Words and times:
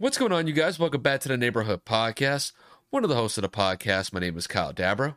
What's 0.00 0.16
going 0.16 0.32
on, 0.32 0.46
you 0.46 0.54
guys? 0.54 0.78
Welcome 0.78 1.02
back 1.02 1.20
to 1.20 1.28
the 1.28 1.36
Neighborhood 1.36 1.84
Podcast. 1.84 2.52
One 2.88 3.04
of 3.04 3.10
the 3.10 3.16
hosts 3.16 3.36
of 3.36 3.42
the 3.42 3.50
podcast, 3.50 4.14
my 4.14 4.20
name 4.20 4.38
is 4.38 4.46
Kyle 4.46 4.72
Dabro. 4.72 5.16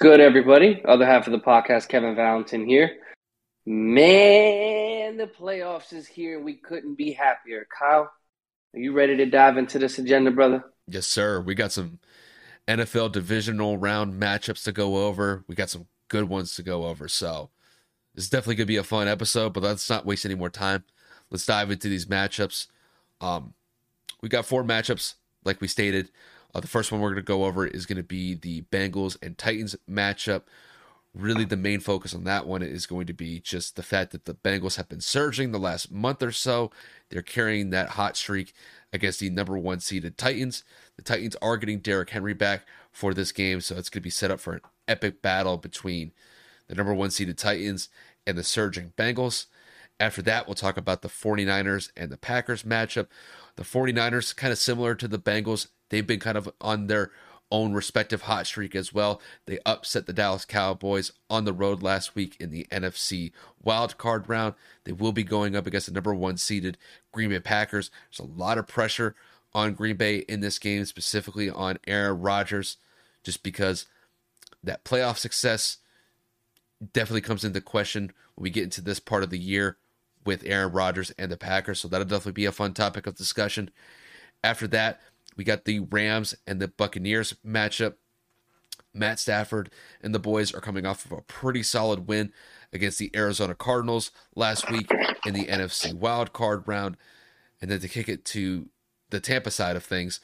Good, 0.00 0.18
everybody. 0.18 0.82
Other 0.84 1.06
half 1.06 1.28
of 1.28 1.32
the 1.32 1.38
podcast, 1.38 1.88
Kevin 1.88 2.16
Valentin 2.16 2.66
here. 2.66 2.96
Man, 3.64 5.16
the 5.16 5.28
playoffs 5.28 5.92
is 5.92 6.08
here. 6.08 6.40
We 6.42 6.54
couldn't 6.54 6.96
be 6.96 7.12
happier. 7.12 7.64
Kyle, 7.78 8.10
are 8.74 8.80
you 8.80 8.92
ready 8.92 9.16
to 9.18 9.26
dive 9.26 9.56
into 9.56 9.78
this 9.78 10.00
agenda, 10.00 10.32
brother? 10.32 10.64
Yes, 10.88 11.06
sir. 11.06 11.40
We 11.40 11.54
got 11.54 11.70
some 11.70 12.00
NFL 12.66 13.12
divisional 13.12 13.78
round 13.78 14.20
matchups 14.20 14.64
to 14.64 14.72
go 14.72 15.06
over. 15.06 15.44
We 15.46 15.54
got 15.54 15.70
some 15.70 15.86
good 16.08 16.28
ones 16.28 16.56
to 16.56 16.64
go 16.64 16.86
over. 16.86 17.06
So 17.06 17.50
this 18.16 18.24
is 18.24 18.30
definitely 18.30 18.56
going 18.56 18.66
to 18.66 18.72
be 18.72 18.78
a 18.78 18.82
fun 18.82 19.06
episode, 19.06 19.52
but 19.52 19.62
let's 19.62 19.88
not 19.88 20.04
waste 20.04 20.24
any 20.24 20.34
more 20.34 20.50
time. 20.50 20.82
Let's 21.30 21.46
dive 21.46 21.70
into 21.70 21.88
these 21.88 22.06
matchups. 22.06 22.66
Um, 23.20 23.54
we 24.22 24.28
got 24.28 24.46
four 24.46 24.64
matchups, 24.64 25.14
like 25.44 25.60
we 25.60 25.68
stated. 25.68 26.10
Uh, 26.54 26.60
the 26.60 26.66
first 26.66 26.90
one 26.90 27.00
we're 27.00 27.10
going 27.10 27.22
to 27.22 27.22
go 27.22 27.44
over 27.44 27.66
is 27.66 27.86
going 27.86 27.96
to 27.96 28.02
be 28.02 28.34
the 28.34 28.62
Bengals 28.62 29.16
and 29.22 29.38
Titans 29.38 29.76
matchup. 29.88 30.42
Really, 31.12 31.44
the 31.44 31.56
main 31.56 31.80
focus 31.80 32.14
on 32.14 32.24
that 32.24 32.46
one 32.46 32.62
is 32.62 32.86
going 32.86 33.06
to 33.06 33.12
be 33.12 33.40
just 33.40 33.74
the 33.74 33.82
fact 33.82 34.12
that 34.12 34.26
the 34.26 34.34
Bengals 34.34 34.76
have 34.76 34.88
been 34.88 35.00
surging 35.00 35.50
the 35.50 35.58
last 35.58 35.90
month 35.90 36.22
or 36.22 36.30
so. 36.30 36.70
They're 37.08 37.22
carrying 37.22 37.70
that 37.70 37.90
hot 37.90 38.16
streak 38.16 38.52
against 38.92 39.18
the 39.18 39.30
number 39.30 39.58
one 39.58 39.80
seeded 39.80 40.16
Titans. 40.16 40.62
The 40.96 41.02
Titans 41.02 41.36
are 41.42 41.56
getting 41.56 41.80
Derrick 41.80 42.10
Henry 42.10 42.34
back 42.34 42.64
for 42.92 43.12
this 43.12 43.32
game, 43.32 43.60
so 43.60 43.76
it's 43.76 43.90
going 43.90 44.02
to 44.02 44.04
be 44.04 44.10
set 44.10 44.30
up 44.30 44.38
for 44.38 44.54
an 44.54 44.60
epic 44.86 45.20
battle 45.20 45.56
between 45.56 46.12
the 46.68 46.74
number 46.76 46.94
one 46.94 47.10
seeded 47.10 47.38
Titans 47.38 47.88
and 48.26 48.38
the 48.38 48.44
surging 48.44 48.92
Bengals. 48.96 49.46
After 49.98 50.22
that, 50.22 50.46
we'll 50.46 50.54
talk 50.54 50.76
about 50.76 51.02
the 51.02 51.08
49ers 51.08 51.90
and 51.96 52.10
the 52.10 52.16
Packers 52.16 52.62
matchup. 52.62 53.08
The 53.60 53.66
49ers, 53.66 54.34
kind 54.34 54.54
of 54.54 54.58
similar 54.58 54.94
to 54.94 55.06
the 55.06 55.18
Bengals, 55.18 55.66
they've 55.90 56.06
been 56.06 56.18
kind 56.18 56.38
of 56.38 56.50
on 56.62 56.86
their 56.86 57.10
own 57.50 57.74
respective 57.74 58.22
hot 58.22 58.46
streak 58.46 58.74
as 58.74 58.94
well. 58.94 59.20
They 59.44 59.58
upset 59.66 60.06
the 60.06 60.14
Dallas 60.14 60.46
Cowboys 60.46 61.12
on 61.28 61.44
the 61.44 61.52
road 61.52 61.82
last 61.82 62.14
week 62.14 62.38
in 62.40 62.52
the 62.52 62.66
NFC 62.72 63.32
wild 63.62 63.98
card 63.98 64.30
round. 64.30 64.54
They 64.84 64.92
will 64.92 65.12
be 65.12 65.24
going 65.24 65.54
up 65.54 65.66
against 65.66 65.88
the 65.88 65.92
number 65.92 66.14
one 66.14 66.38
seeded 66.38 66.78
Green 67.12 67.28
Bay 67.28 67.38
Packers. 67.38 67.90
There's 68.10 68.26
a 68.26 68.32
lot 68.32 68.56
of 68.56 68.66
pressure 68.66 69.14
on 69.52 69.74
Green 69.74 69.96
Bay 69.96 70.20
in 70.20 70.40
this 70.40 70.58
game, 70.58 70.86
specifically 70.86 71.50
on 71.50 71.78
Aaron 71.86 72.18
Rodgers, 72.18 72.78
just 73.22 73.42
because 73.42 73.84
that 74.64 74.84
playoff 74.84 75.18
success 75.18 75.76
definitely 76.94 77.20
comes 77.20 77.44
into 77.44 77.60
question 77.60 78.10
when 78.36 78.44
we 78.44 78.48
get 78.48 78.64
into 78.64 78.80
this 78.80 79.00
part 79.00 79.22
of 79.22 79.28
the 79.28 79.38
year 79.38 79.76
with 80.24 80.42
Aaron 80.44 80.72
Rodgers 80.72 81.10
and 81.18 81.30
the 81.30 81.36
Packers. 81.36 81.80
So 81.80 81.88
that'll 81.88 82.06
definitely 82.06 82.32
be 82.32 82.44
a 82.44 82.52
fun 82.52 82.74
topic 82.74 83.06
of 83.06 83.16
discussion. 83.16 83.70
After 84.42 84.66
that, 84.68 85.00
we 85.36 85.44
got 85.44 85.64
the 85.64 85.80
Rams 85.80 86.34
and 86.46 86.60
the 86.60 86.68
Buccaneers 86.68 87.34
matchup. 87.46 87.94
Matt 88.92 89.20
Stafford 89.20 89.70
and 90.02 90.14
the 90.14 90.18
boys 90.18 90.52
are 90.52 90.60
coming 90.60 90.84
off 90.84 91.04
of 91.04 91.12
a 91.12 91.22
pretty 91.22 91.62
solid 91.62 92.08
win 92.08 92.32
against 92.72 92.98
the 92.98 93.10
Arizona 93.14 93.54
Cardinals 93.54 94.10
last 94.34 94.70
week 94.70 94.90
in 95.24 95.32
the 95.32 95.46
NFC 95.46 95.94
wild 95.94 96.32
card 96.32 96.66
round. 96.66 96.96
And 97.60 97.70
then 97.70 97.80
to 97.80 97.88
kick 97.88 98.08
it 98.08 98.24
to 98.26 98.68
the 99.10 99.20
Tampa 99.20 99.50
side 99.50 99.76
of 99.76 99.84
things, 99.84 100.20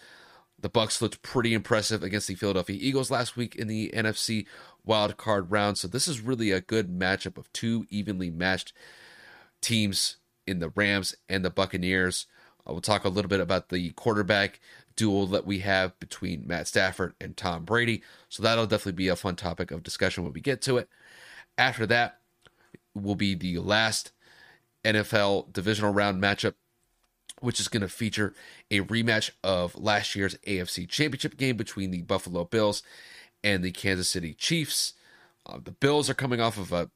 the 0.59 0.71
Bucs 0.71 1.01
looked 1.03 1.23
pretty 1.23 1.55
impressive 1.55 2.03
against 2.03 2.29
the 2.29 2.35
Philadelphia 2.35 2.79
Eagles 2.81 3.11
last 3.11 3.37
week 3.37 3.55
in 3.55 3.69
the 3.69 3.91
NFC 3.95 4.47
wild 4.85 5.17
card 5.17 5.51
round. 5.51 5.79
So 5.79 5.87
this 5.87 6.09
is 6.09 6.21
really 6.21 6.51
a 6.51 6.61
good 6.61 6.89
matchup 6.89 7.37
of 7.37 7.53
two 7.53 7.87
evenly 7.91 8.31
matched 8.31 8.73
teams 9.61 10.17
in 10.47 10.61
the 10.61 10.71
Rams 10.71 11.15
and 11.29 11.45
the 11.45 11.51
Buccaneers. 11.51 12.27
Uh, 12.67 12.73
we'll 12.73 12.81
talk 12.81 13.05
a 13.05 13.09
little 13.09 13.29
bit 13.29 13.41
about 13.41 13.69
the 13.69 13.91
quarterback 13.91 14.61
duel 14.97 15.27
that 15.27 15.47
we 15.47 15.61
have 15.61 15.99
between 16.01 16.47
Matt 16.47 16.67
Stafford 16.67 17.15
and 17.21 17.37
Tom 17.37 17.65
Brady. 17.65 18.03
So 18.29 18.43
that'll 18.43 18.67
definitely 18.67 18.93
be 18.93 19.09
a 19.09 19.17
fun 19.17 19.37
topic 19.37 19.71
of 19.71 19.83
discussion 19.83 20.25
when 20.25 20.33
we 20.33 20.41
get 20.41 20.63
to 20.63 20.79
it. 20.79 20.89
After 21.59 21.87
that 21.87 22.21
will 22.95 23.15
be 23.15 23.35
the 23.35 23.59
last 23.59 24.13
NFL 24.85 25.53
divisional 25.53 25.93
round 25.93 26.23
matchup, 26.23 26.55
which 27.41 27.61
is 27.61 27.69
going 27.69 27.83
to 27.83 27.89
feature 27.89 28.35
a 28.71 28.81
rematch 28.81 29.31
of 29.45 29.77
last 29.77 30.15
year's 30.15 30.37
AFC 30.47 30.89
Championship 30.89 31.37
game 31.37 31.57
between 31.57 31.91
the 31.91 32.03
Buffalo 32.03 32.45
Bills 32.45 32.83
and 33.45 33.63
the 33.63 33.73
Kansas 33.73 34.09
City 34.09 34.33
Chiefs. 34.33 34.95
Uh, 35.45 35.59
the 35.63 35.73
Bills 35.73 36.09
are 36.09 36.15
coming 36.15 36.41
off 36.41 36.59
of 36.59 36.73
a 36.73 36.91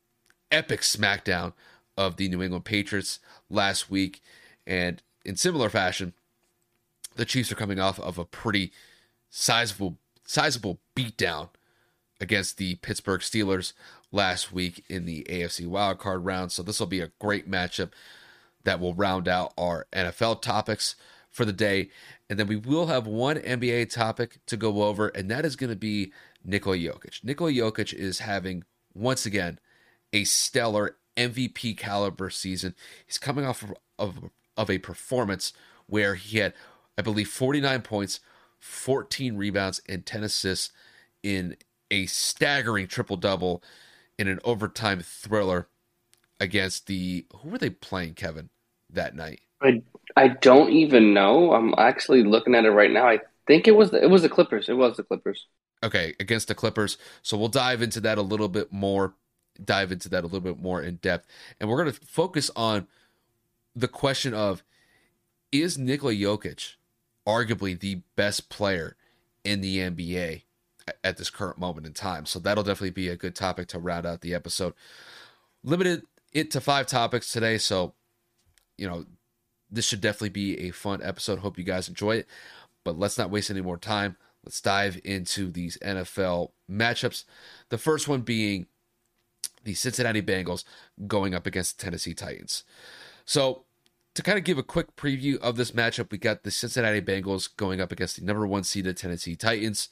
epic 0.50 0.80
smackdown 0.80 1.52
of 2.00 2.16
the 2.16 2.30
New 2.30 2.42
England 2.42 2.64
Patriots 2.64 3.18
last 3.50 3.90
week. 3.90 4.22
And 4.66 5.02
in 5.22 5.36
similar 5.36 5.68
fashion, 5.68 6.14
the 7.16 7.26
Chiefs 7.26 7.52
are 7.52 7.56
coming 7.56 7.78
off 7.78 8.00
of 8.00 8.16
a 8.16 8.24
pretty 8.24 8.72
sizable 9.28 9.98
sizable 10.24 10.78
beatdown 10.96 11.50
against 12.20 12.56
the 12.56 12.76
Pittsburgh 12.76 13.20
Steelers 13.20 13.74
last 14.12 14.52
week 14.52 14.84
in 14.88 15.04
the 15.04 15.26
AFC 15.28 15.66
wildcard 15.66 16.20
round. 16.22 16.52
So 16.52 16.62
this 16.62 16.80
will 16.80 16.86
be 16.86 17.00
a 17.00 17.10
great 17.18 17.50
matchup 17.50 17.90
that 18.64 18.80
will 18.80 18.94
round 18.94 19.28
out 19.28 19.52
our 19.58 19.86
NFL 19.92 20.40
topics 20.40 20.94
for 21.30 21.44
the 21.44 21.52
day. 21.52 21.90
And 22.28 22.38
then 22.38 22.46
we 22.46 22.56
will 22.56 22.86
have 22.86 23.06
one 23.06 23.36
NBA 23.36 23.92
topic 23.92 24.38
to 24.46 24.56
go 24.56 24.84
over, 24.84 25.08
and 25.08 25.30
that 25.30 25.44
is 25.44 25.56
going 25.56 25.70
to 25.70 25.76
be 25.76 26.12
Nikola 26.44 26.76
Jokic. 26.76 27.24
Nikola 27.24 27.50
Jokic 27.50 27.92
is 27.92 28.20
having, 28.20 28.64
once 28.94 29.26
again, 29.26 29.58
a 30.12 30.24
stellar 30.24 30.96
MVP 31.16 31.76
caliber 31.76 32.30
season. 32.30 32.74
He's 33.06 33.18
coming 33.18 33.44
off 33.44 33.62
of, 33.62 33.74
of, 33.98 34.30
of 34.56 34.70
a 34.70 34.78
performance 34.78 35.52
where 35.86 36.14
he 36.14 36.38
had, 36.38 36.54
I 36.96 37.02
believe, 37.02 37.28
49 37.28 37.82
points, 37.82 38.20
14 38.58 39.36
rebounds, 39.36 39.80
and 39.88 40.06
10 40.06 40.24
assists 40.24 40.72
in 41.22 41.56
a 41.90 42.06
staggering 42.06 42.86
triple 42.86 43.16
double 43.16 43.62
in 44.18 44.28
an 44.28 44.38
overtime 44.44 45.00
thriller 45.00 45.68
against 46.38 46.86
the 46.86 47.26
who 47.36 47.50
were 47.50 47.58
they 47.58 47.70
playing, 47.70 48.14
Kevin, 48.14 48.50
that 48.88 49.14
night? 49.14 49.40
I 49.62 49.82
I 50.16 50.28
don't 50.28 50.70
even 50.70 51.14
know. 51.14 51.52
I'm 51.52 51.74
actually 51.78 52.24
looking 52.24 52.54
at 52.54 52.64
it 52.64 52.70
right 52.70 52.90
now. 52.90 53.06
I 53.06 53.20
think 53.46 53.68
it 53.68 53.76
was 53.76 53.90
the, 53.90 54.02
it 54.02 54.10
was 54.10 54.22
the 54.22 54.28
Clippers. 54.28 54.68
It 54.68 54.76
was 54.76 54.96
the 54.96 55.02
Clippers. 55.02 55.46
Okay, 55.82 56.14
against 56.20 56.48
the 56.48 56.54
Clippers. 56.54 56.98
So 57.22 57.36
we'll 57.36 57.48
dive 57.48 57.82
into 57.82 58.00
that 58.00 58.18
a 58.18 58.22
little 58.22 58.48
bit 58.48 58.72
more 58.72 59.14
dive 59.64 59.92
into 59.92 60.08
that 60.08 60.24
a 60.24 60.26
little 60.26 60.40
bit 60.40 60.60
more 60.60 60.82
in 60.82 60.96
depth. 60.96 61.26
And 61.58 61.68
we're 61.68 61.82
going 61.82 61.92
to 61.94 62.00
focus 62.06 62.50
on 62.56 62.86
the 63.74 63.88
question 63.88 64.34
of 64.34 64.62
is 65.52 65.78
Nikola 65.78 66.12
Jokic 66.12 66.74
arguably 67.26 67.78
the 67.78 68.02
best 68.16 68.48
player 68.48 68.96
in 69.44 69.60
the 69.60 69.78
NBA 69.78 70.42
at 71.02 71.16
this 71.16 71.30
current 71.30 71.58
moment 71.58 71.86
in 71.86 71.92
time? 71.92 72.26
So 72.26 72.38
that'll 72.38 72.64
definitely 72.64 72.90
be 72.90 73.08
a 73.08 73.16
good 73.16 73.34
topic 73.34 73.68
to 73.68 73.78
round 73.78 74.06
out 74.06 74.20
the 74.20 74.34
episode. 74.34 74.74
Limited 75.62 76.02
it 76.32 76.50
to 76.52 76.60
five 76.60 76.86
topics 76.86 77.32
today. 77.32 77.58
So, 77.58 77.94
you 78.78 78.88
know, 78.88 79.04
this 79.70 79.86
should 79.86 80.00
definitely 80.00 80.30
be 80.30 80.58
a 80.60 80.70
fun 80.70 81.00
episode. 81.02 81.40
Hope 81.40 81.58
you 81.58 81.64
guys 81.64 81.88
enjoy 81.88 82.16
it. 82.16 82.26
But 82.84 82.98
let's 82.98 83.18
not 83.18 83.30
waste 83.30 83.50
any 83.50 83.60
more 83.60 83.76
time. 83.76 84.16
Let's 84.44 84.60
dive 84.60 85.00
into 85.04 85.50
these 85.50 85.76
NFL 85.78 86.52
matchups. 86.70 87.24
The 87.68 87.78
first 87.78 88.08
one 88.08 88.22
being 88.22 88.66
the 89.64 89.74
Cincinnati 89.74 90.22
Bengals 90.22 90.64
going 91.06 91.34
up 91.34 91.46
against 91.46 91.78
the 91.78 91.84
Tennessee 91.84 92.14
Titans. 92.14 92.64
So, 93.24 93.64
to 94.14 94.22
kind 94.22 94.38
of 94.38 94.44
give 94.44 94.58
a 94.58 94.62
quick 94.62 94.96
preview 94.96 95.38
of 95.38 95.56
this 95.56 95.70
matchup, 95.70 96.10
we 96.10 96.18
got 96.18 96.42
the 96.42 96.50
Cincinnati 96.50 97.00
Bengals 97.00 97.48
going 97.56 97.80
up 97.80 97.92
against 97.92 98.16
the 98.16 98.24
number 98.24 98.46
one 98.46 98.64
seed 98.64 98.84
seeded 98.84 98.96
Tennessee 98.96 99.36
Titans. 99.36 99.88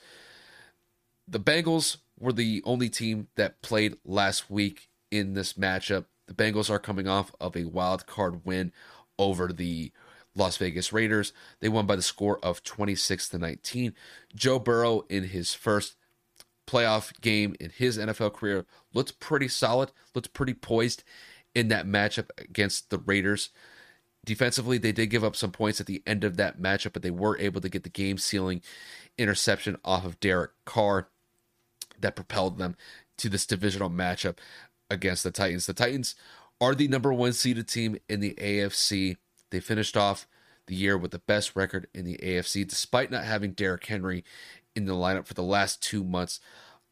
The 1.27 1.41
Bengals 1.41 1.99
were 2.19 2.33
the 2.33 2.63
only 2.65 2.89
team 2.89 3.29
that 3.37 3.63
played 3.63 3.97
last 4.05 4.51
week 4.51 4.89
in 5.11 5.35
this 5.35 5.53
matchup. 5.53 6.07
The 6.27 6.35
Bengals 6.35 6.69
are 6.69 6.79
coming 6.79 7.07
off 7.07 7.33
of 7.41 7.57
a 7.57 7.65
wild 7.65 8.07
card 8.07 8.45
win 8.45 8.73
over 9.19 9.53
the 9.53 9.93
Las 10.35 10.57
Vegas 10.57 10.93
Raiders. 10.93 11.33
They 11.61 11.69
won 11.69 11.87
by 11.87 11.97
the 11.97 12.03
score 12.03 12.39
of 12.43 12.63
26 12.63 13.29
to 13.31 13.39
19. 13.39 13.95
Joe 14.35 14.59
Burrow 14.59 15.05
in 15.09 15.25
his 15.25 15.55
first 15.55 15.97
playoff 16.69 17.19
game 17.21 17.57
in 17.59 17.71
his 17.71 17.99
NFL 17.99 18.35
career 18.35 18.67
looked 18.93 19.19
pretty 19.19 19.49
solid, 19.49 19.91
looked 20.15 20.33
pretty 20.35 20.55
poised 20.55 21.03
in 21.55 21.69
that 21.69 21.87
matchup 21.87 22.29
against 22.37 22.91
the 22.91 22.99
Raiders. 22.99 23.51
Defensively, 24.25 24.77
they 24.77 24.93
did 24.93 25.07
give 25.07 25.25
up 25.25 25.35
some 25.35 25.51
points 25.51 25.81
at 25.81 25.87
the 25.87 26.03
end 26.07 26.25
of 26.25 26.37
that 26.37 26.61
matchup, 26.61 26.93
but 26.93 27.03
they 27.03 27.11
were 27.11 27.39
able 27.39 27.61
to 27.63 27.69
get 27.69 27.85
the 27.85 27.89
game 27.89 28.19
sealing 28.19 28.61
interception 29.17 29.77
off 29.85 30.05
of 30.05 30.21
Derek 30.21 30.51
Carr 30.65 31.09
that 32.01 32.17
propelled 32.17 32.59
them 32.59 32.77
to 33.17 33.29
this 33.29 33.47
divisional 33.47 33.91
matchup 33.91 34.37
against 34.91 35.25
the 35.25 35.31
Titans. 35.31 35.67
The 35.67 35.73
Titans 35.73 36.15
are 36.61 36.75
the 36.75 36.89
number 36.89 37.13
one 37.13 37.33
seeded 37.33 37.69
team 37.69 37.99
in 38.09 38.21
the 38.21 38.35
AFC. 38.35 39.17
They 39.51 39.61
finished 39.61 39.97
off 39.97 40.27
the 40.67 40.75
year 40.75 40.97
with 40.97 41.11
the 41.11 41.19
best 41.21 41.57
record 41.57 41.89
in 41.95 42.05
the 42.05 42.19
AFC, 42.23 42.69
despite 42.69 43.11
not 43.11 43.25
having 43.25 43.53
Derrick 43.53 43.87
Henry 43.87 44.23
in 44.79 44.87
the 44.87 44.95
lineup 44.95 45.27
for 45.27 45.35
the 45.35 45.43
last 45.43 45.83
two 45.83 46.05
months 46.05 46.41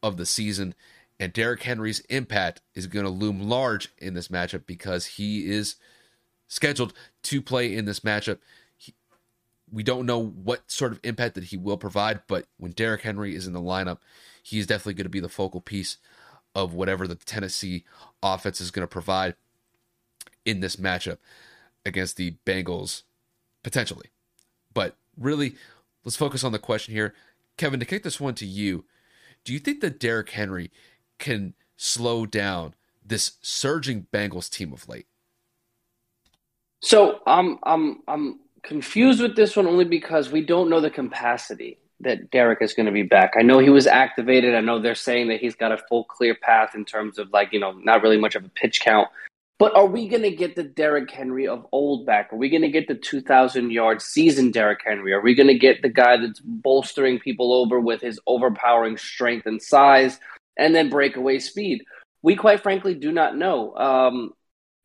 of 0.03 0.17
the 0.17 0.25
season. 0.25 0.75
And 1.19 1.33
Derrick 1.33 1.63
Henry's 1.63 2.01
impact 2.01 2.61
is 2.75 2.87
going 2.87 3.05
to 3.05 3.11
loom 3.11 3.41
large 3.41 3.89
in 3.97 4.13
this 4.13 4.27
matchup 4.27 4.65
because 4.67 5.05
he 5.05 5.49
is 5.49 5.75
scheduled 6.47 6.93
to 7.23 7.41
play 7.41 7.73
in 7.73 7.85
this 7.85 8.01
matchup. 8.01 8.37
He, 8.75 8.93
we 9.71 9.83
don't 9.83 10.05
know 10.05 10.23
what 10.23 10.69
sort 10.69 10.91
of 10.91 10.99
impact 11.03 11.35
that 11.35 11.45
he 11.45 11.57
will 11.57 11.77
provide, 11.77 12.21
but 12.27 12.45
when 12.57 12.71
Derrick 12.71 13.01
Henry 13.01 13.35
is 13.35 13.47
in 13.47 13.53
the 13.53 13.61
lineup, 13.61 13.97
he's 14.43 14.67
definitely 14.67 14.93
going 14.93 15.05
to 15.05 15.09
be 15.09 15.19
the 15.19 15.29
focal 15.29 15.61
piece 15.61 15.97
of 16.53 16.73
whatever 16.73 17.07
the 17.07 17.15
Tennessee 17.15 17.83
offense 18.21 18.61
is 18.61 18.71
going 18.71 18.83
to 18.83 18.87
provide 18.87 19.35
in 20.45 20.59
this 20.59 20.75
matchup 20.75 21.17
against 21.85 22.17
the 22.17 22.35
Bengals 22.45 23.03
potentially. 23.63 24.11
But 24.73 24.95
really, 25.17 25.55
let's 26.05 26.15
focus 26.15 26.43
on 26.43 26.51
the 26.51 26.59
question 26.59 26.93
here. 26.93 27.13
Kevin, 27.57 27.79
to 27.79 27.85
kick 27.85 28.03
this 28.03 28.19
one 28.19 28.35
to 28.35 28.45
you, 28.45 28.85
do 29.43 29.53
you 29.53 29.59
think 29.59 29.81
that 29.81 29.99
Derrick 29.99 30.29
Henry 30.29 30.71
can 31.19 31.53
slow 31.75 32.25
down 32.25 32.75
this 33.05 33.37
surging 33.41 34.07
Bengals 34.13 34.49
team 34.49 34.73
of 34.73 34.87
late? 34.87 35.07
So 36.81 37.19
I'm 37.25 37.57
I'm 37.63 38.01
I'm 38.07 38.39
confused 38.63 39.21
with 39.21 39.35
this 39.35 39.55
one 39.55 39.67
only 39.67 39.85
because 39.85 40.31
we 40.31 40.45
don't 40.45 40.69
know 40.69 40.81
the 40.81 40.89
capacity 40.89 41.79
that 42.01 42.29
Derrick 42.29 42.61
is 42.61 42.73
going 42.73 42.85
to 42.85 42.91
be 42.91 43.03
back. 43.03 43.33
I 43.37 43.41
know 43.41 43.59
he 43.59 43.69
was 43.69 43.87
activated. 43.87 44.53
I 44.53 44.61
know 44.61 44.79
they're 44.79 44.93
saying 44.93 45.29
that 45.29 45.39
he's 45.39 45.55
got 45.55 45.71
a 45.71 45.77
full 45.89 46.03
clear 46.03 46.35
path 46.35 46.75
in 46.75 46.85
terms 46.85 47.17
of 47.17 47.31
like, 47.31 47.51
you 47.51 47.59
know, 47.59 47.71
not 47.71 48.03
really 48.03 48.19
much 48.19 48.35
of 48.35 48.45
a 48.45 48.49
pitch 48.49 48.81
count. 48.81 49.07
But 49.59 49.75
are 49.75 49.87
we 49.87 50.07
going 50.07 50.21
to 50.21 50.31
get 50.31 50.55
the 50.55 50.63
Derrick 50.63 51.09
Henry 51.09 51.47
of 51.47 51.65
old 51.71 52.05
back? 52.05 52.31
Are 52.31 52.37
we 52.37 52.49
going 52.49 52.61
to 52.61 52.69
get 52.69 52.87
the 52.87 52.95
2,000 52.95 53.71
yard 53.71 54.01
season 54.01 54.51
Derrick 54.51 54.81
Henry? 54.85 55.13
Are 55.13 55.21
we 55.21 55.33
going 55.33 55.47
to 55.47 55.57
get 55.57 55.81
the 55.81 55.89
guy 55.89 56.17
that's 56.17 56.39
bolstering 56.39 57.19
people 57.19 57.53
over 57.53 57.79
with 57.79 58.01
his 58.01 58.19
overpowering 58.27 58.97
strength 58.97 59.47
and 59.47 59.61
size 59.61 60.19
and 60.57 60.75
then 60.75 60.89
breakaway 60.89 61.39
speed? 61.39 61.83
We 62.21 62.35
quite 62.35 62.61
frankly 62.61 62.93
do 62.93 63.11
not 63.11 63.35
know. 63.35 63.75
Um, 63.75 64.33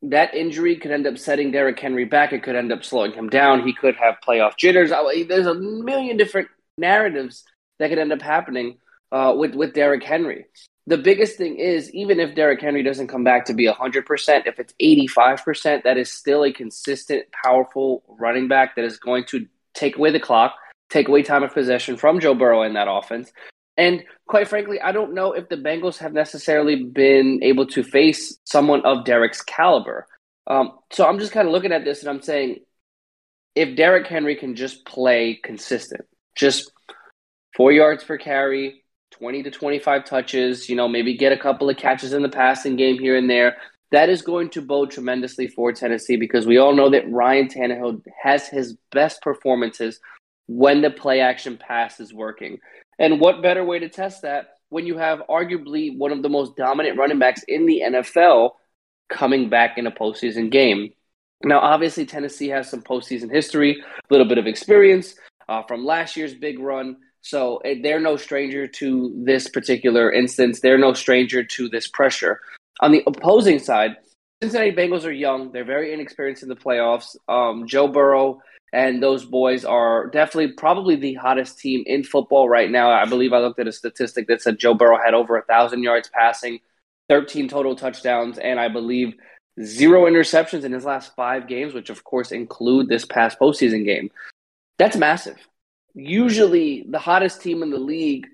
that 0.03 0.35
injury 0.35 0.77
could 0.77 0.91
end 0.91 1.07
up 1.07 1.19
setting 1.19 1.51
Derrick 1.51 1.79
Henry 1.79 2.07
back. 2.07 2.33
It 2.33 2.43
could 2.43 2.57
end 2.57 2.73
up 2.73 2.83
slowing 2.83 3.13
him 3.13 3.29
down. 3.29 3.67
He 3.67 3.75
could 3.75 3.97
have 3.97 4.17
playoff 4.27 4.57
jitters. 4.57 4.91
There's 4.91 5.47
a 5.47 5.55
million 5.55 6.17
different 6.17 6.49
narratives 6.79 7.45
that 7.79 7.91
could 7.91 7.99
end 7.99 8.13
up 8.13 8.23
happening 8.23 8.79
uh, 9.13 9.35
with 9.37 9.55
with 9.55 9.75
Derrick 9.75 10.03
Henry. 10.03 10.47
The 10.87 10.99
biggest 10.99 11.37
thing 11.37 11.59
is 11.59 11.93
even 11.95 12.19
if 12.19 12.35
Derrick 12.35 12.61
Henry 12.61 12.83
doesn't 12.83 13.07
come 13.07 13.23
back 13.23 13.45
to 13.47 13.55
be 13.55 13.67
100%, 13.67 14.47
if 14.47 14.59
it's 14.59 14.75
85%, 14.83 15.85
that 15.85 15.97
is 15.97 16.11
still 16.11 16.45
a 16.45 16.53
consistent, 16.53 17.27
powerful 17.31 18.03
running 18.19 18.49
back 18.49 18.75
that 18.75 18.85
is 18.85 18.99
going 18.99 19.25
to 19.27 19.47
take 19.75 19.97
away 19.97 20.11
the 20.11 20.19
clock, 20.19 20.57
take 20.91 21.09
away 21.09 21.23
time 21.23 21.45
of 21.45 21.55
possession 21.55 21.97
from 21.97 22.19
Joe 22.19 22.35
Burrow 22.35 22.63
in 22.63 22.75
that 22.75 22.89
offense. 22.91 23.33
And 23.77 24.03
quite 24.27 24.49
frankly, 24.49 24.81
I 24.81 24.93
don't 24.93 25.15
know 25.15 25.33
if 25.33 25.49
the 25.49 25.57
Bengals 25.57 25.99
have 25.99 26.13
necessarily 26.13 26.85
been 26.85 27.41
able 27.43 27.67
to 27.69 27.83
face 27.85 28.37
someone 28.45 28.85
of 28.85 29.05
Derrick's 29.05 29.41
caliber. 29.41 30.07
Um, 30.47 30.79
so 30.91 31.07
I'm 31.07 31.21
just 31.21 31.33
kind 31.33 31.47
of 31.47 31.53
looking 31.53 31.73
at 31.73 31.85
this 31.85 32.01
and 32.01 32.11
I'm 32.11 32.23
saying, 32.23 32.59
if 33.55 33.77
Derrick 33.77 34.07
Henry 34.07 34.35
can 34.37 34.57
just 34.57 34.85
play 34.85 35.39
consistent, 35.43 36.03
just 36.35 36.73
four 37.57 37.71
yards 37.71 38.03
per 38.03 38.19
carry, 38.19 38.82
20 39.13 39.43
to 39.45 39.51
25 39.51 40.05
touches, 40.05 40.69
you 40.69 40.77
know, 40.77 40.89
maybe 40.89 41.17
get 41.17 41.33
a 41.33 41.39
couple 41.39 41.71
of 41.71 41.77
catches 41.77 42.13
in 42.13 42.23
the 42.23 42.29
passing 42.29 42.77
game 42.77 42.99
here 42.99 43.17
and 43.17 43.31
there. 43.31 43.57
That 43.91 44.09
is 44.09 44.23
going 44.23 44.51
to 44.51 44.63
bode 44.63 44.91
tremendously 44.91 45.49
for 45.49 45.73
Tennessee 45.73 46.17
because 46.17 46.47
we 46.47 46.59
all 46.59 46.75
know 46.75 46.91
that 46.91 47.11
Ryan 47.11 47.49
Tannehill 47.49 48.03
has 48.23 48.49
his 48.49 48.77
best 48.91 49.23
performances 49.23 50.01
when 50.47 50.81
the 50.81 50.91
play 50.91 51.21
action 51.21 51.59
pass 51.59 52.01
is 52.01 52.13
working. 52.13 52.59
And 52.99 53.21
what 53.21 53.43
better 53.43 53.65
way 53.65 53.79
to 53.79 53.89
test 53.89 54.23
that 54.23 54.55
when 54.71 54.87
you 54.87 54.97
have 54.97 55.23
arguably 55.29 55.97
one 55.97 56.13
of 56.13 56.23
the 56.23 56.29
most 56.29 56.57
dominant 56.57 56.99
running 56.99 57.19
backs 57.19 57.43
in 57.47 57.67
the 57.67 57.83
NFL 57.85 58.53
coming 59.11 59.51
back 59.51 59.77
in 59.77 59.87
a 59.87 59.93
postseason 59.93 60.51
game? 60.51 60.93
Now, 61.45 61.59
obviously, 61.59 62.07
Tennessee 62.07 62.49
has 62.49 62.71
some 62.71 62.83
postseason 62.83 63.31
history, 63.31 63.83
a 63.83 64.13
little 64.13 64.27
bit 64.27 64.39
of 64.39 64.47
experience 64.47 65.17
uh, 65.49 65.63
from 65.63 65.85
last 65.85 66.17
year's 66.17 66.35
big 66.35 66.59
run. 66.59 66.97
So 67.23 67.59
eh, 67.59 67.77
they're 67.83 68.01
no 68.01 68.17
stranger 68.17 68.67
to 68.67 69.23
this 69.25 69.49
particular 69.49 70.13
instance. 70.13 70.61
They're 70.61 70.79
no 70.79 70.93
stranger 70.93 71.43
to 71.43 71.69
this 71.69 71.89
pressure. 71.89 72.41
On 72.81 72.93
the 72.93 73.03
opposing 73.07 73.59
side, 73.59 73.97
Cincinnati 74.43 74.73
Bengals 74.73 75.05
are 75.05 75.13
young. 75.13 75.53
They're 75.53 75.65
very 75.65 75.93
inexperienced 75.93 76.43
in 76.43 76.49
the 76.49 76.57
playoffs. 76.57 77.17
Um, 77.29 77.67
Joe 77.67 77.89
Burrow 77.89 78.41
and 78.73 79.03
those 79.03 79.25
boys 79.25 79.65
are 79.65 80.07
definitely 80.09 80.53
probably 80.55 80.97
the 80.97 81.15
hottest 81.15 81.59
team 81.59 81.85
in 81.87 82.03
football 82.03 82.49
right 82.49 82.71
now. 82.71 82.91
I 82.91 83.05
believe 83.05 83.33
I 83.33 83.39
looked 83.39 83.61
at 83.61 83.69
a 83.69 83.73
statistic 83.73 84.27
that 84.29 84.41
said 84.41 84.59
Joe 84.59 84.75
Burrow 84.75 84.99
had 85.03 85.15
over 85.15 85.37
a 85.37 85.45
thousand 85.45 85.83
yards 85.83 86.09
passing, 86.09 86.61
13 87.09 87.49
total 87.49 87.77
touchdowns, 87.77 88.39
and 88.39 88.59
I 88.59 88.69
believe 88.69 89.15
zero 89.63 90.07
interceptions 90.07 90.65
in 90.65 90.73
his 90.73 90.87
last 90.87 91.15
five 91.15 91.47
games, 91.47 91.75
which 91.75 91.91
of 91.91 92.03
course 92.03 92.33
include 92.33 92.89
this 92.89 93.05
past 93.05 93.39
postseason 93.39 93.85
game. 93.85 94.11
That's 94.79 94.97
massive. 94.97 95.37
Usually, 95.95 96.85
the 96.89 96.99
hottest 96.99 97.43
team 97.43 97.63
in 97.63 97.71
the 97.71 97.79
league 97.79 98.27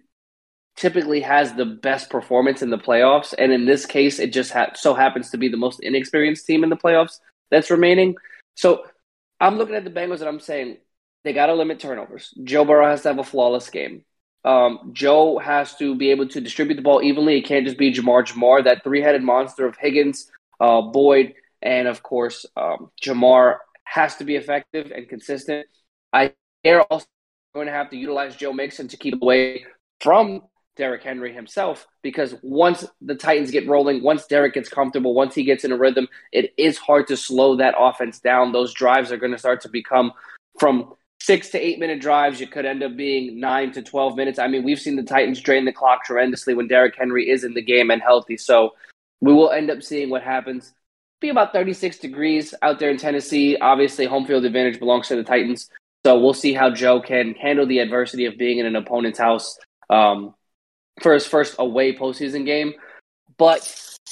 typically 0.77 1.21
has 1.21 1.55
the 1.55 1.65
best 1.65 2.09
performance 2.09 2.63
in 2.63 2.71
the 2.71 2.79
playoffs, 2.79 3.35
and 3.37 3.53
in 3.53 3.67
this 3.67 3.85
case, 3.85 4.19
it 4.19 4.33
just 4.33 4.53
ha- 4.53 4.73
so 4.75 4.95
happens 4.95 5.31
to 5.31 5.39
be 5.39 5.49
the 5.49 5.57
most 5.57 5.81
inexperienced 5.81 6.47
team 6.47 6.63
in 6.63 6.71
the 6.71 6.77
playoffs 6.77 7.19
that's 7.51 7.71
remaining. 7.71 8.15
So, 8.55 8.85
I'm 9.41 9.57
looking 9.57 9.75
at 9.75 9.85
the 9.85 9.91
Bengals 9.91 10.21
and 10.21 10.29
I'm 10.29 10.41
saying 10.41 10.79
they 11.25 11.33
got 11.33 11.47
to 11.47 11.55
limit 11.55 11.81
turnovers. 11.81 12.33
Joe 12.45 12.65
Burrow 12.65 12.89
has 12.89 13.03
to 13.03 13.09
have 13.09 13.19
a 13.19 13.25
flawless 13.25 13.71
game. 13.71 14.05
Um, 14.45 14.91
Joe 14.93 15.39
has 15.39 15.75
to 15.77 15.95
be 15.95 16.11
able 16.11 16.29
to 16.29 16.41
distribute 16.41 16.77
the 16.77 16.83
ball 16.83 17.03
evenly. 17.03 17.39
It 17.39 17.45
can't 17.45 17.67
just 17.67 17.79
be 17.79 17.93
Ja'Marr 17.93 18.27
Ja'Marr, 18.27 18.65
that 18.65 18.85
three 18.85 19.03
headed 19.03 19.23
monster 19.23 19.67
of 19.67 19.77
Higgins, 19.77 20.31
uh, 20.61 20.81
Boyd, 20.83 21.35
and 21.61 21.89
of 21.89 22.03
course, 22.03 22.47
um, 22.57 22.91
Ja'Marr 23.03 23.59
has 23.85 24.17
to 24.17 24.25
be 24.25 24.37
effective 24.37 24.93
and 24.95 25.09
consistent. 25.09 25.67
I 26.13 26.33
they're 26.65 26.83
also 26.83 27.07
going 27.55 27.67
to 27.67 27.73
have 27.73 27.91
to 27.91 27.97
utilize 27.97 28.37
Joe 28.37 28.53
Mixon 28.53 28.89
to 28.89 28.97
keep 28.97 29.21
away 29.21 29.65
from 30.01 30.43
Derrick 30.77 31.03
Henry 31.03 31.35
himself 31.35 31.87
because 32.03 32.35
once 32.43 32.87
the 33.01 33.17
Titans 33.17 33.51
get 33.51 33.69
rolling, 33.69 34.03
once 34.03 34.27
Derrick 34.27 34.55
gets 34.55 34.69
comfortable, 34.69 35.13
once 35.13 35.35
he 35.35 35.43
gets 35.43 35.65
in 35.65 35.73
a 35.73 35.77
rhythm, 35.77 36.07
it 36.33 36.55
is 36.57 36.79
hard 36.79 37.09
to 37.09 37.17
slow 37.17 37.57
that 37.57 37.75
offense 37.77 38.21
down. 38.21 38.53
Those 38.53 38.73
drives 38.73 39.11
are 39.11 39.17
going 39.17 39.33
to 39.33 39.39
start 39.39 39.61
to 39.63 39.69
become 39.69 40.13
from 40.59 40.95
six 41.21 41.49
to 41.51 41.59
eight 41.59 41.79
minute 41.81 42.01
drives. 42.01 42.41
You 42.41 42.47
could 42.47 42.65
end 42.65 42.83
up 42.83 42.97
being 42.97 43.41
nine 43.41 43.73
to 43.73 43.83
12 43.83 44.17
minutes. 44.17 44.39
I 44.39 44.47
mean, 44.47 44.65
we've 44.65 44.81
seen 44.81 44.97
the 44.97 45.03
Titans 45.03 45.41
drain 45.41 45.65
the 45.65 45.73
clock 45.73 46.05
tremendously 46.05 46.55
when 46.55 46.69
Derrick 46.69 46.95
Henry 46.97 47.29
is 47.29 47.45
in 47.45 47.55
the 47.55 47.63
game 47.63 47.91
and 47.91 48.01
healthy. 48.01 48.37
So 48.37 48.75
we 49.21 49.33
will 49.33 49.51
end 49.51 49.71
up 49.71 49.83
seeing 49.83 50.11
what 50.11 50.23
happens. 50.23 50.73
Be 51.21 51.31
about 51.31 51.53
36 51.53 51.99
degrees 51.99 52.55
out 52.63 52.79
there 52.79 52.91
in 52.91 52.97
Tennessee. 52.97 53.57
Obviously, 53.57 54.07
home 54.07 54.25
field 54.25 54.45
advantage 54.45 54.79
belongs 54.79 55.09
to 55.09 55.17
the 55.17 55.25
Titans. 55.25 55.69
So 56.09 56.19
we'll 56.19 56.33
see 56.33 56.55
how 56.55 56.71
Joe 56.71 57.03
can 57.03 57.35
handle 57.35 57.67
the 57.67 57.81
adversity 57.81 58.25
of 58.25 58.39
being 58.39 58.57
in 58.57 58.65
an 58.65 58.77
opponent's 58.77 59.19
house 59.19 59.59
um, 59.91 60.35
for 61.03 61.13
his 61.13 61.27
first 61.27 61.57
away 61.59 61.95
postseason 61.95 62.47
game. 62.47 62.73
But 63.37 63.61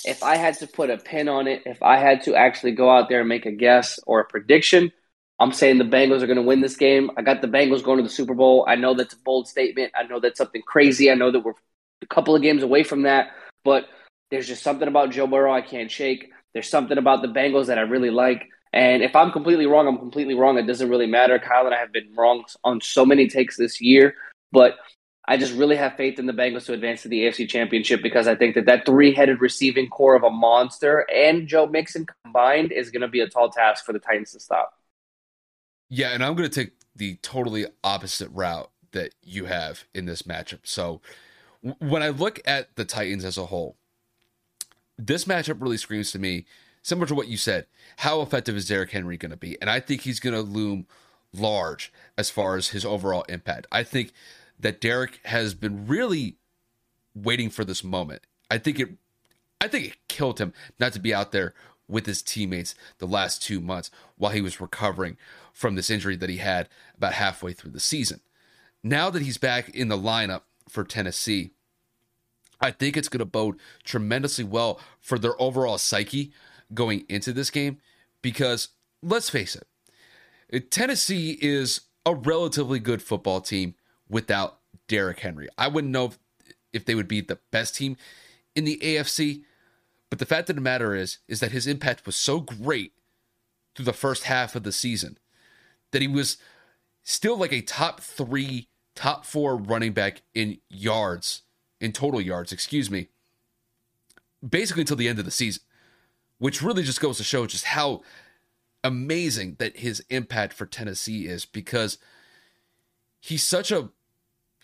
if 0.04 0.22
I 0.22 0.36
had 0.36 0.58
to 0.58 0.66
put 0.66 0.90
a 0.90 0.98
pin 0.98 1.26
on 1.26 1.48
it, 1.48 1.62
if 1.64 1.82
I 1.82 1.96
had 1.96 2.22
to 2.24 2.34
actually 2.34 2.72
go 2.72 2.90
out 2.90 3.08
there 3.08 3.20
and 3.20 3.28
make 3.30 3.46
a 3.46 3.50
guess 3.50 3.98
or 4.06 4.20
a 4.20 4.26
prediction, 4.26 4.92
I'm 5.38 5.52
saying 5.52 5.78
the 5.78 5.84
Bengals 5.84 6.20
are 6.20 6.26
going 6.26 6.36
to 6.36 6.42
win 6.42 6.60
this 6.60 6.76
game. 6.76 7.10
I 7.16 7.22
got 7.22 7.40
the 7.40 7.48
Bengals 7.48 7.82
going 7.82 7.96
to 7.96 8.02
the 8.02 8.10
Super 8.10 8.34
Bowl. 8.34 8.66
I 8.68 8.74
know 8.74 8.92
that's 8.92 9.14
a 9.14 9.22
bold 9.24 9.48
statement. 9.48 9.92
I 9.96 10.02
know 10.02 10.20
that's 10.20 10.36
something 10.36 10.60
crazy. 10.66 11.10
I 11.10 11.14
know 11.14 11.32
that 11.32 11.40
we're 11.40 11.54
a 12.02 12.06
couple 12.08 12.36
of 12.36 12.42
games 12.42 12.62
away 12.62 12.82
from 12.82 13.04
that. 13.04 13.28
But 13.64 13.86
there's 14.30 14.48
just 14.48 14.62
something 14.62 14.86
about 14.86 15.12
Joe 15.12 15.28
Burrow 15.28 15.54
I 15.54 15.62
can't 15.62 15.90
shake. 15.90 16.30
There's 16.52 16.68
something 16.68 16.98
about 16.98 17.22
the 17.22 17.28
Bengals 17.28 17.68
that 17.68 17.78
I 17.78 17.82
really 17.88 18.10
like. 18.10 18.50
And 18.76 19.02
if 19.02 19.16
I'm 19.16 19.33
completely 19.33 19.64
wrong, 19.64 19.88
I'm 19.88 19.97
completely 19.97 20.35
wrong. 20.35 20.59
It 20.59 20.66
doesn't 20.66 20.90
really 20.90 21.06
matter. 21.06 21.38
Kyle 21.38 21.64
and 21.64 21.75
I 21.75 21.78
have 21.78 21.92
been 21.92 22.14
wrong 22.14 22.45
on 22.62 22.83
so 22.83 23.06
many 23.06 23.26
takes 23.26 23.56
this 23.56 23.80
year, 23.80 24.14
but 24.52 24.76
I 25.26 25.38
just 25.38 25.54
really 25.54 25.76
have 25.76 25.97
faith 25.97 26.18
in 26.18 26.26
the 26.26 26.35
Bengals 26.35 26.66
to 26.66 26.75
advance 26.75 27.00
to 27.00 27.09
the 27.09 27.23
AFC 27.23 27.49
Championship 27.49 28.02
because 28.02 28.28
I 28.28 28.35
think 28.35 28.54
that 28.54 28.66
that 28.66 28.85
three-headed 28.85 29.40
receiving 29.40 29.88
core 29.88 30.14
of 30.14 30.25
a 30.25 30.30
monster 30.30 31.06
and 31.11 31.49
Joe 31.49 31.66
Mixon 31.66 32.04
combined 32.23 32.71
is 32.71 32.90
going 32.90 33.00
to 33.00 33.09
be 33.09 33.21
a 33.21 33.28
tall 33.30 33.49
task 33.49 33.83
for 33.87 33.95
the 33.95 33.99
Titans 33.99 34.33
to 34.33 34.40
stop. 34.40 34.75
Yeah, 35.88 36.11
and 36.11 36.23
I'm 36.23 36.35
going 36.35 36.49
to 36.50 36.54
take 36.54 36.73
the 36.95 37.14
totally 37.23 37.64
opposite 37.83 38.28
route 38.28 38.71
that 38.92 39.14
you 39.23 39.47
have 39.47 39.85
in 39.95 40.04
this 40.04 40.21
matchup. 40.21 40.61
So 40.64 41.00
when 41.78 42.02
I 42.02 42.11
look 42.11 42.40
at 42.45 42.76
the 42.76 42.85
Titans 42.85 43.25
as 43.25 43.38
a 43.38 43.47
whole, 43.47 43.78
this 44.99 45.25
matchup 45.25 45.62
really 45.62 45.78
screams 45.78 46.12
to 46.12 46.18
me, 46.18 46.45
similar 46.86 47.06
to 47.08 47.14
what 47.16 47.26
you 47.26 47.36
said, 47.36 47.66
how 47.98 48.20
effective 48.20 48.54
is 48.56 48.68
Derrick 48.68 48.92
Henry 48.92 49.16
going 49.16 49.30
to 49.30 49.36
be? 49.36 49.60
And 49.60 49.68
I 49.68 49.80
think 49.80 50.02
he's 50.02 50.20
going 50.20 50.34
to 50.34 50.40
loom 50.40 50.86
large 51.32 51.92
as 52.16 52.30
far 52.30 52.56
as 52.56 52.68
his 52.68 52.84
overall 52.84 53.24
impact. 53.28 53.66
I 53.72 53.82
think 53.82 54.12
that 54.60 54.80
Derrick 54.80 55.18
has 55.24 55.52
been 55.52 55.88
really 55.88 56.36
waiting 57.12 57.50
for 57.50 57.64
this 57.64 57.82
moment. 57.82 58.22
I 58.50 58.58
think 58.58 58.78
it 58.78 58.90
I 59.60 59.68
think 59.68 59.86
it 59.86 59.96
killed 60.08 60.38
him 60.38 60.52
not 60.78 60.92
to 60.92 61.00
be 61.00 61.14
out 61.14 61.32
there 61.32 61.54
with 61.88 62.06
his 62.06 62.22
teammates 62.22 62.74
the 62.98 63.06
last 63.06 63.42
2 63.42 63.60
months 63.60 63.90
while 64.16 64.32
he 64.32 64.40
was 64.40 64.60
recovering 64.60 65.16
from 65.52 65.74
this 65.74 65.90
injury 65.90 66.14
that 66.16 66.30
he 66.30 66.36
had 66.36 66.68
about 66.96 67.14
halfway 67.14 67.52
through 67.52 67.70
the 67.70 67.80
season. 67.80 68.20
Now 68.84 69.08
that 69.10 69.22
he's 69.22 69.38
back 69.38 69.70
in 69.70 69.88
the 69.88 69.96
lineup 69.96 70.42
for 70.68 70.84
Tennessee, 70.84 71.50
I 72.60 72.70
think 72.70 72.96
it's 72.96 73.08
going 73.08 73.20
to 73.20 73.24
bode 73.24 73.58
tremendously 73.82 74.44
well 74.44 74.78
for 75.00 75.18
their 75.18 75.40
overall 75.40 75.78
psyche 75.78 76.32
going 76.75 77.04
into 77.08 77.32
this 77.32 77.50
game 77.50 77.78
because 78.23 78.68
let's 79.02 79.30
face 79.30 79.56
it, 79.56 80.70
Tennessee 80.70 81.38
is 81.40 81.82
a 82.04 82.14
relatively 82.14 82.78
good 82.78 83.02
football 83.02 83.40
team 83.40 83.75
without 84.08 84.58
Derrick 84.88 85.20
Henry. 85.20 85.49
I 85.58 85.68
wouldn't 85.68 85.92
know 85.92 86.06
if, 86.06 86.18
if 86.73 86.85
they 86.85 86.94
would 86.94 87.08
be 87.08 87.20
the 87.20 87.38
best 87.50 87.76
team 87.76 87.96
in 88.54 88.64
the 88.64 88.78
AFC, 88.82 89.42
but 90.08 90.18
the 90.18 90.26
fact 90.26 90.49
of 90.49 90.56
the 90.56 90.62
matter 90.62 90.94
is 90.94 91.18
is 91.28 91.40
that 91.40 91.52
his 91.52 91.66
impact 91.66 92.06
was 92.06 92.16
so 92.16 92.40
great 92.40 92.92
through 93.75 93.85
the 93.85 93.92
first 93.92 94.25
half 94.25 94.54
of 94.54 94.62
the 94.62 94.73
season 94.73 95.18
that 95.92 96.02
he 96.02 96.08
was 96.08 96.38
still 97.02 97.37
like 97.37 97.52
a 97.52 97.61
top 97.61 98.00
3, 98.00 98.68
top 98.94 99.25
4 99.25 99.56
running 99.56 99.92
back 99.92 100.23
in 100.35 100.58
yards, 100.68 101.42
in 101.80 101.92
total 101.92 102.20
yards, 102.20 102.52
excuse 102.52 102.90
me. 102.90 103.08
Basically 104.46 104.82
until 104.82 104.96
the 104.96 105.08
end 105.08 105.18
of 105.18 105.25
the 105.25 105.30
season, 105.30 105.62
which 106.38 106.62
really 106.62 106.82
just 106.82 107.00
goes 107.00 107.16
to 107.18 107.24
show 107.24 107.46
just 107.46 107.64
how 107.64 108.02
amazing 108.84 109.56
that 109.58 109.78
his 109.78 110.04
impact 110.10 110.52
for 110.52 110.66
Tennessee 110.66 111.26
is 111.26 111.44
because 111.44 111.98
he's 113.20 113.46
such 113.46 113.70
a 113.70 113.90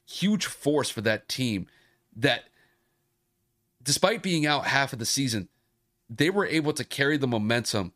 huge 0.07 0.47
force 0.47 0.91
for 0.91 1.01
that 1.01 1.29
team 1.29 1.67
that 2.15 2.45
despite 3.83 4.23
being 4.23 4.47
out 4.47 4.67
half 4.67 4.93
of 4.93 4.99
the 4.99 5.07
season, 5.07 5.49
they 6.09 6.31
were 6.31 6.47
able 6.47 6.73
to 6.73 6.85
carry 6.85 7.17
the 7.17 7.27
momentum 7.27 7.93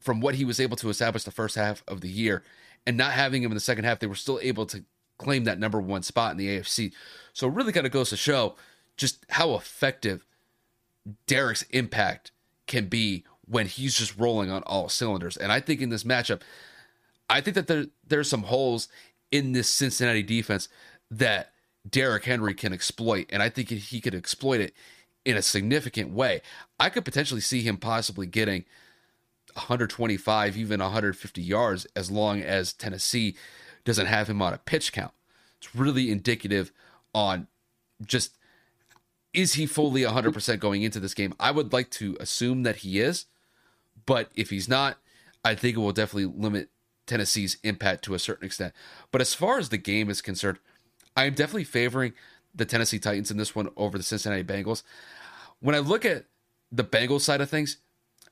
from 0.00 0.20
what 0.20 0.34
he 0.34 0.44
was 0.44 0.60
able 0.60 0.76
to 0.76 0.90
establish 0.90 1.24
the 1.24 1.30
first 1.30 1.56
half 1.56 1.82
of 1.88 2.00
the 2.00 2.08
year 2.08 2.42
and 2.86 2.96
not 2.96 3.12
having 3.12 3.42
him 3.42 3.50
in 3.50 3.56
the 3.56 3.60
second 3.60 3.84
half, 3.84 3.98
they 3.98 4.06
were 4.06 4.14
still 4.14 4.38
able 4.42 4.66
to 4.66 4.84
claim 5.18 5.44
that 5.44 5.58
number 5.58 5.80
one 5.80 6.02
spot 6.02 6.32
in 6.32 6.36
the 6.36 6.46
AFC. 6.46 6.92
So 7.32 7.48
it 7.48 7.54
really 7.54 7.72
kind 7.72 7.86
of 7.86 7.92
goes 7.92 8.10
to 8.10 8.16
show 8.16 8.54
just 8.96 9.26
how 9.30 9.54
effective 9.54 10.24
Derrick's 11.26 11.62
impact 11.70 12.30
can 12.66 12.86
be 12.86 13.24
when 13.46 13.66
he's 13.66 13.96
just 13.96 14.18
rolling 14.18 14.50
on 14.50 14.62
all 14.64 14.88
cylinders. 14.88 15.36
And 15.36 15.52
I 15.52 15.60
think 15.60 15.80
in 15.80 15.90
this 15.90 16.04
matchup, 16.04 16.40
I 17.28 17.40
think 17.40 17.54
that 17.54 17.66
there 17.66 17.86
there's 18.06 18.28
some 18.28 18.44
holes 18.44 18.88
in 19.30 19.52
this 19.52 19.68
Cincinnati 19.68 20.22
defense 20.22 20.68
that 21.10 21.52
Derrick 21.88 22.24
Henry 22.24 22.54
can 22.54 22.72
exploit, 22.72 23.26
and 23.30 23.42
I 23.42 23.48
think 23.48 23.70
he 23.70 24.00
could 24.00 24.14
exploit 24.14 24.60
it 24.60 24.74
in 25.24 25.36
a 25.36 25.42
significant 25.42 26.10
way. 26.10 26.40
I 26.78 26.88
could 26.88 27.04
potentially 27.04 27.40
see 27.40 27.62
him 27.62 27.76
possibly 27.76 28.26
getting 28.26 28.64
125, 29.54 30.56
even 30.56 30.80
150 30.80 31.42
yards, 31.42 31.86
as 31.96 32.10
long 32.10 32.42
as 32.42 32.72
Tennessee 32.72 33.36
doesn't 33.84 34.06
have 34.06 34.28
him 34.28 34.42
on 34.42 34.52
a 34.52 34.58
pitch 34.58 34.92
count. 34.92 35.12
It's 35.58 35.74
really 35.74 36.10
indicative 36.10 36.72
on 37.14 37.46
just 38.04 38.36
is 39.36 39.52
he 39.52 39.66
fully 39.66 40.00
100% 40.00 40.58
going 40.58 40.82
into 40.82 40.98
this 40.98 41.14
game? 41.14 41.34
I 41.38 41.50
would 41.50 41.72
like 41.72 41.90
to 41.90 42.16
assume 42.18 42.62
that 42.62 42.76
he 42.76 42.98
is, 42.98 43.26
but 44.06 44.30
if 44.34 44.48
he's 44.48 44.66
not, 44.66 44.96
I 45.44 45.54
think 45.54 45.76
it 45.76 45.80
will 45.80 45.92
definitely 45.92 46.32
limit 46.34 46.70
Tennessee's 47.06 47.58
impact 47.62 48.02
to 48.04 48.14
a 48.14 48.18
certain 48.18 48.46
extent. 48.46 48.72
But 49.12 49.20
as 49.20 49.34
far 49.34 49.58
as 49.58 49.68
the 49.68 49.76
game 49.76 50.08
is 50.08 50.22
concerned, 50.22 50.58
I 51.14 51.26
am 51.26 51.34
definitely 51.34 51.64
favoring 51.64 52.14
the 52.54 52.64
Tennessee 52.64 52.98
Titans 52.98 53.30
in 53.30 53.36
this 53.36 53.54
one 53.54 53.68
over 53.76 53.98
the 53.98 54.04
Cincinnati 54.04 54.42
Bengals. 54.42 54.82
When 55.60 55.74
I 55.74 55.80
look 55.80 56.06
at 56.06 56.24
the 56.72 56.82
Bengals 56.82 57.20
side 57.20 57.42
of 57.42 57.50
things, 57.50 57.76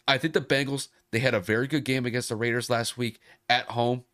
I 0.09 0.17
think 0.17 0.33
the 0.33 0.41
Bengals 0.41 0.89
they 1.11 1.19
had 1.19 1.35
a 1.35 1.41
very 1.41 1.67
good 1.67 1.85
game 1.85 2.07
against 2.07 2.31
the 2.31 2.37
Raiders 2.37 2.71
last 2.71 2.97
week 2.97 3.21
at 3.49 3.67
home. 3.67 4.05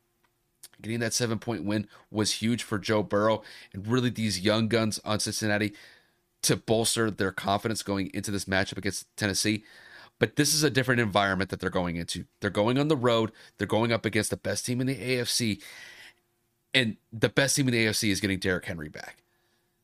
Getting 0.83 1.01
that 1.01 1.15
seven 1.15 1.39
point 1.39 1.65
win 1.65 1.89
was 2.11 2.33
huge 2.33 2.65
for 2.65 2.79
Joe 2.79 3.03
Burrow 3.03 3.43
and 3.73 3.87
really 3.87 4.11
these 4.11 4.41
young 4.41 4.67
guns 4.69 5.01
on 5.05 5.21
Cincinnati 5.21 5.73
to 6.43 6.57
bolster 6.57 7.11
their 7.11 7.33
confidence 7.33 7.83
going 7.83 8.11
into 8.15 8.31
this 8.31 8.47
matchup 8.47 8.79
against 8.79 9.15
Tennessee. 9.17 9.65
But 10.19 10.37
this 10.37 10.55
is 10.55 10.63
a 10.63 10.71
different 10.71 11.01
environment 11.01 11.51
that 11.51 11.61
they're 11.61 11.71
going 11.71 11.97
into. 11.97 12.25
They're 12.41 12.51
going 12.51 12.79
on 12.79 12.89
the 12.89 12.97
road. 12.97 13.33
They're 13.59 13.67
going 13.67 13.93
up 13.93 14.05
against 14.05 14.31
the 14.31 14.37
best 14.37 14.67
team 14.67 14.81
in 14.81 14.87
the 14.87 14.97
AFC. 14.97 15.63
And 16.75 16.97
the 17.13 17.29
best 17.29 17.57
team 17.57 17.69
in 17.69 17.73
the 17.73 17.87
AFC 17.87 18.11
is 18.11 18.21
getting 18.21 18.39
Derrick 18.39 18.67
Henry 18.67 18.89
back. 18.89 19.23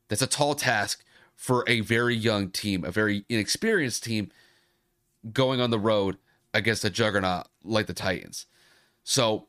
That's 0.08 0.22
a 0.22 0.26
tall 0.26 0.54
task 0.54 1.04
for 1.34 1.64
a 1.66 1.80
very 1.80 2.14
young 2.14 2.50
team, 2.50 2.84
a 2.84 2.90
very 2.90 3.24
inexperienced 3.28 4.04
team 4.04 4.30
going 5.32 5.60
on 5.60 5.70
the 5.70 5.78
road 5.78 6.18
against 6.54 6.84
a 6.84 6.90
juggernaut 6.90 7.48
like 7.64 7.86
the 7.86 7.92
Titans. 7.92 8.46
So 9.04 9.48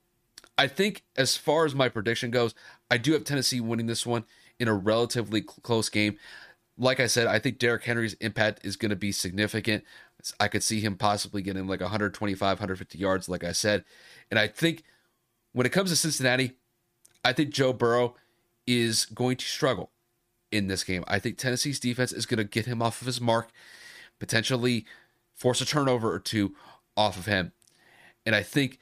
I 0.58 0.68
think 0.68 1.04
as 1.16 1.38
far 1.38 1.66
as 1.66 1.76
my 1.76 1.90
prediction 1.90 2.32
goes, 2.32 2.56
I 2.90 2.98
do 2.98 3.14
have 3.14 3.24
Tennessee 3.24 3.62
winning 3.62 3.86
this 3.86 4.06
one 4.06 4.26
in 4.60 4.68
a 4.68 4.74
relatively 4.74 5.42
close 5.42 5.90
game. 5.90 6.18
Like 6.78 7.00
I 7.00 7.08
said, 7.08 7.28
I 7.28 7.40
think 7.40 7.58
Derrick 7.58 7.84
Henry's 7.84 8.14
impact 8.16 8.66
is 8.66 8.76
going 8.76 8.90
to 8.90 8.96
be 8.96 9.12
significant. 9.12 9.84
I 10.40 10.48
could 10.48 10.64
see 10.64 10.80
him 10.80 10.96
possibly 10.96 11.42
getting 11.42 11.68
like 11.68 11.82
125, 11.82 12.40
150 12.40 12.98
yards, 12.98 13.30
like 13.30 13.44
I 13.44 13.52
said. 13.52 13.84
And 14.30 14.40
I 14.40 14.48
think 14.48 14.84
when 15.54 15.66
it 15.66 15.72
comes 15.72 15.90
to 15.90 15.96
Cincinnati, 15.96 16.54
I 17.24 17.34
think 17.34 17.52
Joe 17.52 17.74
Burrow 17.74 18.16
is 18.66 19.06
going 19.06 19.38
to 19.38 19.46
struggle 19.46 19.92
in 20.52 20.68
this 20.68 20.84
game. 20.84 21.04
I 21.08 21.20
think 21.20 21.38
Tennessee's 21.38 21.80
defense 21.80 22.12
is 22.12 22.26
going 22.26 22.38
to 22.38 22.44
get 22.44 22.66
him 22.66 22.82
off 22.82 23.02
of 23.02 23.08
his 23.08 23.22
mark, 23.22 23.50
potentially 24.20 24.86
force 25.36 25.62
a 25.62 25.66
turnover 25.66 26.12
or 26.12 26.20
two 26.20 26.56
off 26.96 27.18
of 27.18 27.26
him. 27.26 27.52
And 28.26 28.36
I 28.36 28.44
think 28.44 28.80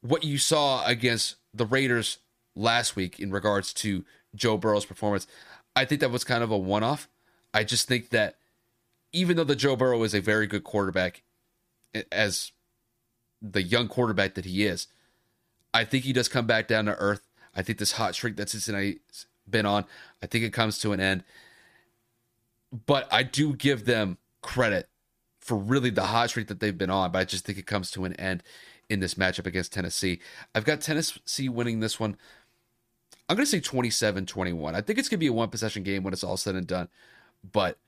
what 0.00 0.24
you 0.24 0.38
saw 0.38 0.84
against 0.86 1.36
the 1.52 1.66
Raiders 1.66 2.18
last 2.54 2.96
week 2.96 3.18
in 3.18 3.30
regards 3.30 3.72
to 3.74 4.04
Joe 4.34 4.56
Burrow's 4.56 4.84
performance, 4.84 5.26
I 5.74 5.84
think 5.84 6.00
that 6.00 6.10
was 6.10 6.24
kind 6.24 6.42
of 6.42 6.50
a 6.50 6.58
one 6.58 6.82
off. 6.82 7.08
I 7.54 7.64
just 7.64 7.88
think 7.88 8.10
that 8.10 8.36
even 9.12 9.36
though 9.36 9.44
the 9.44 9.56
Joe 9.56 9.76
Burrow 9.76 10.02
is 10.02 10.14
a 10.14 10.20
very 10.20 10.46
good 10.46 10.64
quarterback, 10.64 11.22
as 12.12 12.52
the 13.40 13.62
young 13.62 13.88
quarterback 13.88 14.34
that 14.34 14.44
he 14.44 14.64
is, 14.66 14.86
I 15.72 15.84
think 15.84 16.04
he 16.04 16.12
does 16.12 16.28
come 16.28 16.46
back 16.46 16.68
down 16.68 16.86
to 16.86 16.96
earth. 16.96 17.22
I 17.54 17.62
think 17.62 17.78
this 17.78 17.92
hot 17.92 18.14
streak 18.14 18.36
that 18.36 18.50
Cincinnati's 18.50 19.26
been 19.48 19.66
on, 19.66 19.84
I 20.22 20.26
think 20.26 20.44
it 20.44 20.52
comes 20.52 20.78
to 20.80 20.92
an 20.92 21.00
end. 21.00 21.24
But 22.86 23.08
I 23.12 23.22
do 23.22 23.54
give 23.54 23.86
them 23.86 24.18
credit 24.42 24.88
for 25.40 25.56
really 25.56 25.90
the 25.90 26.04
hot 26.04 26.30
streak 26.30 26.48
that 26.48 26.60
they've 26.60 26.76
been 26.76 26.90
on, 26.90 27.10
but 27.10 27.20
I 27.20 27.24
just 27.24 27.46
think 27.46 27.58
it 27.58 27.66
comes 27.66 27.90
to 27.92 28.04
an 28.04 28.12
end 28.14 28.42
in 28.90 29.00
this 29.00 29.14
matchup 29.14 29.46
against 29.46 29.72
Tennessee. 29.72 30.20
I've 30.54 30.64
got 30.64 30.80
Tennessee 30.80 31.48
winning 31.48 31.80
this 31.80 31.98
one. 31.98 32.16
I'm 33.28 33.36
going 33.36 33.44
to 33.44 33.50
say 33.50 33.60
27 33.60 34.26
21. 34.26 34.74
I 34.74 34.80
think 34.80 34.98
it's 34.98 35.08
going 35.08 35.18
to 35.18 35.24
be 35.24 35.26
a 35.26 35.32
one 35.32 35.48
possession 35.48 35.82
game 35.82 36.02
when 36.02 36.12
it's 36.12 36.24
all 36.24 36.36
said 36.36 36.54
and 36.54 36.66
done, 36.66 36.88
but 37.52 37.78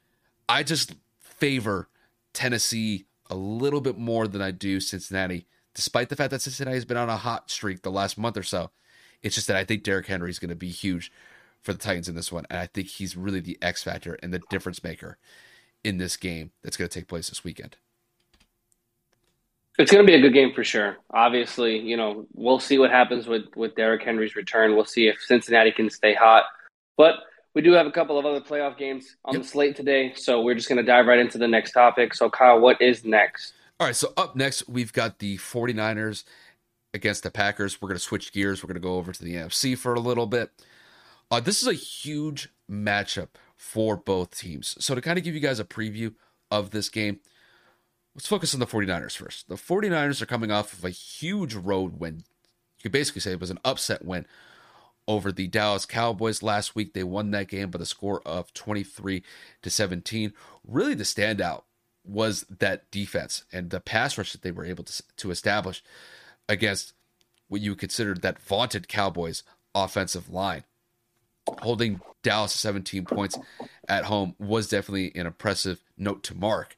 I 0.49 0.63
just 0.63 0.95
favor 1.21 1.89
Tennessee 2.33 3.07
a 3.29 3.35
little 3.35 3.81
bit 3.81 3.99
more 3.99 4.27
than 4.27 4.43
I 4.43 4.51
do 4.51 4.81
Cincinnati, 4.81 5.47
despite 5.75 6.09
the 6.09 6.17
fact 6.17 6.31
that 6.31 6.43
Cincinnati 6.43 6.77
has 6.77 6.85
been 6.85 6.97
on 6.97 7.09
a 7.09 7.17
hot 7.17 7.51
streak 7.51 7.83
the 7.83 7.91
last 7.91 8.19
month 8.19 8.37
or 8.37 8.43
so. 8.43 8.71
It's 9.23 9.35
just 9.35 9.47
that 9.49 9.57
I 9.57 9.65
think 9.65 9.83
Derrick 9.83 10.07
Henry 10.07 10.31
is 10.31 10.39
going 10.39 10.49
to 10.51 10.57
be 10.57 10.71
huge 10.71 11.13
for 11.61 11.73
the 11.73 11.79
Titans 11.79 12.09
in 12.09 12.15
this 12.15 12.33
one, 12.33 12.47
and 12.49 12.59
I 12.59 12.67
think 12.67 12.89
he's 12.89 13.17
really 13.17 13.41
the 13.41 13.59
X 13.61 13.83
factor 13.83 14.19
and 14.23 14.33
the 14.33 14.41
difference 14.51 14.83
maker 14.83 15.19
in 15.85 15.99
this 15.99 16.17
game 16.17 16.53
that's 16.63 16.77
going 16.77 16.89
to 16.89 16.99
take 16.99 17.09
place 17.09 17.29
this 17.29 17.45
weekend. 17.45 17.77
It's 19.79 19.91
going 19.91 20.05
to 20.05 20.11
be 20.11 20.17
a 20.17 20.21
good 20.21 20.35
game 20.35 20.53
for 20.53 20.65
sure. 20.65 20.99
Obviously, 21.11 21.79
you 21.79 21.97
know, 21.97 22.27
we'll 22.35 22.59
see 22.59 22.79
what 22.79 22.91
happens 22.91 23.27
with 23.27 23.45
with 23.57 23.75
Derrick 23.77 24.03
Henry's 24.03 24.37
return. 24.37 24.75
We'll 24.75 24.85
see 24.85 25.09
if 25.09 25.19
Cincinnati 25.21 25.73
can 25.73 25.89
stay 25.89 26.15
hot. 26.15 26.45
But 26.99 27.15
we 27.55 27.63
do 27.63 27.73
have 27.73 27.87
a 27.87 27.91
couple 27.91 28.19
of 28.19 28.27
other 28.27 28.41
playoff 28.41 28.79
games 28.79 29.17
on 29.25 29.35
yep. 29.35 29.43
the 29.43 29.49
slate 29.49 29.77
today, 29.77 30.13
so 30.15 30.41
we're 30.41 30.55
just 30.55 30.69
going 30.69 30.79
to 30.79 30.85
dive 30.85 31.07
right 31.07 31.19
into 31.19 31.39
the 31.39 31.49
next 31.49 31.73
topic. 31.73 32.15
So, 32.15 32.31
Kyle, 32.31 32.61
what 32.61 32.81
is 32.81 33.05
next? 33.05 33.55
All 33.79 33.87
right, 33.87 33.97
so 33.97 34.13
up 34.17 34.37
next, 34.37 34.69
we've 34.69 34.93
got 34.93 35.19
the 35.19 35.39
49ers 35.39 36.25
against 36.95 37.23
the 37.23 37.31
Packers. 37.31 37.81
We're 37.81 37.89
going 37.89 37.99
to 37.99 38.05
switch 38.05 38.33
gears. 38.33 38.63
We're 38.63 38.69
going 38.69 38.81
to 38.81 38.81
go 38.81 38.97
over 38.97 39.13
to 39.13 39.25
the 39.25 39.35
NFC 39.35 39.77
for 39.77 39.95
a 39.95 40.01
little 40.01 40.27
bit. 40.27 40.51
Uh, 41.31 41.41
this 41.41 41.63
is 41.63 41.69
a 41.69 41.73
huge 41.73 42.51
matchup 42.71 43.29
for 43.57 43.97
both 43.97 44.37
teams. 44.37 44.77
So, 44.79 44.95
to 44.95 45.01
kind 45.01 45.19
of 45.19 45.25
give 45.25 45.35
you 45.35 45.41
guys 45.41 45.59
a 45.59 45.65
preview 45.65 46.15
of 46.53 46.71
this 46.71 46.89
game, 46.89 47.19
let's 48.15 48.29
focus 48.29 48.55
on 48.55 48.61
the 48.61 48.67
49ers 48.67 49.17
first. 49.17 49.49
The 49.49 49.57
49ers 49.57 50.23
are 50.23 50.27
coming 50.27 50.53
off 50.53 50.73
of 50.73 50.85
a 50.85 50.91
huge 50.91 51.55
road 51.55 51.99
win. 51.99 52.17
You 52.79 52.83
could 52.85 52.93
basically 52.93 53.23
say 53.23 53.33
it 53.33 53.41
was 53.41 53.51
an 53.51 53.61
upset 53.65 54.05
win 54.05 54.25
over 55.11 55.33
the 55.33 55.49
Dallas 55.49 55.87
Cowboys 55.87 56.41
last 56.41 56.77
week. 56.77 56.95
They 56.95 57.03
won 57.03 57.33
that 57.33 57.49
game 57.49 57.69
by 57.71 57.79
the 57.79 57.87
score 57.87 58.23
of 58.25 58.55
23 58.55 59.25
to 59.63 59.69
17. 59.69 60.33
Really, 60.65 60.95
the 60.95 61.03
standout 61.03 61.63
was 62.05 62.47
that 62.49 62.89
defense 62.93 63.43
and 63.53 63.71
the 63.71 63.81
pass 63.81 64.17
rush 64.17 64.31
that 64.31 64.43
they 64.43 64.53
were 64.53 64.65
able 64.65 64.85
to, 64.85 65.03
to 65.17 65.33
establish 65.33 65.83
against 66.49 66.93
what 67.49 67.61
you 67.61 67.75
considered 67.75 68.23
that 68.23 68.41
vaunted 68.41 68.87
Cowboys 68.87 69.43
offensive 69.75 70.31
line. 70.31 70.63
Holding 71.59 72.01
Dallas 72.23 72.53
17 72.53 73.05
points 73.05 73.37
at 73.89 74.05
home 74.05 74.37
was 74.39 74.69
definitely 74.69 75.11
an 75.17 75.27
impressive 75.27 75.83
note 75.99 76.23
to 76.23 76.37
mark. 76.37 76.77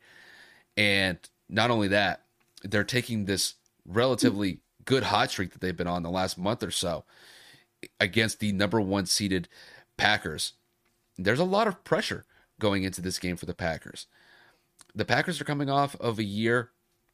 And 0.74 1.18
not 1.50 1.70
only 1.70 1.88
that, 1.88 2.22
they're 2.64 2.82
taking 2.82 3.26
this 3.26 3.56
relatively 3.86 4.60
good 4.86 5.02
hot 5.02 5.30
streak 5.30 5.52
that 5.52 5.60
they've 5.60 5.76
been 5.76 5.86
on 5.86 6.02
the 6.02 6.10
last 6.10 6.38
month 6.38 6.62
or 6.62 6.70
so 6.70 7.04
against 8.00 8.40
the 8.40 8.52
number 8.52 8.80
one 8.80 9.06
seeded 9.06 9.48
Packers. 9.96 10.54
There's 11.18 11.38
a 11.38 11.44
lot 11.44 11.66
of 11.66 11.84
pressure 11.84 12.24
going 12.58 12.84
into 12.84 13.00
this 13.00 13.18
game 13.18 13.36
for 13.36 13.46
the 13.46 13.54
Packers. 13.54 14.06
The 14.94 15.04
Packers 15.04 15.40
are 15.40 15.44
coming 15.44 15.70
off 15.70 15.96
of 15.96 16.18
a 16.18 16.24
year 16.24 16.70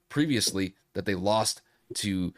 previously 0.08 0.74
that 0.94 1.04
they 1.04 1.14
lost 1.14 1.62
to 1.94 2.34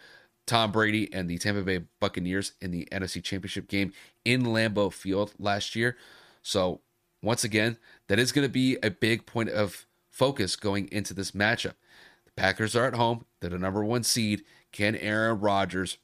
Tom 0.47 0.73
Brady 0.73 1.13
and 1.13 1.29
the 1.29 1.39
Tampa 1.39 1.63
Bay 1.63 1.85
Buccaneers 2.01 2.53
in 2.61 2.71
the 2.71 2.89
NFC 2.91 3.23
Championship 3.23 3.69
game 3.69 3.93
in 4.25 4.43
Lambeau 4.43 4.93
Field 4.93 5.33
last 5.39 5.77
year. 5.77 5.97
So, 6.43 6.81
once 7.23 7.45
again, 7.45 7.77
that 8.09 8.19
is 8.19 8.33
going 8.33 8.47
to 8.47 8.53
be 8.53 8.79
a 8.83 8.91
big 8.91 9.27
point 9.27 9.51
of 9.51 9.87
focus 10.09 10.57
going 10.57 10.89
into 10.91 11.15
this 11.15 11.33
matchup. 11.33 11.75
The 12.25 12.33
Packers 12.37 12.75
are 12.75 12.87
at 12.87 12.95
home, 12.95 13.27
they're 13.41 13.51
the 13.51 13.59
number 13.59 13.85
one 13.85 14.03
seed. 14.03 14.43
Can 14.73 14.97
Aaron 14.97 15.41
Rodgers 15.41 15.99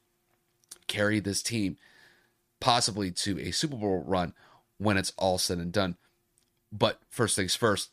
carry 0.86 1.20
this 1.20 1.42
team 1.42 1.76
possibly 2.60 3.10
to 3.10 3.38
a 3.40 3.50
Super 3.50 3.76
Bowl 3.76 4.02
run 4.06 4.34
when 4.78 4.96
it's 4.96 5.12
all 5.16 5.38
said 5.38 5.58
and 5.58 5.72
done? 5.72 5.96
But 6.72 7.00
first 7.08 7.36
things 7.36 7.54
first, 7.54 7.90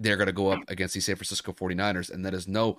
they're 0.00 0.16
going 0.16 0.26
to 0.26 0.32
go 0.32 0.48
up 0.48 0.60
against 0.68 0.94
the 0.94 1.00
San 1.00 1.16
Francisco 1.16 1.52
49ers, 1.52 2.10
and 2.10 2.24
that 2.24 2.34
is 2.34 2.48
no 2.48 2.78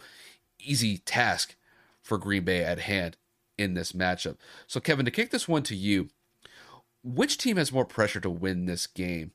easy 0.60 0.98
task 0.98 1.56
for 2.02 2.18
Green 2.18 2.44
Bay 2.44 2.64
at 2.64 2.80
hand 2.80 3.18
in 3.58 3.74
this 3.74 3.94
matchup. 3.94 4.38
So, 4.68 4.80
Kevin, 4.80 5.06
to 5.06 5.12
kick 5.12 5.32
this 5.32 5.48
one 5.48 5.64
to 5.64 5.75
you, 5.75 6.10
which 7.04 7.38
team 7.38 7.58
has 7.58 7.72
more 7.72 7.86
pressure 7.86 8.20
to 8.20 8.30
win 8.30 8.66
this 8.66 8.88
game, 8.88 9.32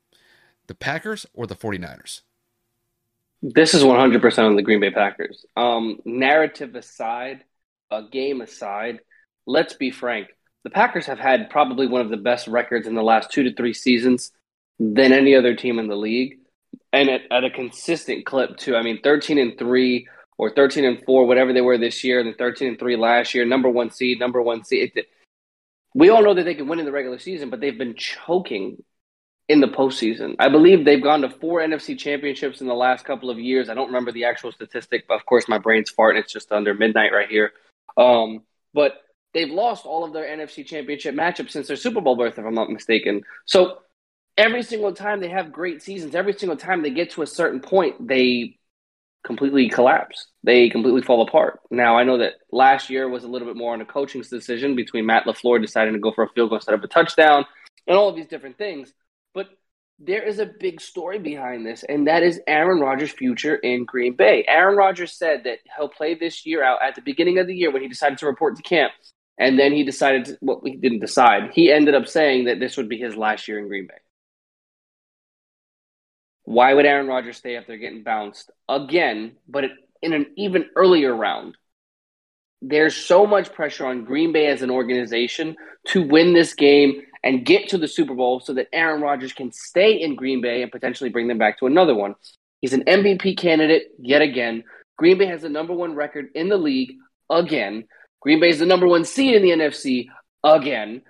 the 0.66 0.74
Packers 0.74 1.26
or 1.32 1.46
the 1.46 1.56
49ers? 1.56 2.22
This 3.42 3.72
is 3.72 3.82
100% 3.82 4.38
on 4.38 4.56
the 4.56 4.62
Green 4.62 4.80
Bay 4.80 4.90
Packers. 4.90 5.46
Um, 5.56 5.98
narrative 6.04 6.74
aside, 6.74 7.44
a 7.90 8.02
game 8.02 8.40
aside, 8.42 9.00
let's 9.46 9.74
be 9.74 9.90
frank. 9.90 10.28
The 10.64 10.70
Packers 10.70 11.06
have 11.06 11.18
had 11.18 11.50
probably 11.50 11.86
one 11.86 12.02
of 12.02 12.10
the 12.10 12.16
best 12.16 12.46
records 12.46 12.86
in 12.86 12.94
the 12.94 13.02
last 13.02 13.30
two 13.30 13.42
to 13.44 13.54
three 13.54 13.72
seasons 13.72 14.32
than 14.78 15.12
any 15.12 15.34
other 15.34 15.54
team 15.54 15.78
in 15.78 15.88
the 15.88 15.96
league 15.96 16.40
and 16.92 17.08
at, 17.08 17.22
at 17.30 17.44
a 17.44 17.50
consistent 17.50 18.26
clip 18.26 18.56
too. 18.56 18.76
I 18.76 18.82
mean, 18.82 19.00
thirteen 19.02 19.38
and 19.38 19.58
three 19.58 20.08
or 20.38 20.50
thirteen 20.50 20.84
and 20.84 21.02
four, 21.04 21.26
whatever 21.26 21.52
they 21.52 21.60
were 21.60 21.78
this 21.78 22.02
year, 22.04 22.18
and 22.18 22.28
then 22.28 22.34
thirteen 22.34 22.68
and 22.68 22.78
three 22.78 22.96
last 22.96 23.34
year. 23.34 23.44
Number 23.44 23.70
one 23.70 23.90
seed, 23.90 24.18
number 24.18 24.42
one 24.42 24.64
seed. 24.64 24.92
It, 24.94 25.06
we 25.94 26.08
all 26.08 26.22
know 26.22 26.34
that 26.34 26.44
they 26.44 26.54
can 26.54 26.68
win 26.68 26.78
in 26.78 26.84
the 26.84 26.92
regular 26.92 27.18
season, 27.18 27.50
but 27.50 27.60
they've 27.60 27.76
been 27.76 27.94
choking 27.96 28.82
in 29.48 29.60
the 29.60 29.66
postseason. 29.66 30.36
I 30.38 30.48
believe 30.48 30.84
they've 30.84 31.02
gone 31.02 31.22
to 31.22 31.30
four 31.30 31.60
NFC 31.60 31.98
championships 31.98 32.60
in 32.60 32.68
the 32.68 32.74
last 32.74 33.04
couple 33.04 33.30
of 33.30 33.38
years. 33.40 33.68
I 33.68 33.74
don't 33.74 33.88
remember 33.88 34.12
the 34.12 34.24
actual 34.24 34.52
statistic, 34.52 35.08
but 35.08 35.14
of 35.14 35.26
course 35.26 35.48
my 35.48 35.58
brain's 35.58 35.92
farting. 35.92 36.20
It's 36.20 36.32
just 36.32 36.52
under 36.52 36.74
midnight 36.74 37.12
right 37.12 37.28
here. 37.28 37.52
Um, 37.96 38.44
but 38.72 38.92
they've 39.34 39.50
lost 39.50 39.86
all 39.86 40.04
of 40.04 40.12
their 40.12 40.24
NFC 40.24 40.64
championship 40.64 41.14
matchups 41.14 41.50
since 41.50 41.68
their 41.68 41.76
Super 41.76 42.00
Bowl 42.00 42.16
berth, 42.16 42.38
if 42.38 42.44
I'm 42.44 42.54
not 42.54 42.70
mistaken. 42.70 43.22
So 43.46 43.78
every 44.36 44.62
single 44.62 44.92
time 44.92 45.20
they 45.20 45.28
have 45.28 45.52
great 45.52 45.82
seasons, 45.82 46.14
every 46.14 46.32
single 46.32 46.56
time 46.56 46.82
they 46.82 46.90
get 46.90 47.10
to 47.12 47.22
a 47.22 47.26
certain 47.26 47.60
point, 47.60 48.06
they 48.06 48.58
completely 49.24 49.68
collapse. 49.68 50.26
They 50.42 50.70
completely 50.70 51.02
fall 51.02 51.22
apart. 51.22 51.60
Now, 51.70 51.96
I 51.98 52.04
know 52.04 52.18
that 52.18 52.34
last 52.50 52.90
year 52.90 53.08
was 53.08 53.24
a 53.24 53.28
little 53.28 53.46
bit 53.46 53.56
more 53.56 53.74
on 53.74 53.80
a 53.80 53.86
coaching 53.86 54.22
decision 54.22 54.74
between 54.74 55.06
Matt 55.06 55.26
LaFleur 55.26 55.60
deciding 55.60 55.92
to 55.94 56.00
go 56.00 56.12
for 56.12 56.24
a 56.24 56.28
field 56.30 56.50
goal 56.50 56.58
instead 56.58 56.74
of 56.74 56.82
a 56.82 56.88
touchdown 56.88 57.44
and 57.86 57.96
all 57.96 58.08
of 58.08 58.16
these 58.16 58.28
different 58.28 58.56
things. 58.56 58.92
But 59.34 59.48
there 59.98 60.22
is 60.22 60.38
a 60.38 60.46
big 60.46 60.80
story 60.80 61.18
behind 61.18 61.66
this, 61.66 61.84
and 61.86 62.06
that 62.08 62.22
is 62.22 62.40
Aaron 62.46 62.80
Rodgers' 62.80 63.12
future 63.12 63.56
in 63.56 63.84
Green 63.84 64.14
Bay. 64.16 64.44
Aaron 64.48 64.76
Rodgers 64.76 65.12
said 65.12 65.44
that 65.44 65.58
he'll 65.76 65.90
play 65.90 66.14
this 66.14 66.46
year 66.46 66.64
out 66.64 66.78
at 66.82 66.94
the 66.94 67.02
beginning 67.02 67.38
of 67.38 67.46
the 67.46 67.54
year 67.54 67.70
when 67.70 67.82
he 67.82 67.88
decided 67.88 68.16
to 68.18 68.26
report 68.26 68.56
to 68.56 68.62
camp. 68.62 68.92
And 69.40 69.58
then 69.58 69.72
he 69.72 69.84
decided, 69.84 70.26
to, 70.26 70.38
well, 70.42 70.60
he 70.62 70.76
didn't 70.76 71.00
decide. 71.00 71.50
He 71.54 71.72
ended 71.72 71.94
up 71.94 72.06
saying 72.06 72.44
that 72.44 72.60
this 72.60 72.76
would 72.76 72.90
be 72.90 72.98
his 72.98 73.16
last 73.16 73.48
year 73.48 73.58
in 73.58 73.68
Green 73.68 73.86
Bay. 73.86 73.94
Why 76.44 76.74
would 76.74 76.84
Aaron 76.84 77.06
Rodgers 77.06 77.38
stay 77.38 77.56
if 77.56 77.66
they're 77.66 77.78
getting 77.78 78.02
bounced 78.02 78.50
again, 78.68 79.36
but 79.48 79.64
in 80.02 80.12
an 80.12 80.26
even 80.36 80.66
earlier 80.76 81.14
round? 81.14 81.56
There's 82.60 82.94
so 82.94 83.26
much 83.26 83.54
pressure 83.54 83.86
on 83.86 84.04
Green 84.04 84.32
Bay 84.32 84.48
as 84.48 84.60
an 84.60 84.70
organization 84.70 85.56
to 85.86 86.06
win 86.06 86.34
this 86.34 86.52
game 86.52 87.00
and 87.24 87.46
get 87.46 87.70
to 87.70 87.78
the 87.78 87.88
Super 87.88 88.14
Bowl 88.14 88.40
so 88.40 88.52
that 88.52 88.68
Aaron 88.74 89.00
Rodgers 89.00 89.32
can 89.32 89.52
stay 89.52 89.92
in 89.92 90.16
Green 90.16 90.42
Bay 90.42 90.62
and 90.62 90.70
potentially 90.70 91.08
bring 91.08 91.28
them 91.28 91.38
back 91.38 91.58
to 91.60 91.66
another 91.66 91.94
one. 91.94 92.14
He's 92.60 92.74
an 92.74 92.84
MVP 92.84 93.38
candidate 93.38 93.84
yet 93.98 94.20
again. 94.20 94.64
Green 94.98 95.16
Bay 95.16 95.26
has 95.26 95.40
the 95.40 95.48
number 95.48 95.72
one 95.72 95.94
record 95.94 96.28
in 96.34 96.50
the 96.50 96.58
league 96.58 96.92
again. 97.30 97.84
Green 98.20 98.40
Bay 98.40 98.50
is 98.50 98.58
the 98.58 98.66
number 98.66 98.86
one 98.86 99.04
seed 99.04 99.34
in 99.34 99.42
the 99.42 99.50
NFC 99.50 100.08
again. 100.44 101.02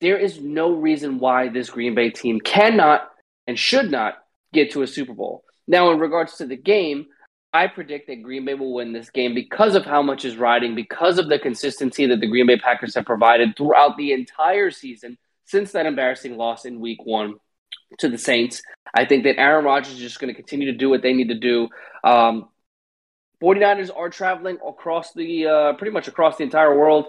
There 0.00 0.18
is 0.18 0.40
no 0.40 0.72
reason 0.72 1.18
why 1.18 1.48
this 1.48 1.70
Green 1.70 1.94
Bay 1.94 2.10
team 2.10 2.40
cannot 2.40 3.08
and 3.46 3.58
should 3.58 3.90
not 3.90 4.14
get 4.52 4.72
to 4.72 4.82
a 4.82 4.86
Super 4.86 5.14
Bowl. 5.14 5.44
Now, 5.66 5.90
in 5.90 5.98
regards 5.98 6.36
to 6.36 6.46
the 6.46 6.56
game, 6.56 7.06
I 7.52 7.66
predict 7.66 8.08
that 8.08 8.22
Green 8.22 8.44
Bay 8.44 8.54
will 8.54 8.74
win 8.74 8.92
this 8.92 9.10
game 9.10 9.34
because 9.34 9.74
of 9.74 9.84
how 9.84 10.02
much 10.02 10.24
is 10.24 10.36
riding, 10.36 10.74
because 10.74 11.18
of 11.18 11.28
the 11.28 11.38
consistency 11.38 12.06
that 12.06 12.20
the 12.20 12.26
Green 12.26 12.46
Bay 12.46 12.58
Packers 12.58 12.94
have 12.94 13.06
provided 13.06 13.56
throughout 13.56 13.96
the 13.96 14.12
entire 14.12 14.70
season 14.70 15.16
since 15.46 15.72
that 15.72 15.86
embarrassing 15.86 16.36
loss 16.36 16.66
in 16.66 16.80
week 16.80 17.04
one 17.04 17.34
to 17.98 18.08
the 18.08 18.18
Saints. 18.18 18.62
I 18.94 19.06
think 19.06 19.24
that 19.24 19.38
Aaron 19.38 19.64
Rodgers 19.64 19.94
is 19.94 19.98
just 19.98 20.20
going 20.20 20.32
to 20.32 20.34
continue 20.34 20.70
to 20.70 20.76
do 20.76 20.90
what 20.90 21.02
they 21.02 21.14
need 21.14 21.28
to 21.28 21.38
do. 21.38 21.68
Um, 22.04 22.48
49ers 23.42 23.90
are 23.94 24.10
traveling 24.10 24.58
across 24.66 25.12
the 25.12 25.46
uh, 25.46 25.72
pretty 25.74 25.92
much 25.92 26.08
across 26.08 26.36
the 26.36 26.44
entire 26.44 26.78
world 26.78 27.06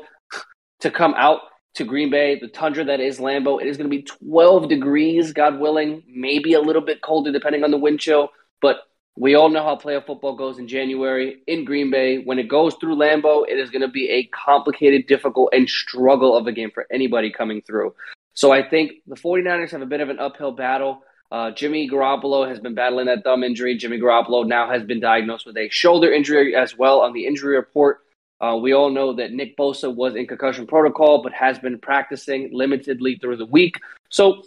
to 0.82 0.92
come 0.92 1.14
out 1.16 1.42
to 1.76 1.84
Green 1.84 2.10
Bay, 2.10 2.40
the 2.40 2.48
tundra 2.48 2.84
that 2.86 3.00
is 3.00 3.20
Lambeau. 3.20 3.62
It 3.62 3.68
is 3.68 3.78
going 3.78 3.90
to 3.90 3.96
be 3.96 4.04
12 4.04 4.70
degrees, 4.70 5.34
God 5.34 5.60
willing, 5.60 6.04
maybe 6.08 6.54
a 6.54 6.62
little 6.62 6.82
bit 6.82 7.02
colder 7.02 7.32
depending 7.32 7.64
on 7.64 7.72
the 7.72 7.78
wind 7.78 8.00
chill. 8.00 8.30
But 8.62 8.78
we 9.16 9.36
all 9.36 9.50
know 9.50 9.64
how 9.64 9.76
playoff 9.76 10.06
football 10.06 10.36
goes 10.36 10.60
in 10.60 10.68
January 10.68 11.42
in 11.48 11.66
Green 11.66 11.92
Bay. 11.92 12.24
When 12.24 12.40
it 12.40 12.48
goes 12.48 12.76
through 12.76 12.96
Lambeau, 12.96 13.46
it 13.48 13.60
is 13.60 13.70
going 13.70 13.82
to 13.82 13.88
be 13.88 14.10
a 14.10 14.26
complicated, 14.28 15.08
difficult, 15.08 15.50
and 15.54 15.70
struggle 15.70 16.36
of 16.36 16.48
a 16.48 16.52
game 16.52 16.72
for 16.74 16.86
anybody 16.92 17.32
coming 17.32 17.62
through. 17.62 17.94
So 18.34 18.52
I 18.52 18.68
think 18.68 18.92
the 19.08 19.16
49ers 19.16 19.72
have 19.72 19.82
a 19.82 19.86
bit 19.86 20.02
of 20.02 20.10
an 20.10 20.20
uphill 20.20 20.54
battle. 20.54 21.02
Uh, 21.32 21.52
Jimmy 21.52 21.90
Garoppolo 21.90 22.48
has 22.48 22.60
been 22.60 22.74
battling 22.74 23.06
that 23.06 23.24
thumb 23.24 23.44
injury. 23.44 23.78
Jimmy 23.78 24.00
Garoppolo 24.00 24.48
now 24.48 24.70
has 24.70 24.84
been 24.84 25.00
diagnosed 25.00 25.46
with 25.46 25.58
a 25.58 25.70
shoulder 25.70 26.12
injury 26.12 26.56
as 26.56 26.78
well 26.78 27.02
on 27.02 27.14
the 27.14 27.28
injury 27.28 27.56
report. 27.56 28.00
Uh, 28.42 28.56
we 28.56 28.74
all 28.74 28.90
know 28.90 29.14
that 29.14 29.32
Nick 29.32 29.58
Bosa 29.58 29.94
was 29.94 30.16
in 30.16 30.26
concussion 30.26 30.66
protocol, 30.66 31.22
but 31.22 31.34
has 31.34 31.60
been 31.60 31.78
practicing 31.78 32.52
limitedly 32.54 33.20
through 33.20 33.38
the 33.38 33.46
week. 33.46 33.76
So 34.10 34.44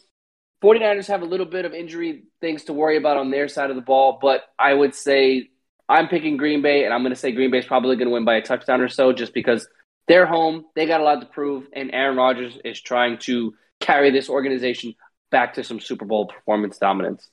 49ers 0.62 1.09
have 1.09 1.23
a 1.23 1.27
little 1.27 1.47
bit 1.47 1.64
of 1.64 1.75
injury 1.75 2.25
things 2.40 2.64
to 2.64 2.73
worry 2.73 2.97
about 2.97 3.16
on 3.16 3.31
their 3.31 3.49
side 3.49 3.71
of 3.71 3.77
the 3.77 3.83
ball, 3.83 4.18
but 4.21 4.42
I 4.59 4.73
would 4.73 4.95
say 4.95 5.51
I'm 5.88 6.09
picking 6.09 6.37
Green 6.37 6.62
Bay, 6.62 6.85
and 6.85 6.95
I'm 6.95 7.03
going 7.03 7.12
to 7.12 7.21
say 7.21 7.33
Green 7.33 7.51
Bay 7.51 7.59
is 7.59 7.66
probably 7.66 7.97
going 7.97 8.09
to 8.09 8.14
win 8.14 8.25
by 8.25 8.37
a 8.37 8.42
touchdown 8.42 8.81
or 8.81 8.88
so 8.88 9.12
just 9.12 9.35
because 9.35 9.68
they're 10.09 10.27
home. 10.27 10.64
They 10.75 10.87
got 10.87 11.01
a 11.01 11.05
lot 11.05 11.21
to 11.21 11.27
prove, 11.27 11.66
and 11.73 11.92
Aaron 11.92 12.16
Rodgers 12.16 12.59
is 12.64 12.81
trying 12.81 13.18
to 13.18 13.55
carry 13.81 14.11
this 14.11 14.29
organization 14.29 14.95
back 15.33 15.55
to 15.55 15.64
some 15.64 15.81
Super 15.81 16.05
Bowl 16.05 16.27
performance 16.27 16.79
dominance. 16.79 17.29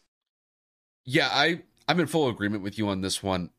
Yeah, 1.05 1.29
I, 1.31 1.61
I'm 1.87 1.99
in 1.99 2.07
full 2.07 2.27
agreement 2.27 2.63
with 2.63 2.79
you 2.79 2.89
on 2.89 3.01
this 3.01 3.21
one 3.21 3.51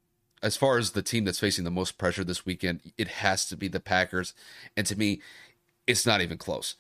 as 0.42 0.57
far 0.57 0.79
as 0.79 0.92
the 0.92 1.03
team 1.03 1.24
that's 1.24 1.38
facing 1.38 1.64
the 1.64 1.70
most 1.70 1.98
pressure 1.98 2.24
this 2.24 2.46
weekend, 2.46 2.81
it 2.96 3.09
has 3.09 3.46
to 3.46 3.57
be 3.57 3.68
the 3.68 3.81
Packers. 3.81 4.33
And 4.76 4.87
to 4.87 4.96
me, 4.96 5.20
it's 5.87 6.07
not 6.07 6.20
even 6.20 6.38
close. 6.38 6.76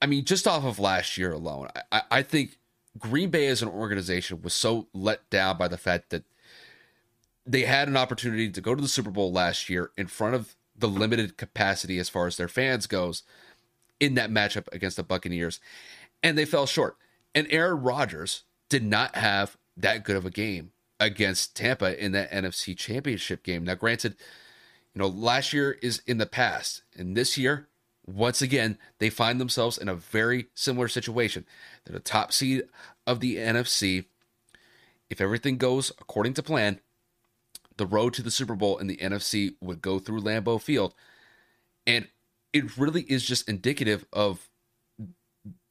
I 0.00 0.06
mean, 0.06 0.24
just 0.24 0.46
off 0.46 0.64
of 0.64 0.78
last 0.78 1.16
year 1.16 1.32
alone, 1.32 1.68
I, 1.90 2.02
I 2.10 2.22
think 2.22 2.58
Green 2.98 3.30
Bay 3.30 3.46
as 3.46 3.62
an 3.62 3.68
organization 3.68 4.42
was 4.42 4.52
so 4.52 4.88
let 4.92 5.28
down 5.30 5.56
by 5.56 5.68
the 5.68 5.78
fact 5.78 6.10
that 6.10 6.24
they 7.46 7.62
had 7.62 7.88
an 7.88 7.96
opportunity 7.96 8.50
to 8.50 8.60
go 8.60 8.74
to 8.74 8.82
the 8.82 8.88
Super 8.88 9.10
Bowl 9.10 9.32
last 9.32 9.70
year 9.70 9.90
in 9.96 10.06
front 10.06 10.34
of 10.34 10.54
the 10.76 10.88
limited 10.88 11.36
capacity 11.36 11.98
as 11.98 12.08
far 12.08 12.26
as 12.26 12.36
their 12.36 12.48
fans 12.48 12.86
goes 12.86 13.22
in 14.00 14.14
that 14.14 14.30
matchup 14.30 14.66
against 14.72 14.96
the 14.96 15.02
Buccaneers, 15.02 15.60
and 16.22 16.36
they 16.36 16.44
fell 16.44 16.66
short. 16.66 16.96
And 17.34 17.46
Aaron 17.50 17.82
Rodgers 17.82 18.44
did 18.68 18.84
not 18.84 19.16
have 19.16 19.56
that 19.76 20.04
good 20.04 20.16
of 20.16 20.26
a 20.26 20.30
game 20.30 20.72
against 21.00 21.56
Tampa 21.56 22.02
in 22.02 22.12
that 22.12 22.30
NFC 22.30 22.76
Championship 22.76 23.42
game. 23.42 23.64
Now, 23.64 23.74
granted, 23.74 24.16
you 24.94 25.00
know, 25.00 25.08
last 25.08 25.52
year 25.52 25.78
is 25.82 26.02
in 26.06 26.18
the 26.18 26.26
past, 26.26 26.82
and 26.96 27.16
this 27.16 27.36
year, 27.38 27.68
once 28.06 28.42
again, 28.42 28.78
they 28.98 29.10
find 29.10 29.40
themselves 29.40 29.78
in 29.78 29.88
a 29.88 29.94
very 29.94 30.46
similar 30.54 30.88
situation. 30.88 31.46
They're 31.84 31.94
the 31.94 32.00
top 32.00 32.32
seed 32.32 32.64
of 33.06 33.20
the 33.20 33.36
NFC. 33.36 34.06
If 35.08 35.20
everything 35.20 35.56
goes 35.56 35.92
according 36.00 36.34
to 36.34 36.42
plan, 36.42 36.80
the 37.76 37.86
road 37.86 38.14
to 38.14 38.22
the 38.22 38.30
Super 38.30 38.54
Bowl 38.54 38.78
in 38.78 38.86
the 38.86 38.96
NFC 38.96 39.54
would 39.60 39.82
go 39.82 39.98
through 39.98 40.20
Lambeau 40.20 40.60
Field. 40.60 40.94
And 41.86 42.08
it 42.52 42.76
really 42.76 43.02
is 43.02 43.24
just 43.24 43.48
indicative 43.48 44.04
of 44.12 44.48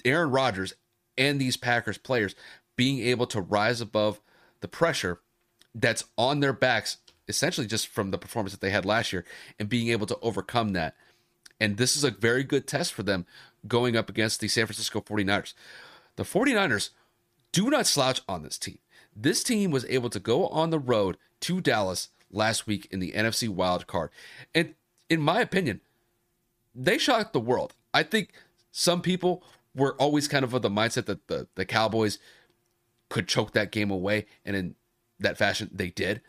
Aaron 0.05 0.31
Rodgers 0.31 0.73
and 1.17 1.39
these 1.39 1.57
Packers 1.57 1.97
players 1.97 2.35
being 2.75 2.99
able 2.99 3.27
to 3.27 3.41
rise 3.41 3.81
above 3.81 4.21
the 4.61 4.67
pressure 4.67 5.19
that's 5.73 6.05
on 6.17 6.39
their 6.39 6.53
backs, 6.53 6.97
essentially 7.27 7.67
just 7.67 7.87
from 7.87 8.11
the 8.11 8.17
performance 8.17 8.51
that 8.53 8.61
they 8.61 8.69
had 8.69 8.85
last 8.85 9.13
year, 9.13 9.25
and 9.59 9.69
being 9.69 9.89
able 9.89 10.07
to 10.07 10.17
overcome 10.21 10.73
that. 10.73 10.95
And 11.59 11.77
this 11.77 11.95
is 11.95 12.03
a 12.03 12.11
very 12.11 12.43
good 12.43 12.67
test 12.67 12.93
for 12.93 13.03
them 13.03 13.25
going 13.67 13.95
up 13.95 14.09
against 14.09 14.39
the 14.39 14.47
San 14.47 14.65
Francisco 14.65 15.01
49ers. 15.01 15.53
The 16.15 16.23
49ers 16.23 16.89
do 17.51 17.69
not 17.69 17.87
slouch 17.87 18.21
on 18.27 18.43
this 18.43 18.57
team. 18.57 18.79
This 19.15 19.43
team 19.43 19.71
was 19.71 19.85
able 19.85 20.09
to 20.09 20.19
go 20.19 20.47
on 20.47 20.69
the 20.69 20.79
road 20.79 21.17
to 21.41 21.61
Dallas 21.61 22.09
last 22.31 22.65
week 22.65 22.87
in 22.91 22.99
the 22.99 23.11
NFC 23.11 23.49
wild 23.49 23.87
card. 23.87 24.09
And 24.55 24.75
in 25.09 25.21
my 25.21 25.41
opinion, 25.41 25.81
they 26.73 26.97
shocked 26.97 27.33
the 27.33 27.39
world. 27.39 27.75
I 27.93 28.03
think 28.03 28.31
some 28.71 29.01
people 29.01 29.43
were 29.75 29.95
always 29.95 30.27
kind 30.27 30.43
of 30.43 30.53
of 30.53 30.61
the 30.61 30.69
mindset 30.69 31.05
that 31.05 31.27
the, 31.27 31.47
the 31.55 31.65
Cowboys 31.65 32.19
could 33.09 33.27
choke 33.27 33.53
that 33.53 33.71
game 33.71 33.91
away, 33.91 34.25
and 34.45 34.55
in 34.55 34.75
that 35.19 35.37
fashion, 35.37 35.69
they 35.73 35.89
did. 35.89 36.21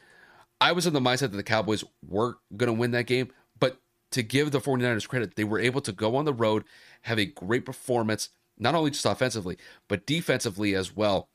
I 0.61 0.73
was 0.73 0.87
in 0.87 0.93
the 0.93 1.01
mindset 1.01 1.31
that 1.31 1.37
the 1.37 1.43
Cowboys 1.43 1.85
were 2.07 2.39
going 2.57 2.69
to 2.69 2.79
win 2.79 2.93
that 2.93 3.07
game, 3.07 3.33
but 3.59 3.79
to 4.13 4.23
give 4.23 4.51
the 4.51 4.61
49ers 4.61 5.09
credit, 5.09 5.35
they 5.35 5.45
were 5.45 5.59
able 5.59 5.81
to 5.81 5.93
go 5.93 6.17
on 6.17 6.25
the 6.25 6.33
road, 6.33 6.65
have 7.03 7.19
a 7.19 7.25
great 7.25 7.65
performance, 7.67 8.29
not 8.59 8.75
only 8.75 8.91
just 8.91 9.07
offensively, 9.07 9.57
but 9.89 10.07
defensively 10.07 10.75
as 10.75 10.95
well, 10.95 11.29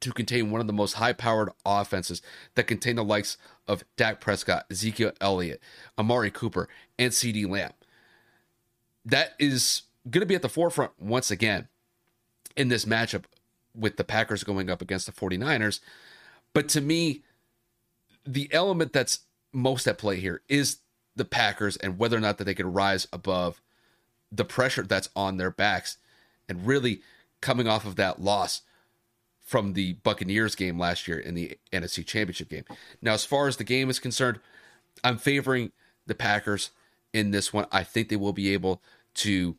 to 0.00 0.12
contain 0.12 0.50
one 0.50 0.60
of 0.60 0.66
the 0.66 0.72
most 0.72 0.94
high 0.94 1.12
powered 1.12 1.50
offenses 1.64 2.20
that 2.56 2.66
contain 2.66 2.96
the 2.96 3.04
likes 3.04 3.36
of 3.66 3.84
Dak 3.96 4.20
Prescott, 4.20 4.66
Ezekiel 4.70 5.12
Elliott, 5.20 5.60
Amari 5.98 6.30
Cooper, 6.30 6.68
and 6.98 7.12
CeeDee 7.12 7.48
Lamb. 7.48 7.72
That 9.04 9.34
is 9.38 9.82
going 10.08 10.20
to 10.20 10.26
be 10.26 10.34
at 10.34 10.42
the 10.42 10.48
forefront 10.48 10.92
once 11.00 11.30
again 11.30 11.68
in 12.56 12.68
this 12.68 12.84
matchup 12.84 13.24
with 13.74 13.96
the 13.96 14.04
Packers 14.04 14.44
going 14.44 14.70
up 14.70 14.82
against 14.82 15.06
the 15.06 15.12
49ers. 15.12 15.80
But 16.52 16.68
to 16.70 16.80
me, 16.80 17.22
the 18.24 18.48
element 18.52 18.92
that's 18.92 19.20
most 19.52 19.86
at 19.86 19.98
play 19.98 20.16
here 20.20 20.42
is 20.48 20.78
the 21.16 21.24
Packers 21.24 21.76
and 21.76 21.98
whether 21.98 22.16
or 22.16 22.20
not 22.20 22.38
that 22.38 22.44
they 22.44 22.54
can 22.54 22.72
rise 22.72 23.06
above 23.12 23.60
the 24.30 24.44
pressure 24.44 24.82
that's 24.82 25.08
on 25.14 25.36
their 25.36 25.50
backs 25.50 25.96
and 26.48 26.66
really 26.66 27.00
coming 27.40 27.68
off 27.68 27.86
of 27.86 27.96
that 27.96 28.20
loss 28.20 28.62
from 29.40 29.74
the 29.74 29.94
Buccaneers 29.94 30.54
game 30.54 30.78
last 30.78 31.06
year 31.06 31.18
in 31.18 31.34
the 31.34 31.58
NFC 31.72 32.04
Championship 32.04 32.48
game. 32.48 32.64
Now, 33.02 33.12
as 33.12 33.24
far 33.24 33.46
as 33.46 33.58
the 33.58 33.64
game 33.64 33.90
is 33.90 33.98
concerned, 33.98 34.40
I'm 35.02 35.18
favoring 35.18 35.72
the 36.06 36.14
Packers 36.14 36.70
in 37.12 37.30
this 37.30 37.52
one. 37.52 37.66
I 37.70 37.84
think 37.84 38.08
they 38.08 38.16
will 38.16 38.32
be 38.32 38.54
able 38.54 38.82
to 39.16 39.56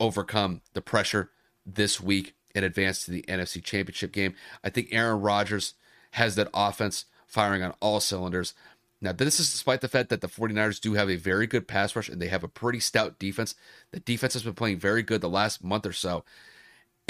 overcome 0.00 0.62
the 0.72 0.80
pressure 0.80 1.30
this 1.64 2.00
week 2.00 2.34
and 2.54 2.64
advance 2.64 3.04
to 3.04 3.10
the 3.10 3.22
NFC 3.28 3.62
Championship 3.62 4.12
game. 4.12 4.34
I 4.64 4.70
think 4.70 4.88
Aaron 4.90 5.20
Rodgers 5.20 5.74
has 6.12 6.34
that 6.34 6.48
offense 6.52 7.04
firing 7.26 7.62
on 7.62 7.74
all 7.80 8.00
cylinders. 8.00 8.54
Now, 9.00 9.12
this 9.12 9.38
is 9.38 9.52
despite 9.52 9.80
the 9.80 9.88
fact 9.88 10.08
that 10.10 10.20
the 10.20 10.28
49ers 10.28 10.80
do 10.80 10.94
have 10.94 11.08
a 11.08 11.16
very 11.16 11.46
good 11.46 11.68
pass 11.68 11.94
rush 11.94 12.08
and 12.08 12.20
they 12.20 12.28
have 12.28 12.42
a 12.42 12.48
pretty 12.48 12.80
stout 12.80 13.18
defense. 13.18 13.54
The 13.92 14.00
defense 14.00 14.32
has 14.32 14.42
been 14.42 14.54
playing 14.54 14.78
very 14.78 15.02
good 15.02 15.20
the 15.20 15.28
last 15.28 15.62
month 15.62 15.86
or 15.86 15.92
so 15.92 16.24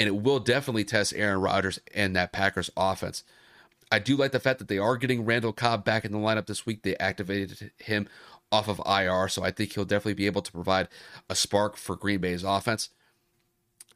and 0.00 0.06
it 0.08 0.22
will 0.22 0.40
definitely 0.40 0.84
test 0.84 1.12
Aaron 1.14 1.42
Rodgers 1.42 1.78
and 1.94 2.16
that 2.16 2.32
Packers 2.32 2.70
offense. 2.74 3.22
I 3.92 3.98
do 3.98 4.16
like 4.16 4.32
the 4.32 4.40
fact 4.40 4.58
that 4.58 4.68
they 4.68 4.78
are 4.78 4.96
getting 4.96 5.26
Randall 5.26 5.52
Cobb 5.52 5.84
back 5.84 6.06
in 6.06 6.12
the 6.12 6.18
lineup 6.18 6.46
this 6.46 6.64
week. 6.64 6.82
They 6.82 6.96
activated 6.96 7.70
him 7.76 8.08
off 8.52 8.68
of 8.68 8.80
IR, 8.86 9.28
so 9.28 9.42
I 9.42 9.50
think 9.50 9.72
he'll 9.72 9.84
definitely 9.84 10.14
be 10.14 10.26
able 10.26 10.42
to 10.42 10.52
provide 10.52 10.88
a 11.28 11.34
spark 11.34 11.76
for 11.76 11.96
Green 11.96 12.20
Bay's 12.20 12.44
offense. 12.44 12.90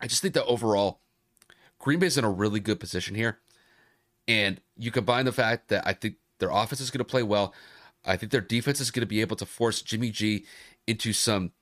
I 0.00 0.06
just 0.06 0.22
think 0.22 0.34
that 0.34 0.44
overall, 0.46 1.00
Green 1.78 1.98
Bay's 1.98 2.18
in 2.18 2.24
a 2.24 2.30
really 2.30 2.60
good 2.60 2.80
position 2.80 3.14
here. 3.14 3.38
And 4.26 4.60
you 4.76 4.90
combine 4.90 5.24
the 5.24 5.32
fact 5.32 5.68
that 5.68 5.86
I 5.86 5.92
think 5.92 6.16
their 6.38 6.50
offense 6.50 6.80
is 6.80 6.90
going 6.90 6.98
to 6.98 7.04
play 7.04 7.22
well. 7.22 7.52
I 8.04 8.16
think 8.16 8.32
their 8.32 8.40
defense 8.40 8.80
is 8.80 8.90
going 8.90 9.02
to 9.02 9.06
be 9.06 9.20
able 9.20 9.36
to 9.36 9.46
force 9.46 9.82
Jimmy 9.82 10.10
G 10.10 10.44
into 10.86 11.12
some 11.12 11.52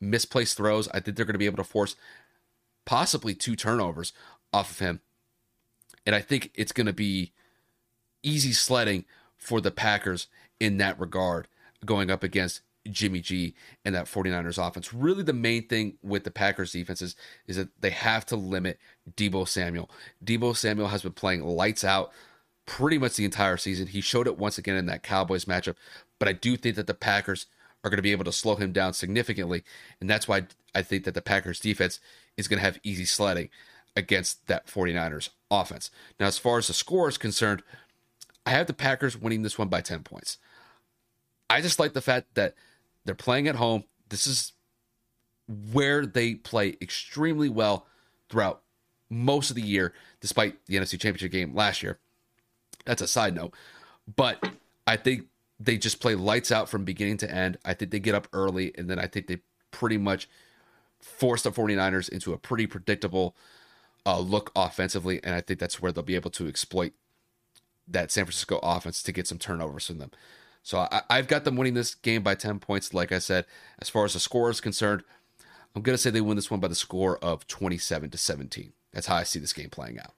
misplaced 0.00 0.56
throws. 0.56 0.88
I 0.88 1.00
think 1.00 1.16
they're 1.16 1.26
going 1.26 1.34
to 1.34 1.38
be 1.38 1.46
able 1.46 1.62
to 1.62 1.64
force 1.64 1.96
possibly 2.84 3.34
two 3.34 3.56
turnovers 3.56 4.12
off 4.52 4.70
of 4.70 4.78
him. 4.78 5.00
And 6.04 6.14
I 6.14 6.20
think 6.20 6.50
it's 6.54 6.72
going 6.72 6.86
to 6.86 6.92
be 6.92 7.32
easy 8.22 8.52
sledding 8.52 9.04
for 9.36 9.60
the 9.60 9.70
Packers 9.70 10.26
in 10.58 10.78
that 10.78 10.98
regard 10.98 11.48
going 11.84 12.10
up 12.10 12.22
against 12.22 12.62
Jimmy 12.90 13.20
G 13.20 13.54
and 13.84 13.94
that 13.94 14.06
49ers 14.06 14.64
offense. 14.64 14.92
Really, 14.92 15.22
the 15.22 15.32
main 15.32 15.68
thing 15.68 15.98
with 16.02 16.24
the 16.24 16.30
Packers 16.30 16.72
defense 16.72 17.00
is, 17.00 17.14
is 17.46 17.56
that 17.56 17.68
they 17.80 17.90
have 17.90 18.26
to 18.26 18.36
limit 18.36 18.78
Deebo 19.16 19.46
Samuel. 19.46 19.90
Deebo 20.24 20.56
Samuel 20.56 20.88
has 20.88 21.02
been 21.02 21.12
playing 21.12 21.42
lights 21.44 21.84
out 21.84 22.12
pretty 22.66 22.98
much 22.98 23.16
the 23.16 23.24
entire 23.24 23.56
season. 23.56 23.86
He 23.86 24.00
showed 24.00 24.26
it 24.26 24.38
once 24.38 24.58
again 24.58 24.76
in 24.76 24.86
that 24.86 25.02
Cowboys 25.02 25.44
matchup, 25.44 25.76
but 26.18 26.28
I 26.28 26.32
do 26.32 26.56
think 26.56 26.76
that 26.76 26.86
the 26.86 26.94
Packers 26.94 27.46
are 27.84 27.90
going 27.90 27.98
to 27.98 28.02
be 28.02 28.12
able 28.12 28.24
to 28.24 28.32
slow 28.32 28.54
him 28.54 28.72
down 28.72 28.92
significantly. 28.92 29.64
And 30.00 30.08
that's 30.08 30.28
why 30.28 30.46
I 30.74 30.82
think 30.82 31.04
that 31.04 31.14
the 31.14 31.22
Packers 31.22 31.60
defense 31.60 31.98
is 32.36 32.48
going 32.48 32.58
to 32.58 32.64
have 32.64 32.78
easy 32.82 33.04
sledding 33.04 33.48
against 33.96 34.46
that 34.46 34.66
49ers 34.66 35.30
offense. 35.50 35.90
Now, 36.18 36.26
as 36.26 36.38
far 36.38 36.58
as 36.58 36.68
the 36.68 36.74
score 36.74 37.08
is 37.08 37.18
concerned, 37.18 37.62
I 38.46 38.50
have 38.50 38.66
the 38.66 38.72
Packers 38.72 39.16
winning 39.16 39.42
this 39.42 39.58
one 39.58 39.68
by 39.68 39.80
10 39.80 40.02
points. 40.02 40.38
I 41.52 41.60
just 41.60 41.78
like 41.78 41.92
the 41.92 42.00
fact 42.00 42.34
that 42.34 42.54
they're 43.04 43.14
playing 43.14 43.46
at 43.46 43.56
home. 43.56 43.84
This 44.08 44.26
is 44.26 44.52
where 45.72 46.06
they 46.06 46.34
play 46.34 46.76
extremely 46.80 47.48
well 47.48 47.86
throughout 48.30 48.62
most 49.10 49.50
of 49.50 49.56
the 49.56 49.62
year, 49.62 49.92
despite 50.20 50.64
the 50.66 50.76
NFC 50.76 50.92
Championship 50.92 51.30
game 51.30 51.54
last 51.54 51.82
year. 51.82 51.98
That's 52.86 53.02
a 53.02 53.06
side 53.06 53.34
note. 53.34 53.54
But 54.16 54.42
I 54.86 54.96
think 54.96 55.26
they 55.60 55.76
just 55.76 56.00
play 56.00 56.14
lights 56.14 56.50
out 56.50 56.68
from 56.68 56.84
beginning 56.84 57.18
to 57.18 57.30
end. 57.30 57.58
I 57.64 57.74
think 57.74 57.90
they 57.90 58.00
get 58.00 58.14
up 58.14 58.28
early, 58.32 58.72
and 58.76 58.88
then 58.88 58.98
I 58.98 59.06
think 59.06 59.26
they 59.26 59.40
pretty 59.70 59.98
much 59.98 60.28
force 61.00 61.42
the 61.42 61.50
49ers 61.50 62.08
into 62.08 62.32
a 62.32 62.38
pretty 62.38 62.66
predictable 62.66 63.36
uh, 64.06 64.18
look 64.18 64.50
offensively. 64.56 65.22
And 65.22 65.34
I 65.34 65.42
think 65.42 65.60
that's 65.60 65.82
where 65.82 65.92
they'll 65.92 66.02
be 66.02 66.14
able 66.14 66.30
to 66.30 66.48
exploit 66.48 66.92
that 67.86 68.10
San 68.10 68.24
Francisco 68.24 68.58
offense 68.62 69.02
to 69.02 69.12
get 69.12 69.26
some 69.26 69.38
turnovers 69.38 69.86
from 69.86 69.98
them. 69.98 70.12
So 70.62 70.78
I, 70.78 71.02
I've 71.10 71.28
got 71.28 71.44
them 71.44 71.56
winning 71.56 71.74
this 71.74 71.94
game 71.94 72.22
by 72.22 72.34
10 72.34 72.58
points. 72.60 72.94
Like 72.94 73.12
I 73.12 73.18
said, 73.18 73.46
as 73.80 73.88
far 73.88 74.04
as 74.04 74.12
the 74.12 74.20
score 74.20 74.50
is 74.50 74.60
concerned, 74.60 75.02
I'm 75.74 75.82
going 75.82 75.94
to 75.94 75.98
say 75.98 76.10
they 76.10 76.20
win 76.20 76.36
this 76.36 76.50
one 76.50 76.60
by 76.60 76.68
the 76.68 76.74
score 76.74 77.18
of 77.18 77.46
27 77.46 78.10
to 78.10 78.18
17. 78.18 78.72
That's 78.92 79.06
how 79.06 79.16
I 79.16 79.24
see 79.24 79.38
this 79.38 79.52
game 79.52 79.70
playing 79.70 79.98
out. 79.98 80.12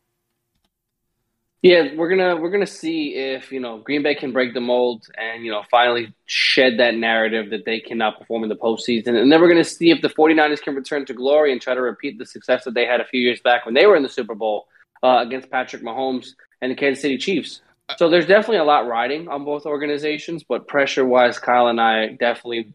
Yeah, 1.65 1.95
we're 1.97 2.11
gonna 2.11 2.37
we're 2.37 2.51
gonna 2.51 2.67
see 2.67 3.15
if 3.15 3.51
you 3.51 3.59
know 3.59 3.79
Green 3.79 4.03
Bay 4.03 4.15
can 4.15 4.33
break 4.33 4.53
the 4.53 4.61
mold 4.61 5.07
and 5.17 5.47
you 5.47 5.51
know 5.51 5.63
finally 5.71 6.15
shed 6.27 6.79
that 6.79 6.95
narrative 6.95 7.49
that 7.49 7.65
they 7.65 7.81
cannot 7.81 8.19
perform 8.19 8.43
in 8.43 8.51
the 8.51 8.55
postseason, 8.55 9.19
and 9.19 9.33
then 9.33 9.41
we're 9.41 9.49
gonna 9.49 9.65
see 9.65 9.91
if 9.91 10.03
the 10.03 10.11
49ers 10.11 10.61
can 10.61 10.75
return 10.75 11.07
to 11.07 11.15
glory 11.15 11.53
and 11.53 11.63
try 11.63 11.73
to 11.73 11.81
repeat 11.81 12.19
the 12.19 12.27
success 12.27 12.65
that 12.65 12.75
they 12.75 12.85
had 12.85 13.01
a 13.01 13.07
few 13.07 13.19
years 13.19 13.41
back 13.41 13.65
when 13.65 13.73
they 13.73 13.87
were 13.87 13.97
in 13.97 14.03
the 14.03 14.11
Super 14.11 14.35
Bowl 14.35 14.67
uh, 15.03 15.25
against 15.27 15.51
Patrick 15.51 15.83
Mahomes 15.83 16.35
and 16.61 16.71
the 16.71 16.77
Kansas 16.77 17.01
City 17.01 17.17
Chiefs. 17.17 17.63
So 17.99 18.09
there's 18.09 18.27
definitely 18.27 18.59
a 18.59 18.65
lot 18.65 18.87
riding 18.87 19.29
on 19.29 19.45
both 19.45 19.67
organizations, 19.67 20.43
but 20.43 20.67
pressure 20.67 21.05
wise, 21.05 21.39
Kyle 21.39 21.69
and 21.69 21.81
I 21.81 22.09
definitely 22.09 22.73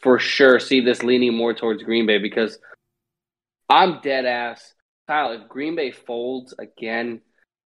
for 0.00 0.18
sure 0.18 0.60
see 0.60 0.80
this 0.80 1.02
leaning 1.02 1.34
more 1.34 1.54
towards 1.54 1.82
Green 1.82 2.06
Bay 2.06 2.18
because 2.18 2.58
I'm 3.68 4.00
dead 4.02 4.26
ass. 4.26 4.74
Kyle, 5.08 5.32
if 5.32 5.48
Green 5.48 5.76
Bay 5.76 5.90
folds 5.90 6.54
again 6.58 7.20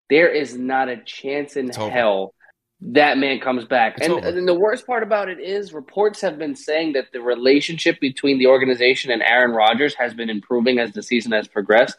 there 0.09 0.29
is 0.29 0.55
not 0.55 0.87
a 0.89 0.97
chance 1.03 1.55
in 1.55 1.69
hell 1.69 2.33
that 2.81 3.17
man 3.17 3.39
comes 3.39 3.65
back. 3.65 3.97
And, 4.01 4.13
and, 4.13 4.47
the 4.47 4.53
worst 4.53 4.85
part 4.85 5.01
about 5.01 5.29
it 5.29 5.39
is 5.39 5.73
reports 5.73 6.21
have 6.21 6.37
been 6.37 6.55
saying 6.55 6.93
that 6.93 7.05
the 7.13 7.21
relationship 7.21 7.99
between 7.99 8.37
the 8.37 8.47
organization 8.47 9.11
and 9.11 9.23
Aaron 9.23 9.51
Rodgers 9.51 9.95
has 9.95 10.13
been 10.13 10.29
improving 10.29 10.77
as 10.77 10.91
the 10.91 11.01
season 11.01 11.31
has 11.31 11.47
progressed. 11.47 11.97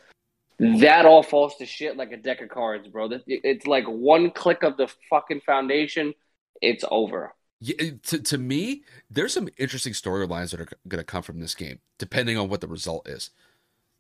That 0.59 1.05
all 1.05 1.23
falls 1.23 1.57
to 1.57 1.67
shit 1.67 1.97
like 1.97 2.13
a 2.13 2.17
deck 2.17 2.41
of 2.41 2.49
cards, 2.49 2.89
bro. 2.89 3.11
It's 3.27 3.67
like 3.67 3.85
one 3.87 4.31
click 4.31 4.63
of 4.63 4.77
the 4.77 4.89
fucking 5.11 5.43
foundation, 5.43 6.15
it's 6.63 6.85
over. 6.91 7.35
Yeah, 7.61 7.91
to, 8.05 8.19
to 8.21 8.39
me, 8.39 8.83
there's 9.11 9.33
some 9.33 9.49
interesting 9.59 9.93
storylines 9.93 10.51
that 10.51 10.61
are 10.61 10.69
going 10.89 10.99
to 10.99 11.05
come 11.05 11.23
from 11.23 11.41
this 11.41 11.55
game, 11.55 11.81
depending 11.99 12.39
on 12.39 12.49
what 12.49 12.61
the 12.61 12.69
result 12.69 13.09
is. 13.09 13.31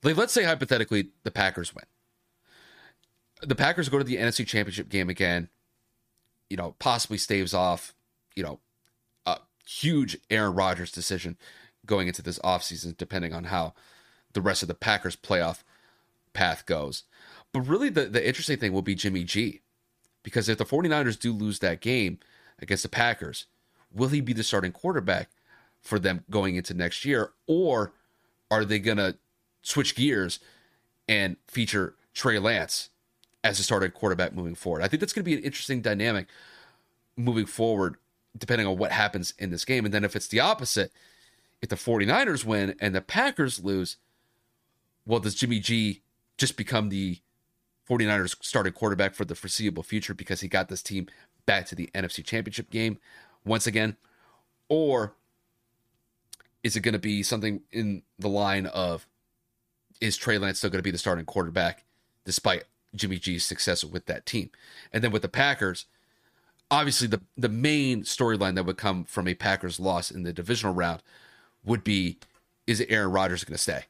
Like, 0.02 0.16
let's 0.16 0.32
say 0.32 0.44
hypothetically 0.44 1.10
the 1.24 1.30
Packers 1.30 1.74
win. 1.74 1.84
The 3.42 3.54
Packers 3.54 3.88
go 3.88 3.98
to 3.98 4.04
the 4.04 4.16
NFC 4.16 4.46
Championship 4.46 4.88
game 4.88 5.10
again 5.10 5.48
you 6.48 6.56
know, 6.56 6.74
possibly 6.78 7.18
staves 7.18 7.54
off, 7.54 7.94
you 8.34 8.42
know, 8.42 8.60
a 9.24 9.38
huge 9.66 10.18
Aaron 10.30 10.54
Rodgers 10.54 10.92
decision 10.92 11.36
going 11.84 12.08
into 12.08 12.22
this 12.22 12.38
offseason, 12.40 12.96
depending 12.96 13.32
on 13.32 13.44
how 13.44 13.74
the 14.32 14.40
rest 14.40 14.62
of 14.62 14.68
the 14.68 14.74
Packers 14.74 15.16
playoff 15.16 15.62
path 16.36 16.66
goes. 16.66 17.04
But 17.52 17.60
really, 17.60 17.88
the, 17.88 18.06
the 18.06 18.26
interesting 18.26 18.58
thing 18.58 18.72
will 18.72 18.82
be 18.82 18.94
Jimmy 18.94 19.24
G. 19.24 19.62
Because 20.22 20.48
if 20.48 20.58
the 20.58 20.64
49ers 20.64 21.18
do 21.18 21.32
lose 21.32 21.60
that 21.60 21.80
game 21.80 22.18
against 22.58 22.82
the 22.82 22.88
Packers, 22.88 23.46
will 23.92 24.08
he 24.08 24.20
be 24.20 24.32
the 24.32 24.42
starting 24.42 24.72
quarterback 24.72 25.30
for 25.80 25.98
them 25.98 26.24
going 26.30 26.56
into 26.56 26.74
next 26.74 27.04
year? 27.04 27.32
Or 27.46 27.92
are 28.50 28.64
they 28.64 28.78
going 28.78 28.96
to 28.96 29.16
switch 29.62 29.94
gears 29.94 30.40
and 31.08 31.36
feature 31.46 31.94
Trey 32.14 32.38
Lance 32.38 32.90
as 33.46 33.60
a 33.60 33.62
starting 33.62 33.90
quarterback 33.92 34.34
moving 34.34 34.54
forward. 34.54 34.82
I 34.82 34.88
think 34.88 35.00
that's 35.00 35.12
going 35.12 35.24
to 35.24 35.30
be 35.30 35.36
an 35.36 35.44
interesting 35.44 35.80
dynamic 35.80 36.26
moving 37.16 37.46
forward, 37.46 37.96
depending 38.36 38.66
on 38.66 38.76
what 38.76 38.92
happens 38.92 39.34
in 39.38 39.50
this 39.50 39.64
game. 39.64 39.84
And 39.84 39.94
then 39.94 40.04
if 40.04 40.16
it's 40.16 40.28
the 40.28 40.40
opposite, 40.40 40.92
if 41.62 41.68
the 41.68 41.76
49ers 41.76 42.44
win 42.44 42.74
and 42.80 42.94
the 42.94 43.00
Packers 43.00 43.62
lose, 43.62 43.96
well, 45.06 45.20
does 45.20 45.34
Jimmy 45.34 45.60
G 45.60 46.02
just 46.38 46.56
become 46.56 46.88
the 46.88 47.18
49ers 47.88 48.36
starting 48.40 48.72
quarterback 48.72 49.14
for 49.14 49.24
the 49.24 49.34
foreseeable 49.34 49.82
future 49.82 50.14
because 50.14 50.40
he 50.40 50.48
got 50.48 50.68
this 50.68 50.82
team 50.82 51.06
back 51.46 51.66
to 51.66 51.74
the 51.74 51.90
NFC 51.94 52.24
Championship 52.24 52.70
game 52.70 52.98
once 53.44 53.66
again? 53.66 53.96
Or 54.68 55.14
is 56.62 56.74
it 56.74 56.80
going 56.80 56.94
to 56.94 56.98
be 56.98 57.22
something 57.22 57.60
in 57.70 58.02
the 58.18 58.28
line 58.28 58.66
of 58.66 59.06
is 60.00 60.16
Trey 60.16 60.38
Lance 60.38 60.58
still 60.58 60.70
going 60.70 60.80
to 60.80 60.84
be 60.84 60.90
the 60.90 60.98
starting 60.98 61.24
quarterback 61.24 61.84
despite 62.24 62.64
Jimmy 62.94 63.18
G's 63.18 63.44
success 63.44 63.84
with 63.84 64.06
that 64.06 64.26
team. 64.26 64.50
And 64.92 65.02
then 65.02 65.12
with 65.12 65.22
the 65.22 65.28
Packers, 65.28 65.86
obviously 66.70 67.06
the 67.06 67.22
the 67.36 67.48
main 67.48 68.02
storyline 68.02 68.54
that 68.56 68.66
would 68.66 68.76
come 68.76 69.04
from 69.04 69.28
a 69.28 69.34
Packers 69.34 69.78
loss 69.78 70.10
in 70.10 70.22
the 70.22 70.32
divisional 70.32 70.74
round 70.74 71.02
would 71.64 71.84
be 71.84 72.18
is 72.66 72.80
Aaron 72.88 73.12
Rodgers 73.12 73.44
going 73.44 73.54
to 73.54 73.62
stay 73.62 73.84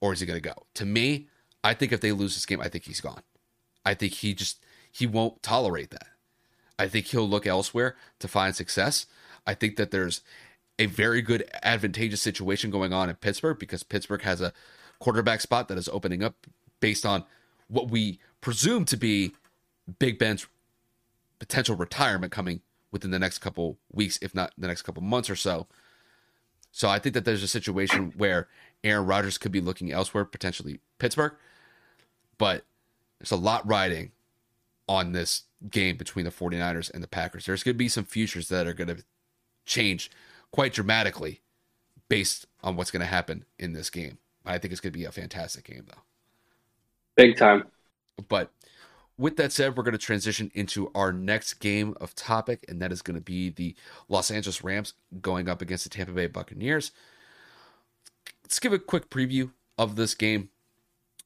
or 0.00 0.12
is 0.12 0.20
he 0.20 0.26
going 0.26 0.40
to 0.40 0.48
go? 0.48 0.66
To 0.74 0.86
me, 0.86 1.28
I 1.66 1.74
think 1.74 1.90
if 1.90 2.00
they 2.00 2.12
lose 2.12 2.34
this 2.34 2.46
game, 2.46 2.60
I 2.60 2.68
think 2.68 2.84
he's 2.84 3.00
gone. 3.00 3.22
I 3.84 3.94
think 3.94 4.12
he 4.12 4.34
just 4.34 4.64
he 4.92 5.04
won't 5.04 5.42
tolerate 5.42 5.90
that. 5.90 6.06
I 6.78 6.86
think 6.86 7.06
he'll 7.06 7.28
look 7.28 7.46
elsewhere 7.46 7.96
to 8.20 8.28
find 8.28 8.54
success. 8.54 9.06
I 9.46 9.54
think 9.54 9.76
that 9.76 9.90
there's 9.90 10.20
a 10.78 10.86
very 10.86 11.22
good 11.22 11.48
advantageous 11.64 12.22
situation 12.22 12.70
going 12.70 12.92
on 12.92 13.10
in 13.10 13.16
Pittsburgh 13.16 13.58
because 13.58 13.82
Pittsburgh 13.82 14.22
has 14.22 14.40
a 14.40 14.52
quarterback 15.00 15.40
spot 15.40 15.66
that 15.66 15.76
is 15.76 15.88
opening 15.88 16.22
up 16.22 16.46
based 16.78 17.04
on 17.04 17.24
what 17.66 17.90
we 17.90 18.20
presume 18.40 18.84
to 18.84 18.96
be 18.96 19.32
Big 19.98 20.20
Ben's 20.20 20.46
potential 21.40 21.74
retirement 21.74 22.30
coming 22.30 22.60
within 22.92 23.10
the 23.10 23.18
next 23.18 23.38
couple 23.38 23.76
weeks, 23.90 24.20
if 24.22 24.34
not 24.34 24.52
the 24.56 24.68
next 24.68 24.82
couple 24.82 25.02
months 25.02 25.28
or 25.28 25.36
so. 25.36 25.66
So 26.70 26.88
I 26.88 27.00
think 27.00 27.14
that 27.14 27.24
there's 27.24 27.42
a 27.42 27.48
situation 27.48 28.12
where 28.16 28.46
Aaron 28.84 29.06
Rodgers 29.06 29.36
could 29.36 29.50
be 29.50 29.60
looking 29.60 29.90
elsewhere, 29.90 30.24
potentially 30.24 30.78
Pittsburgh. 30.98 31.32
But 32.38 32.64
there's 33.18 33.30
a 33.30 33.36
lot 33.36 33.66
riding 33.66 34.12
on 34.88 35.12
this 35.12 35.44
game 35.70 35.96
between 35.96 36.24
the 36.24 36.30
49ers 36.30 36.92
and 36.92 37.02
the 37.02 37.08
Packers. 37.08 37.46
There's 37.46 37.62
going 37.62 37.74
to 37.74 37.78
be 37.78 37.88
some 37.88 38.04
futures 38.04 38.48
that 38.48 38.66
are 38.66 38.74
going 38.74 38.94
to 38.94 39.02
change 39.64 40.10
quite 40.52 40.72
dramatically 40.72 41.40
based 42.08 42.46
on 42.62 42.76
what's 42.76 42.90
going 42.90 43.00
to 43.00 43.06
happen 43.06 43.44
in 43.58 43.72
this 43.72 43.90
game. 43.90 44.18
I 44.44 44.58
think 44.58 44.72
it's 44.72 44.80
going 44.80 44.92
to 44.92 44.98
be 44.98 45.04
a 45.04 45.12
fantastic 45.12 45.64
game, 45.64 45.86
though. 45.88 46.02
Big 47.16 47.36
time. 47.36 47.64
But 48.28 48.52
with 49.18 49.36
that 49.36 49.52
said, 49.52 49.76
we're 49.76 49.82
going 49.82 49.92
to 49.92 49.98
transition 49.98 50.50
into 50.54 50.90
our 50.94 51.12
next 51.12 51.54
game 51.54 51.96
of 52.00 52.14
topic, 52.14 52.64
and 52.68 52.80
that 52.80 52.92
is 52.92 53.02
going 53.02 53.16
to 53.16 53.24
be 53.24 53.50
the 53.50 53.74
Los 54.08 54.30
Angeles 54.30 54.62
Rams 54.62 54.94
going 55.20 55.48
up 55.48 55.62
against 55.62 55.84
the 55.84 55.90
Tampa 55.90 56.12
Bay 56.12 56.26
Buccaneers. 56.26 56.92
Let's 58.44 58.58
give 58.58 58.72
a 58.72 58.78
quick 58.78 59.10
preview 59.10 59.50
of 59.76 59.96
this 59.96 60.14
game. 60.14 60.50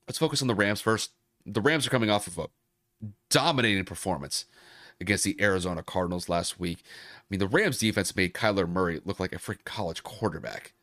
Let's 0.07 0.19
focus 0.19 0.43
on 0.43 0.49
the 0.49 0.55
Rams 0.55 0.81
first. 0.81 1.13
The 1.47 1.61
Rams 1.61 1.87
are 1.87 1.91
coming 1.91 2.11
off 2.11 2.27
of 2.27 2.39
a 2.39 2.49
dominating 3.31 3.85
performance 3.85 4.45
against 5.01 5.25
the 5.25 5.41
Arizona 5.41 5.83
Cardinals 5.83 6.29
last 6.29 6.61
week. 6.61 6.83
I 6.85 7.25
mean, 7.31 7.41
the 7.41 7.47
Rams 7.47 7.79
defense 7.79 8.15
made 8.15 8.35
Kyler 8.35 8.69
Murray 8.69 9.01
look 9.05 9.19
like 9.19 9.33
a 9.33 9.39
freaking 9.39 9.65
college 9.65 10.03
quarterback 10.03 10.75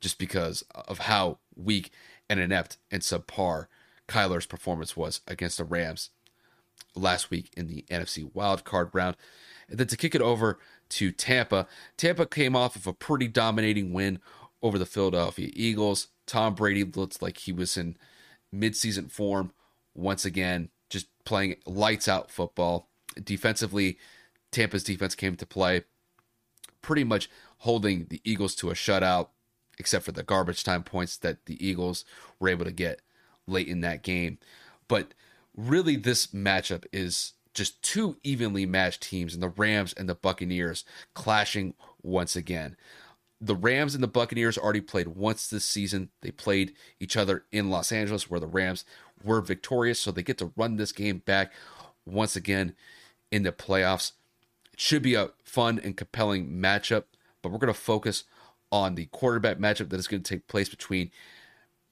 just 0.00 0.18
because 0.18 0.62
of 0.72 1.00
how 1.00 1.38
weak 1.54 1.90
and 2.28 2.40
inept 2.40 2.78
and 2.90 3.02
subpar 3.02 3.66
Kyler's 4.08 4.46
performance 4.46 4.96
was 4.96 5.20
against 5.26 5.58
the 5.58 5.64
Rams 5.64 6.10
last 6.94 7.30
week 7.30 7.50
in 7.56 7.66
the 7.66 7.84
NFC 7.90 8.30
wildcard 8.32 8.90
round. 8.92 9.16
And 9.68 9.78
then 9.78 9.86
to 9.88 9.96
kick 9.96 10.14
it 10.14 10.22
over 10.22 10.58
to 10.90 11.12
Tampa, 11.12 11.66
Tampa 11.96 12.26
came 12.26 12.54
off 12.54 12.76
of 12.76 12.86
a 12.86 12.92
pretty 12.92 13.28
dominating 13.28 13.92
win 13.92 14.20
over 14.62 14.78
the 14.78 14.86
Philadelphia 14.86 15.50
Eagles. 15.54 16.08
Tom 16.26 16.54
Brady 16.54 16.84
looked 16.84 17.20
like 17.20 17.38
he 17.38 17.52
was 17.52 17.76
in 17.76 17.96
midseason 18.54 19.10
form 19.10 19.52
once 19.94 20.24
again, 20.24 20.68
just 20.88 21.06
playing 21.24 21.56
lights 21.66 22.08
out 22.08 22.30
football. 22.30 22.88
Defensively, 23.22 23.98
Tampa's 24.50 24.84
defense 24.84 25.14
came 25.14 25.36
to 25.36 25.46
play, 25.46 25.82
pretty 26.82 27.04
much 27.04 27.30
holding 27.58 28.06
the 28.06 28.20
Eagles 28.24 28.54
to 28.56 28.70
a 28.70 28.74
shutout, 28.74 29.28
except 29.78 30.04
for 30.04 30.12
the 30.12 30.22
garbage 30.22 30.64
time 30.64 30.82
points 30.82 31.16
that 31.18 31.46
the 31.46 31.66
Eagles 31.66 32.04
were 32.38 32.48
able 32.48 32.64
to 32.64 32.72
get 32.72 33.00
late 33.46 33.68
in 33.68 33.80
that 33.80 34.02
game. 34.02 34.38
But 34.88 35.14
really, 35.56 35.96
this 35.96 36.28
matchup 36.28 36.84
is 36.92 37.32
just 37.54 37.82
two 37.82 38.16
evenly 38.22 38.66
matched 38.66 39.02
teams, 39.02 39.34
and 39.34 39.42
the 39.42 39.48
Rams 39.48 39.94
and 39.94 40.08
the 40.08 40.14
Buccaneers 40.14 40.84
clashing 41.14 41.74
once 42.02 42.36
again. 42.36 42.76
The 43.40 43.54
Rams 43.54 43.94
and 43.94 44.02
the 44.02 44.08
Buccaneers 44.08 44.56
already 44.56 44.80
played 44.80 45.08
once 45.08 45.48
this 45.48 45.64
season. 45.64 46.10
They 46.22 46.30
played 46.30 46.72
each 46.98 47.16
other 47.16 47.44
in 47.52 47.70
Los 47.70 47.92
Angeles, 47.92 48.30
where 48.30 48.40
the 48.40 48.46
Rams 48.46 48.84
were 49.22 49.40
victorious, 49.40 50.00
so 50.00 50.10
they 50.10 50.22
get 50.22 50.38
to 50.38 50.52
run 50.56 50.76
this 50.76 50.92
game 50.92 51.18
back 51.18 51.52
once 52.06 52.36
again 52.36 52.74
in 53.30 53.42
the 53.42 53.52
playoffs. 53.52 54.12
It 54.72 54.80
should 54.80 55.02
be 55.02 55.14
a 55.14 55.30
fun 55.44 55.78
and 55.82 55.96
compelling 55.96 56.48
matchup, 56.48 57.04
but 57.42 57.50
we're 57.50 57.58
going 57.58 57.72
to 57.72 57.78
focus 57.78 58.24
on 58.72 58.94
the 58.94 59.06
quarterback 59.06 59.58
matchup 59.58 59.90
that 59.90 60.00
is 60.00 60.08
going 60.08 60.22
to 60.22 60.34
take 60.34 60.48
place 60.48 60.68
between 60.68 61.10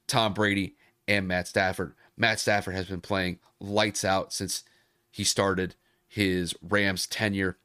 Tom 0.06 0.34
Brady 0.34 0.76
and 1.06 1.28
Matt 1.28 1.48
Stafford. 1.48 1.94
Matt 2.16 2.40
Stafford 2.40 2.74
has 2.74 2.86
been 2.86 3.00
playing 3.00 3.38
lights 3.60 4.04
out 4.04 4.32
since 4.32 4.64
he 5.10 5.24
started 5.24 5.74
his 6.06 6.54
Rams 6.62 7.06
tenure. 7.06 7.58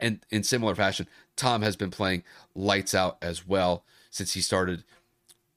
And 0.00 0.20
in 0.30 0.42
similar 0.42 0.74
fashion, 0.74 1.08
Tom 1.38 1.62
has 1.62 1.76
been 1.76 1.90
playing 1.90 2.24
lights 2.54 2.94
out 2.94 3.16
as 3.22 3.46
well 3.46 3.84
since 4.10 4.34
he 4.34 4.40
started 4.40 4.84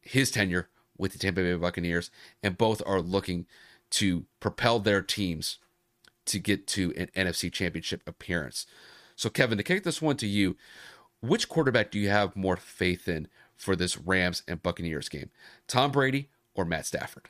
his 0.01 0.31
tenure 0.31 0.69
with 0.97 1.11
the 1.11 1.19
Tampa 1.19 1.41
Bay 1.41 1.55
Buccaneers. 1.55 2.11
And 2.41 2.57
both 2.57 2.81
are 2.85 3.01
looking 3.01 3.47
to 3.91 4.25
propel 4.39 4.79
their 4.79 5.01
teams 5.01 5.57
to 6.25 6.39
get 6.39 6.67
to 6.67 6.93
an 6.95 7.07
NFC 7.15 7.51
championship 7.51 8.01
appearance. 8.07 8.65
So, 9.15 9.29
Kevin, 9.29 9.57
to 9.57 9.63
kick 9.63 9.83
this 9.83 10.01
one 10.01 10.17
to 10.17 10.27
you, 10.27 10.55
which 11.21 11.49
quarterback 11.49 11.91
do 11.91 11.99
you 11.99 12.09
have 12.09 12.35
more 12.35 12.55
faith 12.55 13.07
in 13.07 13.27
for 13.57 13.75
this 13.75 13.97
Rams 13.97 14.43
and 14.47 14.63
Buccaneers 14.63 15.09
game? 15.09 15.29
Tom 15.67 15.91
Brady 15.91 16.29
or 16.55 16.65
Matt 16.65 16.85
Stafford? 16.85 17.29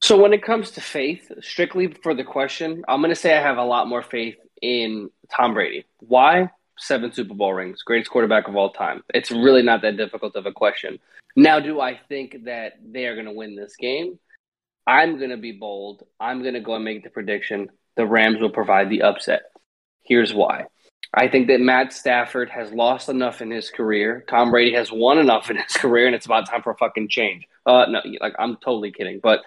So 0.00 0.20
when 0.20 0.32
it 0.32 0.42
comes 0.42 0.70
to 0.72 0.80
faith, 0.80 1.32
strictly 1.40 1.88
for 1.88 2.14
the 2.14 2.24
question, 2.24 2.84
I'm 2.86 3.00
going 3.00 3.10
to 3.10 3.16
say 3.16 3.36
I 3.36 3.40
have 3.40 3.58
a 3.58 3.64
lot 3.64 3.88
more 3.88 4.02
faith 4.02 4.36
in 4.62 5.10
Tom 5.34 5.54
Brady. 5.54 5.86
Why? 6.00 6.50
Seven 6.78 7.12
Super 7.12 7.34
Bowl 7.34 7.54
rings, 7.54 7.82
greatest 7.82 8.10
quarterback 8.10 8.48
of 8.48 8.56
all 8.56 8.70
time. 8.70 9.02
It's 9.14 9.30
really 9.30 9.62
not 9.62 9.82
that 9.82 9.96
difficult 9.96 10.36
of 10.36 10.46
a 10.46 10.52
question. 10.52 10.98
Now, 11.34 11.60
do 11.60 11.80
I 11.80 11.98
think 12.08 12.44
that 12.44 12.74
they 12.84 13.06
are 13.06 13.14
going 13.14 13.26
to 13.26 13.32
win 13.32 13.56
this 13.56 13.76
game? 13.76 14.18
I'm 14.86 15.18
going 15.18 15.30
to 15.30 15.36
be 15.36 15.52
bold. 15.52 16.04
I'm 16.20 16.42
going 16.42 16.54
to 16.54 16.60
go 16.60 16.74
and 16.74 16.84
make 16.84 17.02
the 17.02 17.10
prediction 17.10 17.70
the 17.96 18.06
Rams 18.06 18.40
will 18.40 18.50
provide 18.50 18.90
the 18.90 19.02
upset. 19.02 19.42
Here's 20.04 20.32
why. 20.32 20.66
I 21.14 21.28
think 21.28 21.48
that 21.48 21.60
Matt 21.60 21.92
Stafford 21.92 22.50
has 22.50 22.70
lost 22.72 23.08
enough 23.08 23.40
in 23.40 23.50
his 23.50 23.70
career. 23.70 24.24
Tom 24.28 24.50
Brady 24.50 24.74
has 24.74 24.92
won 24.92 25.18
enough 25.18 25.50
in 25.50 25.56
his 25.56 25.72
career, 25.72 26.06
and 26.06 26.14
it's 26.14 26.26
about 26.26 26.48
time 26.48 26.62
for 26.62 26.72
a 26.72 26.76
fucking 26.76 27.08
change. 27.08 27.46
Uh, 27.64 27.86
no, 27.88 28.00
like 28.20 28.34
I'm 28.38 28.56
totally 28.56 28.92
kidding, 28.92 29.20
but 29.22 29.40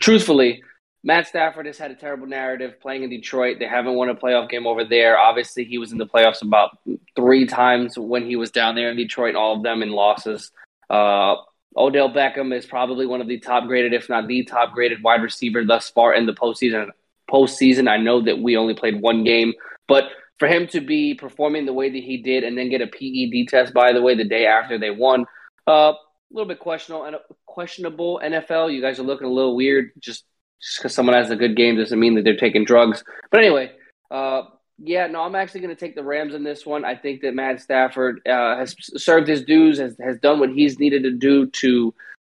truthfully, 0.00 0.62
Matt 1.04 1.26
Stafford 1.26 1.66
has 1.66 1.78
had 1.78 1.90
a 1.90 1.96
terrible 1.96 2.28
narrative 2.28 2.80
playing 2.80 3.02
in 3.02 3.10
Detroit. 3.10 3.56
They 3.58 3.66
haven't 3.66 3.94
won 3.94 4.08
a 4.08 4.14
playoff 4.14 4.48
game 4.48 4.66
over 4.66 4.84
there. 4.84 5.18
Obviously, 5.18 5.64
he 5.64 5.78
was 5.78 5.90
in 5.90 5.98
the 5.98 6.06
playoffs 6.06 6.42
about 6.42 6.78
three 7.16 7.46
times 7.46 7.98
when 7.98 8.24
he 8.24 8.36
was 8.36 8.52
down 8.52 8.76
there 8.76 8.90
in 8.90 8.96
Detroit, 8.96 9.34
all 9.34 9.56
of 9.56 9.62
them 9.64 9.82
in 9.82 9.90
losses. 9.90 10.52
Uh, 10.88 11.36
Odell 11.76 12.12
Beckham 12.12 12.56
is 12.56 12.66
probably 12.66 13.06
one 13.06 13.20
of 13.20 13.26
the 13.26 13.40
top 13.40 13.66
graded, 13.66 13.92
if 13.92 14.08
not 14.08 14.28
the 14.28 14.44
top 14.44 14.74
graded 14.74 15.02
wide 15.02 15.22
receiver 15.22 15.64
thus 15.64 15.90
far 15.90 16.14
in 16.14 16.26
the 16.26 16.34
postseason. 16.34 16.88
Postseason, 17.28 17.88
I 17.88 17.96
know 17.96 18.20
that 18.22 18.38
we 18.38 18.56
only 18.56 18.74
played 18.74 19.00
one 19.00 19.24
game, 19.24 19.54
but 19.88 20.04
for 20.38 20.46
him 20.46 20.66
to 20.68 20.80
be 20.80 21.14
performing 21.14 21.66
the 21.66 21.72
way 21.72 21.90
that 21.90 22.02
he 22.02 22.18
did 22.18 22.44
and 22.44 22.56
then 22.56 22.68
get 22.68 22.80
a 22.80 22.86
PED 22.86 23.48
test, 23.48 23.72
by 23.72 23.92
the 23.92 24.02
way, 24.02 24.14
the 24.14 24.24
day 24.24 24.46
after 24.46 24.78
they 24.78 24.90
won, 24.90 25.24
uh, 25.66 25.92
a 25.92 25.96
little 26.30 26.48
bit 26.48 26.58
questionable. 26.58 27.18
Questionable 27.46 28.20
NFL. 28.22 28.72
You 28.72 28.80
guys 28.80 28.98
are 28.98 29.04
looking 29.04 29.26
a 29.26 29.30
little 29.30 29.54
weird. 29.54 29.90
Just 29.98 30.24
just 30.62 30.78
because 30.78 30.94
someone 30.94 31.14
has 31.16 31.30
a 31.30 31.36
good 31.36 31.56
game 31.56 31.76
doesn't 31.76 31.98
mean 31.98 32.14
that 32.14 32.24
they're 32.24 32.36
taking 32.36 32.64
drugs. 32.64 33.02
But 33.30 33.40
anyway, 33.40 33.72
uh, 34.10 34.42
yeah, 34.78 35.06
no, 35.06 35.22
I'm 35.22 35.34
actually 35.34 35.60
going 35.60 35.74
to 35.74 35.80
take 35.80 35.94
the 35.94 36.02
Rams 36.02 36.34
in 36.34 36.44
this 36.44 36.64
one. 36.64 36.84
I 36.84 36.96
think 36.96 37.22
that 37.22 37.34
Matt 37.34 37.60
Stafford 37.60 38.20
uh, 38.26 38.56
has 38.56 38.74
served 38.96 39.28
his 39.28 39.44
dues, 39.44 39.78
has, 39.78 39.96
has 40.00 40.18
done 40.18 40.40
what 40.40 40.50
he's 40.50 40.78
needed 40.78 41.02
to 41.04 41.12
do 41.12 41.46
to 41.46 41.94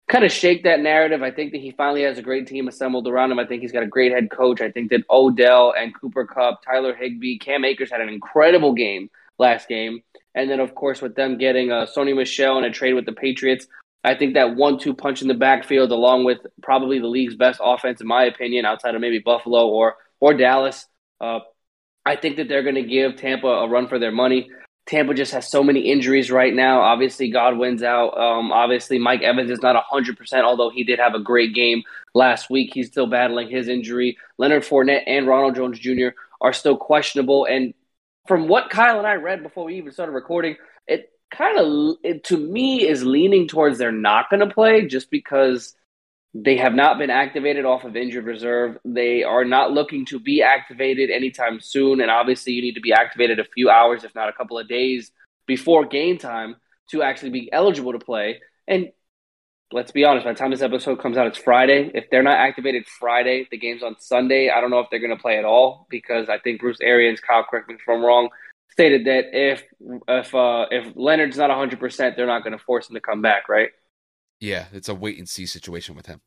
kind 0.09 0.25
of 0.25 0.33
shake 0.33 0.65
that 0.65 0.81
narrative. 0.81 1.23
I 1.23 1.31
think 1.31 1.53
that 1.53 1.61
he 1.61 1.71
finally 1.73 2.03
has 2.03 2.19
a 2.19 2.23
great 2.23 2.47
team 2.47 2.69
assembled 2.69 3.09
around 3.09 3.33
him. 3.33 3.39
I 3.39 3.47
think 3.47 3.63
he's 3.63 3.73
got 3.73 3.83
a 3.83 3.89
great 3.89 4.13
head 4.13 4.31
coach. 4.31 4.61
I 4.61 4.71
think 4.71 4.91
that 4.91 5.05
Odell 5.11 5.75
and 5.77 5.99
Cooper 5.99 6.27
Kupp, 6.27 6.63
Tyler 6.63 6.95
Higbee, 6.95 7.39
Cam 7.39 7.65
Akers 7.65 7.91
had 7.91 8.01
an 8.01 8.09
incredible 8.09 8.73
game 8.73 9.11
last 9.39 9.69
game. 9.69 10.03
And 10.35 10.51
then, 10.51 10.61
of 10.61 10.75
course, 10.75 11.03
with 11.03 11.15
them 11.15 11.39
getting 11.39 11.71
uh, 11.71 11.87
Sony 11.87 12.17
Michel 12.17 12.57
and 12.57 12.67
a 12.67 12.71
trade 12.71 12.95
with 12.95 13.07
the 13.07 13.13
Patriots, 13.13 13.67
I 14.05 14.15
think 14.17 14.35
that 14.35 14.57
one-two 14.57 14.95
punch 14.95 15.23
in 15.23 15.29
the 15.29 15.35
backfield, 15.35 15.93
along 15.93 16.25
with 16.25 16.39
probably 16.63 16.99
the 16.99 17.07
league's 17.07 17.37
best 17.37 17.61
offense, 17.63 18.01
in 18.01 18.07
my 18.07 18.25
opinion, 18.25 18.65
outside 18.65 18.95
of 18.95 19.01
maybe 19.01 19.21
Buffalo 19.21 19.69
or 19.69 19.97
or 20.21 20.35
Dallas, 20.35 20.87
uh, 21.21 21.41
I 22.05 22.17
think 22.17 22.37
that 22.37 22.49
they're 22.49 22.63
going 22.63 22.77
to 22.77 22.83
give 22.83 23.17
Tampa 23.17 23.47
a 23.47 23.69
run 23.69 23.89
for 23.89 23.99
their 23.99 24.13
money. 24.13 24.51
Tampa 24.87 25.15
just 25.15 25.33
has 25.33 25.49
so 25.49 25.63
many 25.63 25.81
injuries 25.81 26.31
right 26.31 26.53
now. 26.53 26.81
Obviously, 26.81 27.31
Godwin's 27.31 27.85
out. 27.85 28.19
Um, 28.19 28.51
obviously, 28.51 28.99
Mike 28.99 29.23
Evans 29.23 29.51
is 29.51 29.63
not 29.63 29.83
100%, 29.93 30.43
although 30.43 30.71
he 30.71 30.83
did 30.83 30.99
have 30.99 31.15
a 31.15 31.21
great 31.21 31.55
game 31.55 31.83
last 32.15 32.51
week. 32.51 32.73
He's 32.75 32.89
still 32.89 33.07
battling 33.07 33.49
his 33.49 33.69
injury. 33.69 34.19
Leonard 34.39 34.65
Fournette 34.65 35.05
and 35.07 35.29
Ronald 35.29 35.55
Jones 35.55 35.79
Jr. 35.79 36.09
are 36.41 36.53
still 36.53 36.77
questionable. 36.77 37.47
And 37.49 37.75
from 38.27 38.49
what 38.49 38.71
Kyle 38.71 38.99
and 38.99 39.07
I 39.07 39.15
read 39.15 39.45
before 39.45 39.67
we 39.67 39.77
even 39.77 39.93
started 39.93 40.13
recording, 40.13 40.57
kind 41.37 41.59
of, 41.59 42.23
to 42.25 42.37
me, 42.37 42.87
is 42.87 43.05
leaning 43.05 43.49
towards 43.49 43.79
they're 43.79 43.93
not 43.93 44.31
going 44.31 44.47
to 44.47 44.55
play 44.55 44.87
just 44.87 45.11
because 45.11 45.75
they 46.35 46.57
have 46.57 46.75
not 46.75 46.99
been 46.99 47.11
activated 47.11 47.65
off 47.65 47.85
of 47.85 47.97
injured 47.97 48.25
reserve. 48.25 48.79
They 48.85 49.23
are 49.23 49.45
not 49.45 49.73
looking 49.73 50.07
to 50.07 50.19
be 50.19 50.43
activated 50.43 51.11
anytime 51.11 51.61
soon. 51.61 52.01
And 52.01 52.11
obviously, 52.11 52.53
you 52.55 52.63
need 52.63 52.75
to 52.75 52.81
be 52.81 52.93
activated 52.93 53.39
a 53.39 53.45
few 53.45 53.69
hours, 53.69 54.05
if 54.05 54.15
not 54.15 54.29
a 54.29 54.33
couple 54.33 54.59
of 54.59 54.69
days 54.69 55.11
before 55.47 55.85
game 55.87 56.19
time 56.19 56.57
to 56.91 57.03
actually 57.03 57.31
be 57.31 57.53
eligible 57.53 57.93
to 57.93 57.99
play. 57.99 58.41
And 58.67 58.93
let's 59.73 59.91
be 59.91 60.05
honest, 60.05 60.25
by 60.25 60.33
the 60.33 60.39
time 60.39 60.51
this 60.51 60.63
episode 60.63 61.01
comes 61.01 61.17
out, 61.17 61.27
it's 61.27 61.39
Friday. 61.39 61.91
If 61.95 62.11
they're 62.11 62.23
not 62.23 62.39
activated 62.39 62.87
Friday, 62.87 63.49
the 63.51 63.59
game's 63.59 63.83
on 63.83 63.97
Sunday. 63.99 64.51
I 64.51 64.61
don't 64.61 64.71
know 64.71 64.81
if 64.81 64.89
they're 64.91 65.01
going 65.01 65.17
to 65.17 65.23
play 65.23 65.39
at 65.39 65.45
all 65.45 65.87
because 65.91 66.29
I 66.29 66.39
think 66.39 66.61
Bruce 66.61 66.79
Arians, 66.81 67.21
Kyle, 67.21 67.45
correct 67.45 67.69
me 67.69 67.75
if 67.75 67.81
I'm 67.89 68.05
wrong, 68.05 68.29
stated 68.73 69.07
that 69.07 69.27
if 69.33 69.63
if 70.09 70.35
uh, 70.35 70.67
if 70.71 70.93
Leonard's 70.97 71.37
not 71.37 71.51
100, 71.51 71.79
percent 71.79 72.17
they're 72.17 72.27
not 72.27 72.43
going 72.43 72.57
to 72.57 72.65
force 72.65 72.89
him 72.89 72.95
to 72.95 73.01
come 73.01 73.23
back, 73.23 73.49
right? 73.49 73.71
Yeah, 74.41 74.67
it's 74.73 74.89
a 74.89 74.95
wait 74.95 75.19
and 75.19 75.29
see 75.29 75.47
situation 75.47 75.95
with 75.95 76.07
him. 76.07 76.21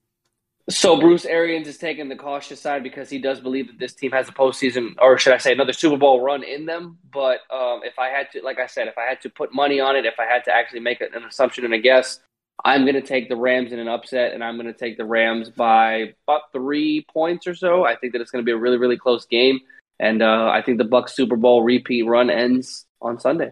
So 0.67 0.99
Bruce 0.99 1.25
Arians 1.25 1.67
is 1.67 1.77
taking 1.77 2.09
the 2.09 2.15
cautious 2.15 2.59
side 2.59 2.81
because 2.81 3.07
he 3.07 3.19
does 3.19 3.39
believe 3.39 3.67
that 3.67 3.77
this 3.77 3.93
team 3.93 4.11
has 4.11 4.27
a 4.27 4.31
postseason, 4.31 4.95
or 4.99 5.19
should 5.19 5.33
I 5.33 5.37
say, 5.37 5.51
another 5.51 5.73
Super 5.73 5.97
Bowl 5.97 6.21
run 6.21 6.43
in 6.43 6.65
them. 6.65 6.97
But 7.13 7.41
um, 7.51 7.81
if 7.83 7.99
I 7.99 8.07
had 8.07 8.31
to, 8.31 8.41
like 8.41 8.57
I 8.57 8.65
said, 8.65 8.87
if 8.87 8.97
I 8.97 9.03
had 9.03 9.21
to 9.21 9.29
put 9.29 9.53
money 9.53 9.79
on 9.79 9.95
it, 9.95 10.05
if 10.05 10.15
I 10.19 10.25
had 10.25 10.43
to 10.45 10.55
actually 10.55 10.79
make 10.79 11.01
an 11.01 11.23
assumption 11.23 11.65
and 11.65 11.73
a 11.75 11.79
guess, 11.79 12.19
I'm 12.63 12.81
going 12.81 12.95
to 12.95 13.01
take 13.01 13.29
the 13.29 13.35
Rams 13.35 13.73
in 13.73 13.79
an 13.79 13.87
upset, 13.87 14.33
and 14.33 14.43
I'm 14.43 14.55
going 14.55 14.65
to 14.65 14.73
take 14.73 14.97
the 14.97 15.05
Rams 15.05 15.51
by 15.51 16.13
about 16.27 16.51
three 16.51 17.05
points 17.13 17.45
or 17.45 17.53
so. 17.53 17.85
I 17.85 17.95
think 17.95 18.13
that 18.13 18.21
it's 18.21 18.31
going 18.31 18.43
to 18.43 18.45
be 18.45 18.53
a 18.53 18.57
really, 18.57 18.77
really 18.77 18.97
close 18.97 19.25
game, 19.27 19.59
and 19.99 20.21
uh, 20.21 20.49
I 20.51 20.61
think 20.61 20.77
the 20.77 20.85
Bucs 20.85 21.11
Super 21.11 21.35
Bowl 21.35 21.63
repeat 21.63 22.03
run 22.03 22.29
ends 22.29 22.85
on 23.01 23.19
Sunday. 23.19 23.51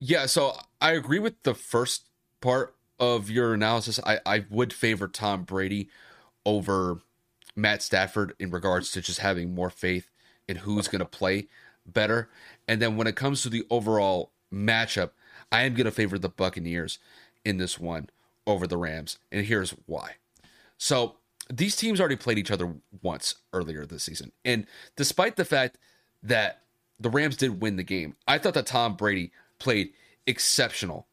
Yeah, 0.00 0.26
so 0.26 0.56
I 0.80 0.92
agree 0.92 1.18
with 1.18 1.42
the 1.42 1.54
first 1.54 2.06
part 2.40 2.74
of 3.00 3.30
your 3.30 3.54
analysis, 3.54 3.98
I, 4.04 4.20
I 4.26 4.44
would 4.50 4.72
favor 4.72 5.08
Tom 5.08 5.44
Brady 5.44 5.88
over 6.44 7.00
Matt 7.56 7.82
Stafford 7.82 8.34
in 8.38 8.50
regards 8.50 8.92
to 8.92 9.00
just 9.00 9.20
having 9.20 9.54
more 9.54 9.70
faith 9.70 10.10
in 10.46 10.56
who's 10.56 10.86
going 10.86 11.00
to 11.00 11.06
play 11.06 11.48
better. 11.86 12.28
And 12.68 12.80
then 12.80 12.96
when 12.96 13.06
it 13.06 13.16
comes 13.16 13.42
to 13.42 13.48
the 13.48 13.64
overall 13.70 14.32
matchup, 14.52 15.10
I 15.50 15.62
am 15.62 15.74
going 15.74 15.86
to 15.86 15.90
favor 15.90 16.18
the 16.18 16.28
Buccaneers 16.28 16.98
in 17.44 17.56
this 17.56 17.78
one 17.78 18.10
over 18.46 18.66
the 18.66 18.76
Rams. 18.76 19.18
And 19.32 19.46
here's 19.46 19.70
why. 19.86 20.16
So 20.76 21.16
these 21.50 21.76
teams 21.76 22.00
already 22.00 22.16
played 22.16 22.38
each 22.38 22.50
other 22.50 22.74
once 23.02 23.34
earlier 23.52 23.84
this 23.84 24.04
season. 24.04 24.32
And 24.44 24.66
despite 24.96 25.36
the 25.36 25.44
fact 25.44 25.78
that 26.22 26.62
the 26.98 27.10
Rams 27.10 27.36
did 27.36 27.60
win 27.60 27.76
the 27.76 27.82
game, 27.82 28.16
I 28.26 28.38
thought 28.38 28.54
that 28.54 28.66
Tom 28.66 28.94
Brady 28.94 29.32
played 29.58 29.92
exceptional 30.26 31.08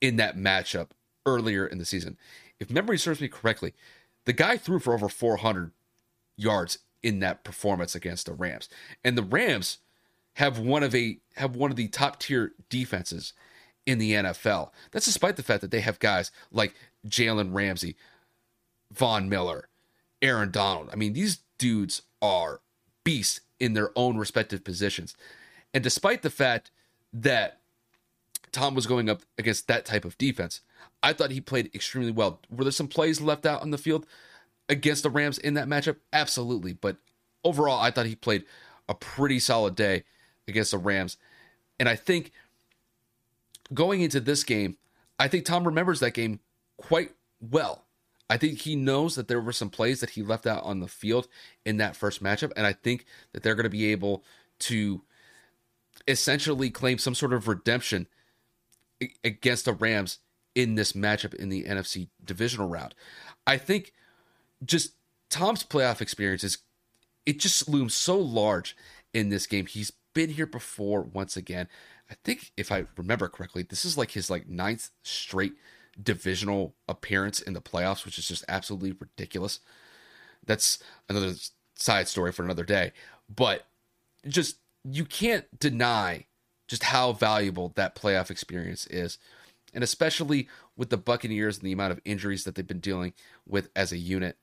in 0.00 0.16
that 0.16 0.36
matchup 0.36 0.88
earlier 1.24 1.66
in 1.66 1.78
the 1.78 1.84
season. 1.84 2.16
If 2.58 2.70
memory 2.70 2.98
serves 2.98 3.20
me 3.20 3.28
correctly, 3.28 3.74
the 4.24 4.32
guy 4.32 4.56
threw 4.56 4.80
for 4.80 4.92
over 4.92 5.08
400 5.08 5.70
yards 6.36 6.78
in 7.02 7.20
that 7.20 7.44
performance 7.44 7.94
against 7.94 8.26
the 8.26 8.32
Rams. 8.32 8.68
And 9.04 9.16
the 9.16 9.22
Rams 9.22 9.78
have 10.34 10.58
one 10.58 10.82
of 10.82 10.94
a 10.94 11.18
have 11.36 11.54
one 11.54 11.70
of 11.70 11.76
the 11.76 11.88
top 11.88 12.18
tier 12.18 12.52
defenses 12.68 13.32
in 13.86 13.98
the 13.98 14.12
NFL. 14.12 14.70
That's 14.90 15.06
despite 15.06 15.36
the 15.36 15.42
fact 15.42 15.60
that 15.60 15.70
they 15.70 15.80
have 15.80 15.98
guys 15.98 16.32
like 16.50 16.74
Jalen 17.06 17.54
Ramsey, 17.54 17.96
Von 18.92 19.28
Miller, 19.28 19.68
Aaron 20.22 20.50
Donald. 20.50 20.90
I 20.92 20.96
mean, 20.96 21.12
these 21.12 21.40
dudes 21.58 22.02
are 22.22 22.60
beasts 23.04 23.40
in 23.60 23.74
their 23.74 23.90
own 23.96 24.16
respective 24.16 24.64
positions. 24.64 25.16
And 25.72 25.82
despite 25.82 26.22
the 26.22 26.30
fact 26.30 26.70
that 27.12 27.60
Tom 28.52 28.74
was 28.74 28.86
going 28.86 29.08
up 29.08 29.22
against 29.38 29.68
that 29.68 29.84
type 29.84 30.04
of 30.04 30.18
defense, 30.18 30.60
I 31.02 31.12
thought 31.12 31.30
he 31.30 31.40
played 31.40 31.70
extremely 31.74 32.10
well. 32.10 32.40
Were 32.50 32.64
there 32.64 32.70
some 32.70 32.88
plays 32.88 33.20
left 33.20 33.46
out 33.46 33.62
on 33.62 33.70
the 33.70 33.78
field 33.78 34.06
against 34.68 35.02
the 35.02 35.10
Rams 35.10 35.38
in 35.38 35.54
that 35.54 35.68
matchup? 35.68 35.96
Absolutely. 36.12 36.72
But 36.72 36.96
overall, 37.44 37.80
I 37.80 37.90
thought 37.90 38.06
he 38.06 38.16
played 38.16 38.44
a 38.88 38.94
pretty 38.94 39.38
solid 39.38 39.74
day 39.74 40.04
against 40.48 40.70
the 40.70 40.78
Rams. 40.78 41.16
And 41.78 41.88
I 41.88 41.96
think 41.96 42.32
going 43.72 44.00
into 44.00 44.20
this 44.20 44.44
game, 44.44 44.76
I 45.18 45.28
think 45.28 45.44
Tom 45.44 45.64
remembers 45.64 46.00
that 46.00 46.14
game 46.14 46.40
quite 46.76 47.12
well. 47.40 47.85
I 48.28 48.36
think 48.36 48.60
he 48.60 48.74
knows 48.74 49.14
that 49.14 49.28
there 49.28 49.40
were 49.40 49.52
some 49.52 49.70
plays 49.70 50.00
that 50.00 50.10
he 50.10 50.22
left 50.22 50.46
out 50.46 50.64
on 50.64 50.80
the 50.80 50.88
field 50.88 51.28
in 51.64 51.76
that 51.76 51.96
first 51.96 52.22
matchup. 52.22 52.52
And 52.56 52.66
I 52.66 52.72
think 52.72 53.06
that 53.32 53.42
they're 53.42 53.54
going 53.54 53.64
to 53.64 53.70
be 53.70 53.92
able 53.92 54.24
to 54.60 55.02
essentially 56.08 56.70
claim 56.70 56.98
some 56.98 57.14
sort 57.14 57.32
of 57.32 57.48
redemption 57.48 58.06
against 59.22 59.64
the 59.64 59.72
Rams 59.72 60.18
in 60.54 60.74
this 60.74 60.92
matchup 60.92 61.34
in 61.34 61.50
the 61.50 61.64
NFC 61.64 62.08
divisional 62.24 62.68
round. 62.68 62.94
I 63.46 63.58
think 63.58 63.92
just 64.64 64.94
Tom's 65.28 65.62
playoff 65.62 66.00
experience 66.00 66.42
is 66.42 66.58
it 67.26 67.38
just 67.38 67.68
looms 67.68 67.94
so 67.94 68.18
large 68.18 68.76
in 69.12 69.28
this 69.28 69.46
game. 69.46 69.66
He's 69.66 69.92
been 70.14 70.30
here 70.30 70.46
before 70.46 71.02
once 71.02 71.36
again. 71.36 71.68
I 72.10 72.14
think 72.24 72.52
if 72.56 72.72
I 72.72 72.86
remember 72.96 73.28
correctly, 73.28 73.62
this 73.62 73.84
is 73.84 73.98
like 73.98 74.12
his 74.12 74.30
like 74.30 74.48
ninth 74.48 74.90
straight 75.02 75.54
divisional 76.00 76.74
appearance 76.88 77.40
in 77.40 77.52
the 77.52 77.60
playoffs, 77.60 78.04
which 78.04 78.18
is 78.18 78.28
just 78.28 78.44
absolutely 78.48 78.92
ridiculous. 78.92 79.60
That's 80.44 80.78
another 81.08 81.34
side 81.74 82.08
story 82.08 82.32
for 82.32 82.44
another 82.44 82.64
day. 82.64 82.92
But 83.34 83.66
just 84.26 84.58
you 84.84 85.04
can't 85.04 85.46
deny 85.58 86.26
just 86.68 86.84
how 86.84 87.12
valuable 87.12 87.72
that 87.76 87.94
playoff 87.96 88.30
experience 88.30 88.86
is 88.86 89.18
and 89.76 89.84
especially 89.84 90.48
with 90.76 90.88
the 90.88 90.96
Buccaneers 90.96 91.58
and 91.58 91.66
the 91.66 91.72
amount 91.72 91.92
of 91.92 92.00
injuries 92.04 92.44
that 92.44 92.54
they've 92.54 92.66
been 92.66 92.80
dealing 92.80 93.12
with 93.46 93.68
as 93.76 93.92
a 93.92 93.98
unit. 93.98 94.38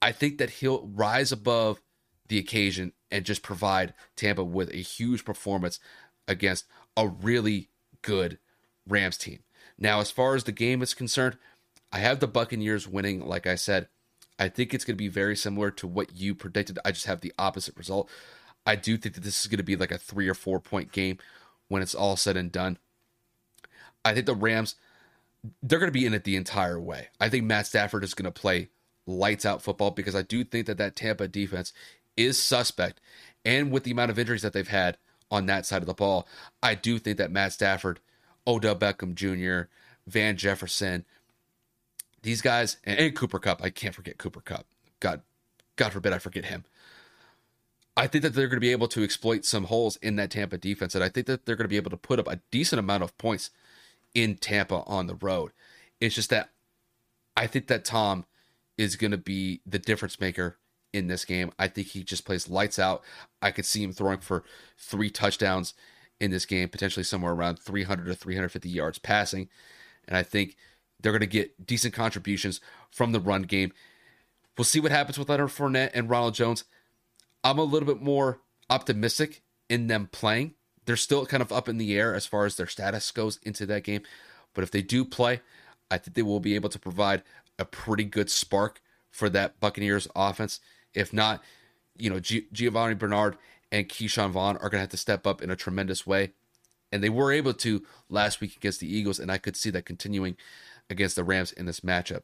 I 0.00 0.10
think 0.10 0.38
that 0.38 0.50
he'll 0.50 0.86
rise 0.86 1.32
above 1.32 1.82
the 2.28 2.38
occasion 2.38 2.92
and 3.10 3.26
just 3.26 3.42
provide 3.42 3.92
Tampa 4.16 4.42
with 4.42 4.72
a 4.72 4.78
huge 4.78 5.24
performance 5.24 5.78
against 6.26 6.64
a 6.96 7.08
really 7.08 7.68
good 8.00 8.38
Rams 8.88 9.18
team. 9.18 9.40
Now, 9.80 10.00
as 10.00 10.10
far 10.10 10.34
as 10.34 10.44
the 10.44 10.52
game 10.52 10.82
is 10.82 10.94
concerned, 10.94 11.38
I 11.90 11.98
have 11.98 12.20
the 12.20 12.28
Buccaneers 12.28 12.86
winning, 12.86 13.26
like 13.26 13.46
I 13.46 13.54
said. 13.54 13.88
I 14.38 14.48
think 14.48 14.72
it's 14.72 14.84
going 14.84 14.94
to 14.94 15.02
be 15.02 15.08
very 15.08 15.36
similar 15.36 15.70
to 15.72 15.86
what 15.86 16.14
you 16.14 16.34
predicted. 16.34 16.78
I 16.84 16.92
just 16.92 17.06
have 17.06 17.20
the 17.20 17.32
opposite 17.38 17.76
result. 17.76 18.08
I 18.64 18.76
do 18.76 18.96
think 18.96 19.14
that 19.14 19.24
this 19.24 19.40
is 19.40 19.46
going 19.46 19.58
to 19.58 19.64
be 19.64 19.76
like 19.76 19.90
a 19.90 19.98
three 19.98 20.28
or 20.28 20.34
four 20.34 20.60
point 20.60 20.92
game 20.92 21.18
when 21.68 21.82
it's 21.82 21.94
all 21.94 22.16
said 22.16 22.36
and 22.36 22.52
done. 22.52 22.78
I 24.04 24.14
think 24.14 24.26
the 24.26 24.34
Rams, 24.34 24.76
they're 25.62 25.78
going 25.78 25.92
to 25.92 25.98
be 25.98 26.06
in 26.06 26.14
it 26.14 26.24
the 26.24 26.36
entire 26.36 26.80
way. 26.80 27.08
I 27.18 27.28
think 27.28 27.44
Matt 27.44 27.66
Stafford 27.66 28.04
is 28.04 28.14
going 28.14 28.30
to 28.30 28.40
play 28.40 28.68
lights 29.06 29.44
out 29.44 29.62
football 29.62 29.90
because 29.90 30.14
I 30.14 30.22
do 30.22 30.44
think 30.44 30.66
that 30.66 30.78
that 30.78 30.96
Tampa 30.96 31.28
defense 31.28 31.72
is 32.16 32.38
suspect. 32.38 33.00
And 33.44 33.70
with 33.70 33.84
the 33.84 33.90
amount 33.90 34.10
of 34.10 34.18
injuries 34.18 34.42
that 34.42 34.52
they've 34.52 34.66
had 34.68 34.98
on 35.30 35.46
that 35.46 35.66
side 35.66 35.82
of 35.82 35.86
the 35.86 35.94
ball, 35.94 36.26
I 36.62 36.74
do 36.74 36.98
think 36.98 37.18
that 37.18 37.30
Matt 37.30 37.52
Stafford, 37.52 38.00
Odell 38.46 38.76
Beckham 38.76 39.14
Jr., 39.14 39.68
Van 40.06 40.36
Jefferson, 40.36 41.04
these 42.22 42.42
guys, 42.42 42.76
and, 42.84 42.98
and 42.98 43.16
Cooper 43.16 43.38
Kupp. 43.38 43.62
I 43.62 43.70
can't 43.70 43.94
forget 43.94 44.18
Cooper 44.18 44.40
Kupp. 44.40 44.66
God, 44.98 45.22
God 45.76 45.92
forbid 45.92 46.12
I 46.12 46.18
forget 46.18 46.46
him. 46.46 46.64
I 47.96 48.06
think 48.06 48.22
that 48.22 48.34
they're 48.34 48.48
going 48.48 48.56
to 48.56 48.60
be 48.60 48.72
able 48.72 48.88
to 48.88 49.02
exploit 49.02 49.44
some 49.44 49.64
holes 49.64 49.96
in 49.96 50.16
that 50.16 50.30
Tampa 50.30 50.58
defense, 50.58 50.94
and 50.94 51.04
I 51.04 51.08
think 51.08 51.26
that 51.26 51.44
they're 51.44 51.56
going 51.56 51.64
to 51.64 51.68
be 51.68 51.76
able 51.76 51.90
to 51.90 51.96
put 51.96 52.18
up 52.18 52.28
a 52.28 52.40
decent 52.50 52.78
amount 52.78 53.02
of 53.02 53.16
points 53.18 53.50
in 54.14 54.36
Tampa 54.36 54.82
on 54.86 55.06
the 55.06 55.16
road. 55.16 55.52
It's 56.00 56.14
just 56.14 56.30
that 56.30 56.50
I 57.36 57.46
think 57.46 57.66
that 57.66 57.84
Tom 57.84 58.24
is 58.78 58.96
going 58.96 59.10
to 59.10 59.18
be 59.18 59.60
the 59.66 59.78
difference 59.78 60.20
maker 60.20 60.56
in 60.92 61.06
this 61.06 61.24
game. 61.24 61.52
I 61.58 61.68
think 61.68 61.88
he 61.88 62.02
just 62.02 62.24
plays 62.24 62.48
lights 62.48 62.78
out. 62.78 63.02
I 63.42 63.50
could 63.50 63.66
see 63.66 63.82
him 63.82 63.92
throwing 63.92 64.18
for 64.18 64.44
three 64.78 65.10
touchdowns 65.10 65.74
in 66.20 66.30
this 66.30 66.46
game, 66.46 66.68
potentially 66.68 67.02
somewhere 67.04 67.32
around 67.32 67.58
300 67.58 68.06
to 68.06 68.14
350 68.14 68.68
yards 68.68 68.98
passing. 68.98 69.48
And 70.06 70.16
I 70.16 70.22
think 70.22 70.56
they're 71.00 71.12
going 71.12 71.20
to 71.20 71.26
get 71.26 71.66
decent 71.66 71.94
contributions 71.94 72.60
from 72.90 73.12
the 73.12 73.20
run 73.20 73.42
game. 73.42 73.72
We'll 74.56 74.64
see 74.64 74.80
what 74.80 74.92
happens 74.92 75.18
with 75.18 75.28
Leonard 75.28 75.48
Fournette 75.48 75.92
and 75.94 76.10
Ronald 76.10 76.34
Jones. 76.34 76.64
I'm 77.42 77.58
a 77.58 77.64
little 77.64 77.86
bit 77.86 78.02
more 78.02 78.40
optimistic 78.68 79.42
in 79.68 79.86
them 79.86 80.08
playing. 80.12 80.54
They're 80.84 80.96
still 80.96 81.24
kind 81.24 81.42
of 81.42 81.52
up 81.52 81.68
in 81.68 81.78
the 81.78 81.96
air 81.96 82.14
as 82.14 82.26
far 82.26 82.44
as 82.44 82.56
their 82.56 82.66
status 82.66 83.10
goes 83.10 83.38
into 83.42 83.64
that 83.66 83.84
game. 83.84 84.02
But 84.52 84.64
if 84.64 84.70
they 84.70 84.82
do 84.82 85.04
play, 85.04 85.40
I 85.90 85.98
think 85.98 86.14
they 86.14 86.22
will 86.22 86.40
be 86.40 86.54
able 86.54 86.68
to 86.70 86.78
provide 86.78 87.22
a 87.58 87.64
pretty 87.64 88.04
good 88.04 88.30
spark 88.30 88.80
for 89.10 89.28
that 89.30 89.60
Buccaneers 89.60 90.08
offense. 90.14 90.60
If 90.92 91.12
not, 91.12 91.42
you 91.96 92.10
know, 92.10 92.20
G- 92.20 92.46
Giovani 92.52 92.94
Bernard 92.94 93.36
and 93.72 93.88
Ke'Shawn 93.88 94.30
Vaughn 94.30 94.56
are 94.56 94.68
going 94.68 94.78
to 94.78 94.80
have 94.80 94.88
to 94.90 94.96
step 94.96 95.26
up 95.26 95.42
in 95.42 95.50
a 95.50 95.56
tremendous 95.56 96.06
way. 96.06 96.32
And 96.92 97.02
they 97.02 97.08
were 97.08 97.30
able 97.30 97.54
to 97.54 97.84
last 98.08 98.40
week 98.40 98.56
against 98.56 98.80
the 98.80 98.92
Eagles, 98.92 99.20
and 99.20 99.30
I 99.30 99.38
could 99.38 99.56
see 99.56 99.70
that 99.70 99.86
continuing 99.86 100.36
against 100.88 101.16
the 101.16 101.24
Rams 101.24 101.52
in 101.52 101.66
this 101.66 101.80
matchup. 101.80 102.22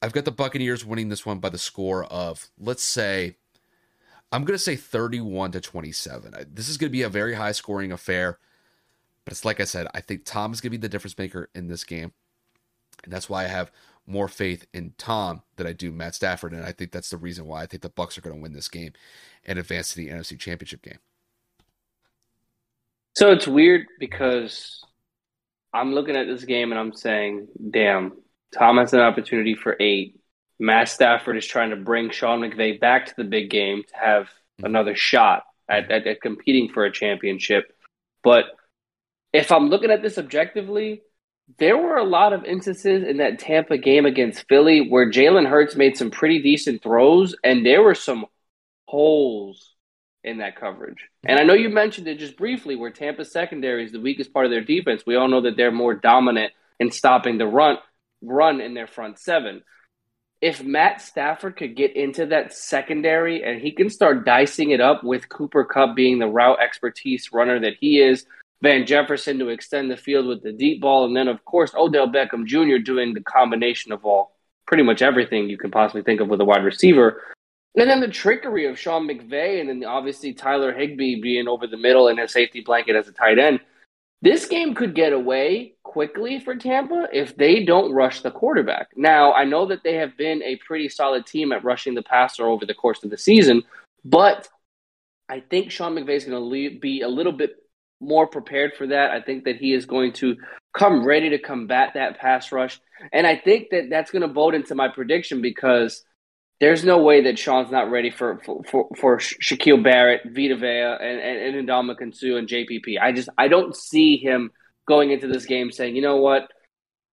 I've 0.00 0.12
got 0.12 0.24
the 0.24 0.32
Buccaneers 0.32 0.84
winning 0.84 1.10
this 1.10 1.24
one 1.24 1.38
by 1.38 1.48
the 1.48 1.58
score 1.58 2.04
of, 2.06 2.50
let's 2.58 2.82
say, 2.82 3.36
I'm 4.32 4.44
going 4.44 4.56
to 4.56 4.62
say 4.62 4.74
31 4.74 5.52
to 5.52 5.60
27. 5.60 6.34
This 6.52 6.68
is 6.68 6.76
going 6.76 6.88
to 6.88 6.92
be 6.92 7.02
a 7.02 7.08
very 7.08 7.34
high 7.34 7.52
scoring 7.52 7.92
affair. 7.92 8.38
But 9.24 9.32
it's 9.32 9.44
like 9.44 9.60
I 9.60 9.64
said, 9.64 9.86
I 9.94 10.00
think 10.00 10.24
Tom 10.24 10.52
is 10.52 10.60
going 10.60 10.72
to 10.72 10.78
be 10.78 10.82
the 10.82 10.88
difference 10.88 11.16
maker 11.16 11.50
in 11.54 11.68
this 11.68 11.84
game. 11.84 12.12
And 13.04 13.12
that's 13.12 13.28
why 13.28 13.44
I 13.44 13.48
have 13.48 13.70
more 14.06 14.28
faith 14.28 14.66
in 14.72 14.94
Tom 14.98 15.42
than 15.56 15.66
I 15.66 15.72
do 15.72 15.92
Matt 15.92 16.14
Stafford. 16.14 16.52
And 16.52 16.64
I 16.64 16.72
think 16.72 16.92
that's 16.92 17.10
the 17.10 17.16
reason 17.16 17.46
why 17.46 17.62
I 17.62 17.66
think 17.66 17.82
the 17.82 17.90
Bucs 17.90 18.18
are 18.18 18.20
going 18.20 18.36
to 18.36 18.42
win 18.42 18.52
this 18.52 18.68
game 18.68 18.92
and 19.44 19.58
advance 19.58 19.90
to 19.90 19.96
the 19.96 20.08
NFC 20.08 20.38
Championship 20.38 20.82
game. 20.82 20.98
So 23.14 23.30
it's 23.30 23.46
weird 23.46 23.86
because 23.98 24.82
I'm 25.72 25.94
looking 25.94 26.16
at 26.16 26.26
this 26.26 26.44
game 26.44 26.72
and 26.72 26.78
I'm 26.78 26.94
saying, 26.94 27.48
damn, 27.70 28.12
Tom 28.56 28.78
has 28.78 28.92
an 28.92 29.00
opportunity 29.00 29.54
for 29.54 29.76
eight. 29.80 30.18
Matt 30.58 30.88
Stafford 30.88 31.36
is 31.36 31.46
trying 31.46 31.70
to 31.70 31.76
bring 31.76 32.10
Sean 32.10 32.40
McVay 32.40 32.78
back 32.80 33.06
to 33.06 33.14
the 33.16 33.24
big 33.24 33.50
game 33.50 33.82
to 33.88 33.96
have 33.96 34.24
mm-hmm. 34.24 34.66
another 34.66 34.96
shot 34.96 35.44
at, 35.68 35.90
at, 35.90 36.06
at 36.06 36.20
competing 36.20 36.68
for 36.68 36.84
a 36.84 36.92
championship. 36.92 37.72
But 38.22 38.46
if 39.32 39.50
I'm 39.50 39.68
looking 39.68 39.90
at 39.90 40.02
this 40.02 40.18
objectively, 40.18 41.02
there 41.58 41.76
were 41.76 41.96
a 41.96 42.04
lot 42.04 42.32
of 42.32 42.44
instances 42.44 43.04
in 43.06 43.18
that 43.18 43.38
Tampa 43.38 43.78
game 43.78 44.06
against 44.06 44.48
Philly 44.48 44.88
where 44.88 45.10
Jalen 45.10 45.48
Hurts 45.48 45.76
made 45.76 45.96
some 45.96 46.10
pretty 46.10 46.40
decent 46.40 46.82
throws, 46.82 47.34
and 47.44 47.64
there 47.64 47.82
were 47.82 47.94
some 47.94 48.26
holes 48.86 49.74
in 50.24 50.38
that 50.38 50.56
coverage. 50.56 51.08
And 51.24 51.38
I 51.38 51.44
know 51.44 51.54
you 51.54 51.68
mentioned 51.68 52.06
it 52.06 52.18
just 52.18 52.36
briefly 52.36 52.76
where 52.76 52.90
Tampa 52.90 53.24
secondary 53.24 53.84
is 53.84 53.92
the 53.92 54.00
weakest 54.00 54.32
part 54.32 54.44
of 54.44 54.50
their 54.50 54.64
defense. 54.64 55.02
We 55.06 55.16
all 55.16 55.28
know 55.28 55.40
that 55.42 55.56
they're 55.56 55.72
more 55.72 55.94
dominant 55.94 56.52
in 56.78 56.90
stopping 56.90 57.38
the 57.38 57.46
run 57.46 57.78
run 58.22 58.60
in 58.60 58.74
their 58.74 58.86
front 58.86 59.18
seven. 59.18 59.62
If 60.40 60.62
Matt 60.62 61.00
Stafford 61.00 61.56
could 61.56 61.76
get 61.76 61.94
into 61.96 62.26
that 62.26 62.52
secondary 62.52 63.44
and 63.44 63.60
he 63.60 63.72
can 63.72 63.90
start 63.90 64.24
dicing 64.24 64.70
it 64.70 64.80
up 64.80 65.04
with 65.04 65.28
Cooper 65.28 65.64
Kupp 65.64 65.94
being 65.94 66.18
the 66.18 66.26
route 66.26 66.58
expertise 66.60 67.32
runner 67.32 67.60
that 67.60 67.74
he 67.80 68.00
is, 68.00 68.26
Van 68.62 68.86
Jefferson 68.86 69.38
to 69.40 69.48
extend 69.48 69.90
the 69.90 69.96
field 69.96 70.26
with 70.26 70.42
the 70.42 70.52
deep 70.52 70.80
ball, 70.80 71.04
and 71.04 71.16
then 71.16 71.28
of 71.28 71.44
course 71.44 71.72
Odell 71.74 72.08
Beckham 72.08 72.46
Jr. 72.46 72.78
doing 72.78 73.12
the 73.12 73.20
combination 73.20 73.92
of 73.92 74.04
all 74.04 74.36
pretty 74.66 74.84
much 74.84 75.02
everything 75.02 75.50
you 75.50 75.58
can 75.58 75.70
possibly 75.70 76.02
think 76.02 76.20
of 76.20 76.28
with 76.28 76.40
a 76.40 76.44
wide 76.44 76.64
receiver. 76.64 77.20
And 77.74 77.90
then 77.90 78.00
the 78.00 78.08
trickery 78.08 78.66
of 78.66 78.78
Sean 78.78 79.08
McVay, 79.08 79.60
and 79.60 79.68
then 79.68 79.84
obviously 79.84 80.32
Tyler 80.32 80.72
Higbee 80.72 81.20
being 81.20 81.48
over 81.48 81.66
the 81.66 81.76
middle 81.76 82.08
in 82.08 82.18
a 82.18 82.28
safety 82.28 82.60
blanket 82.60 82.94
as 82.94 83.08
a 83.08 83.12
tight 83.12 83.38
end. 83.38 83.60
This 84.20 84.46
game 84.46 84.74
could 84.74 84.94
get 84.94 85.12
away 85.12 85.74
quickly 85.82 86.38
for 86.38 86.54
Tampa 86.54 87.08
if 87.12 87.36
they 87.36 87.64
don't 87.64 87.92
rush 87.92 88.20
the 88.20 88.30
quarterback. 88.30 88.90
Now, 88.94 89.32
I 89.32 89.44
know 89.44 89.66
that 89.66 89.82
they 89.82 89.94
have 89.96 90.16
been 90.16 90.42
a 90.44 90.56
pretty 90.56 90.88
solid 90.88 91.26
team 91.26 91.50
at 91.50 91.64
rushing 91.64 91.94
the 91.94 92.02
passer 92.02 92.46
over 92.46 92.64
the 92.64 92.74
course 92.74 93.02
of 93.02 93.10
the 93.10 93.18
season, 93.18 93.64
but 94.04 94.48
I 95.28 95.40
think 95.40 95.72
Sean 95.72 95.96
McVay 95.96 96.16
is 96.16 96.24
going 96.24 96.40
to 96.40 96.78
be 96.78 97.00
a 97.00 97.08
little 97.08 97.32
bit 97.32 97.56
more 98.02 98.26
prepared 98.26 98.72
for 98.76 98.86
that. 98.88 99.10
I 99.10 99.22
think 99.22 99.44
that 99.44 99.56
he 99.56 99.72
is 99.72 99.86
going 99.86 100.12
to 100.14 100.36
come 100.76 101.06
ready 101.06 101.30
to 101.30 101.38
combat 101.38 101.92
that 101.94 102.18
pass 102.18 102.52
rush. 102.52 102.80
And 103.12 103.26
I 103.26 103.36
think 103.36 103.68
that 103.70 103.88
that's 103.90 104.10
going 104.10 104.26
to 104.26 104.32
vote 104.32 104.54
into 104.54 104.74
my 104.74 104.88
prediction 104.88 105.40
because 105.40 106.04
there's 106.60 106.84
no 106.84 107.02
way 107.02 107.22
that 107.22 107.38
Sean's 107.38 107.70
not 107.70 107.90
ready 107.90 108.10
for 108.10 108.40
for, 108.44 108.62
for, 108.64 108.88
for 108.96 109.18
Shaquille 109.18 109.82
Barrett, 109.82 110.22
Vita 110.24 110.56
Vea, 110.56 110.96
and, 111.00 111.20
and, 111.20 111.56
and 111.56 111.68
Ndamukong 111.68 112.14
Suh 112.14 112.36
and 112.36 112.48
JPP. 112.48 113.00
I 113.00 113.12
just 113.12 113.28
I 113.38 113.48
don't 113.48 113.74
see 113.74 114.16
him 114.16 114.50
going 114.86 115.10
into 115.10 115.28
this 115.28 115.46
game 115.46 115.70
saying, 115.72 115.96
you 115.96 116.02
know 116.02 116.16
what, 116.16 116.48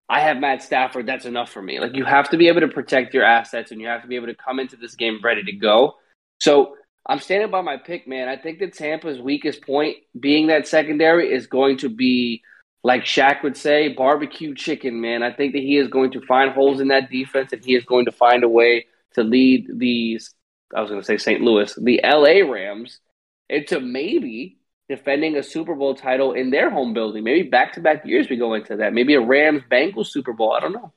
I 0.08 0.20
have 0.20 0.38
Matt 0.38 0.62
Stafford, 0.62 1.06
that's 1.06 1.24
enough 1.24 1.50
for 1.50 1.62
me. 1.62 1.78
Like 1.78 1.94
you 1.94 2.04
have 2.04 2.30
to 2.30 2.36
be 2.36 2.48
able 2.48 2.60
to 2.60 2.68
protect 2.68 3.14
your 3.14 3.24
assets 3.24 3.70
and 3.70 3.80
you 3.80 3.86
have 3.86 4.02
to 4.02 4.08
be 4.08 4.16
able 4.16 4.26
to 4.26 4.34
come 4.34 4.58
into 4.58 4.76
this 4.76 4.96
game 4.96 5.20
ready 5.22 5.44
to 5.44 5.52
go. 5.52 5.94
So 6.40 6.74
I'm 7.10 7.18
standing 7.18 7.50
by 7.50 7.60
my 7.60 7.76
pick, 7.76 8.06
man. 8.06 8.28
I 8.28 8.36
think 8.36 8.60
that 8.60 8.72
Tampa's 8.72 9.18
weakest 9.18 9.66
point, 9.66 9.96
being 10.18 10.46
that 10.46 10.68
secondary, 10.68 11.32
is 11.32 11.48
going 11.48 11.78
to 11.78 11.88
be 11.88 12.40
like 12.84 13.02
Shaq 13.02 13.42
would 13.42 13.56
say, 13.56 13.88
barbecue 13.88 14.54
chicken, 14.54 15.00
man. 15.00 15.24
I 15.24 15.32
think 15.32 15.54
that 15.54 15.62
he 15.62 15.76
is 15.76 15.88
going 15.88 16.12
to 16.12 16.20
find 16.20 16.52
holes 16.52 16.80
in 16.80 16.86
that 16.88 17.10
defense 17.10 17.52
and 17.52 17.64
he 17.64 17.74
is 17.74 17.84
going 17.84 18.04
to 18.04 18.12
find 18.12 18.44
a 18.44 18.48
way 18.48 18.86
to 19.14 19.24
lead 19.24 19.66
these, 19.74 20.32
I 20.72 20.80
was 20.80 20.88
going 20.88 21.00
to 21.00 21.04
say 21.04 21.18
St. 21.18 21.40
Louis, 21.40 21.74
the 21.82 22.00
LA 22.04 22.48
Rams 22.48 23.00
into 23.48 23.80
maybe 23.80 24.58
defending 24.88 25.34
a 25.34 25.42
Super 25.42 25.74
Bowl 25.74 25.96
title 25.96 26.32
in 26.34 26.50
their 26.50 26.70
home 26.70 26.94
building. 26.94 27.24
Maybe 27.24 27.48
back 27.48 27.72
to 27.72 27.80
back 27.80 28.06
years 28.06 28.30
we 28.30 28.36
go 28.36 28.54
into 28.54 28.76
that. 28.76 28.94
Maybe 28.94 29.14
a 29.14 29.20
Rams 29.20 29.62
Bengals 29.68 30.06
Super 30.06 30.32
Bowl. 30.32 30.52
I 30.52 30.60
don't 30.60 30.72
know. 30.72 30.92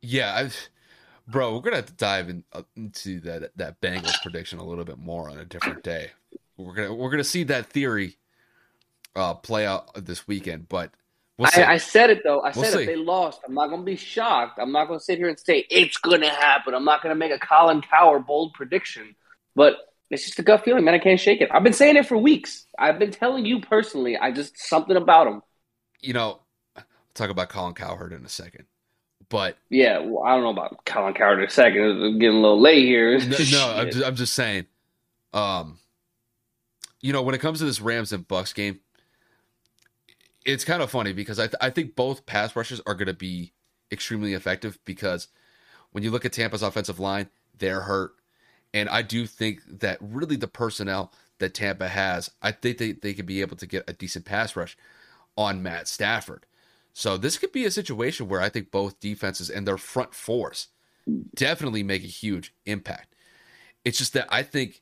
Yeah, 0.00 0.36
I've 0.36 0.68
Bro, 1.26 1.54
we're 1.54 1.62
gonna 1.62 1.76
have 1.76 1.86
to 1.86 1.94
dive 1.94 2.28
in, 2.28 2.44
uh, 2.52 2.62
into 2.76 3.20
that 3.20 3.56
that 3.56 3.80
Bengals 3.80 4.20
prediction 4.22 4.58
a 4.58 4.64
little 4.64 4.84
bit 4.84 4.98
more 4.98 5.30
on 5.30 5.38
a 5.38 5.44
different 5.44 5.82
day. 5.82 6.10
We're 6.56 6.74
gonna 6.74 6.92
we're 6.92 7.10
gonna 7.10 7.24
see 7.24 7.44
that 7.44 7.66
theory 7.66 8.16
uh, 9.16 9.34
play 9.34 9.66
out 9.66 10.04
this 10.04 10.28
weekend, 10.28 10.68
but 10.68 10.90
we'll 11.38 11.48
I, 11.54 11.64
I, 11.64 11.76
said 11.78 12.10
it 12.10 12.22
though. 12.24 12.40
I 12.40 12.52
we'll 12.54 12.64
said 12.64 12.74
see. 12.74 12.80
if 12.80 12.86
they 12.86 12.96
lost, 12.96 13.40
I'm 13.46 13.54
not 13.54 13.68
gonna 13.68 13.82
be 13.82 13.96
shocked. 13.96 14.58
I'm 14.60 14.70
not 14.70 14.86
gonna 14.86 15.00
sit 15.00 15.18
here 15.18 15.28
and 15.28 15.38
say 15.38 15.66
it's 15.70 15.96
gonna 15.96 16.28
happen. 16.28 16.74
I'm 16.74 16.84
not 16.84 17.02
gonna 17.02 17.14
make 17.14 17.32
a 17.32 17.38
Colin 17.38 17.80
Cowherd 17.80 18.26
bold 18.26 18.52
prediction, 18.52 19.16
but 19.54 19.76
it's 20.10 20.26
just 20.26 20.38
a 20.38 20.42
gut 20.42 20.62
feeling, 20.62 20.84
man. 20.84 20.94
I 20.94 20.98
can't 20.98 21.18
shake 21.18 21.40
it. 21.40 21.48
I've 21.50 21.64
been 21.64 21.72
saying 21.72 21.96
it 21.96 22.06
for 22.06 22.18
weeks. 22.18 22.66
I've 22.78 22.98
been 22.98 23.10
telling 23.10 23.46
you 23.46 23.60
personally. 23.60 24.18
I 24.18 24.30
just 24.30 24.58
something 24.58 24.96
about 24.96 25.26
him. 25.26 25.42
You 26.00 26.12
know, 26.12 26.40
I'll 26.76 26.84
talk 27.14 27.30
about 27.30 27.48
Colin 27.48 27.72
Cowherd 27.72 28.12
in 28.12 28.24
a 28.26 28.28
second. 28.28 28.66
But 29.34 29.58
yeah, 29.68 29.98
well, 29.98 30.22
I 30.22 30.32
don't 30.36 30.44
know 30.44 30.50
about 30.50 30.84
Colin 30.84 31.12
Cowherd 31.12 31.40
in 31.40 31.46
a 31.46 31.50
second. 31.50 31.82
It's 31.82 32.18
getting 32.20 32.36
a 32.36 32.40
little 32.40 32.60
late 32.60 32.84
here. 32.84 33.18
no, 33.18 33.24
no 33.50 33.74
I'm, 33.74 33.90
just, 33.90 34.06
I'm 34.06 34.14
just 34.14 34.32
saying. 34.32 34.66
Um, 35.32 35.80
you 37.00 37.12
know, 37.12 37.20
when 37.20 37.34
it 37.34 37.40
comes 37.40 37.58
to 37.58 37.64
this 37.64 37.80
Rams 37.80 38.12
and 38.12 38.28
Bucs 38.28 38.54
game, 38.54 38.78
it's 40.46 40.64
kind 40.64 40.80
of 40.84 40.90
funny 40.92 41.12
because 41.12 41.40
I 41.40 41.48
th- 41.48 41.56
I 41.60 41.70
think 41.70 41.96
both 41.96 42.26
pass 42.26 42.54
rushes 42.54 42.80
are 42.86 42.94
going 42.94 43.08
to 43.08 43.12
be 43.12 43.52
extremely 43.90 44.34
effective 44.34 44.78
because 44.84 45.26
when 45.90 46.04
you 46.04 46.12
look 46.12 46.24
at 46.24 46.32
Tampa's 46.32 46.62
offensive 46.62 47.00
line, 47.00 47.28
they're 47.58 47.80
hurt, 47.80 48.12
and 48.72 48.88
I 48.88 49.02
do 49.02 49.26
think 49.26 49.62
that 49.80 49.98
really 50.00 50.36
the 50.36 50.46
personnel 50.46 51.12
that 51.40 51.54
Tampa 51.54 51.88
has, 51.88 52.30
I 52.40 52.52
think 52.52 52.78
they 52.78 52.92
they 52.92 53.12
could 53.12 53.26
be 53.26 53.40
able 53.40 53.56
to 53.56 53.66
get 53.66 53.90
a 53.90 53.94
decent 53.94 54.26
pass 54.26 54.54
rush 54.54 54.76
on 55.36 55.60
Matt 55.60 55.88
Stafford. 55.88 56.46
So 56.94 57.16
this 57.16 57.36
could 57.38 57.50
be 57.52 57.64
a 57.64 57.70
situation 57.72 58.28
where 58.28 58.40
I 58.40 58.48
think 58.48 58.70
both 58.70 59.00
defenses 59.00 59.50
and 59.50 59.66
their 59.66 59.76
front 59.76 60.14
fours 60.14 60.68
definitely 61.34 61.82
make 61.82 62.04
a 62.04 62.06
huge 62.06 62.54
impact. 62.64 63.14
It's 63.84 63.98
just 63.98 64.12
that 64.14 64.28
I 64.30 64.42
think 64.44 64.80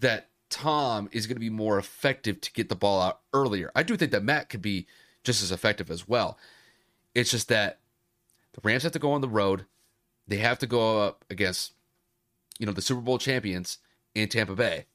that 0.00 0.30
Tom 0.48 1.08
is 1.12 1.26
going 1.26 1.36
to 1.36 1.40
be 1.40 1.50
more 1.50 1.78
effective 1.78 2.40
to 2.40 2.52
get 2.52 2.68
the 2.70 2.74
ball 2.74 3.00
out 3.02 3.20
earlier. 3.34 3.70
I 3.74 3.82
do 3.82 3.96
think 3.96 4.10
that 4.12 4.24
Matt 4.24 4.48
could 4.48 4.62
be 4.62 4.86
just 5.24 5.42
as 5.42 5.52
effective 5.52 5.90
as 5.90 6.08
well. 6.08 6.38
It's 7.14 7.30
just 7.30 7.48
that 7.48 7.78
the 8.54 8.60
Rams 8.64 8.82
have 8.82 8.92
to 8.92 8.98
go 8.98 9.12
on 9.12 9.20
the 9.20 9.28
road. 9.28 9.66
they 10.26 10.38
have 10.38 10.58
to 10.60 10.66
go 10.66 11.02
up 11.02 11.24
against, 11.30 11.72
you 12.58 12.66
know, 12.66 12.72
the 12.72 12.82
Super 12.82 13.00
Bowl 13.00 13.18
champions 13.18 13.78
in 14.14 14.28
Tampa 14.28 14.54
Bay. 14.54 14.86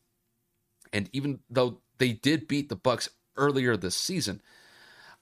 And 0.92 1.10
even 1.14 1.40
though 1.50 1.80
they 1.98 2.14
did 2.14 2.48
beat 2.48 2.70
the 2.70 2.78
Bucs 2.78 3.10
earlier 3.36 3.78
this 3.78 3.96
season, 3.96 4.42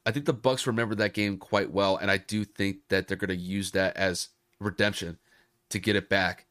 I 0.05 0.11
think 0.11 0.25
the 0.25 0.33
Bucs 0.33 0.67
remember 0.67 0.95
that 0.95 1.13
game 1.13 1.37
quite 1.37 1.71
well, 1.71 1.97
and 1.97 2.11
I 2.11 2.17
do 2.17 2.45
think 2.45 2.77
that 2.89 3.07
they're 3.07 3.17
going 3.17 3.29
to 3.29 3.35
use 3.35 3.71
that 3.71 3.95
as 3.97 4.29
redemption 4.59 5.17
to 5.69 5.79
get 5.79 5.95
it 5.95 6.09
back 6.09 6.45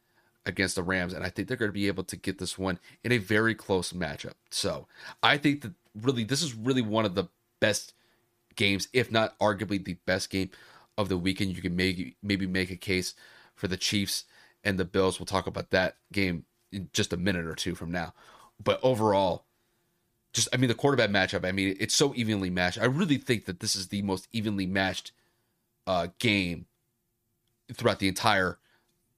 against 0.47 0.75
the 0.75 0.83
Rams, 0.83 1.13
and 1.13 1.25
I 1.25 1.31
think 1.31 1.49
they're 1.49 1.57
going 1.57 1.71
to 1.71 1.73
be 1.73 1.87
able 1.87 2.05
to 2.05 2.17
get 2.17 2.39
this 2.39 2.59
one 2.59 2.79
in 3.03 3.13
a 3.13 3.19
very 3.19 3.55
close 3.55 3.93
matchup. 3.93 4.35
So 4.51 4.87
I 5.23 5.39
think 5.39 5.63
that 5.63 5.73
really 5.95 6.25
this 6.25 6.43
is 6.43 6.55
really 6.55 6.83
one 6.83 7.05
of 7.05 7.15
the 7.15 7.29
best 7.61 7.95
games, 8.57 8.89
if 8.93 9.11
not 9.11 9.39
arguably 9.39 9.83
the 9.83 9.97
best 10.07 10.31
game 10.31 10.51
of 10.99 11.09
the 11.09 11.17
weekend. 11.17 11.57
You 11.57 11.63
can 11.63 11.77
maybe 11.77 12.17
maybe 12.23 12.47
make 12.47 12.71
a 12.71 12.77
case 12.77 13.15
for 13.55 13.69
the 13.69 13.77
Chiefs 13.77 14.25
and 14.63 14.79
the 14.79 14.85
Bills. 14.85 15.19
We'll 15.19 15.27
talk 15.27 15.47
about 15.47 15.71
that 15.71 15.97
game 16.13 16.45
in 16.73 16.91
just 16.93 17.13
a 17.13 17.17
minute 17.17 17.47
or 17.47 17.55
two 17.55 17.75
from 17.75 17.91
now. 17.91 18.13
But 18.63 18.81
overall, 18.83 19.45
just 20.35 20.49
I 20.53 20.59
mean 20.59 20.69
the 20.69 20.75
quarterback 20.75 21.11
matchup. 21.11 21.47
I 21.47 21.53
mean 21.53 21.77
it's 21.81 21.95
so 21.95 22.15
evenly 22.15 22.51
matched. 22.51 22.79
I 22.79 22.87
really 22.87 23.19
think 23.19 23.47
that 23.47 23.61
this 23.61 23.77
is 23.77 23.89
the 23.89 24.03
most 24.03 24.29
evenly 24.33 24.67
matched 24.67 25.13
uh, 25.87 26.09
game 26.19 26.67
throughout 27.73 27.99
the 27.99 28.09
entire 28.09 28.59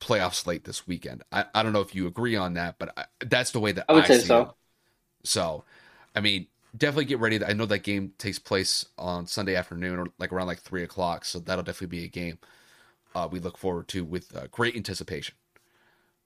playoff 0.01 0.35
slate 0.35 0.65
this 0.65 0.87
weekend. 0.87 1.23
I, 1.33 1.47
I 1.55 1.63
don't 1.63 1.73
know 1.73 1.81
if 1.81 1.95
you 1.95 2.07
agree 2.07 2.37
on 2.37 2.55
that, 2.55 2.77
but 2.79 2.93
I, 2.97 3.05
that's 3.25 3.51
the 3.51 3.61
way 3.61 3.73
that 3.73 3.87
I 3.89 3.93
would 3.95 4.05
I 4.05 4.09
say 4.09 4.19
so. 4.21 4.43
It. 4.43 4.49
So, 5.25 5.65
I 6.15 6.21
mean, 6.21 6.47
definitely 6.77 7.07
get 7.07 7.19
ready. 7.19 7.43
I 7.45 7.53
know 7.53 7.67
that 7.67 7.83
game 7.83 8.13
takes 8.19 8.39
place 8.39 8.87
on 8.99 9.27
Sunday 9.27 9.57
afternoon 9.57 9.99
or 9.99 10.07
like 10.19 10.33
around 10.33 10.47
like 10.47 10.61
three 10.61 10.83
o'clock, 10.83 11.25
so 11.25 11.39
that'll 11.39 11.65
definitely 11.65 11.99
be 11.99 12.05
a 12.05 12.09
game 12.09 12.39
uh, 13.17 13.27
we 13.31 13.41
look 13.41 13.57
forward 13.57 13.89
to 13.89 14.05
with 14.05 14.37
uh, 14.37 14.47
great 14.51 14.77
anticipation. 14.77 15.35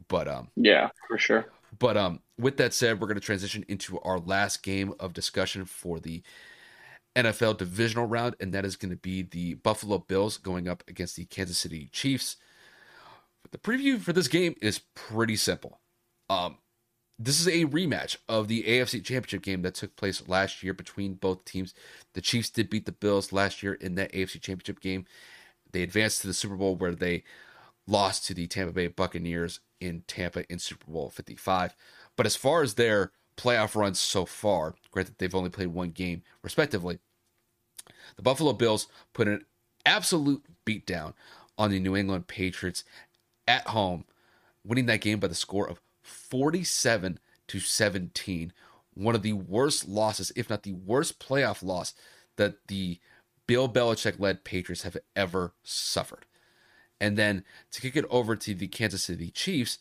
But 0.09 0.27
um, 0.27 0.49
Yeah, 0.57 0.91
for 1.07 1.17
sure. 1.19 1.47
But 1.79 1.97
um, 1.97 2.21
with 2.39 2.57
that 2.57 2.75
said, 2.75 3.01
we're 3.01 3.07
going 3.07 3.21
to 3.21 3.25
transition 3.25 3.65
into 3.69 3.99
our 4.01 4.19
last 4.19 4.63
game 4.63 4.95
of 4.99 5.13
discussion 5.13 5.65
for 5.65 6.01
the 6.01 6.23
NFL 7.17 7.59
divisional 7.59 8.07
round, 8.07 8.37
and 8.41 8.53
that 8.53 8.65
is 8.65 8.77
going 8.77 8.91
to 8.91 8.97
be 8.97 9.23
the 9.23 9.55
Buffalo 9.55 9.99
Bills 9.99 10.37
going 10.37 10.69
up 10.69 10.83
against 10.89 11.17
the 11.17 11.25
Kansas 11.25 11.59
City 11.59 11.89
Chiefs. 11.93 12.37
The 13.53 13.59
preview 13.59 14.01
for 14.01 14.13
this 14.13 14.29
game 14.29 14.55
is 14.63 14.81
pretty 14.95 15.37
simple. 15.37 15.81
Um, 16.29 16.59
this 17.19 17.41
is 17.41 17.49
a 17.49 17.67
rematch 17.67 18.17
of 18.29 18.49
the 18.49 18.63
AFC 18.63 19.05
Championship 19.05 19.43
game 19.43 19.63
that 19.63 19.75
took 19.75 19.95
place 19.97 20.27
last 20.29 20.63
year 20.63 20.73
between 20.73 21.15
both 21.15 21.45
teams. 21.45 21.75
The 22.15 22.21
Chiefs 22.21 22.51
did 22.51 22.71
beat 22.71 22.87
the 22.87 22.93
Bills 22.93 23.33
last 23.33 23.63
year 23.63 23.75
in 23.75 23.97
that 23.97 24.13
AFC 24.13 24.41
Championship 24.41 24.81
game. 24.81 25.05
They 25.73 25.83
advanced 25.83 26.23
to 26.23 26.29
the 26.29 26.35
Super 26.35 26.57
Bowl 26.57 26.77
where 26.77 26.95
they 26.95 27.25
lost 27.91 28.25
to 28.27 28.35
the 28.35 28.47
Tampa 28.47 28.73
Bay 28.73 28.87
Buccaneers 28.87 29.61
in 29.81 30.03
Tampa 30.07 30.51
in 30.51 30.59
Super 30.59 30.91
Bowl 30.91 31.11
55. 31.11 31.75
But 32.17 32.27
as 32.27 32.37
far 32.37 32.63
as 32.63 32.75
their 32.75 33.13
playoff 33.37 33.75
runs 33.75 33.99
so 33.99 34.25
far, 34.25 34.75
granted 34.91 35.17
they've 35.19 35.35
only 35.35 35.51
played 35.51 35.69
one 35.69 35.91
game 35.91 36.23
respectively, 36.43 36.99
the 38.17 38.23
Buffalo 38.23 38.53
Bills 38.53 38.87
put 39.13 39.29
an 39.29 39.45
absolute 39.85 40.45
beatdown 40.67 41.15
on 41.59 41.71
the 41.71 41.81
New 41.81 41.97
England 41.97 42.27
Patriots 42.27 42.85
at 43.49 43.69
home, 43.69 44.05
winning 44.65 44.87
that 44.87 45.01
game 45.01 45.19
by 45.19 45.29
the 45.29 45.35
score 45.35 45.69
of 45.69 45.81
47 46.03 47.19
to 47.49 47.61
17. 47.61 48.53
One 48.95 49.15
of 49.15 49.23
the 49.23 49.33
worst 49.33 49.89
losses, 49.89 50.33
if 50.37 50.51
not 50.51 50.63
the 50.63 50.73
worst 50.73 51.19
playoff 51.19 51.63
loss 51.63 51.95
that 52.37 52.67
the 52.69 52.99
Bill 53.47 53.69
Belichick 53.69 54.21
led 54.21 54.45
Patriots 54.45 54.83
have 54.83 54.97
ever 55.17 55.55
suffered. 55.63 56.27
And 57.01 57.17
then 57.17 57.45
to 57.73 57.81
kick 57.81 57.97
it 57.97 58.05
over 58.11 58.37
to 58.37 58.55
the 58.55 58.69
Kansas 58.69 59.03
City 59.03 59.31
Chiefs 59.31 59.79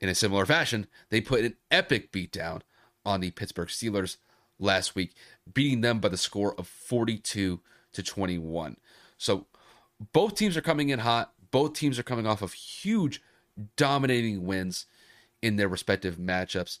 in 0.00 0.08
a 0.08 0.14
similar 0.14 0.44
fashion, 0.44 0.86
they 1.10 1.20
put 1.20 1.44
an 1.44 1.56
epic 1.70 2.12
beatdown 2.12 2.60
on 3.04 3.20
the 3.20 3.30
Pittsburgh 3.30 3.68
Steelers 3.68 4.18
last 4.58 4.94
week, 4.94 5.14
beating 5.52 5.80
them 5.80 5.98
by 5.98 6.08
the 6.08 6.16
score 6.16 6.54
of 6.58 6.66
42 6.66 7.60
to 7.92 8.02
21. 8.02 8.76
So 9.16 9.46
both 10.12 10.34
teams 10.34 10.56
are 10.56 10.62
coming 10.62 10.90
in 10.90 10.98
hot. 11.00 11.32
Both 11.50 11.74
teams 11.74 11.98
are 11.98 12.02
coming 12.02 12.26
off 12.26 12.42
of 12.42 12.52
huge, 12.52 13.22
dominating 13.76 14.44
wins 14.44 14.86
in 15.40 15.56
their 15.56 15.68
respective 15.68 16.16
matchups. 16.16 16.80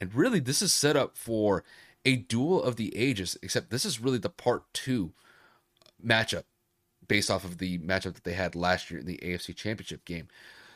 And 0.00 0.14
really, 0.14 0.40
this 0.40 0.62
is 0.62 0.72
set 0.72 0.96
up 0.96 1.16
for 1.16 1.62
a 2.04 2.16
duel 2.16 2.62
of 2.62 2.76
the 2.76 2.96
ages, 2.96 3.36
except 3.42 3.70
this 3.70 3.84
is 3.84 4.00
really 4.00 4.18
the 4.18 4.28
part 4.28 4.64
two 4.72 5.12
matchup 6.04 6.44
based 7.08 7.30
off 7.30 7.44
of 7.44 7.58
the 7.58 7.78
matchup 7.78 8.14
that 8.14 8.24
they 8.24 8.32
had 8.32 8.54
last 8.54 8.90
year 8.90 9.00
in 9.00 9.06
the 9.06 9.18
AFC 9.18 9.54
Championship 9.54 10.04
game. 10.04 10.28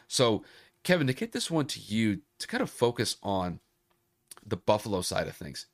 So, 0.09 0.45
Kevin, 0.85 1.07
to 1.07 1.13
get 1.13 1.33
this 1.33 1.51
one 1.51 1.67
to 1.67 1.81
you, 1.81 2.21
to 2.39 2.47
kind 2.47 2.63
of 2.63 2.71
focus 2.71 3.17
on 3.23 3.61
the 4.47 4.57
Buffalo 4.57 5.03
side 5.03 5.29
of 5.29 5.37
things, 5.37 5.67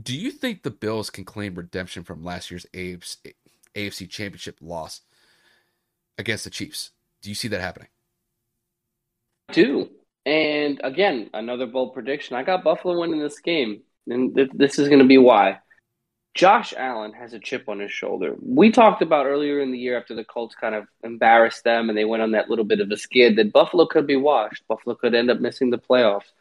do 0.00 0.16
you 0.16 0.30
think 0.30 0.62
the 0.62 0.70
Bills 0.70 1.10
can 1.10 1.24
claim 1.24 1.54
redemption 1.54 2.02
from 2.02 2.24
last 2.24 2.50
year's 2.50 2.66
AFC 2.74 4.10
Championship 4.10 4.58
loss 4.60 5.02
against 6.18 6.44
the 6.44 6.50
Chiefs? 6.50 6.90
Do 7.22 7.28
you 7.28 7.34
see 7.34 7.48
that 7.48 7.60
happening? 7.60 7.88
I 9.48 9.52
do. 9.52 9.90
And 10.26 10.80
again, 10.82 11.30
another 11.34 11.66
bold 11.66 11.94
prediction. 11.94 12.36
I 12.36 12.42
got 12.42 12.64
Buffalo 12.64 12.98
winning 12.98 13.20
this 13.20 13.40
game. 13.40 13.82
And 14.06 14.34
th- 14.34 14.50
this 14.54 14.78
is 14.78 14.88
going 14.88 15.00
to 15.00 15.06
be 15.06 15.18
why. 15.18 15.58
Josh 16.34 16.74
Allen 16.76 17.12
has 17.12 17.32
a 17.32 17.38
chip 17.38 17.68
on 17.68 17.78
his 17.78 17.92
shoulder. 17.92 18.34
We 18.42 18.72
talked 18.72 19.02
about 19.02 19.26
earlier 19.26 19.60
in 19.60 19.70
the 19.70 19.78
year 19.78 19.96
after 19.96 20.14
the 20.14 20.24
Colts 20.24 20.56
kind 20.56 20.74
of 20.74 20.88
embarrassed 21.04 21.62
them 21.62 21.88
and 21.88 21.96
they 21.96 22.04
went 22.04 22.24
on 22.24 22.32
that 22.32 22.50
little 22.50 22.64
bit 22.64 22.80
of 22.80 22.90
a 22.90 22.96
skid 22.96 23.36
that 23.36 23.52
Buffalo 23.52 23.86
could 23.86 24.06
be 24.06 24.16
washed. 24.16 24.66
Buffalo 24.66 24.96
could 24.96 25.14
end 25.14 25.30
up 25.30 25.40
missing 25.40 25.70
the 25.70 25.78
playoffs. 25.78 26.32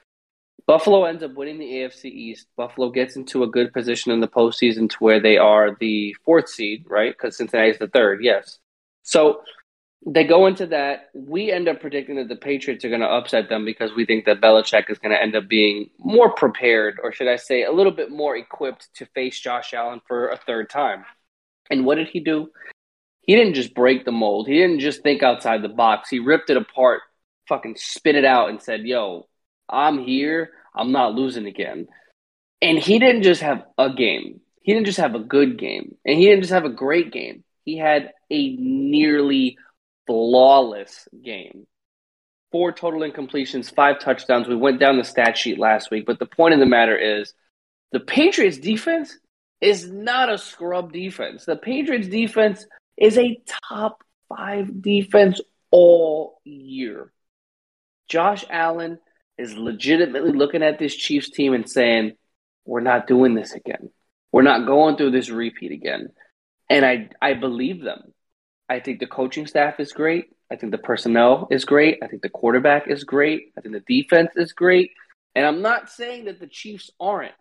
Buffalo 0.65 1.03
ends 1.03 1.21
up 1.21 1.35
winning 1.35 1.59
the 1.59 1.71
AFC 1.71 2.05
East. 2.05 2.47
Buffalo 2.55 2.89
gets 2.89 3.15
into 3.15 3.43
a 3.43 3.47
good 3.47 3.71
position 3.71 4.11
in 4.11 4.19
the 4.19 4.27
postseason 4.27 4.89
to 4.89 4.97
where 4.99 5.19
they 5.19 5.37
are 5.37 5.75
the 5.79 6.15
fourth 6.25 6.49
seed, 6.49 6.85
right? 6.87 7.13
Because 7.15 7.37
Cincinnati's 7.37 7.77
the 7.77 7.87
third, 7.87 8.23
yes. 8.23 8.59
So 9.03 9.41
they 10.05 10.25
go 10.25 10.47
into 10.47 10.67
that. 10.67 11.09
We 11.13 11.51
end 11.51 11.67
up 11.67 11.79
predicting 11.79 12.15
that 12.17 12.27
the 12.27 12.35
Patriots 12.35 12.83
are 12.83 12.89
going 12.89 13.01
to 13.01 13.07
upset 13.07 13.49
them 13.49 13.63
because 13.63 13.93
we 13.95 14.05
think 14.05 14.25
that 14.25 14.41
Belichick 14.41 14.89
is 14.89 14.99
going 14.99 15.15
to 15.15 15.21
end 15.21 15.35
up 15.35 15.47
being 15.47 15.89
more 15.97 16.33
prepared, 16.33 16.99
or 17.01 17.13
should 17.13 17.27
I 17.27 17.37
say, 17.37 17.63
a 17.63 17.71
little 17.71 17.91
bit 17.91 18.11
more 18.11 18.35
equipped 18.35 18.89
to 18.95 19.05
face 19.07 19.39
Josh 19.39 19.73
Allen 19.73 20.01
for 20.07 20.29
a 20.29 20.37
third 20.37 20.69
time. 20.69 21.05
And 21.69 21.85
what 21.85 21.95
did 21.95 22.09
he 22.09 22.19
do? 22.19 22.49
He 23.21 23.35
didn't 23.35 23.53
just 23.53 23.73
break 23.73 24.03
the 24.03 24.11
mold. 24.11 24.47
He 24.47 24.57
didn't 24.57 24.81
just 24.81 25.01
think 25.01 25.23
outside 25.23 25.61
the 25.61 25.69
box. 25.69 26.09
He 26.09 26.19
ripped 26.19 26.49
it 26.49 26.57
apart, 26.57 27.01
fucking 27.47 27.75
spit 27.77 28.15
it 28.15 28.25
out, 28.25 28.49
and 28.49 28.61
said, 28.61 28.81
Yo, 28.81 29.27
I'm 29.69 30.03
here. 30.03 30.51
I'm 30.75 30.91
not 30.91 31.13
losing 31.13 31.45
again. 31.45 31.87
And 32.61 32.77
he 32.77 32.99
didn't 32.99 33.23
just 33.23 33.41
have 33.41 33.63
a 33.77 33.93
game. 33.93 34.41
He 34.61 34.73
didn't 34.73 34.87
just 34.87 34.99
have 34.99 35.15
a 35.15 35.19
good 35.19 35.57
game. 35.57 35.95
And 36.05 36.17
he 36.17 36.25
didn't 36.25 36.41
just 36.41 36.53
have 36.53 36.65
a 36.65 36.69
great 36.69 37.11
game. 37.11 37.43
He 37.63 37.77
had 37.77 38.11
a 38.29 38.55
nearly 38.57 39.57
flawless 40.07 41.07
game. 41.23 41.67
Four 42.51 42.71
total 42.71 43.01
incompletions, 43.01 43.73
five 43.73 43.99
touchdowns. 43.99 44.47
We 44.47 44.55
went 44.55 44.79
down 44.79 44.97
the 44.97 45.03
stat 45.03 45.37
sheet 45.37 45.57
last 45.57 45.89
week, 45.89 46.05
but 46.05 46.19
the 46.19 46.25
point 46.25 46.53
of 46.53 46.59
the 46.59 46.65
matter 46.67 46.95
is 46.95 47.33
the 47.91 47.99
Patriots 47.99 48.57
defense 48.57 49.17
is 49.59 49.89
not 49.89 50.31
a 50.31 50.37
scrub 50.37 50.93
defense. 50.93 51.45
The 51.45 51.55
Patriots 51.55 52.07
defense 52.07 52.65
is 52.97 53.17
a 53.17 53.39
top 53.69 54.03
five 54.29 54.81
defense 54.81 55.41
all 55.71 56.39
year. 56.43 57.11
Josh 58.07 58.45
Allen 58.49 58.99
is 59.37 59.55
legitimately 59.55 60.33
looking 60.33 60.61
at 60.61 60.77
this 60.77 60.95
Chiefs 60.95 61.29
team 61.29 61.53
and 61.53 61.67
saying, 61.67 62.13
We're 62.65 62.81
not 62.81 63.07
doing 63.07 63.33
this 63.33 63.53
again. 63.53 63.89
We're 64.31 64.43
not 64.43 64.67
going 64.67 64.97
through 64.97 65.11
this 65.11 65.29
repeat 65.29 65.71
again. 65.71 66.09
And 66.69 66.85
I, 66.85 67.09
I 67.21 67.33
believe 67.33 67.83
them. 67.83 68.12
I 68.73 68.79
think 68.79 68.99
the 68.99 69.05
coaching 69.05 69.45
staff 69.45 69.79
is 69.79 69.93
great. 69.93 70.31
I 70.51 70.55
think 70.55 70.71
the 70.71 70.79
personnel 70.79 71.47
is 71.51 71.63
great. 71.63 71.99
I 72.01 72.07
think 72.07 72.23
the 72.23 72.29
quarterback 72.29 72.87
is 72.87 73.03
great. 73.03 73.53
I 73.55 73.61
think 73.61 73.75
the 73.75 74.01
defense 74.01 74.31
is 74.35 74.51
great. 74.51 74.89
And 75.35 75.45
I'm 75.45 75.61
not 75.61 75.91
saying 75.91 76.25
that 76.25 76.39
the 76.39 76.47
Chiefs 76.47 76.89
aren't. 76.99 77.35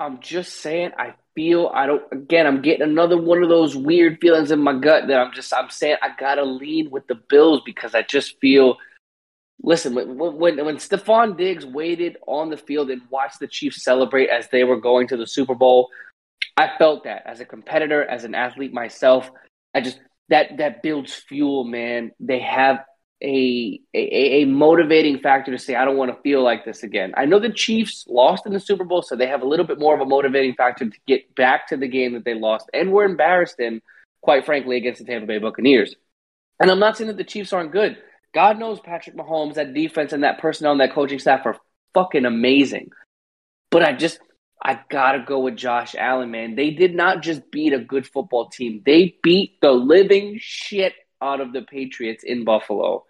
I'm 0.00 0.18
just 0.18 0.60
saying 0.60 0.90
I 0.98 1.14
feel 1.36 1.70
I 1.72 1.86
don't 1.86 2.02
again 2.10 2.48
I'm 2.48 2.62
getting 2.62 2.82
another 2.82 3.16
one 3.16 3.44
of 3.44 3.48
those 3.48 3.76
weird 3.76 4.18
feelings 4.20 4.50
in 4.50 4.58
my 4.58 4.76
gut 4.76 5.06
that 5.06 5.20
I'm 5.20 5.32
just 5.32 5.54
I'm 5.54 5.70
saying 5.70 5.98
I 6.02 6.08
gotta 6.18 6.42
lean 6.42 6.90
with 6.90 7.06
the 7.06 7.14
Bills 7.14 7.62
because 7.64 7.94
I 7.94 8.02
just 8.02 8.40
feel 8.40 8.76
listen 9.62 9.94
when 9.94 10.18
when 10.18 10.64
when 10.64 10.76
Stefon 10.78 11.38
Diggs 11.38 11.64
waited 11.64 12.16
on 12.26 12.50
the 12.50 12.56
field 12.56 12.90
and 12.90 13.02
watched 13.08 13.38
the 13.38 13.46
Chiefs 13.46 13.84
celebrate 13.84 14.30
as 14.30 14.48
they 14.48 14.64
were 14.64 14.80
going 14.80 15.06
to 15.08 15.16
the 15.16 15.28
Super 15.28 15.54
Bowl, 15.54 15.90
I 16.56 16.72
felt 16.76 17.04
that 17.04 17.22
as 17.24 17.38
a 17.38 17.44
competitor, 17.44 18.04
as 18.04 18.24
an 18.24 18.34
athlete 18.34 18.72
myself. 18.72 19.30
I 19.76 19.80
just 19.80 20.00
that 20.28 20.58
that 20.58 20.82
builds 20.82 21.12
fuel, 21.12 21.64
man. 21.64 22.12
They 22.20 22.40
have 22.40 22.84
a, 23.22 23.80
a 23.94 24.42
a 24.42 24.44
motivating 24.44 25.18
factor 25.18 25.52
to 25.52 25.58
say 25.58 25.74
I 25.74 25.84
don't 25.84 25.96
want 25.96 26.14
to 26.14 26.22
feel 26.22 26.42
like 26.42 26.64
this 26.64 26.82
again. 26.82 27.14
I 27.16 27.24
know 27.24 27.38
the 27.38 27.52
Chiefs 27.52 28.04
lost 28.08 28.46
in 28.46 28.52
the 28.52 28.60
Super 28.60 28.84
Bowl, 28.84 29.02
so 29.02 29.16
they 29.16 29.26
have 29.26 29.42
a 29.42 29.48
little 29.48 29.66
bit 29.66 29.78
more 29.78 29.94
of 29.94 30.00
a 30.00 30.06
motivating 30.06 30.54
factor 30.54 30.88
to 30.88 30.98
get 31.06 31.34
back 31.34 31.68
to 31.68 31.76
the 31.76 31.88
game 31.88 32.14
that 32.14 32.24
they 32.24 32.34
lost 32.34 32.68
and 32.74 32.92
were 32.92 33.04
embarrassed 33.04 33.60
in, 33.60 33.80
quite 34.20 34.44
frankly, 34.44 34.76
against 34.76 35.00
the 35.00 35.06
Tampa 35.06 35.26
Bay 35.26 35.38
Buccaneers. 35.38 35.94
And 36.60 36.70
I'm 36.70 36.78
not 36.78 36.96
saying 36.96 37.08
that 37.08 37.16
the 37.16 37.24
Chiefs 37.24 37.52
aren't 37.52 37.72
good. 37.72 37.96
God 38.34 38.58
knows 38.58 38.80
Patrick 38.80 39.16
Mahomes, 39.16 39.54
that 39.54 39.74
defense 39.74 40.12
and 40.12 40.24
that 40.24 40.38
personnel 40.38 40.72
and 40.72 40.80
that 40.80 40.92
coaching 40.92 41.18
staff 41.18 41.46
are 41.46 41.56
fucking 41.94 42.24
amazing. 42.24 42.90
But 43.70 43.84
I 43.84 43.92
just 43.92 44.18
I 44.64 44.80
gotta 44.88 45.24
go 45.26 45.40
with 45.40 45.56
Josh 45.56 45.94
Allen, 45.96 46.30
man. 46.30 46.54
They 46.54 46.70
did 46.70 46.94
not 46.94 47.22
just 47.22 47.50
beat 47.50 47.72
a 47.72 47.78
good 47.78 48.06
football 48.06 48.48
team; 48.48 48.82
they 48.86 49.16
beat 49.22 49.60
the 49.60 49.72
living 49.72 50.38
shit 50.40 50.94
out 51.20 51.40
of 51.40 51.52
the 51.52 51.62
Patriots 51.62 52.24
in 52.24 52.44
Buffalo 52.44 53.04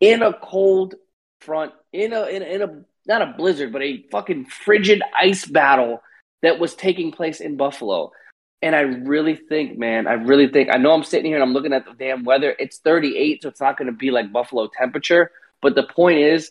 in 0.00 0.22
a 0.22 0.32
cold 0.32 0.94
front, 1.40 1.72
in 1.92 2.12
a 2.12 2.26
in 2.26 2.42
a, 2.42 2.44
in 2.44 2.62
a 2.62 2.84
not 3.06 3.22
a 3.22 3.34
blizzard, 3.36 3.72
but 3.72 3.82
a 3.82 4.04
fucking 4.10 4.46
frigid 4.46 5.02
ice 5.18 5.46
battle 5.46 6.02
that 6.42 6.58
was 6.58 6.74
taking 6.74 7.10
place 7.10 7.40
in 7.40 7.56
Buffalo. 7.56 8.12
And 8.60 8.74
I 8.74 8.80
really 8.80 9.36
think, 9.36 9.78
man, 9.78 10.06
I 10.06 10.14
really 10.14 10.48
think, 10.48 10.68
I 10.72 10.78
know 10.78 10.92
I'm 10.92 11.04
sitting 11.04 11.26
here 11.26 11.36
and 11.36 11.42
I'm 11.42 11.52
looking 11.52 11.72
at 11.72 11.84
the 11.84 11.92
damn 11.92 12.24
weather. 12.24 12.54
It's 12.58 12.78
38, 12.78 13.42
so 13.42 13.48
it's 13.48 13.60
not 13.60 13.78
to 13.78 13.92
be 13.92 14.10
like 14.10 14.32
Buffalo 14.32 14.68
temperature. 14.76 15.30
But 15.62 15.74
the 15.74 15.84
point 15.84 16.18
is, 16.18 16.50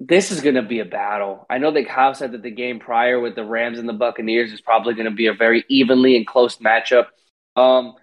this 0.00 0.30
is 0.32 0.40
going 0.40 0.54
to 0.54 0.62
be 0.62 0.80
a 0.80 0.84
battle. 0.86 1.46
I 1.50 1.58
know 1.58 1.70
that 1.72 1.86
Kyle 1.86 2.14
said 2.14 2.32
that 2.32 2.42
the 2.42 2.50
game 2.50 2.80
prior 2.80 3.20
with 3.20 3.34
the 3.34 3.44
Rams 3.44 3.78
and 3.78 3.86
the 3.86 3.92
Buccaneers 3.92 4.50
is 4.50 4.60
probably 4.62 4.94
going 4.94 5.04
to 5.04 5.14
be 5.14 5.26
a 5.26 5.34
very 5.34 5.64
evenly 5.68 6.16
and 6.16 6.26
close 6.26 6.56
matchup. 6.56 7.06
Um, 7.54 7.94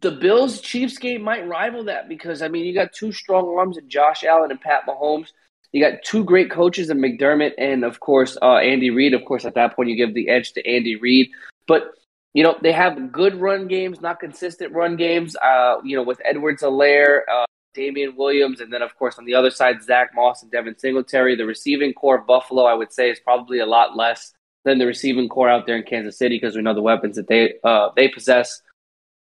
the 0.00 0.10
Bills 0.10 0.60
Chiefs 0.60 0.98
game 0.98 1.22
might 1.22 1.48
rival 1.48 1.84
that 1.84 2.08
because 2.08 2.42
I 2.42 2.48
mean 2.48 2.66
you 2.66 2.74
got 2.74 2.92
two 2.92 3.10
strong 3.10 3.48
arms 3.56 3.78
in 3.78 3.88
Josh 3.88 4.22
Allen 4.22 4.50
and 4.50 4.60
Pat 4.60 4.82
Mahomes. 4.86 5.28
You 5.72 5.82
got 5.82 6.02
two 6.04 6.24
great 6.24 6.50
coaches 6.50 6.90
in 6.90 6.98
McDermott 6.98 7.52
and 7.56 7.84
of 7.84 8.00
course 8.00 8.36
uh, 8.42 8.56
Andy 8.56 8.90
Reid. 8.90 9.14
Of 9.14 9.24
course, 9.24 9.46
at 9.46 9.54
that 9.54 9.74
point 9.74 9.88
you 9.88 9.96
give 9.96 10.14
the 10.14 10.28
edge 10.28 10.52
to 10.52 10.68
Andy 10.68 10.96
Reid. 10.96 11.30
But 11.66 11.92
you 12.34 12.42
know 12.42 12.56
they 12.62 12.72
have 12.72 13.12
good 13.12 13.40
run 13.40 13.66
games, 13.66 14.02
not 14.02 14.20
consistent 14.20 14.74
run 14.74 14.96
games. 14.96 15.36
Uh, 15.36 15.76
you 15.84 15.96
know 15.96 16.02
with 16.02 16.20
Edwards-Helaire, 16.24 17.20
uh, 17.32 17.46
Damien 17.76 18.16
Williams, 18.16 18.60
and 18.60 18.72
then 18.72 18.82
of 18.82 18.96
course 18.96 19.18
on 19.18 19.24
the 19.24 19.34
other 19.34 19.50
side 19.50 19.82
Zach 19.84 20.10
Moss 20.14 20.42
and 20.42 20.50
Devin 20.50 20.78
Singletary. 20.78 21.36
The 21.36 21.46
receiving 21.46 21.92
corps 21.92 22.18
of 22.18 22.26
Buffalo, 22.26 22.64
I 22.64 22.74
would 22.74 22.92
say, 22.92 23.10
is 23.10 23.20
probably 23.20 23.60
a 23.60 23.66
lot 23.66 23.96
less 23.96 24.32
than 24.64 24.78
the 24.78 24.86
receiving 24.86 25.28
corps 25.28 25.48
out 25.48 25.66
there 25.66 25.76
in 25.76 25.84
Kansas 25.84 26.18
City 26.18 26.36
because 26.36 26.56
we 26.56 26.62
know 26.62 26.74
the 26.74 26.82
weapons 26.82 27.16
that 27.16 27.28
they 27.28 27.54
uh, 27.62 27.90
they 27.94 28.08
possess. 28.08 28.62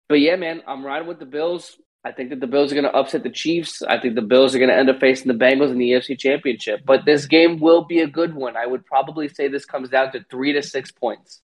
But 0.07 0.21
yeah, 0.21 0.37
man, 0.37 0.61
I'm 0.65 0.85
riding 0.85 1.07
with 1.07 1.19
the 1.19 1.25
Bills. 1.25 1.77
I 2.05 2.13
think 2.13 2.29
that 2.29 2.39
the 2.39 2.47
Bills 2.47 2.71
are 2.71 2.75
going 2.75 2.85
to 2.85 2.95
upset 2.95 3.23
the 3.23 3.29
Chiefs. 3.29 3.81
I 3.81 3.99
think 3.99 4.15
the 4.15 4.21
Bills 4.21 4.55
are 4.55 4.59
going 4.59 4.69
to 4.69 4.77
end 4.77 4.89
up 4.89 5.01
facing 5.01 5.27
the 5.27 5.45
Bengals 5.45 5.71
in 5.71 5.77
the 5.77 5.91
AFC 5.91 6.17
Championship. 6.17 6.81
But 6.85 7.03
this 7.03 7.25
game 7.25 7.59
will 7.59 7.83
be 7.83 7.99
a 7.99 8.07
good 8.07 8.33
one. 8.33 8.55
I 8.55 8.65
would 8.65 8.85
probably 8.85 9.27
say 9.27 9.49
this 9.49 9.65
comes 9.65 9.89
down 9.89 10.13
to 10.13 10.23
three 10.29 10.53
to 10.53 10.63
six 10.63 10.89
points. 10.89 11.41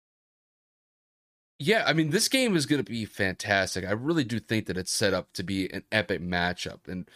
Yeah, 1.59 1.83
I 1.85 1.93
mean, 1.93 2.09
this 2.09 2.27
game 2.27 2.55
is 2.55 2.65
going 2.65 2.83
to 2.83 2.91
be 2.91 3.05
fantastic. 3.05 3.85
I 3.85 3.91
really 3.91 4.23
do 4.23 4.39
think 4.39 4.65
that 4.65 4.77
it's 4.77 4.91
set 4.91 5.13
up 5.13 5.31
to 5.33 5.43
be 5.43 5.71
an 5.71 5.83
epic 5.91 6.21
matchup. 6.21 6.87
And 6.87 7.09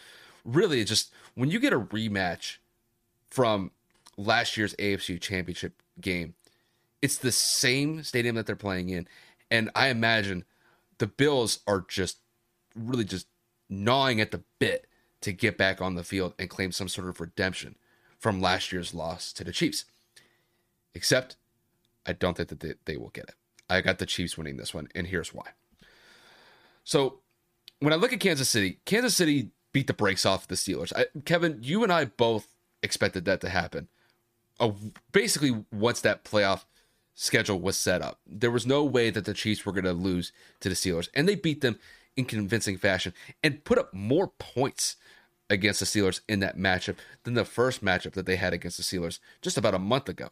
really, 0.44 0.84
just 0.84 1.12
when 1.34 1.50
you 1.50 1.60
get 1.60 1.72
a 1.72 1.80
rematch 1.80 2.56
from 3.28 3.72
last 4.16 4.56
year's 4.56 4.74
AFC 4.76 5.20
Championship 5.20 5.82
game, 6.00 6.34
it's 7.02 7.16
the 7.16 7.32
same 7.32 8.02
stadium 8.02 8.36
that 8.36 8.46
they're 8.46 8.56
playing 8.56 8.88
in. 8.88 9.06
And 9.50 9.70
I 9.74 9.88
imagine 9.88 10.44
the 10.98 11.06
Bills 11.06 11.60
are 11.66 11.84
just 11.86 12.18
really 12.74 13.04
just 13.04 13.26
gnawing 13.68 14.20
at 14.20 14.30
the 14.30 14.42
bit 14.58 14.86
to 15.20 15.32
get 15.32 15.58
back 15.58 15.80
on 15.80 15.94
the 15.94 16.04
field 16.04 16.34
and 16.38 16.48
claim 16.48 16.72
some 16.72 16.88
sort 16.88 17.08
of 17.08 17.20
redemption 17.20 17.76
from 18.18 18.40
last 18.40 18.72
year's 18.72 18.94
loss 18.94 19.32
to 19.32 19.44
the 19.44 19.52
Chiefs. 19.52 19.84
Except, 20.94 21.36
I 22.06 22.12
don't 22.12 22.36
think 22.36 22.48
that 22.48 22.60
they, 22.60 22.74
they 22.84 22.96
will 22.96 23.10
get 23.10 23.24
it. 23.24 23.34
I 23.68 23.80
got 23.80 23.98
the 23.98 24.06
Chiefs 24.06 24.38
winning 24.38 24.56
this 24.56 24.72
one, 24.72 24.88
and 24.94 25.06
here's 25.06 25.34
why. 25.34 25.48
So, 26.84 27.20
when 27.80 27.92
I 27.92 27.96
look 27.96 28.12
at 28.12 28.20
Kansas 28.20 28.48
City, 28.48 28.80
Kansas 28.84 29.14
City 29.14 29.50
beat 29.72 29.86
the 29.86 29.92
brakes 29.92 30.24
off 30.26 30.48
the 30.48 30.54
Steelers. 30.54 30.92
I, 30.96 31.06
Kevin, 31.24 31.58
you 31.62 31.82
and 31.82 31.92
I 31.92 32.06
both 32.06 32.48
expected 32.82 33.24
that 33.26 33.40
to 33.42 33.48
happen. 33.48 33.88
Basically, 35.12 35.64
once 35.70 36.00
that 36.00 36.24
playoff 36.24 36.64
schedule 37.14 37.58
was 37.58 37.76
set 37.76 38.00
up. 38.00 38.20
There 38.26 38.50
was 38.50 38.64
no 38.64 38.84
way 38.84 39.10
that 39.10 39.24
the 39.24 39.34
Chiefs 39.34 39.66
were 39.66 39.72
going 39.72 39.84
to 39.84 39.92
lose 39.92 40.32
to 40.60 40.68
the 40.68 40.74
Steelers, 40.76 41.08
and 41.14 41.28
they 41.28 41.34
beat 41.34 41.60
them 41.60 41.78
in 42.16 42.24
convincing 42.24 42.78
fashion 42.78 43.12
and 43.42 43.64
put 43.64 43.78
up 43.78 43.92
more 43.92 44.28
points 44.38 44.96
against 45.50 45.80
the 45.80 45.86
Steelers 45.86 46.20
in 46.28 46.40
that 46.40 46.56
matchup 46.56 46.96
than 47.24 47.34
the 47.34 47.44
first 47.44 47.84
matchup 47.84 48.12
that 48.12 48.26
they 48.26 48.36
had 48.36 48.52
against 48.52 48.76
the 48.76 48.82
Steelers 48.84 49.18
just 49.42 49.56
about 49.56 49.74
a 49.74 49.78
month 49.78 50.08
ago. 50.08 50.28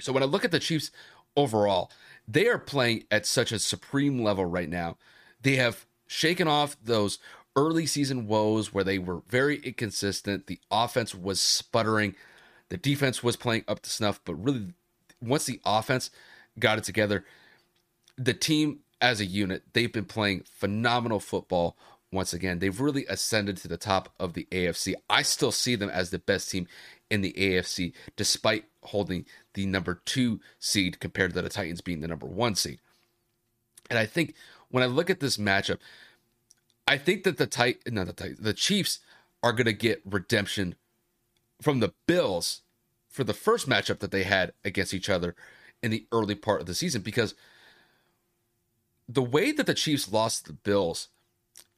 So 0.00 0.12
when 0.12 0.22
I 0.22 0.26
look 0.26 0.44
at 0.44 0.50
the 0.50 0.58
Chiefs 0.58 0.90
overall, 1.36 1.90
they 2.26 2.48
are 2.48 2.58
playing 2.58 3.04
at 3.10 3.26
such 3.26 3.52
a 3.52 3.58
supreme 3.58 4.22
level 4.22 4.44
right 4.44 4.68
now. 4.68 4.96
They 5.40 5.56
have 5.56 5.86
shaken 6.06 6.48
off 6.48 6.76
those 6.82 7.18
early 7.56 7.86
season 7.86 8.26
woes 8.26 8.72
where 8.72 8.84
they 8.84 8.98
were 8.98 9.22
very 9.28 9.56
inconsistent. 9.58 10.46
The 10.46 10.60
offense 10.70 11.14
was 11.14 11.40
sputtering. 11.40 12.14
The 12.68 12.76
defense 12.76 13.22
was 13.22 13.36
playing 13.36 13.64
up 13.68 13.80
to 13.80 13.90
snuff, 13.90 14.20
but 14.24 14.34
really 14.34 14.68
once 15.20 15.44
the 15.44 15.60
offense 15.64 16.10
got 16.58 16.78
it 16.78 16.84
together, 16.84 17.24
the 18.16 18.34
team 18.34 18.80
as 19.00 19.20
a 19.20 19.26
unit, 19.26 19.64
they've 19.72 19.92
been 19.92 20.04
playing 20.04 20.44
phenomenal 20.44 21.20
football 21.20 21.76
once 22.12 22.32
again. 22.32 22.58
They've 22.58 22.80
really 22.80 23.06
ascended 23.06 23.56
to 23.58 23.68
the 23.68 23.76
top 23.76 24.10
of 24.20 24.34
the 24.34 24.46
AFC. 24.50 24.94
I 25.10 25.22
still 25.22 25.52
see 25.52 25.74
them 25.74 25.90
as 25.90 26.10
the 26.10 26.18
best 26.18 26.50
team 26.50 26.68
in 27.12 27.20
the 27.20 27.34
AFC, 27.34 27.92
despite 28.16 28.64
holding 28.84 29.26
the 29.52 29.66
number 29.66 30.00
two 30.06 30.40
seed 30.58 30.98
compared 30.98 31.34
to 31.34 31.42
the 31.42 31.48
Titans 31.50 31.82
being 31.82 32.00
the 32.00 32.08
number 32.08 32.26
one 32.26 32.54
seed. 32.54 32.78
And 33.90 33.98
I 33.98 34.06
think 34.06 34.34
when 34.70 34.82
I 34.82 34.86
look 34.86 35.10
at 35.10 35.20
this 35.20 35.36
matchup, 35.36 35.76
I 36.88 36.96
think 36.96 37.24
that 37.24 37.36
the 37.36 37.46
tight 37.46 37.80
not 37.86 38.06
the 38.06 38.14
tight 38.14 38.36
the 38.42 38.54
Chiefs 38.54 39.00
are 39.42 39.52
going 39.52 39.66
to 39.66 39.74
get 39.74 40.00
redemption 40.06 40.74
from 41.60 41.80
the 41.80 41.92
Bills 42.06 42.62
for 43.10 43.24
the 43.24 43.34
first 43.34 43.68
matchup 43.68 43.98
that 43.98 44.10
they 44.10 44.22
had 44.22 44.54
against 44.64 44.94
each 44.94 45.10
other 45.10 45.36
in 45.82 45.90
the 45.90 46.06
early 46.12 46.34
part 46.34 46.62
of 46.62 46.66
the 46.66 46.74
season 46.74 47.02
because 47.02 47.34
the 49.06 49.22
way 49.22 49.52
that 49.52 49.66
the 49.66 49.74
Chiefs 49.74 50.10
lost 50.10 50.46
the 50.46 50.54
Bills 50.54 51.08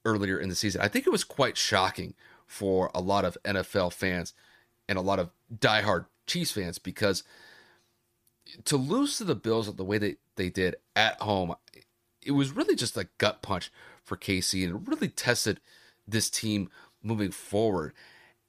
earlier 0.05 0.39
in 0.39 0.49
the 0.49 0.55
season, 0.55 0.81
I 0.81 0.87
think 0.87 1.09
it 1.09 1.11
was 1.13 1.25
quite 1.25 1.57
shocking 1.57 2.15
for 2.47 2.93
a 2.95 3.01
lot 3.01 3.25
of 3.25 3.37
NFL 3.45 3.93
fans 3.93 4.33
and 4.89 4.99
a 4.99 5.03
lot 5.03 5.19
of 5.19 5.31
diehard 5.57 6.07
Chiefs 6.27 6.53
fans 6.53 6.79
because 6.79 7.23
to 8.65 8.77
lose 8.77 9.19
to 9.19 9.25
the 9.25 9.35
Bills 9.35 9.75
the 9.75 9.85
way 9.85 9.99
that 9.99 10.19
they 10.37 10.51
did 10.51 10.77
at 10.95 11.21
home, 11.21 11.55
it 12.23 12.33
was 12.33 12.53
really 12.53 12.77
just 12.77 12.97
a 12.97 13.09
gut 13.19 13.43
punch 13.43 13.71
for 14.05 14.17
KC 14.17 14.65
and 14.65 14.77
it 14.77 14.89
really 14.89 15.09
tested 15.09 15.61
this 16.07 16.31
team 16.31 16.71
moving 17.03 17.31
forward. 17.31 17.93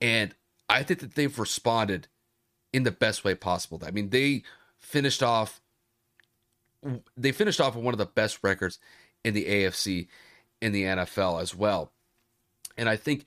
And 0.01 0.35
I 0.69 0.83
think 0.83 0.99
that 0.99 1.15
they've 1.15 1.39
responded 1.39 2.07
in 2.73 2.83
the 2.83 2.91
best 2.91 3.23
way 3.23 3.35
possible. 3.35 3.81
I 3.85 3.91
mean, 3.91 4.09
they 4.09 4.43
finished 4.77 5.23
off 5.23 5.61
they 7.17 7.31
finished 7.31 7.59
off 7.59 7.75
with 7.75 7.83
one 7.83 7.93
of 7.93 7.97
the 7.97 8.05
best 8.05 8.39
records 8.43 8.77
in 9.23 9.33
the 9.33 9.45
AFC 9.45 10.07
in 10.61 10.71
the 10.71 10.83
NFL 10.83 11.41
as 11.41 11.55
well. 11.55 11.91
And 12.77 12.87
I 12.87 12.95
think 12.95 13.25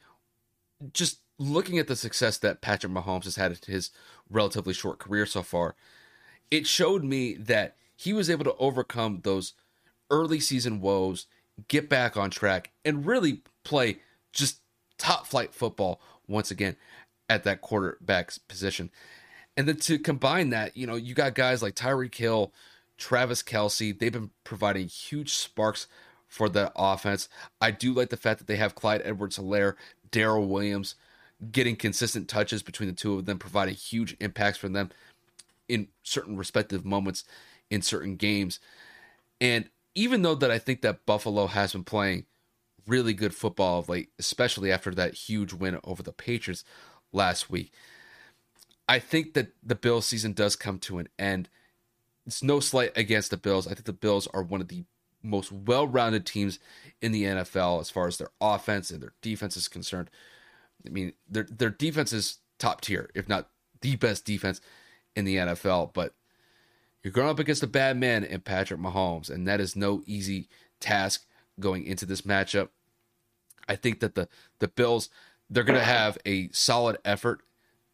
just 0.92 1.18
looking 1.38 1.78
at 1.78 1.86
the 1.86 1.96
success 1.96 2.38
that 2.38 2.60
Patrick 2.60 2.92
Mahomes 2.92 3.24
has 3.24 3.36
had 3.36 3.52
in 3.52 3.58
his 3.66 3.90
relatively 4.28 4.74
short 4.74 4.98
career 4.98 5.26
so 5.26 5.42
far, 5.42 5.74
it 6.50 6.66
showed 6.66 7.04
me 7.04 7.34
that 7.34 7.76
he 7.96 8.12
was 8.12 8.30
able 8.30 8.44
to 8.44 8.56
overcome 8.56 9.20
those 9.22 9.54
early 10.10 10.40
season 10.40 10.80
woes, 10.80 11.26
get 11.68 11.88
back 11.88 12.16
on 12.16 12.30
track, 12.30 12.70
and 12.84 13.06
really 13.06 13.42
play 13.64 13.98
just 14.32 14.60
top 14.98 15.26
flight 15.26 15.54
football 15.54 16.00
once 16.26 16.50
again 16.50 16.76
at 17.28 17.44
that 17.44 17.60
quarterback's 17.60 18.38
position. 18.38 18.90
And 19.56 19.68
then 19.68 19.76
to 19.76 19.98
combine 19.98 20.50
that, 20.50 20.76
you 20.76 20.86
know, 20.86 20.94
you 20.94 21.14
got 21.14 21.34
guys 21.34 21.62
like 21.62 21.74
Tyreek 21.74 22.14
Hill, 22.14 22.52
Travis 22.96 23.42
Kelce. 23.42 23.96
They've 23.96 24.12
been 24.12 24.30
providing 24.44 24.88
huge 24.88 25.32
sparks 25.32 25.88
for 26.26 26.48
the 26.48 26.72
offense. 26.76 27.28
I 27.60 27.70
do 27.70 27.92
like 27.92 28.10
the 28.10 28.16
fact 28.16 28.38
that 28.38 28.46
they 28.46 28.56
have 28.56 28.74
Clyde 28.74 29.02
Edwards-Helaire, 29.04 29.74
Darrel 30.10 30.46
Williams 30.46 30.94
getting 31.52 31.76
consistent 31.76 32.28
touches 32.28 32.62
between 32.62 32.88
the 32.88 32.94
two 32.94 33.18
of 33.18 33.26
them, 33.26 33.38
providing 33.38 33.74
huge 33.74 34.16
impacts 34.20 34.58
for 34.58 34.68
them 34.68 34.90
in 35.68 35.88
certain 36.02 36.36
respective 36.36 36.84
moments 36.84 37.24
in 37.70 37.82
certain 37.82 38.16
games. 38.16 38.58
And 39.40 39.68
even 39.94 40.22
though 40.22 40.34
that 40.34 40.50
I 40.50 40.58
think 40.58 40.82
that 40.82 41.06
Buffalo 41.06 41.46
has 41.46 41.72
been 41.72 41.84
playing 41.84 42.26
really 42.86 43.12
good 43.12 43.34
football 43.34 43.80
of 43.80 43.88
late, 43.88 44.10
especially 44.18 44.72
after 44.72 44.90
that 44.92 45.14
huge 45.14 45.52
win 45.52 45.78
over 45.84 46.02
the 46.02 46.12
Patriots 46.12 46.64
last 47.12 47.50
week, 47.50 47.72
I 48.88 48.98
think 48.98 49.34
that 49.34 49.52
the 49.62 49.74
Bills 49.74 50.06
season 50.06 50.32
does 50.32 50.56
come 50.56 50.78
to 50.80 50.98
an 50.98 51.08
end. 51.18 51.48
It's 52.26 52.42
no 52.42 52.58
slight 52.60 52.96
against 52.96 53.30
the 53.30 53.36
Bills. 53.36 53.66
I 53.66 53.74
think 53.74 53.84
the 53.84 53.92
Bills 53.92 54.26
are 54.32 54.42
one 54.42 54.60
of 54.60 54.68
the 54.68 54.84
most 55.22 55.52
well-rounded 55.52 56.24
teams 56.24 56.58
in 57.02 57.12
the 57.12 57.24
NFL 57.24 57.80
as 57.80 57.90
far 57.90 58.06
as 58.06 58.16
their 58.16 58.30
offense 58.40 58.90
and 58.90 59.02
their 59.02 59.12
defense 59.20 59.56
is 59.56 59.68
concerned. 59.68 60.10
I 60.86 60.90
mean, 60.90 61.12
their 61.28 61.44
their 61.44 61.70
defense 61.70 62.12
is 62.12 62.38
top 62.58 62.80
tier, 62.80 63.10
if 63.14 63.28
not 63.28 63.48
the 63.80 63.96
best 63.96 64.24
defense 64.24 64.60
in 65.16 65.24
the 65.24 65.36
NFL. 65.36 65.92
But 65.92 66.14
you're 67.02 67.12
going 67.12 67.28
up 67.28 67.38
against 67.38 67.62
a 67.62 67.68
bad 67.68 67.96
man 67.96 68.24
in 68.24 68.40
Patrick 68.40 68.80
Mahomes, 68.80 69.30
and 69.30 69.46
that 69.46 69.60
is 69.60 69.76
no 69.76 70.02
easy 70.06 70.48
task 70.80 71.26
going 71.60 71.84
into 71.84 72.06
this 72.06 72.22
matchup. 72.22 72.68
I 73.68 73.76
think 73.76 74.00
that 74.00 74.14
the 74.14 74.28
the 74.58 74.68
Bills 74.68 75.10
they're 75.50 75.64
going 75.64 75.78
to 75.78 75.84
have 75.84 76.18
a 76.26 76.50
solid 76.52 76.98
effort 77.04 77.40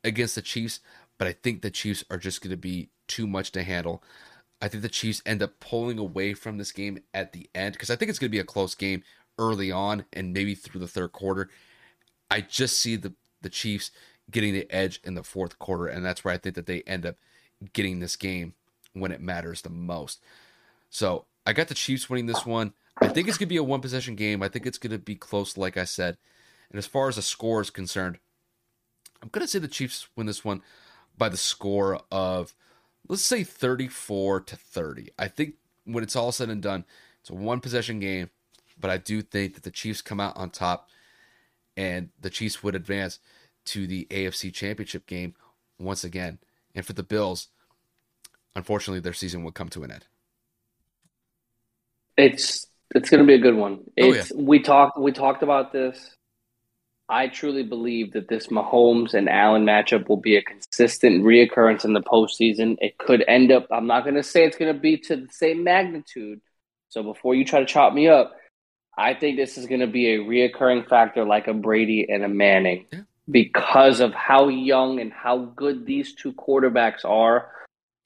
against 0.02 0.34
the 0.34 0.42
Chiefs, 0.42 0.80
but 1.18 1.28
I 1.28 1.32
think 1.32 1.62
the 1.62 1.70
Chiefs 1.70 2.04
are 2.10 2.18
just 2.18 2.40
going 2.42 2.50
to 2.50 2.56
be 2.56 2.90
too 3.06 3.26
much 3.26 3.52
to 3.52 3.62
handle. 3.62 4.02
I 4.60 4.68
think 4.68 4.82
the 4.82 4.88
Chiefs 4.88 5.22
end 5.26 5.42
up 5.42 5.60
pulling 5.60 5.98
away 5.98 6.34
from 6.34 6.58
this 6.58 6.72
game 6.72 6.98
at 7.12 7.32
the 7.32 7.48
end 7.54 7.74
because 7.74 7.90
I 7.90 7.96
think 7.96 8.08
it's 8.08 8.18
going 8.18 8.30
to 8.30 8.36
be 8.36 8.40
a 8.40 8.44
close 8.44 8.74
game 8.74 9.02
early 9.38 9.70
on 9.70 10.04
and 10.12 10.32
maybe 10.32 10.54
through 10.54 10.80
the 10.80 10.88
third 10.88 11.12
quarter. 11.12 11.50
I 12.30 12.40
just 12.40 12.78
see 12.80 12.96
the 12.96 13.14
the 13.42 13.50
Chiefs 13.50 13.90
getting 14.30 14.54
the 14.54 14.70
edge 14.70 15.00
in 15.04 15.14
the 15.14 15.22
fourth 15.22 15.58
quarter, 15.58 15.86
and 15.86 16.04
that's 16.04 16.24
where 16.24 16.34
I 16.34 16.38
think 16.38 16.54
that 16.56 16.66
they 16.66 16.82
end 16.82 17.06
up 17.06 17.16
getting 17.72 18.00
this 18.00 18.16
game 18.16 18.54
when 18.92 19.12
it 19.12 19.20
matters 19.20 19.62
the 19.62 19.70
most. 19.70 20.20
So 20.90 21.26
I 21.46 21.52
got 21.52 21.68
the 21.68 21.74
Chiefs 21.74 22.08
winning 22.08 22.26
this 22.26 22.46
one. 22.46 22.72
I 23.00 23.08
think 23.08 23.28
it's 23.28 23.38
to 23.38 23.46
be 23.46 23.56
a 23.56 23.62
one 23.62 23.80
possession 23.80 24.14
game. 24.14 24.42
I 24.42 24.48
think 24.48 24.66
it's 24.66 24.78
to 24.78 24.98
be 24.98 25.14
close, 25.14 25.56
like 25.56 25.76
I 25.76 25.84
said. 25.84 26.16
And 26.70 26.78
as 26.78 26.86
far 26.86 27.08
as 27.08 27.16
the 27.16 27.22
score 27.22 27.60
is 27.60 27.70
concerned, 27.70 28.18
I'm 29.22 29.28
to 29.30 29.46
say 29.46 29.58
the 29.58 29.68
Chiefs 29.68 30.08
win 30.16 30.26
this 30.26 30.44
one 30.44 30.62
by 31.16 31.28
the 31.28 31.36
score 31.36 32.00
of, 32.10 32.54
let's 33.08 33.24
say, 33.24 33.44
34 33.44 34.40
to 34.42 34.56
30. 34.56 35.10
I 35.18 35.28
think 35.28 35.54
when 35.84 36.04
it's 36.04 36.16
all 36.16 36.32
said 36.32 36.48
and 36.48 36.62
done, 36.62 36.84
it's 37.20 37.30
a 37.30 37.34
one 37.34 37.60
possession 37.60 38.00
game, 38.00 38.30
but 38.78 38.90
I 38.90 38.98
do 38.98 39.22
think 39.22 39.54
that 39.54 39.64
the 39.64 39.70
Chiefs 39.70 40.02
come 40.02 40.20
out 40.20 40.36
on 40.36 40.50
top 40.50 40.88
and 41.76 42.10
the 42.20 42.30
Chiefs 42.30 42.62
would 42.62 42.74
advance 42.74 43.18
to 43.66 43.86
the 43.86 44.06
AFC 44.10 44.52
Championship 44.52 45.06
game 45.06 45.34
once 45.78 46.04
again. 46.04 46.38
And 46.74 46.84
for 46.84 46.92
the 46.92 47.02
Bills, 47.02 47.48
unfortunately, 48.54 49.00
their 49.00 49.12
season 49.12 49.44
would 49.44 49.54
come 49.54 49.68
to 49.70 49.84
an 49.84 49.92
end. 49.92 50.06
It's 52.16 52.66
it's 52.94 53.10
going 53.10 53.20
to 53.20 53.26
be 53.26 53.34
a 53.34 53.38
good 53.38 53.56
one. 53.56 53.80
Oh, 54.00 54.12
it's 54.12 54.32
oh, 54.32 54.36
yeah. 54.38 54.44
we 54.44 54.60
talked 54.60 54.98
we 54.98 55.12
talked 55.12 55.42
about 55.42 55.72
this. 55.72 56.14
I 57.08 57.28
truly 57.28 57.62
believe 57.62 58.12
that 58.12 58.28
this 58.28 58.46
Mahomes 58.46 59.12
and 59.12 59.28
Allen 59.28 59.66
matchup 59.66 60.08
will 60.08 60.16
be 60.16 60.36
a 60.36 60.42
consistent 60.42 61.22
reoccurrence 61.22 61.84
in 61.84 61.92
the 61.92 62.00
postseason. 62.00 62.76
It 62.80 62.96
could 62.96 63.22
end 63.28 63.52
up. 63.52 63.66
I'm 63.70 63.86
not 63.86 64.04
going 64.04 64.14
to 64.14 64.22
say 64.22 64.44
it's 64.44 64.56
going 64.56 64.74
to 64.74 64.80
be 64.80 64.96
to 64.98 65.16
the 65.16 65.28
same 65.30 65.64
magnitude. 65.64 66.40
So 66.88 67.02
before 67.02 67.34
you 67.34 67.44
try 67.44 67.60
to 67.60 67.66
chop 67.66 67.92
me 67.92 68.08
up, 68.08 68.34
I 68.96 69.14
think 69.14 69.36
this 69.36 69.58
is 69.58 69.66
going 69.66 69.80
to 69.80 69.86
be 69.86 70.14
a 70.14 70.18
reoccurring 70.18 70.88
factor 70.88 71.24
like 71.24 71.48
a 71.48 71.54
Brady 71.54 72.06
and 72.08 72.24
a 72.24 72.28
Manning 72.28 72.86
yeah. 72.92 73.00
because 73.30 74.00
of 74.00 74.14
how 74.14 74.48
young 74.48 75.00
and 75.00 75.12
how 75.12 75.38
good 75.56 75.86
these 75.86 76.14
two 76.14 76.32
quarterbacks 76.32 77.04
are. 77.04 77.50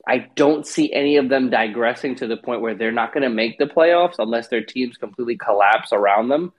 I 0.06 0.26
don't 0.34 0.66
see 0.66 0.92
any 0.92 1.16
of 1.16 1.28
them 1.28 1.50
digressing 1.50 2.14
to 2.16 2.26
the 2.26 2.38
point 2.38 2.62
where 2.62 2.74
they're 2.74 2.90
not 2.92 3.12
going 3.12 3.24
to 3.24 3.28
make 3.28 3.58
the 3.58 3.66
playoffs 3.66 4.14
unless 4.18 4.48
their 4.48 4.64
teams 4.64 4.96
completely 4.96 5.36
collapse 5.36 5.92
around 5.92 6.28
them. 6.28 6.52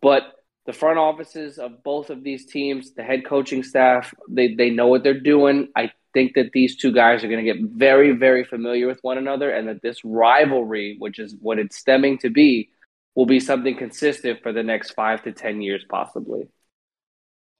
But 0.00 0.22
the 0.66 0.72
front 0.72 0.98
offices 0.98 1.58
of 1.58 1.82
both 1.82 2.10
of 2.10 2.22
these 2.22 2.46
teams, 2.46 2.92
the 2.92 3.02
head 3.02 3.24
coaching 3.26 3.64
staff, 3.64 4.14
they, 4.28 4.54
they 4.54 4.70
know 4.70 4.86
what 4.86 5.02
they're 5.02 5.18
doing. 5.18 5.68
I 5.74 5.90
think 6.14 6.34
that 6.34 6.52
these 6.52 6.76
two 6.76 6.92
guys 6.92 7.24
are 7.24 7.28
going 7.28 7.44
to 7.44 7.52
get 7.52 7.70
very, 7.72 8.12
very 8.12 8.44
familiar 8.44 8.86
with 8.86 9.00
one 9.02 9.18
another 9.18 9.50
and 9.50 9.66
that 9.66 9.82
this 9.82 10.04
rivalry, 10.04 10.96
which 11.00 11.18
is 11.18 11.34
what 11.40 11.58
it's 11.58 11.76
stemming 11.76 12.18
to 12.18 12.30
be, 12.30 12.70
will 13.14 13.26
be 13.26 13.40
something 13.40 13.76
consistent 13.76 14.42
for 14.42 14.52
the 14.52 14.62
next 14.62 14.92
five 14.92 15.22
to 15.24 15.32
10 15.32 15.60
years, 15.60 15.84
possibly. 15.88 16.48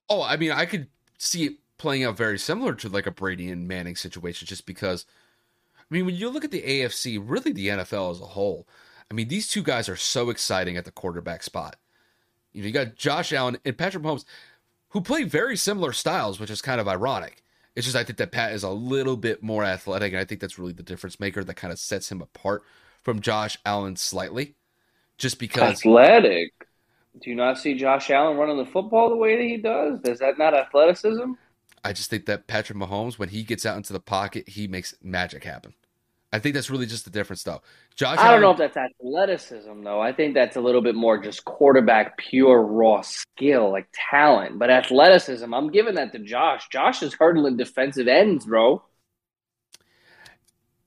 Oh, 0.08 0.22
I 0.22 0.36
mean, 0.36 0.50
I 0.50 0.66
could 0.66 0.88
see 1.18 1.44
it 1.44 1.52
playing 1.78 2.04
out 2.04 2.16
very 2.16 2.38
similar 2.38 2.74
to 2.74 2.88
like 2.88 3.06
a 3.06 3.10
Brady 3.10 3.50
and 3.50 3.66
Manning 3.68 3.96
situation 3.96 4.46
just 4.46 4.66
because 4.66 5.06
I 5.78 5.94
mean, 5.94 6.06
when 6.06 6.14
you 6.14 6.30
look 6.30 6.44
at 6.44 6.50
the 6.50 6.62
AFC, 6.62 7.22
really 7.22 7.52
the 7.52 7.68
NFL 7.68 8.12
as 8.12 8.20
a 8.20 8.24
whole, 8.26 8.66
I 9.10 9.14
mean, 9.14 9.28
these 9.28 9.48
two 9.48 9.62
guys 9.62 9.90
are 9.90 9.96
so 9.96 10.30
exciting 10.30 10.78
at 10.78 10.86
the 10.86 10.90
quarterback 10.90 11.42
spot. 11.42 11.76
You 12.52 12.62
know, 12.62 12.66
you 12.66 12.72
got 12.72 12.94
Josh 12.94 13.32
Allen 13.32 13.58
and 13.64 13.76
Patrick 13.76 14.02
Mahomes, 14.02 14.24
who 14.88 15.02
play 15.02 15.24
very 15.24 15.56
similar 15.56 15.92
styles, 15.92 16.40
which 16.40 16.50
is 16.50 16.62
kind 16.62 16.80
of 16.80 16.88
ironic. 16.88 17.42
It's 17.74 17.86
just 17.86 17.96
I 17.96 18.04
think 18.04 18.16
that 18.18 18.32
Pat 18.32 18.52
is 18.52 18.62
a 18.62 18.70
little 18.70 19.18
bit 19.18 19.42
more 19.42 19.64
athletic, 19.64 20.12
and 20.12 20.20
I 20.20 20.24
think 20.24 20.40
that's 20.40 20.58
really 20.58 20.72
the 20.72 20.82
difference 20.82 21.20
maker 21.20 21.44
that 21.44 21.54
kind 21.56 21.72
of 21.72 21.78
sets 21.78 22.10
him 22.10 22.22
apart 22.22 22.62
from 23.02 23.20
Josh 23.20 23.58
Allen 23.66 23.96
slightly. 23.96 24.54
Just 25.18 25.38
because 25.38 25.78
athletic. 25.78 26.52
Do 27.20 27.30
you 27.30 27.36
not 27.36 27.58
see 27.58 27.74
Josh 27.74 28.10
Allen 28.10 28.36
running 28.38 28.56
the 28.56 28.66
football 28.66 29.10
the 29.10 29.16
way 29.16 29.36
that 29.36 29.42
he 29.42 29.58
does? 29.58 30.00
Is 30.04 30.20
that 30.20 30.38
not 30.38 30.54
athleticism? 30.54 31.32
I 31.84 31.92
just 31.92 32.10
think 32.10 32.26
that 32.26 32.46
Patrick 32.46 32.78
Mahomes, 32.78 33.18
when 33.18 33.28
he 33.28 33.42
gets 33.42 33.66
out 33.66 33.76
into 33.76 33.92
the 33.92 34.00
pocket, 34.00 34.48
he 34.48 34.68
makes 34.68 34.94
magic 35.02 35.44
happen. 35.44 35.74
I 36.32 36.38
think 36.38 36.54
that's 36.54 36.70
really 36.70 36.86
just 36.86 37.04
the 37.04 37.10
difference, 37.10 37.42
though. 37.42 37.60
Josh, 37.94 38.16
I 38.18 38.30
don't 38.30 38.40
know 38.40 38.52
if 38.52 38.56
that's 38.56 38.76
athleticism, 38.76 39.82
though. 39.82 40.00
I 40.00 40.12
think 40.12 40.32
that's 40.32 40.56
a 40.56 40.60
little 40.60 40.80
bit 40.80 40.94
more 40.94 41.18
just 41.18 41.44
quarterback, 41.44 42.16
pure 42.16 42.62
raw 42.62 43.02
skill, 43.02 43.70
like 43.70 43.86
talent. 44.10 44.58
But 44.58 44.70
athleticism, 44.70 45.52
I'm 45.52 45.70
giving 45.70 45.96
that 45.96 46.12
to 46.12 46.18
Josh. 46.20 46.68
Josh 46.70 47.02
is 47.02 47.12
hurdling 47.12 47.58
defensive 47.58 48.08
ends, 48.08 48.46
bro. 48.46 48.82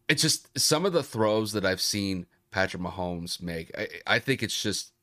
It's 0.10 0.24
just 0.24 0.58
some 0.58 0.86
of 0.86 0.94
the 0.94 1.04
throws 1.04 1.52
that 1.52 1.66
I've 1.66 1.82
seen 1.82 2.26
Patrick 2.56 2.82
Mahomes 2.82 3.42
make. 3.42 3.70
I, 3.78 3.88
I 4.08 4.20
think 4.20 4.42
it's 4.42 4.64
just 4.64 4.94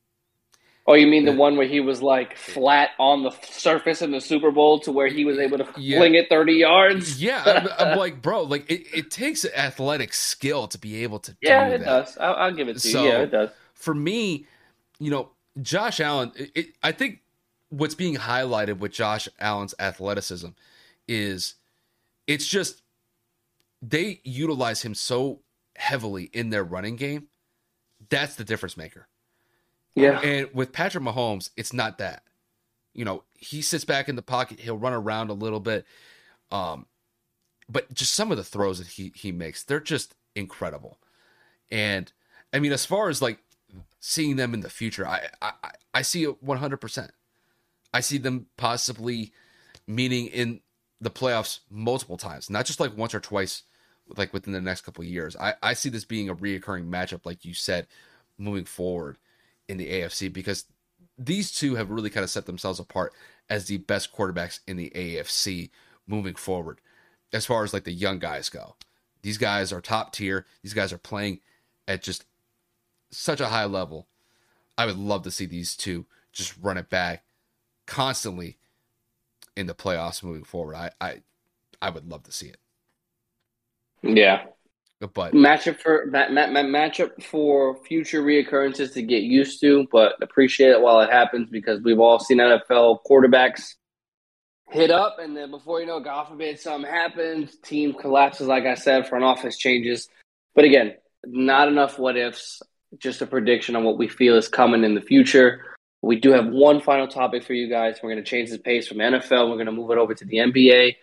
Oh, 0.87 0.95
you 0.95 1.05
mean 1.05 1.23
the 1.23 1.31
uh, 1.31 1.35
one 1.35 1.55
where 1.55 1.67
he 1.67 1.79
was 1.79 2.01
like 2.01 2.35
flat 2.35 2.89
on 2.97 3.21
the 3.21 3.29
surface 3.43 4.01
in 4.01 4.09
the 4.09 4.19
Super 4.19 4.49
Bowl 4.49 4.79
to 4.79 4.91
where 4.91 5.07
he 5.07 5.23
was 5.23 5.37
able 5.37 5.59
to 5.59 5.67
yeah. 5.77 5.99
fling 5.99 6.15
it 6.15 6.29
30 6.29 6.53
yards? 6.53 7.21
Yeah. 7.21 7.43
I'm, 7.79 7.89
I'm, 7.91 7.97
like, 7.97 8.23
bro, 8.23 8.41
like 8.41 8.69
it, 8.69 8.87
it 8.91 9.11
takes 9.11 9.45
athletic 9.45 10.13
skill 10.13 10.67
to 10.67 10.79
be 10.79 11.03
able 11.03 11.19
to 11.19 11.37
yeah, 11.41 11.67
it 11.67 11.77
that. 11.77 11.85
does. 11.85 12.17
I'll, 12.17 12.33
I'll, 12.33 12.51
give 12.51 12.67
it 12.67 12.73
to 12.73 12.79
so, 12.79 13.03
you. 13.03 13.09
Yeah, 13.09 13.21
it 13.21 13.31
does. 13.31 13.49
For 13.75 13.93
me, 13.93 14.47
you 14.99 15.11
know, 15.11 15.29
Josh 15.61 15.99
Allen, 15.99 16.31
it, 16.35 16.51
it, 16.55 16.65
I 16.81 16.91
think 16.91 17.19
what's 17.69 17.95
being 17.95 18.15
highlighted 18.15 18.79
with 18.79 18.91
Josh 18.91 19.29
Allen's 19.39 19.75
athleticism 19.79 20.49
is 21.07 21.53
it's 22.25 22.47
just 22.47 22.81
they 23.81 24.21
utilize 24.23 24.81
him 24.81 24.95
so 24.95 25.41
heavily 25.75 26.29
in 26.33 26.49
their 26.49 26.63
running 26.63 26.95
game. 26.95 27.27
That's 28.13 28.35
the 28.35 28.43
difference 28.43 28.77
maker 28.77 29.07
yeah. 29.95 30.19
And 30.21 30.49
with 30.53 30.71
Patrick 30.71 31.03
Mahomes, 31.03 31.49
it's 31.55 31.73
not 31.73 31.97
that. 31.99 32.23
You 32.93 33.05
know, 33.05 33.23
he 33.37 33.61
sits 33.61 33.85
back 33.85 34.09
in 34.09 34.15
the 34.15 34.21
pocket, 34.21 34.59
he'll 34.59 34.77
run 34.77 34.93
around 34.93 35.29
a 35.29 35.33
little 35.33 35.59
bit. 35.59 35.85
Um, 36.51 36.85
but 37.69 37.91
just 37.93 38.13
some 38.13 38.31
of 38.31 38.37
the 38.37 38.43
throws 38.43 38.79
that 38.79 38.87
he 38.87 39.11
he 39.15 39.31
makes, 39.31 39.63
they're 39.63 39.79
just 39.79 40.15
incredible. 40.35 40.99
And 41.71 42.11
I 42.51 42.59
mean, 42.59 42.71
as 42.71 42.85
far 42.85 43.09
as 43.09 43.21
like 43.21 43.39
seeing 43.99 44.35
them 44.35 44.53
in 44.53 44.61
the 44.61 44.69
future, 44.69 45.07
I 45.07 45.27
I, 45.41 45.51
I 45.93 46.01
see 46.01 46.23
it 46.23 46.45
100%. 46.45 47.09
I 47.95 47.99
see 47.99 48.17
them 48.17 48.47
possibly 48.57 49.31
meeting 49.87 50.27
in 50.27 50.61
the 50.99 51.11
playoffs 51.11 51.59
multiple 51.69 52.17
times, 52.17 52.49
not 52.49 52.65
just 52.65 52.79
like 52.79 52.97
once 52.97 53.13
or 53.13 53.19
twice, 53.19 53.63
like 54.17 54.33
within 54.33 54.53
the 54.53 54.61
next 54.61 54.81
couple 54.81 55.03
years. 55.03 55.35
I, 55.37 55.53
I 55.61 55.73
see 55.73 55.89
this 55.89 56.05
being 56.05 56.29
a 56.29 56.35
reoccurring 56.35 56.89
matchup, 56.89 57.25
like 57.25 57.45
you 57.45 57.53
said, 57.53 57.87
moving 58.37 58.65
forward 58.65 59.17
in 59.67 59.77
the 59.77 59.89
AFC 59.89 60.31
because 60.31 60.65
these 61.17 61.51
two 61.51 61.75
have 61.75 61.89
really 61.89 62.09
kind 62.09 62.23
of 62.23 62.29
set 62.29 62.45
themselves 62.45 62.79
apart 62.79 63.13
as 63.49 63.65
the 63.65 63.77
best 63.77 64.13
quarterbacks 64.13 64.59
in 64.67 64.77
the 64.77 64.91
AFC 64.95 65.69
moving 66.07 66.35
forward 66.35 66.81
as 67.31 67.45
far 67.45 67.63
as 67.63 67.73
like 67.73 67.83
the 67.83 67.91
young 67.91 68.19
guys 68.19 68.49
go. 68.49 68.75
These 69.21 69.37
guys 69.37 69.71
are 69.71 69.81
top 69.81 70.13
tier. 70.13 70.45
These 70.61 70.73
guys 70.73 70.91
are 70.91 70.97
playing 70.97 71.39
at 71.87 72.03
just 72.03 72.25
such 73.11 73.39
a 73.39 73.47
high 73.47 73.65
level. 73.65 74.07
I 74.77 74.85
would 74.85 74.97
love 74.97 75.23
to 75.23 75.31
see 75.31 75.45
these 75.45 75.75
two 75.75 76.05
just 76.31 76.55
run 76.61 76.77
it 76.77 76.89
back 76.89 77.23
constantly 77.85 78.57
in 79.55 79.67
the 79.67 79.75
playoffs 79.75 80.23
moving 80.23 80.43
forward. 80.43 80.75
I 80.75 80.91
I 80.99 81.21
I 81.81 81.89
would 81.89 82.09
love 82.09 82.23
to 82.23 82.31
see 82.31 82.47
it. 82.47 82.57
Yeah, 84.03 84.43
but 85.13 85.33
matchup 85.33 85.79
for 85.79 86.05
ma- 86.07 86.29
ma- 86.29 86.45
matchup 86.45 87.23
for 87.23 87.77
future 87.85 88.21
reoccurrences 88.21 88.93
to 88.93 89.01
get 89.01 89.23
used 89.23 89.59
to, 89.61 89.87
but 89.91 90.13
appreciate 90.21 90.69
it 90.69 90.81
while 90.81 91.01
it 91.01 91.09
happens 91.09 91.49
because 91.49 91.81
we've 91.81 91.99
all 91.99 92.19
seen 92.19 92.37
NFL 92.37 92.99
quarterbacks 93.09 93.75
hit 94.73 94.91
up, 94.91 95.17
and 95.19 95.35
then 95.37 95.51
before 95.51 95.79
you 95.79 95.85
know, 95.85 95.99
God 95.99 96.27
forbid, 96.27 96.59
something 96.59 96.89
happens, 96.89 97.55
team 97.63 97.93
collapses. 97.93 98.47
Like 98.47 98.65
I 98.65 98.75
said, 98.75 99.07
front 99.07 99.23
office 99.23 99.57
changes. 99.57 100.09
But 100.55 100.65
again, 100.65 100.95
not 101.25 101.67
enough 101.67 101.99
what 101.99 102.17
ifs. 102.17 102.61
Just 102.97 103.21
a 103.21 103.27
prediction 103.27 103.75
on 103.75 103.83
what 103.83 103.97
we 103.97 104.07
feel 104.07 104.35
is 104.35 104.47
coming 104.47 104.83
in 104.83 104.93
the 104.93 105.01
future. 105.01 105.65
We 106.01 106.19
do 106.19 106.31
have 106.31 106.47
one 106.47 106.81
final 106.81 107.07
topic 107.07 107.43
for 107.43 107.53
you 107.53 107.69
guys. 107.69 107.97
We're 108.03 108.11
going 108.11 108.23
to 108.23 108.29
change 108.29 108.51
the 108.51 108.59
pace 108.59 108.87
from 108.87 108.97
NFL. 108.97 109.49
We're 109.49 109.55
going 109.55 109.67
to 109.67 109.71
move 109.71 109.89
it 109.91 109.97
over 109.97 110.13
to 110.13 110.25
the 110.25 110.37
NBA. 110.37 110.95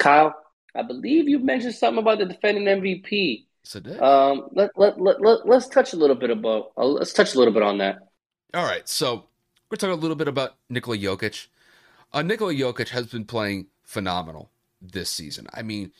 Kyle, 0.00 0.34
I 0.78 0.82
believe 0.82 1.28
you 1.28 1.40
mentioned 1.40 1.74
something 1.74 1.98
about 1.98 2.18
the 2.18 2.26
defending 2.26 2.64
MVP. 2.64 3.46
So 3.64 3.80
did. 3.80 4.00
Um, 4.00 4.48
let, 4.52 4.70
let, 4.76 5.00
let, 5.00 5.20
let, 5.20 5.46
let's 5.46 5.66
touch 5.66 5.92
a 5.92 5.96
little 5.96 6.14
bit 6.14 6.30
about, 6.30 6.72
uh, 6.76 6.84
let's 6.84 7.12
touch 7.12 7.34
a 7.34 7.38
little 7.38 7.52
bit 7.52 7.64
on 7.64 7.78
that. 7.78 7.98
All 8.54 8.64
right. 8.64 8.88
So 8.88 9.26
we're 9.70 9.76
talking 9.76 9.98
a 9.98 10.00
little 10.00 10.16
bit 10.16 10.28
about 10.28 10.56
Nikola 10.70 10.96
Jokic. 10.96 11.48
Uh, 12.12 12.22
Nikola 12.22 12.54
Jokic 12.54 12.90
has 12.90 13.08
been 13.08 13.24
playing 13.24 13.66
phenomenal 13.82 14.50
this 14.80 15.10
season. 15.10 15.48
I 15.52 15.62
mean, 15.62 15.90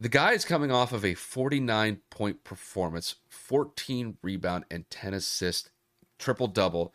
the 0.00 0.08
guy 0.08 0.32
is 0.32 0.44
coming 0.44 0.72
off 0.72 0.92
of 0.92 1.04
a 1.04 1.14
49 1.14 2.00
point 2.10 2.42
performance, 2.42 3.14
14 3.28 4.18
rebound, 4.20 4.64
and 4.68 4.90
10 4.90 5.14
assist, 5.14 5.70
triple 6.18 6.48
double 6.48 6.92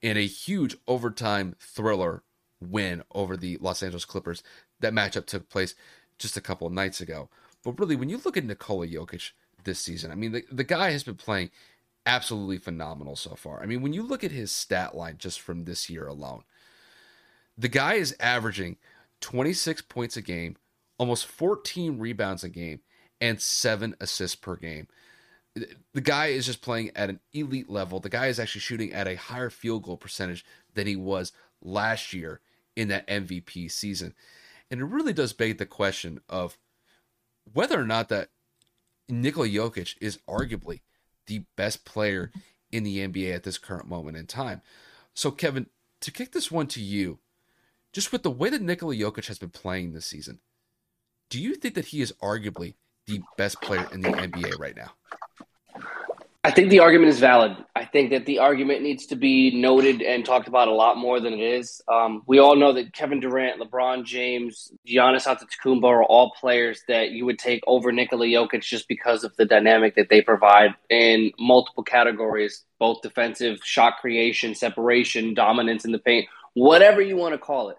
in 0.00 0.16
a 0.16 0.26
huge 0.26 0.76
overtime 0.86 1.56
thriller 1.58 2.22
win 2.60 3.02
over 3.12 3.36
the 3.36 3.56
Los 3.60 3.82
Angeles 3.82 4.04
Clippers. 4.04 4.44
That 4.78 4.92
matchup 4.92 5.26
took 5.26 5.48
place 5.48 5.74
just 6.18 6.36
a 6.36 6.40
couple 6.40 6.66
of 6.66 6.72
nights 6.72 7.00
ago. 7.00 7.28
But 7.64 7.78
really, 7.78 7.96
when 7.96 8.08
you 8.08 8.20
look 8.24 8.36
at 8.36 8.44
Nikola 8.44 8.86
Jokic 8.86 9.32
this 9.64 9.80
season, 9.80 10.10
I 10.10 10.14
mean, 10.14 10.32
the, 10.32 10.44
the 10.50 10.64
guy 10.64 10.90
has 10.90 11.02
been 11.02 11.16
playing 11.16 11.50
absolutely 12.06 12.58
phenomenal 12.58 13.16
so 13.16 13.34
far. 13.34 13.60
I 13.62 13.66
mean, 13.66 13.82
when 13.82 13.92
you 13.92 14.02
look 14.02 14.22
at 14.22 14.30
his 14.30 14.52
stat 14.52 14.94
line 14.94 15.16
just 15.18 15.40
from 15.40 15.64
this 15.64 15.90
year 15.90 16.06
alone, 16.06 16.44
the 17.58 17.68
guy 17.68 17.94
is 17.94 18.16
averaging 18.20 18.76
26 19.20 19.82
points 19.82 20.16
a 20.16 20.22
game, 20.22 20.56
almost 20.98 21.26
14 21.26 21.98
rebounds 21.98 22.44
a 22.44 22.48
game, 22.48 22.80
and 23.20 23.40
seven 23.40 23.94
assists 24.00 24.36
per 24.36 24.56
game. 24.56 24.86
The 25.94 26.02
guy 26.02 26.26
is 26.26 26.44
just 26.44 26.60
playing 26.60 26.90
at 26.94 27.08
an 27.08 27.20
elite 27.32 27.70
level. 27.70 27.98
The 27.98 28.10
guy 28.10 28.26
is 28.26 28.38
actually 28.38 28.60
shooting 28.60 28.92
at 28.92 29.08
a 29.08 29.16
higher 29.16 29.48
field 29.48 29.84
goal 29.84 29.96
percentage 29.96 30.44
than 30.74 30.86
he 30.86 30.96
was 30.96 31.32
last 31.62 32.12
year 32.12 32.40
in 32.76 32.88
that 32.88 33.08
MVP 33.08 33.70
season. 33.70 34.14
And 34.70 34.80
it 34.80 34.84
really 34.84 35.12
does 35.12 35.32
beg 35.32 35.58
the 35.58 35.66
question 35.66 36.20
of 36.28 36.58
whether 37.52 37.80
or 37.80 37.86
not 37.86 38.08
that 38.08 38.30
Nikola 39.08 39.48
Jokic 39.48 39.94
is 40.00 40.18
arguably 40.28 40.80
the 41.26 41.44
best 41.56 41.84
player 41.84 42.32
in 42.72 42.82
the 42.82 42.98
NBA 43.06 43.34
at 43.34 43.44
this 43.44 43.58
current 43.58 43.88
moment 43.88 44.16
in 44.16 44.26
time. 44.26 44.62
So, 45.14 45.30
Kevin, 45.30 45.66
to 46.00 46.10
kick 46.10 46.32
this 46.32 46.50
one 46.50 46.66
to 46.68 46.80
you, 46.80 47.20
just 47.92 48.12
with 48.12 48.22
the 48.22 48.30
way 48.30 48.50
that 48.50 48.60
Nikola 48.60 48.94
Jokic 48.94 49.26
has 49.26 49.38
been 49.38 49.50
playing 49.50 49.92
this 49.92 50.06
season, 50.06 50.40
do 51.30 51.40
you 51.40 51.54
think 51.54 51.74
that 51.74 51.86
he 51.86 52.02
is 52.02 52.12
arguably 52.22 52.74
the 53.06 53.22
best 53.36 53.62
player 53.62 53.88
in 53.92 54.00
the 54.00 54.10
NBA 54.10 54.58
right 54.58 54.76
now? 54.76 54.92
I 56.46 56.52
think 56.52 56.70
the 56.70 56.78
argument 56.78 57.10
is 57.10 57.18
valid. 57.18 57.56
I 57.74 57.84
think 57.84 58.10
that 58.10 58.24
the 58.24 58.38
argument 58.38 58.80
needs 58.80 59.06
to 59.06 59.16
be 59.16 59.60
noted 59.60 60.00
and 60.00 60.24
talked 60.24 60.46
about 60.46 60.68
a 60.68 60.72
lot 60.72 60.96
more 60.96 61.18
than 61.18 61.32
it 61.32 61.40
is. 61.40 61.82
Um, 61.88 62.22
we 62.28 62.38
all 62.38 62.54
know 62.54 62.72
that 62.74 62.92
Kevin 62.92 63.18
Durant, 63.18 63.60
LeBron 63.60 64.04
James, 64.04 64.70
Giannis 64.86 65.26
Antetokounmpo 65.26 65.82
are 65.82 66.04
all 66.04 66.30
players 66.38 66.84
that 66.86 67.10
you 67.10 67.26
would 67.26 67.40
take 67.40 67.64
over 67.66 67.90
Nikola 67.90 68.26
Jokic 68.26 68.62
just 68.62 68.86
because 68.86 69.24
of 69.24 69.34
the 69.34 69.44
dynamic 69.44 69.96
that 69.96 70.08
they 70.08 70.22
provide 70.22 70.76
in 70.88 71.32
multiple 71.36 71.82
categories, 71.82 72.62
both 72.78 73.02
defensive, 73.02 73.58
shot 73.64 73.94
creation, 74.00 74.54
separation, 74.54 75.34
dominance 75.34 75.84
in 75.84 75.90
the 75.90 75.98
paint, 75.98 76.28
whatever 76.54 77.02
you 77.02 77.16
want 77.16 77.34
to 77.34 77.38
call 77.38 77.70
it. 77.70 77.76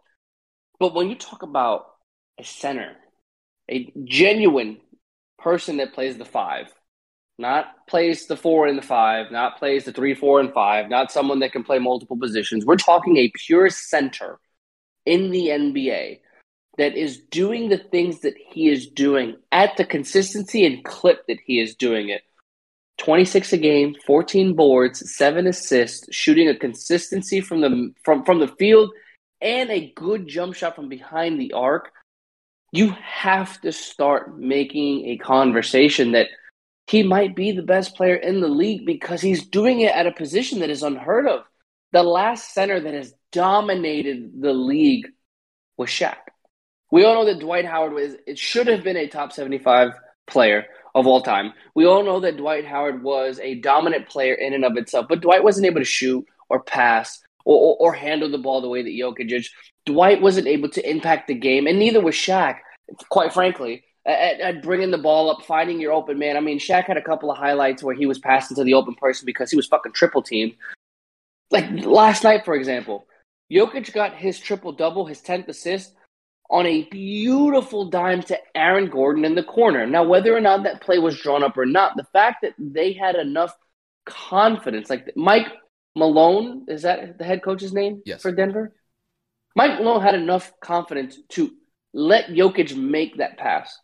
But 0.77 0.93
when 0.93 1.07
you 1.07 1.15
talk 1.15 1.41
about 1.41 1.85
a 2.37 2.43
center, 2.43 2.97
a 3.71 3.93
genuine 4.03 4.81
person 5.39 5.77
that 5.77 5.93
plays 5.93 6.17
the 6.17 6.25
five, 6.25 6.67
not 7.37 7.87
plays 7.87 8.27
the 8.27 8.35
four 8.35 8.67
and 8.67 8.77
the 8.77 8.83
five, 8.83 9.31
not 9.31 9.57
plays 9.57 9.85
the 9.85 9.91
three, 9.91 10.15
four, 10.15 10.39
and 10.39 10.51
five, 10.53 10.89
not 10.89 11.11
someone 11.11 11.39
that 11.39 11.51
can 11.51 11.63
play 11.63 11.79
multiple 11.79 12.17
positions. 12.17 12.65
We're 12.65 12.77
talking 12.77 13.17
a 13.17 13.31
pure 13.45 13.69
center 13.69 14.39
in 15.05 15.31
the 15.31 15.47
NBA 15.47 16.19
that 16.77 16.95
is 16.95 17.19
doing 17.29 17.69
the 17.69 17.77
things 17.77 18.21
that 18.21 18.35
he 18.51 18.69
is 18.69 18.87
doing 18.87 19.35
at 19.51 19.77
the 19.77 19.85
consistency 19.85 20.65
and 20.65 20.83
clip 20.83 21.25
that 21.27 21.39
he 21.45 21.59
is 21.59 21.75
doing 21.75 22.09
it. 22.09 22.21
26 22.99 23.53
a 23.53 23.57
game, 23.57 23.95
14 24.07 24.55
boards, 24.55 25.15
7 25.15 25.45
assists, 25.45 26.07
shooting 26.13 26.49
a 26.49 26.55
consistency 26.55 27.41
from 27.41 27.61
the 27.61 27.93
from 28.03 28.25
from 28.25 28.39
the 28.39 28.47
field 28.47 28.89
and 29.39 29.69
a 29.69 29.91
good 29.95 30.27
jump 30.27 30.55
shot 30.55 30.75
from 30.75 30.89
behind 30.89 31.39
the 31.39 31.53
arc. 31.53 31.91
You 32.71 32.95
have 33.03 33.61
to 33.61 33.71
start 33.71 34.39
making 34.39 35.09
a 35.09 35.17
conversation 35.17 36.13
that– 36.13 36.29
he 36.87 37.03
might 37.03 37.35
be 37.35 37.51
the 37.51 37.63
best 37.63 37.95
player 37.95 38.15
in 38.15 38.39
the 38.39 38.47
league 38.47 38.85
because 38.85 39.21
he's 39.21 39.45
doing 39.45 39.81
it 39.81 39.93
at 39.93 40.07
a 40.07 40.11
position 40.11 40.59
that 40.59 40.69
is 40.69 40.83
unheard 40.83 41.27
of. 41.27 41.41
The 41.91 42.03
last 42.03 42.53
center 42.53 42.79
that 42.79 42.93
has 42.93 43.13
dominated 43.31 44.41
the 44.41 44.53
league 44.53 45.07
was 45.75 45.89
Shaq. 45.89 46.15
We 46.89 47.03
all 47.03 47.15
know 47.15 47.25
that 47.25 47.39
Dwight 47.39 47.65
Howard 47.65 47.93
was 47.93 48.15
it 48.25 48.39
should 48.39 48.67
have 48.67 48.83
been 48.83 48.95
a 48.95 49.07
top 49.07 49.33
75 49.33 49.91
player 50.27 50.65
of 50.95 51.05
all 51.05 51.21
time. 51.21 51.53
We 51.75 51.85
all 51.85 52.03
know 52.03 52.21
that 52.21 52.37
Dwight 52.37 52.65
Howard 52.65 53.03
was 53.03 53.39
a 53.41 53.55
dominant 53.55 54.07
player 54.07 54.33
in 54.33 54.53
and 54.53 54.63
of 54.63 54.77
itself, 54.77 55.07
but 55.09 55.21
Dwight 55.21 55.43
wasn't 55.43 55.67
able 55.67 55.81
to 55.81 55.85
shoot 55.85 56.25
or 56.49 56.63
pass 56.63 57.19
or, 57.43 57.57
or, 57.57 57.77
or 57.79 57.93
handle 57.93 58.31
the 58.31 58.37
ball 58.37 58.61
the 58.61 58.69
way 58.69 58.81
that 58.81 58.89
Jokic. 58.89 59.47
Dwight 59.85 60.21
wasn't 60.21 60.47
able 60.47 60.69
to 60.69 60.89
impact 60.89 61.27
the 61.27 61.33
game, 61.33 61.67
and 61.67 61.79
neither 61.79 62.01
was 62.01 62.15
Shaq, 62.15 62.59
quite 63.09 63.33
frankly 63.33 63.83
at, 64.07 64.39
at, 64.39 64.63
bringing 64.63 64.91
the 64.91 64.97
ball 64.97 65.29
up, 65.29 65.43
finding 65.43 65.79
your 65.79 65.91
open 65.91 66.17
man. 66.17 66.37
I 66.37 66.39
mean, 66.39 66.59
Shaq 66.59 66.85
had 66.85 66.97
a 66.97 67.01
couple 67.01 67.29
of 67.29 67.37
highlights 67.37 67.83
where 67.83 67.93
he 67.93 68.05
was 68.05 68.17
passing 68.17 68.55
to 68.55 68.63
the 68.63 68.73
open 68.73 68.95
person 68.95 69.25
because 69.25 69.51
he 69.51 69.57
was 69.57 69.67
fucking 69.67 69.91
triple 69.91 70.21
teamed. 70.21 70.55
Like 71.51 71.69
last 71.85 72.23
night, 72.23 72.45
for 72.45 72.55
example, 72.55 73.05
Jokic 73.51 73.93
got 73.93 74.15
his 74.15 74.39
triple 74.39 74.71
double, 74.71 75.05
his 75.05 75.21
10th 75.21 75.47
assist 75.49 75.93
on 76.49 76.65
a 76.65 76.83
beautiful 76.83 77.89
dime 77.89 78.21
to 78.23 78.37
Aaron 78.55 78.89
Gordon 78.89 79.25
in 79.25 79.35
the 79.35 79.43
corner. 79.43 79.85
Now, 79.85 80.03
whether 80.03 80.35
or 80.35 80.41
not 80.41 80.63
that 80.63 80.81
play 80.81 80.97
was 80.97 81.19
drawn 81.19 81.43
up 81.43 81.57
or 81.57 81.65
not, 81.65 81.97
the 81.97 82.07
fact 82.13 82.37
that 82.43 82.53
they 82.57 82.93
had 82.93 83.15
enough 83.15 83.53
confidence, 84.05 84.89
like 84.89 85.11
Mike 85.15 85.47
Malone, 85.95 86.65
is 86.69 86.83
that 86.83 87.17
the 87.17 87.25
head 87.25 87.43
coach's 87.43 87.73
name 87.73 88.01
yes. 88.05 88.21
for 88.21 88.31
Denver? 88.31 88.73
Mike 89.55 89.79
Malone 89.79 90.01
had 90.01 90.15
enough 90.15 90.53
confidence 90.61 91.17
to 91.29 91.51
let 91.93 92.27
Jokic 92.27 92.75
make 92.77 93.17
that 93.17 93.37
pass. 93.37 93.77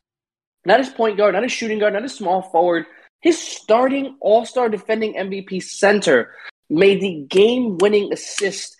Not 0.65 0.79
his 0.79 0.89
point 0.89 1.17
guard, 1.17 1.33
not 1.33 1.43
his 1.43 1.51
shooting 1.51 1.79
guard, 1.79 1.93
not 1.93 2.03
his 2.03 2.15
small 2.15 2.41
forward. 2.41 2.85
His 3.21 3.39
starting 3.39 4.17
all 4.19 4.45
star 4.45 4.69
defending 4.69 5.15
MVP 5.15 5.63
center 5.63 6.33
made 6.69 7.01
the 7.01 7.25
game 7.29 7.77
winning 7.77 8.11
assist 8.11 8.75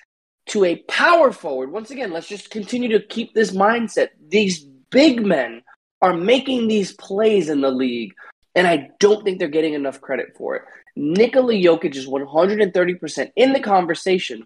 to 0.48 0.66
a 0.66 0.78
power 0.88 1.32
forward. 1.32 1.72
Once 1.72 1.92
again, 1.92 2.12
let's 2.12 2.28
just 2.28 2.50
continue 2.50 2.90
to 2.90 3.06
keep 3.06 3.34
this 3.34 3.52
mindset. 3.52 4.10
These 4.28 4.66
big 4.90 5.26
men 5.26 5.62
are 6.02 6.14
making 6.14 6.68
these 6.68 6.94
plays 6.94 7.50
in 7.50 7.62
the 7.62 7.72
league, 7.72 8.14
and 8.56 8.68
I 8.68 8.90
don't 9.00 9.24
think 9.24 9.40
they're 9.40 9.48
getting 9.48 9.74
enough 9.74 10.02
credit 10.02 10.36
for 10.38 10.56
it. 10.56 10.64
Nikola 10.96 11.54
Jokic 11.54 11.96
is 11.96 12.08
130% 12.08 13.32
in 13.36 13.54
the 13.54 13.60
conversation 13.60 14.46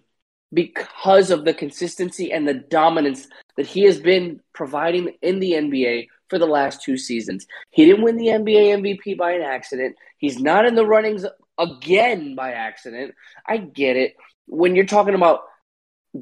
because 0.52 1.30
of 1.30 1.44
the 1.44 1.52
consistency 1.52 2.32
and 2.32 2.46
the 2.48 2.54
dominance 2.54 3.26
that 3.56 3.66
he 3.66 3.82
has 3.82 4.00
been 4.00 4.40
providing 4.54 5.14
in 5.20 5.40
the 5.40 5.52
NBA 5.52 6.06
for 6.28 6.38
the 6.38 6.46
last 6.46 6.82
two 6.82 6.96
seasons. 6.96 7.46
He 7.70 7.86
didn't 7.86 8.02
win 8.02 8.16
the 8.16 8.26
NBA 8.26 8.82
MVP 8.82 9.16
by 9.16 9.32
an 9.32 9.42
accident. 9.42 9.96
He's 10.18 10.38
not 10.38 10.66
in 10.66 10.74
the 10.74 10.86
runnings 10.86 11.24
again 11.58 12.34
by 12.34 12.52
accident. 12.52 13.14
I 13.46 13.58
get 13.58 13.96
it. 13.96 14.16
When 14.46 14.74
you're 14.74 14.86
talking 14.86 15.14
about 15.14 15.40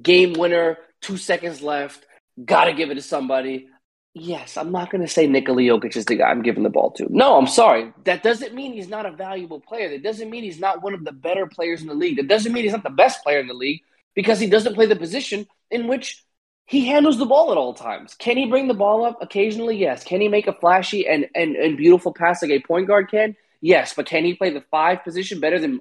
game 0.02 0.32
winner, 0.34 0.78
two 1.00 1.16
seconds 1.16 1.62
left, 1.62 2.04
got 2.44 2.64
to 2.64 2.72
give 2.72 2.90
it 2.90 2.94
to 2.94 3.02
somebody. 3.02 3.68
Yes, 4.14 4.57
I'm 4.57 4.72
not 4.72 4.90
going 4.90 5.02
to 5.02 5.09
say 5.09 5.26
Nikola 5.26 5.61
Jokic 5.61 5.94
is 5.94 6.07
the 6.07 6.16
guy 6.16 6.30
I'm 6.30 6.42
giving 6.42 6.62
the 6.62 6.70
ball 6.70 6.90
to. 6.92 7.07
No, 7.11 7.36
I'm 7.36 7.46
sorry. 7.46 7.92
That 8.04 8.22
doesn't 8.22 8.54
mean 8.54 8.72
he's 8.72 8.88
not 8.88 9.04
a 9.04 9.11
valuable 9.11 9.61
player. 9.61 9.90
That 9.90 10.02
doesn't 10.02 10.30
mean 10.30 10.42
he's 10.42 10.59
not 10.59 10.82
one 10.82 10.94
of 10.94 11.04
the 11.04 11.12
better 11.12 11.46
players 11.46 11.82
in 11.82 11.88
the 11.88 11.94
league. 11.94 12.16
That 12.16 12.28
doesn't 12.28 12.52
mean 12.52 12.64
he's 12.64 12.72
not 12.72 12.82
the 12.82 12.88
best 12.90 13.22
player 13.22 13.40
in 13.40 13.46
the 13.46 13.54
league 13.54 13.82
because 14.14 14.40
he 14.40 14.48
doesn't 14.48 14.74
play 14.74 14.86
the 14.86 14.96
position 14.96 15.46
in 15.70 15.86
which 15.86 16.24
he 16.66 16.86
handles 16.86 17.18
the 17.18 17.26
ball 17.26 17.52
at 17.52 17.58
all 17.58 17.74
times. 17.74 18.14
Can 18.14 18.36
he 18.36 18.46
bring 18.46 18.66
the 18.66 18.74
ball 18.74 19.04
up 19.04 19.18
occasionally? 19.22 19.76
Yes. 19.76 20.02
Can 20.02 20.20
he 20.20 20.28
make 20.28 20.48
a 20.48 20.52
flashy 20.52 21.06
and, 21.06 21.26
and, 21.34 21.54
and 21.54 21.76
beautiful 21.76 22.12
pass 22.12 22.42
like 22.42 22.50
a 22.50 22.60
point 22.60 22.88
guard 22.88 23.08
can? 23.08 23.36
Yes. 23.60 23.94
But 23.94 24.06
can 24.06 24.24
he 24.24 24.34
play 24.34 24.50
the 24.50 24.64
five 24.72 25.04
position 25.04 25.38
better 25.38 25.60
than 25.60 25.80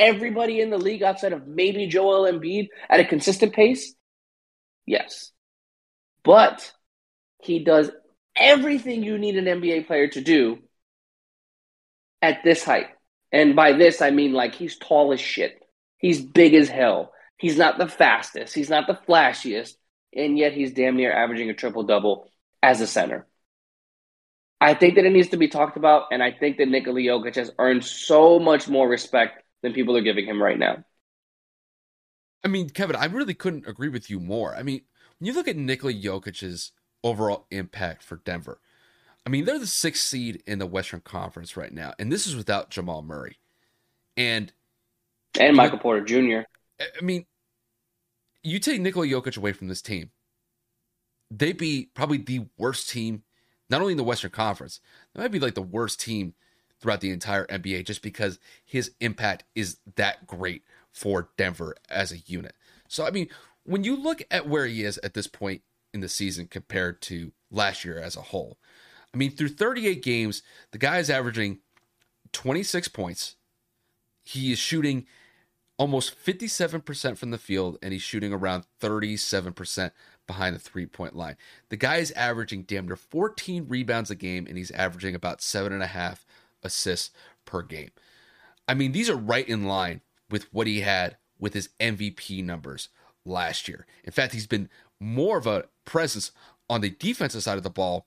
everybody 0.00 0.62
in 0.62 0.70
the 0.70 0.78
league 0.78 1.02
outside 1.02 1.34
of 1.34 1.46
maybe 1.46 1.86
Joel 1.86 2.30
Embiid 2.32 2.68
at 2.88 3.00
a 3.00 3.04
consistent 3.04 3.52
pace? 3.52 3.94
Yes. 4.86 5.32
But 6.24 6.72
he 7.42 7.62
does 7.62 7.90
everything 8.34 9.02
you 9.02 9.18
need 9.18 9.36
an 9.36 9.44
NBA 9.44 9.86
player 9.86 10.08
to 10.08 10.20
do 10.22 10.60
at 12.22 12.42
this 12.42 12.64
height. 12.64 12.86
And 13.32 13.54
by 13.54 13.74
this, 13.74 14.00
I 14.00 14.10
mean 14.10 14.32
like 14.32 14.54
he's 14.54 14.78
tall 14.78 15.12
as 15.12 15.20
shit. 15.20 15.62
He's 15.98 16.22
big 16.22 16.54
as 16.54 16.70
hell. 16.70 17.12
He's 17.36 17.58
not 17.58 17.76
the 17.76 17.88
fastest. 17.88 18.54
He's 18.54 18.70
not 18.70 18.86
the 18.86 18.98
flashiest 19.06 19.74
and 20.14 20.38
yet 20.38 20.52
he's 20.52 20.72
damn 20.72 20.96
near 20.96 21.12
averaging 21.12 21.50
a 21.50 21.54
triple 21.54 21.82
double 21.84 22.30
as 22.62 22.80
a 22.80 22.86
center. 22.86 23.26
I 24.60 24.74
think 24.74 24.94
that 24.94 25.04
it 25.04 25.12
needs 25.12 25.30
to 25.30 25.36
be 25.36 25.48
talked 25.48 25.76
about, 25.76 26.04
and 26.12 26.22
I 26.22 26.30
think 26.30 26.58
that 26.58 26.68
Nikola 26.68 27.00
Jokic 27.00 27.34
has 27.34 27.50
earned 27.58 27.84
so 27.84 28.38
much 28.38 28.68
more 28.68 28.88
respect 28.88 29.42
than 29.62 29.72
people 29.72 29.96
are 29.96 30.02
giving 30.02 30.24
him 30.24 30.40
right 30.40 30.58
now. 30.58 30.84
I 32.44 32.48
mean, 32.48 32.70
Kevin, 32.70 32.96
I 32.96 33.06
really 33.06 33.34
couldn't 33.34 33.66
agree 33.66 33.88
with 33.88 34.08
you 34.08 34.20
more. 34.20 34.54
I 34.54 34.62
mean, 34.62 34.82
when 35.18 35.26
you 35.26 35.32
look 35.32 35.48
at 35.48 35.56
Nikola 35.56 35.92
Jokic's 35.92 36.72
overall 37.02 37.46
impact 37.50 38.02
for 38.02 38.16
Denver, 38.16 38.60
I 39.26 39.30
mean, 39.30 39.44
they're 39.44 39.58
the 39.58 39.66
sixth 39.66 40.04
seed 40.04 40.42
in 40.46 40.58
the 40.58 40.66
Western 40.66 41.00
Conference 41.00 41.56
right 41.56 41.72
now, 41.72 41.94
and 41.98 42.10
this 42.10 42.26
is 42.26 42.36
without 42.36 42.70
Jamal 42.70 43.02
Murray. 43.02 43.38
And 44.16 44.52
and 45.38 45.56
Michael 45.56 45.78
Porter 45.78 46.04
Jr. 46.04 46.42
I 46.80 47.04
mean, 47.04 47.24
you 48.42 48.58
take 48.58 48.80
Nikola 48.80 49.06
Jokic 49.06 49.36
away 49.36 49.52
from 49.52 49.68
this 49.68 49.82
team, 49.82 50.10
they'd 51.30 51.58
be 51.58 51.90
probably 51.94 52.18
the 52.18 52.46
worst 52.58 52.88
team, 52.90 53.22
not 53.70 53.80
only 53.80 53.92
in 53.92 53.96
the 53.96 54.04
Western 54.04 54.30
Conference, 54.30 54.80
they 55.14 55.22
might 55.22 55.32
be 55.32 55.40
like 55.40 55.54
the 55.54 55.62
worst 55.62 56.00
team 56.00 56.34
throughout 56.80 57.00
the 57.00 57.10
entire 57.10 57.46
NBA 57.46 57.86
just 57.86 58.02
because 58.02 58.38
his 58.64 58.92
impact 59.00 59.44
is 59.54 59.78
that 59.96 60.26
great 60.26 60.64
for 60.90 61.30
Denver 61.36 61.76
as 61.88 62.12
a 62.12 62.18
unit. 62.18 62.54
So, 62.88 63.06
I 63.06 63.10
mean, 63.10 63.28
when 63.64 63.84
you 63.84 63.96
look 63.96 64.22
at 64.30 64.48
where 64.48 64.66
he 64.66 64.82
is 64.82 64.98
at 64.98 65.14
this 65.14 65.28
point 65.28 65.62
in 65.94 66.00
the 66.00 66.08
season 66.08 66.48
compared 66.48 67.00
to 67.02 67.32
last 67.50 67.84
year 67.84 67.98
as 67.98 68.16
a 68.16 68.22
whole, 68.22 68.58
I 69.14 69.16
mean, 69.16 69.30
through 69.30 69.50
38 69.50 70.02
games, 70.02 70.42
the 70.72 70.78
guy 70.78 70.98
is 70.98 71.08
averaging 71.08 71.60
26 72.32 72.88
points. 72.88 73.36
He 74.24 74.52
is 74.52 74.58
shooting 74.58 75.06
almost 75.82 76.14
57% 76.24 77.18
from 77.18 77.32
the 77.32 77.38
field, 77.38 77.76
and 77.82 77.92
he's 77.92 78.02
shooting 78.02 78.32
around 78.32 78.66
37% 78.80 79.90
behind 80.28 80.54
the 80.54 80.60
three 80.60 80.86
point 80.86 81.16
line. 81.16 81.36
The 81.70 81.76
guy 81.76 81.96
is 81.96 82.12
averaging 82.12 82.62
damn 82.62 82.86
near 82.86 82.94
14 82.94 83.66
rebounds 83.66 84.08
a 84.08 84.14
game, 84.14 84.46
and 84.46 84.56
he's 84.56 84.70
averaging 84.70 85.16
about 85.16 85.42
seven 85.42 85.72
and 85.72 85.82
a 85.82 85.88
half 85.88 86.24
assists 86.62 87.10
per 87.46 87.62
game. 87.62 87.90
I 88.68 88.74
mean, 88.74 88.92
these 88.92 89.10
are 89.10 89.16
right 89.16 89.48
in 89.48 89.64
line 89.64 90.02
with 90.30 90.44
what 90.54 90.68
he 90.68 90.82
had 90.82 91.16
with 91.40 91.52
his 91.52 91.70
MVP 91.80 92.44
numbers 92.44 92.88
last 93.24 93.66
year. 93.66 93.84
In 94.04 94.12
fact, 94.12 94.34
he's 94.34 94.46
been 94.46 94.68
more 95.00 95.36
of 95.36 95.48
a 95.48 95.64
presence 95.84 96.30
on 96.70 96.80
the 96.80 96.90
defensive 96.90 97.42
side 97.42 97.56
of 97.56 97.64
the 97.64 97.70
ball 97.70 98.06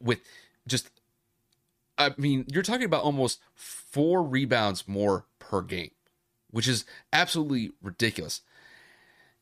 with 0.00 0.18
just 0.66 0.90
I 1.96 2.12
mean, 2.16 2.44
you're 2.48 2.64
talking 2.64 2.86
about 2.86 3.04
almost 3.04 3.38
four 3.54 4.24
rebounds 4.24 4.88
more 4.88 5.26
per 5.38 5.62
game, 5.62 5.92
which 6.52 6.68
is 6.68 6.84
absolutely 7.12 7.72
ridiculous. 7.82 8.42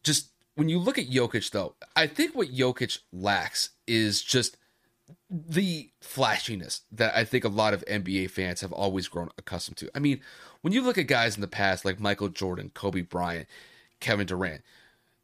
Just 0.03 0.31
when 0.55 0.69
you 0.69 0.79
look 0.79 0.99
at 0.99 1.11
Jokic, 1.11 1.51
though, 1.51 1.75
I 1.95 2.07
think 2.07 2.35
what 2.35 2.49
Jokic 2.49 2.99
lacks 3.13 3.71
is 3.87 4.23
just 4.23 4.57
the 5.29 5.91
flashiness 6.01 6.83
that 6.93 7.15
I 7.15 7.25
think 7.25 7.45
a 7.45 7.49
lot 7.49 7.75
of 7.75 7.85
NBA 7.87 8.31
fans 8.31 8.61
have 8.61 8.73
always 8.73 9.09
grown 9.09 9.29
accustomed 9.37 9.77
to. 9.79 9.91
I 9.95 9.99
mean, 9.99 10.21
when 10.63 10.73
you 10.73 10.83
look 10.83 10.99
at 10.99 11.07
guys 11.07 11.35
in 11.35 11.41
the 11.41 11.49
past 11.49 11.85
like 11.85 12.01
Michael 12.01 12.29
Jordan, 12.29 12.71
Kobe 12.75 13.03
Bryant, 13.03 13.49
Kevin 14.01 14.27
Durant, 14.27 14.63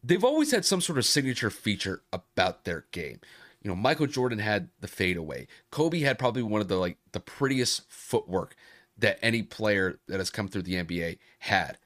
they've 0.03 0.25
always 0.25 0.51
had 0.51 0.65
some 0.65 0.81
sort 0.81 0.99
of 0.99 1.05
signature 1.05 1.51
feature 1.51 2.03
about 2.13 2.65
their 2.65 2.87
game. 2.93 3.21
You 3.63 3.71
know, 3.71 3.77
Michael 3.77 4.07
Jordan 4.07 4.39
had 4.39 4.69
the 4.81 4.89
fadeaway. 4.89 5.49
Kobe 5.71 6.01
had 6.01 6.19
probably 6.19 6.43
one 6.43 6.61
of 6.61 6.69
the 6.69 6.77
like 6.77 6.99
the 7.13 7.21
prettiest 7.21 7.91
footwork 7.91 8.55
that 8.99 9.19
any 9.23 9.43
player 9.43 9.99
that 10.09 10.19
has 10.19 10.31
come 10.31 10.49
through 10.49 10.63
the 10.63 10.75
NBA 10.75 11.19
had. 11.41 11.79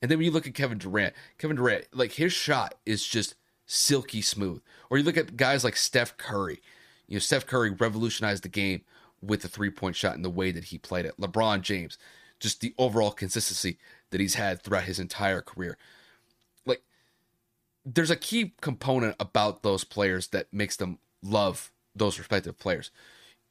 And 0.00 0.10
then 0.10 0.18
when 0.18 0.26
you 0.26 0.30
look 0.30 0.46
at 0.46 0.54
Kevin 0.54 0.78
Durant, 0.78 1.14
Kevin 1.38 1.56
Durant, 1.56 1.86
like 1.92 2.12
his 2.12 2.32
shot 2.32 2.74
is 2.86 3.04
just 3.04 3.34
silky 3.66 4.22
smooth. 4.22 4.62
Or 4.90 4.98
you 4.98 5.04
look 5.04 5.16
at 5.16 5.36
guys 5.36 5.64
like 5.64 5.76
Steph 5.76 6.16
Curry. 6.16 6.60
You 7.06 7.16
know, 7.16 7.20
Steph 7.20 7.46
Curry 7.46 7.70
revolutionized 7.70 8.42
the 8.42 8.48
game 8.48 8.82
with 9.20 9.42
the 9.42 9.48
three 9.48 9.70
point 9.70 9.96
shot 9.96 10.14
and 10.14 10.24
the 10.24 10.30
way 10.30 10.50
that 10.52 10.64
he 10.64 10.78
played 10.78 11.04
it. 11.04 11.18
LeBron 11.20 11.62
James, 11.62 11.98
just 12.38 12.60
the 12.60 12.74
overall 12.78 13.10
consistency 13.10 13.78
that 14.10 14.20
he's 14.20 14.34
had 14.34 14.62
throughout 14.62 14.84
his 14.84 14.98
entire 14.98 15.40
career. 15.40 15.76
Like, 16.64 16.82
there's 17.84 18.10
a 18.10 18.16
key 18.16 18.54
component 18.60 19.16
about 19.18 19.62
those 19.62 19.84
players 19.84 20.28
that 20.28 20.52
makes 20.52 20.76
them 20.76 20.98
love 21.22 21.72
those 21.94 22.18
respective 22.18 22.58
players. 22.58 22.90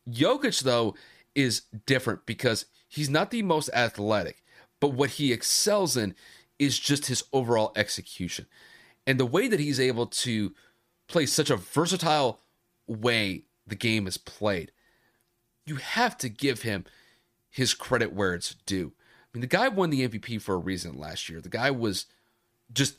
Jokic, 0.10 0.62
though, 0.62 0.96
is 1.36 1.64
different 1.86 2.26
because 2.26 2.66
he's 2.88 3.10
not 3.10 3.32
the 3.32 3.42
most 3.42 3.70
athletic, 3.74 4.44
but 4.80 4.94
what 4.94 5.12
he 5.12 5.34
excels 5.34 5.98
in 5.98 6.16
is 6.60 6.80
just 6.80 7.08
his 7.08 7.24
overall 7.34 7.72
execution. 7.76 8.46
And 9.06 9.20
the 9.20 9.26
way 9.26 9.48
that 9.48 9.60
he's 9.60 9.80
able 9.80 10.08
to 10.08 10.54
play 11.08 11.26
such 11.26 11.50
a 11.50 11.58
versatile 11.58 12.42
way 12.88 13.44
the 13.66 13.76
game 13.76 14.08
is 14.08 14.18
played, 14.18 14.72
you 15.66 15.76
have 15.76 16.18
to 16.20 16.30
give 16.30 16.62
him 16.64 16.86
his 17.50 17.74
credit 17.74 18.14
where 18.14 18.34
it's 18.34 18.56
due. 18.66 18.94
I 18.98 19.28
mean, 19.34 19.42
the 19.42 19.48
guy 19.48 19.68
won 19.68 19.90
the 19.90 20.08
MVP 20.08 20.42
for 20.42 20.56
a 20.56 20.60
reason 20.60 20.98
last 20.98 21.30
year. 21.30 21.42
The 21.42 21.50
guy 21.50 21.72
was 21.72 22.06
just 22.72 22.98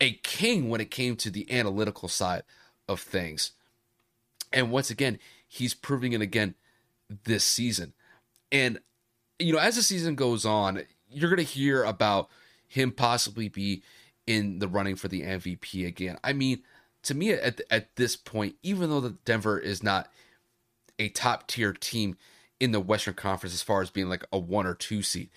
a 0.00 0.12
king 0.22 0.68
when 0.68 0.80
it 0.80 0.90
came 0.90 1.16
to 1.16 1.30
the 1.30 1.50
analytical 1.50 2.08
side 2.08 2.42
of 2.88 3.00
things. 3.00 3.52
And 4.52 4.70
once 4.70 4.90
again, 4.90 5.18
he's 5.48 5.74
proving 5.74 6.12
it 6.12 6.20
again 6.20 6.54
this 7.24 7.44
season. 7.44 7.92
And, 8.52 8.80
you 9.38 9.52
know, 9.52 9.58
as 9.58 9.76
the 9.76 9.82
season 9.82 10.14
goes 10.14 10.44
on, 10.44 10.82
you're 11.08 11.30
going 11.30 11.44
to 11.44 11.52
hear 11.52 11.84
about 11.84 12.28
him 12.66 12.92
possibly 12.92 13.48
be 13.48 13.82
in 14.26 14.58
the 14.58 14.68
running 14.68 14.96
for 14.96 15.08
the 15.08 15.22
MVP 15.22 15.86
again. 15.86 16.18
I 16.24 16.32
mean, 16.32 16.62
to 17.04 17.14
me, 17.14 17.32
at, 17.32 17.60
at 17.70 17.96
this 17.96 18.16
point, 18.16 18.56
even 18.62 18.90
though 18.90 19.00
the 19.00 19.16
Denver 19.24 19.58
is 19.58 19.82
not 19.82 20.08
a 20.98 21.08
top 21.10 21.46
tier 21.46 21.72
team 21.72 22.16
in 22.60 22.72
the 22.72 22.80
Western 22.80 23.14
Conference 23.14 23.54
as 23.54 23.62
far 23.62 23.82
as 23.82 23.90
being 23.90 24.08
like 24.08 24.24
a 24.32 24.38
one 24.38 24.66
or 24.66 24.74
two 24.74 25.02
seed, 25.02 25.30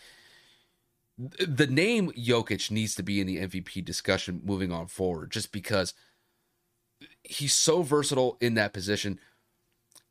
the 1.17 1.67
name 1.67 2.11
Jokic 2.11 2.69
needs 2.69 2.95
to 2.95 3.03
be 3.03 3.19
in 3.19 3.27
the 3.27 3.37
MVP 3.37 3.83
discussion 3.83 4.41
moving 4.45 4.71
on 4.71 4.87
forward, 4.87 5.31
just 5.31 5.51
because 5.51 5.93
he's 7.23 7.53
so 7.53 7.81
versatile 7.81 8.37
in 8.39 8.53
that 8.53 8.73
position 8.73 9.19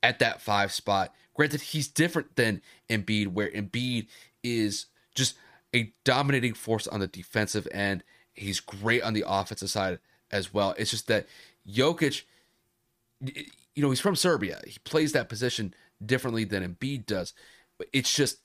at 0.03 0.18
that 0.18 0.41
five 0.41 0.72
spot. 0.72 1.14
Granted, 1.37 1.61
he's 1.61 1.87
different 1.87 2.34
than 2.37 2.62
Embiid, 2.89 3.28
where 3.28 3.51
Embiid 3.51 4.07
is 4.43 4.87
just 5.14 5.37
a 5.74 5.93
dominating 6.05 6.55
force 6.55 6.87
on 6.87 7.01
the 7.01 7.07
defensive 7.07 7.68
end. 7.70 8.03
He's 8.34 8.59
great 8.59 9.03
on 9.03 9.12
the 9.12 9.24
offensive 9.26 9.70
side 9.70 9.99
as 10.30 10.53
well. 10.53 10.74
It's 10.78 10.91
just 10.91 11.09
that 11.09 11.26
Jokic, 11.68 12.22
you 13.20 13.82
know, 13.82 13.91
he's 13.91 14.01
from 14.01 14.16
Serbia. 14.16 14.61
He 14.66 14.78
plays 14.84 15.12
that 15.12 15.28
position 15.28 15.74
differently 16.05 16.45
than 16.45 16.66
Embiid 16.66 17.05
does. 17.05 17.34
But 17.76 17.89
it's 17.93 18.14
just 18.14 18.39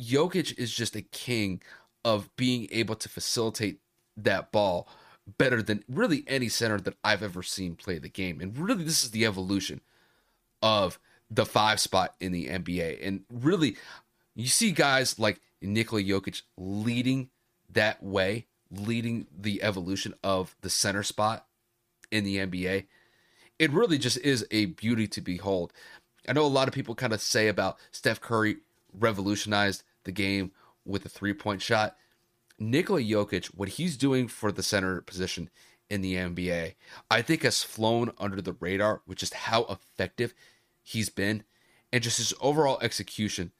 Jokic 0.00 0.56
is 0.56 0.72
just 0.72 0.94
a 0.94 1.02
king 1.02 1.60
of 2.04 2.34
being 2.36 2.68
able 2.70 2.94
to 2.94 3.08
facilitate 3.08 3.80
that 4.16 4.52
ball 4.52 4.88
better 5.38 5.62
than 5.62 5.84
really 5.88 6.24
any 6.26 6.48
center 6.48 6.78
that 6.80 6.94
I've 7.02 7.22
ever 7.22 7.42
seen 7.42 7.74
play 7.74 7.98
the 7.98 8.08
game. 8.08 8.40
And 8.40 8.56
really, 8.56 8.84
this 8.84 9.02
is 9.02 9.10
the 9.10 9.26
evolution 9.26 9.80
of 10.62 10.98
the 11.30 11.46
five 11.46 11.80
spot 11.80 12.14
in 12.20 12.32
the 12.32 12.48
NBA. 12.48 13.06
And 13.06 13.22
really, 13.32 13.76
you 14.34 14.46
see 14.46 14.72
guys 14.72 15.18
like 15.18 15.40
Nikola 15.62 16.02
Jokic 16.02 16.42
leading 16.56 17.30
that 17.72 18.02
way, 18.02 18.46
leading 18.70 19.26
the 19.36 19.62
evolution 19.62 20.14
of 20.24 20.56
the 20.60 20.70
center 20.70 21.02
spot 21.02 21.46
in 22.10 22.24
the 22.24 22.38
NBA. 22.38 22.86
It 23.58 23.70
really 23.72 23.98
just 23.98 24.18
is 24.18 24.46
a 24.50 24.66
beauty 24.66 25.06
to 25.08 25.20
behold. 25.20 25.72
I 26.28 26.32
know 26.32 26.44
a 26.44 26.48
lot 26.48 26.68
of 26.68 26.74
people 26.74 26.94
kind 26.94 27.12
of 27.12 27.20
say 27.20 27.48
about 27.48 27.78
Steph 27.92 28.20
Curry 28.20 28.58
revolutionized 28.98 29.82
the 30.04 30.12
game 30.12 30.52
with 30.84 31.04
a 31.04 31.08
three 31.08 31.34
point 31.34 31.62
shot. 31.62 31.96
Nikola 32.58 33.00
Jokic, 33.00 33.46
what 33.46 33.70
he's 33.70 33.96
doing 33.96 34.28
for 34.28 34.52
the 34.52 34.62
center 34.62 35.00
position 35.00 35.48
in 35.88 36.02
the 36.02 36.14
NBA, 36.14 36.74
I 37.10 37.22
think 37.22 37.42
has 37.42 37.62
flown 37.62 38.12
under 38.18 38.40
the 38.40 38.56
radar 38.60 39.02
with 39.06 39.18
just 39.18 39.34
how 39.34 39.64
effective 39.64 40.34
he's 40.90 41.08
been 41.08 41.44
and 41.92 42.02
just 42.02 42.18
his 42.18 42.34
overall 42.40 42.78
execution. 42.82 43.52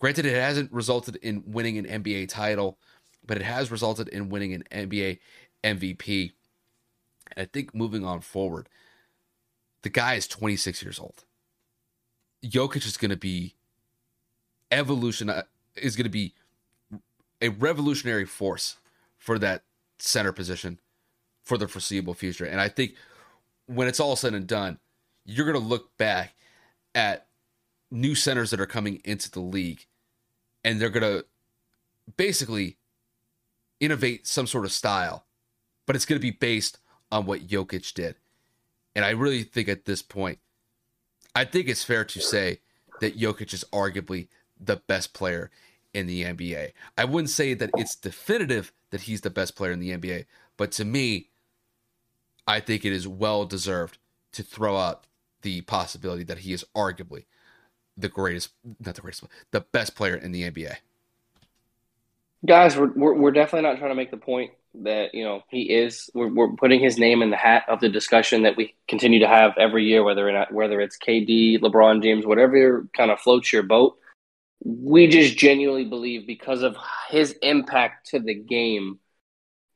Granted, 0.00 0.26
it 0.26 0.34
hasn't 0.34 0.72
resulted 0.72 1.16
in 1.16 1.44
winning 1.46 1.78
an 1.78 2.02
NBA 2.02 2.28
title, 2.28 2.78
but 3.26 3.36
it 3.36 3.42
has 3.42 3.70
resulted 3.70 4.08
in 4.08 4.30
winning 4.30 4.54
an 4.54 4.64
NBA 4.70 5.18
MVP. 5.62 6.32
And 7.30 7.42
I 7.42 7.44
think 7.44 7.74
moving 7.74 8.04
on 8.04 8.20
forward, 8.20 8.68
the 9.82 9.90
guy 9.90 10.14
is 10.14 10.26
26 10.26 10.82
years 10.82 10.98
old. 10.98 11.24
Jokic 12.44 12.86
is 12.86 12.96
going 12.96 13.10
to 13.10 13.16
be 13.16 13.54
evolution 14.70 15.28
uh, 15.28 15.42
is 15.76 15.94
going 15.94 16.04
to 16.04 16.10
be 16.10 16.34
a 17.40 17.50
revolutionary 17.50 18.24
force 18.24 18.76
for 19.18 19.38
that 19.38 19.62
center 19.98 20.32
position 20.32 20.80
for 21.44 21.58
the 21.58 21.68
foreseeable 21.68 22.14
future. 22.14 22.44
And 22.44 22.60
I 22.60 22.68
think 22.68 22.94
when 23.66 23.88
it's 23.88 24.00
all 24.00 24.16
said 24.16 24.34
and 24.34 24.46
done, 24.46 24.78
you're 25.24 25.46
going 25.46 25.62
to 25.62 25.68
look 25.68 25.96
back 25.98 26.34
at 26.94 27.26
new 27.90 28.14
centers 28.14 28.50
that 28.50 28.60
are 28.60 28.66
coming 28.66 29.00
into 29.04 29.30
the 29.30 29.40
league 29.40 29.86
and 30.64 30.80
they're 30.80 30.90
going 30.90 31.02
to 31.02 31.24
basically 32.16 32.76
innovate 33.80 34.26
some 34.26 34.46
sort 34.46 34.64
of 34.64 34.72
style, 34.72 35.24
but 35.86 35.96
it's 35.96 36.06
going 36.06 36.18
to 36.18 36.22
be 36.22 36.30
based 36.30 36.78
on 37.10 37.26
what 37.26 37.46
Jokic 37.46 37.92
did. 37.94 38.16
And 38.94 39.04
I 39.04 39.10
really 39.10 39.42
think 39.42 39.68
at 39.68 39.84
this 39.84 40.02
point, 40.02 40.38
I 41.34 41.44
think 41.44 41.68
it's 41.68 41.84
fair 41.84 42.04
to 42.04 42.20
say 42.20 42.60
that 43.00 43.18
Jokic 43.18 43.52
is 43.52 43.64
arguably 43.72 44.28
the 44.60 44.76
best 44.76 45.12
player 45.12 45.50
in 45.94 46.06
the 46.06 46.22
NBA. 46.22 46.72
I 46.96 47.04
wouldn't 47.04 47.30
say 47.30 47.54
that 47.54 47.70
it's 47.76 47.96
definitive 47.96 48.72
that 48.90 49.02
he's 49.02 49.22
the 49.22 49.30
best 49.30 49.56
player 49.56 49.72
in 49.72 49.80
the 49.80 49.90
NBA, 49.90 50.26
but 50.56 50.72
to 50.72 50.84
me, 50.84 51.28
I 52.46 52.60
think 52.60 52.84
it 52.84 52.92
is 52.92 53.08
well 53.08 53.44
deserved 53.44 53.98
to 54.32 54.42
throw 54.42 54.76
out 54.76 55.06
the 55.42 55.60
possibility 55.62 56.24
that 56.24 56.38
he 56.38 56.52
is 56.52 56.64
arguably 56.74 57.24
the 57.96 58.08
greatest, 58.08 58.50
not 58.84 58.94
the 58.94 59.00
greatest, 59.00 59.24
the 59.50 59.60
best 59.60 59.94
player 59.94 60.14
in 60.14 60.32
the 60.32 60.50
NBA. 60.50 60.76
Guys, 62.44 62.76
we're, 62.76 63.14
we're, 63.14 63.30
definitely 63.30 63.68
not 63.68 63.78
trying 63.78 63.90
to 63.90 63.94
make 63.94 64.10
the 64.10 64.16
point 64.16 64.50
that 64.82 65.14
you 65.14 65.22
know 65.22 65.42
he 65.48 65.62
is. 65.62 66.10
We're, 66.14 66.32
we're 66.32 66.52
putting 66.54 66.80
his 66.80 66.98
name 66.98 67.22
in 67.22 67.30
the 67.30 67.36
hat 67.36 67.64
of 67.68 67.80
the 67.80 67.88
discussion 67.88 68.42
that 68.42 68.56
we 68.56 68.74
continue 68.88 69.20
to 69.20 69.28
have 69.28 69.52
every 69.58 69.84
year, 69.84 70.02
whether 70.02 70.28
or 70.28 70.32
not 70.32 70.52
whether 70.52 70.80
it's 70.80 70.98
KD, 70.98 71.60
LeBron 71.60 72.02
James, 72.02 72.26
whatever 72.26 72.88
kind 72.96 73.10
of 73.10 73.20
floats 73.20 73.52
your 73.52 73.62
boat. 73.62 73.96
we 74.64 75.06
just 75.06 75.36
genuinely 75.36 75.84
believe 75.84 76.26
because 76.26 76.62
of 76.62 76.76
his 77.10 77.32
impact 77.42 78.08
to 78.10 78.18
the 78.18 78.34
game, 78.34 78.98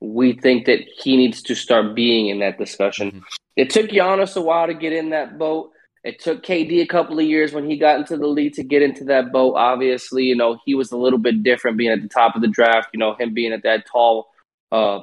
we 0.00 0.34
think 0.34 0.66
that 0.66 0.80
he 1.02 1.16
needs 1.16 1.42
to 1.42 1.54
start 1.54 1.94
being 1.94 2.28
in 2.28 2.40
that 2.40 2.58
discussion. 2.58 3.08
Mm-hmm. 3.08 3.20
It 3.56 3.70
took 3.70 3.90
Giannis 3.90 4.36
a 4.36 4.42
while 4.42 4.66
to 4.66 4.74
get 4.74 4.92
in 4.92 5.10
that 5.10 5.38
boat. 5.38 5.72
It 6.04 6.20
took 6.20 6.44
KD 6.44 6.82
a 6.82 6.86
couple 6.86 7.18
of 7.18 7.24
years 7.24 7.52
when 7.52 7.68
he 7.68 7.76
got 7.76 7.98
into 7.98 8.16
the 8.16 8.28
league 8.28 8.54
to 8.54 8.62
get 8.62 8.82
into 8.82 9.04
that 9.04 9.32
boat. 9.32 9.54
Obviously, 9.56 10.24
you 10.24 10.36
know, 10.36 10.58
he 10.64 10.74
was 10.74 10.92
a 10.92 10.96
little 10.96 11.18
bit 11.18 11.42
different 11.42 11.78
being 11.78 11.90
at 11.90 12.02
the 12.02 12.08
top 12.08 12.36
of 12.36 12.42
the 12.42 12.48
draft, 12.48 12.90
you 12.92 12.98
know, 12.98 13.14
him 13.14 13.34
being 13.34 13.52
at 13.52 13.64
that 13.64 13.86
tall, 13.90 14.28
uh, 14.70 15.00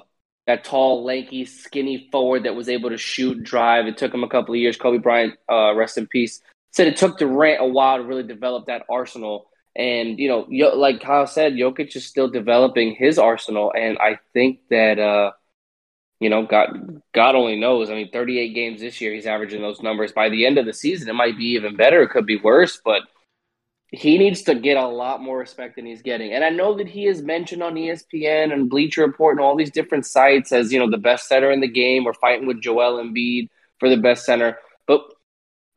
that 0.47 0.63
tall, 0.63 1.03
lanky, 1.03 1.43
skinny 1.43 2.07
forward 2.11 2.43
that 2.43 2.55
was 2.55 2.69
able 2.69 2.89
to 2.89 2.97
shoot, 2.97 3.43
drive. 3.43 3.85
It 3.85 3.97
took 3.97 4.13
him 4.13 4.23
a 4.23 4.29
couple 4.29 4.53
of 4.53 4.59
years. 4.59 4.77
Kobe 4.77 4.97
Bryant, 4.97 5.33
uh, 5.51 5.73
rest 5.75 5.97
in 5.97 6.07
peace, 6.07 6.41
said 6.71 6.87
it 6.87 6.95
took 6.95 7.17
Durant 7.17 7.61
a 7.61 7.67
while 7.67 7.97
to 7.97 8.03
really 8.03 8.23
develop 8.23 8.67
that 8.67 8.83
arsenal. 8.89 9.49
And, 9.75 10.19
you 10.19 10.29
know, 10.29 10.45
like 10.75 11.01
Kyle 11.01 11.25
said, 11.25 11.53
Jokic 11.53 11.95
is 11.95 12.05
still 12.05 12.29
developing 12.29 12.95
his 12.95 13.17
arsenal. 13.17 13.73
And 13.75 13.97
I 13.97 14.19
think 14.33 14.59
that, 14.69 14.99
uh, 14.99 15.31
you 16.19 16.29
know, 16.29 16.45
God, 16.45 17.01
God 17.13 17.35
only 17.35 17.59
knows. 17.59 17.89
I 17.89 17.95
mean, 17.95 18.11
38 18.11 18.53
games 18.53 18.81
this 18.81 19.01
year, 19.01 19.13
he's 19.13 19.25
averaging 19.25 19.61
those 19.61 19.81
numbers. 19.81 20.11
By 20.11 20.29
the 20.29 20.45
end 20.45 20.57
of 20.57 20.65
the 20.65 20.73
season, 20.73 21.09
it 21.09 21.13
might 21.13 21.37
be 21.37 21.45
even 21.51 21.75
better. 21.75 22.03
It 22.03 22.11
could 22.11 22.25
be 22.25 22.37
worse, 22.37 22.79
but 22.85 23.01
he 23.89 24.17
needs 24.17 24.43
to 24.43 24.55
get 24.55 24.77
a 24.77 24.87
lot 24.87 25.21
more 25.21 25.37
respect 25.37 25.75
than 25.75 25.85
he's 25.85 26.01
getting. 26.01 26.33
And 26.33 26.43
I 26.43 26.49
know 26.49 26.75
that 26.77 26.87
he 26.87 27.05
is 27.05 27.21
mentioned 27.21 27.61
on 27.61 27.75
ESPN 27.75 28.51
and 28.51 28.69
Bleacher 28.69 29.05
Report 29.05 29.37
and 29.37 29.45
all 29.45 29.55
these 29.55 29.69
different 29.69 30.05
sites 30.05 30.51
as, 30.51 30.71
you 30.71 30.79
know, 30.79 30.89
the 30.89 30.97
best 30.97 31.27
center 31.27 31.51
in 31.51 31.61
the 31.61 31.67
game. 31.67 32.03
We're 32.03 32.13
fighting 32.13 32.47
with 32.47 32.61
Joel 32.61 33.03
Embiid 33.03 33.49
for 33.79 33.89
the 33.89 33.97
best 33.97 34.25
center. 34.25 34.57
But 34.87 35.01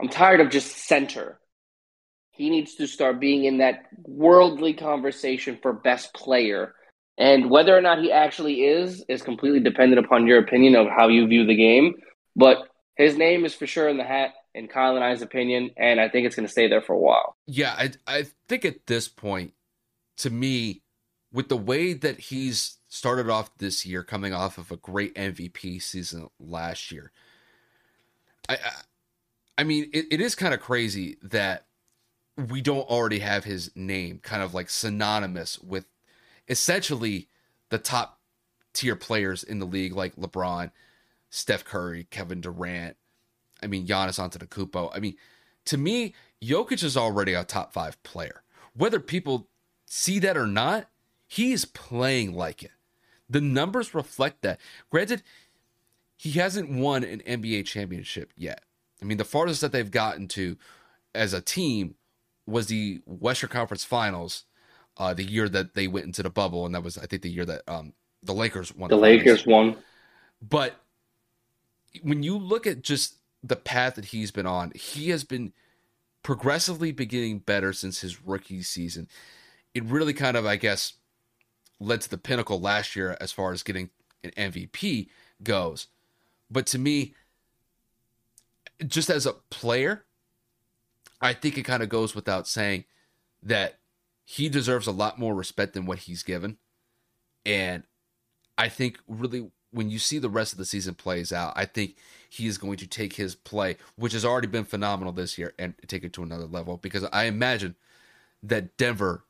I'm 0.01 0.09
tired 0.09 0.41
of 0.41 0.51
just 0.51 0.77
center. 0.87 1.39
He 2.37 2.51
needs 2.51 2.75
to 2.77 2.87
start 2.87 3.21
being 3.21 3.45
in 3.45 3.59
that 3.59 3.87
worldly 4.05 4.75
conversation 4.75 5.59
for 5.63 5.73
best 5.73 6.13
player 6.15 6.75
and 7.19 7.51
whether 7.51 7.77
or 7.77 7.81
not 7.81 7.99
he 7.99 8.13
actually 8.13 8.65
is 8.65 9.05
is 9.09 9.23
completely 9.23 9.61
dependent 9.61 10.05
upon 10.05 10.27
your 10.27 10.39
opinion 10.39 10.77
of 10.77 10.87
how 10.89 11.09
you 11.09 11.27
view 11.27 11.47
the 11.47 11.57
game. 11.57 11.95
But 12.35 12.69
his 12.97 13.17
name 13.17 13.45
is 13.45 13.55
for 13.55 13.67
sure 13.67 13.89
in 13.89 13.97
the 13.97 14.05
hat, 14.05 14.31
in 14.55 14.69
Kyle 14.69 14.97
and 14.97 15.05
I's 15.05 15.23
opinion, 15.23 15.71
and 15.77 16.01
I 16.01 16.09
think 16.09 16.27
it's 16.27 16.37
going 16.37 16.47
to 16.47 16.53
stay 16.53 16.69
there 16.69 16.83
for 16.83 16.93
a 16.93 16.99
while. 16.99 17.37
Yeah, 17.47 17.75
I 17.77 17.93
I 18.07 18.27
think 18.49 18.65
at 18.65 18.87
this 18.87 19.09
point, 19.09 19.55
to 20.19 20.31
me, 20.31 20.83
with 21.33 21.49
the 21.49 21.57
way 21.57 21.95
that 21.95 22.21
he's 22.21 22.79
started 22.89 23.31
off 23.31 23.57
this 23.59 23.87
year, 23.87 24.03
coming 24.03 24.35
off 24.35 24.59
of 24.59 24.71
a 24.71 24.77
great 24.77 25.15
MVP 25.15 25.83
season 25.83 26.29
last 26.39 26.93
year, 26.93 27.13
I 28.49 28.55
I, 28.55 28.71
I 29.59 29.65
mean, 29.65 29.89
it, 29.95 30.07
it 30.11 30.21
is 30.21 30.35
kind 30.35 30.53
of 30.53 30.61
crazy 30.61 31.17
that 31.23 31.65
we 32.37 32.61
don't 32.61 32.89
already 32.89 33.21
have 33.21 33.45
his 33.45 33.71
name 33.75 34.19
kind 34.23 34.43
of 34.43 34.53
like 34.55 34.69
synonymous 34.69 35.59
with 35.59 35.87
essentially 36.49 37.29
the 37.71 37.79
top 37.79 38.21
tier 38.73 38.97
players 38.97 39.43
in 39.43 39.59
the 39.59 39.67
league, 39.67 39.95
like 39.95 40.15
LeBron, 40.17 40.71
Steph 41.31 41.65
Curry, 41.65 42.07
Kevin 42.11 42.41
Durant. 42.41 42.97
I 43.63 43.67
mean, 43.67 43.87
Giannis 43.87 44.21
Antetokounmpo. 44.21 44.91
I 44.95 45.01
mean, 45.01 45.17
to 45.65 45.79
me, 45.79 46.15
Jokic 46.43 46.85
is 46.85 46.97
already 46.97 47.33
a 47.33 47.43
top 47.43 47.73
five 47.73 48.01
player. 48.03 48.43
Whether 48.75 49.01
people 49.01 49.49
see 49.87 50.19
that 50.19 50.37
or 50.37 50.47
not, 50.47 50.89
he's 51.27 51.65
playing 51.65 52.35
like 52.35 52.63
it. 52.63 52.73
The 53.29 53.41
numbers 53.41 53.95
reflect 53.95 54.43
that. 54.43 54.61
Granted, 54.91 55.23
he 56.17 56.33
hasn't 56.33 56.71
won 56.71 57.03
an 57.03 57.21
NBA 57.27 57.65
championship 57.65 58.33
yet. 58.37 58.63
I 59.01 59.05
mean, 59.05 59.19
the 59.19 59.25
farthest 59.25 59.63
that 59.63 59.73
they've 59.73 59.91
gotten 59.91 60.29
to 60.29 60.57
as 61.15 61.33
a 61.33 61.41
team 61.41 61.95
was 62.47 62.67
the 62.67 63.01
Western 63.07 63.51
Conference 63.51 63.85
Finals 63.85 64.45
uh, 64.97 65.15
the 65.15 65.25
year 65.25 65.49
that 65.49 65.75
they 65.75 65.87
went 65.87 66.07
into 66.07 66.23
the 66.23 66.31
bubble, 66.31 66.65
and 66.67 66.75
that 66.75 66.83
was 66.83 66.97
I 66.99 67.07
think 67.07 67.23
the 67.23 67.31
year 67.31 67.45
that 67.45 67.63
um, 67.69 67.93
the 68.23 68.35
Lakers 68.35 68.75
won. 68.75 68.91
The, 68.91 68.97
the 68.97 69.03
Lakers 69.03 69.47
won. 69.47 69.77
But 70.41 70.81
when 72.03 72.23
you 72.23 72.39
look 72.39 72.67
at 72.67 72.83
just 72.83 73.17
the 73.43 73.57
path 73.57 73.95
that 73.95 74.07
he's 74.07 74.31
been 74.31 74.47
on, 74.47 74.73
he 74.75 75.11
has 75.11 75.25
been 75.25 75.53
progressively 76.23 76.93
beginning 76.93 77.39
better 77.39 77.73
since 77.73 78.01
his 78.01 78.23
rookie 78.23 78.63
season. 78.63 79.09
It 79.75 79.85
really 79.85 80.15
kind 80.15 80.37
of, 80.37 80.47
I 80.47 80.57
guess, 80.57 80.95
led 81.79 82.01
to 82.03 82.11
the 82.11 82.19
pinnacle 82.19 82.61
last 82.61 82.97
year 82.97 83.17
as 83.21 83.33
far 83.33 83.53
as 83.53 83.63
getting 83.63 83.91
an 84.25 84.31
MVP 84.31 85.09
goes. 85.43 85.89
But 86.51 86.67
to 86.69 86.79
me, 86.79 87.15
just 88.87 89.11
as 89.11 89.27
a 89.27 89.35
player, 89.51 90.05
I 91.21 91.33
think 91.33 91.57
it 91.57 91.63
kind 91.63 91.83
of 91.83 91.89
goes 91.89 92.15
without 92.15 92.47
saying 92.47 92.85
that 93.43 93.79
he 94.25 94.49
deserves 94.49 94.87
a 94.87 94.93
lot 94.93 95.19
more 95.19 95.35
respect 95.35 95.75
than 95.75 95.87
what 95.87 96.01
he's 96.01 96.23
given. 96.23 96.59
And 97.45 97.85
I 98.59 98.69
think 98.69 98.99
really 99.07 99.51
when 99.71 99.91
you 99.91 99.99
see 99.99 100.19
the 100.19 100.31
rest 100.31 100.53
of 100.53 100.59
the 100.59 100.65
season 100.65 100.95
plays 100.95 101.33
out, 101.33 101.53
I 101.55 101.65
think 101.65 101.97
he 102.29 102.47
is 102.47 102.59
going 102.59 102.79
to 102.79 102.87
take 102.87 103.15
his 103.15 103.35
play, 103.35 103.77
which 103.97 104.13
has 104.13 104.25
already 104.25 104.47
been 104.47 104.65
phenomenal 104.65 105.13
this 105.13 105.39
year, 105.39 105.55
and 105.59 105.75
take 105.87 106.03
it 106.03 106.13
to 106.15 106.23
another 106.23 106.47
level. 106.47 106.77
Because 106.77 107.05
I 107.13 107.25
imagine 107.25 107.77
that 108.43 108.77
Denver 108.77 109.25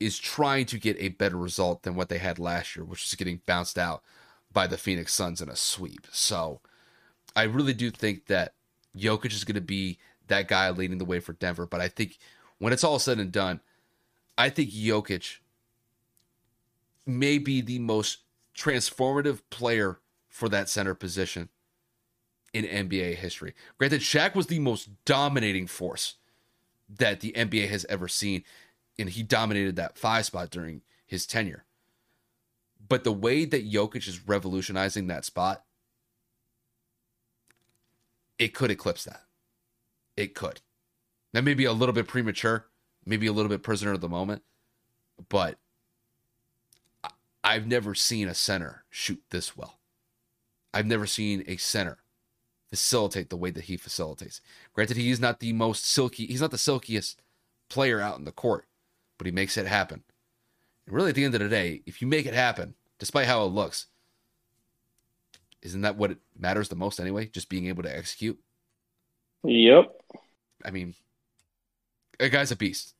is 0.00 0.18
trying 0.18 0.66
to 0.66 0.78
get 0.78 0.96
a 0.98 1.08
better 1.08 1.36
result 1.36 1.82
than 1.82 1.94
what 1.94 2.08
they 2.08 2.18
had 2.18 2.38
last 2.38 2.76
year, 2.76 2.84
which 2.84 3.04
is 3.04 3.14
getting 3.14 3.40
bounced 3.46 3.78
out 3.78 4.02
by 4.52 4.66
the 4.66 4.78
Phoenix 4.78 5.12
Suns 5.12 5.40
in 5.40 5.48
a 5.48 5.56
sweep. 5.56 6.06
So 6.10 6.60
I 7.34 7.44
really 7.44 7.74
do 7.74 7.90
think 7.90 8.26
that 8.26 8.54
Jokic 8.96 9.32
is 9.32 9.44
going 9.44 9.54
to 9.54 9.60
be 9.60 9.98
that 10.28 10.48
guy 10.48 10.70
leading 10.70 10.98
the 10.98 11.04
way 11.04 11.20
for 11.20 11.32
Denver. 11.32 11.66
But 11.66 11.80
I 11.80 11.88
think 11.88 12.18
when 12.58 12.72
it's 12.72 12.84
all 12.84 12.98
said 12.98 13.18
and 13.18 13.32
done, 13.32 13.60
I 14.38 14.50
think 14.50 14.70
Jokic 14.70 15.38
may 17.06 17.38
be 17.38 17.60
the 17.60 17.78
most 17.78 18.18
transformative 18.56 19.40
player 19.50 20.00
for 20.28 20.48
that 20.48 20.68
center 20.68 20.94
position 20.94 21.48
in 22.52 22.64
NBA 22.64 23.16
history. 23.16 23.54
Granted, 23.78 24.00
Shaq 24.00 24.34
was 24.34 24.46
the 24.46 24.58
most 24.58 24.88
dominating 25.04 25.66
force 25.66 26.14
that 26.88 27.20
the 27.20 27.32
NBA 27.32 27.68
has 27.68 27.84
ever 27.88 28.08
seen, 28.08 28.44
and 28.98 29.10
he 29.10 29.22
dominated 29.22 29.76
that 29.76 29.98
five 29.98 30.26
spot 30.26 30.50
during 30.50 30.82
his 31.06 31.26
tenure. 31.26 31.64
But 32.88 33.04
the 33.04 33.12
way 33.12 33.44
that 33.44 33.70
Jokic 33.70 34.06
is 34.08 34.26
revolutionizing 34.26 35.06
that 35.08 35.24
spot, 35.24 35.64
it 38.38 38.54
could 38.54 38.70
eclipse 38.70 39.04
that. 39.04 39.22
It 40.16 40.34
could. 40.34 40.60
That 41.32 41.44
may 41.44 41.54
be 41.54 41.64
a 41.64 41.72
little 41.72 41.92
bit 41.92 42.08
premature 42.08 42.66
maybe 43.06 43.28
a 43.28 43.32
little 43.32 43.48
bit 43.48 43.62
prisoner 43.62 43.92
of 43.92 44.00
the 44.00 44.08
moment, 44.08 44.42
but 45.28 45.56
I've 47.42 47.66
never 47.66 47.94
seen 47.94 48.28
a 48.28 48.34
center 48.34 48.84
shoot 48.90 49.22
this 49.30 49.56
well. 49.56 49.78
I've 50.74 50.86
never 50.86 51.06
seen 51.06 51.44
a 51.46 51.56
center 51.56 51.98
facilitate 52.68 53.30
the 53.30 53.36
way 53.36 53.50
that 53.52 53.64
he 53.64 53.76
facilitates. 53.76 54.40
Granted, 54.74 54.96
he 54.96 55.10
is 55.10 55.20
not 55.20 55.38
the 55.38 55.52
most 55.52 55.86
silky, 55.86 56.26
he's 56.26 56.40
not 56.40 56.50
the 56.50 56.58
silkiest 56.58 57.22
player 57.68 58.00
out 58.00 58.18
in 58.18 58.24
the 58.24 58.32
court, 58.32 58.66
but 59.16 59.26
he 59.26 59.30
makes 59.30 59.56
it 59.56 59.66
happen. 59.66 60.02
And 60.84 60.94
really, 60.94 61.10
at 61.10 61.14
the 61.14 61.24
end 61.24 61.34
of 61.34 61.40
the 61.40 61.48
day, 61.48 61.82
if 61.86 62.02
you 62.02 62.08
make 62.08 62.26
it 62.26 62.34
happen, 62.34 62.74
despite 62.98 63.26
how 63.26 63.44
it 63.44 63.48
looks, 63.48 63.86
isn't 65.62 65.80
that 65.82 65.96
what 65.96 66.18
matters 66.36 66.68
the 66.68 66.76
most 66.76 67.00
anyway? 67.00 67.26
Just 67.26 67.48
being 67.48 67.66
able 67.66 67.84
to 67.84 67.96
execute? 67.96 68.38
Yep. 69.44 69.92
I 70.64 70.70
mean, 70.70 70.94
a 72.18 72.28
guy's 72.28 72.50
a 72.50 72.56
beast. 72.56 72.94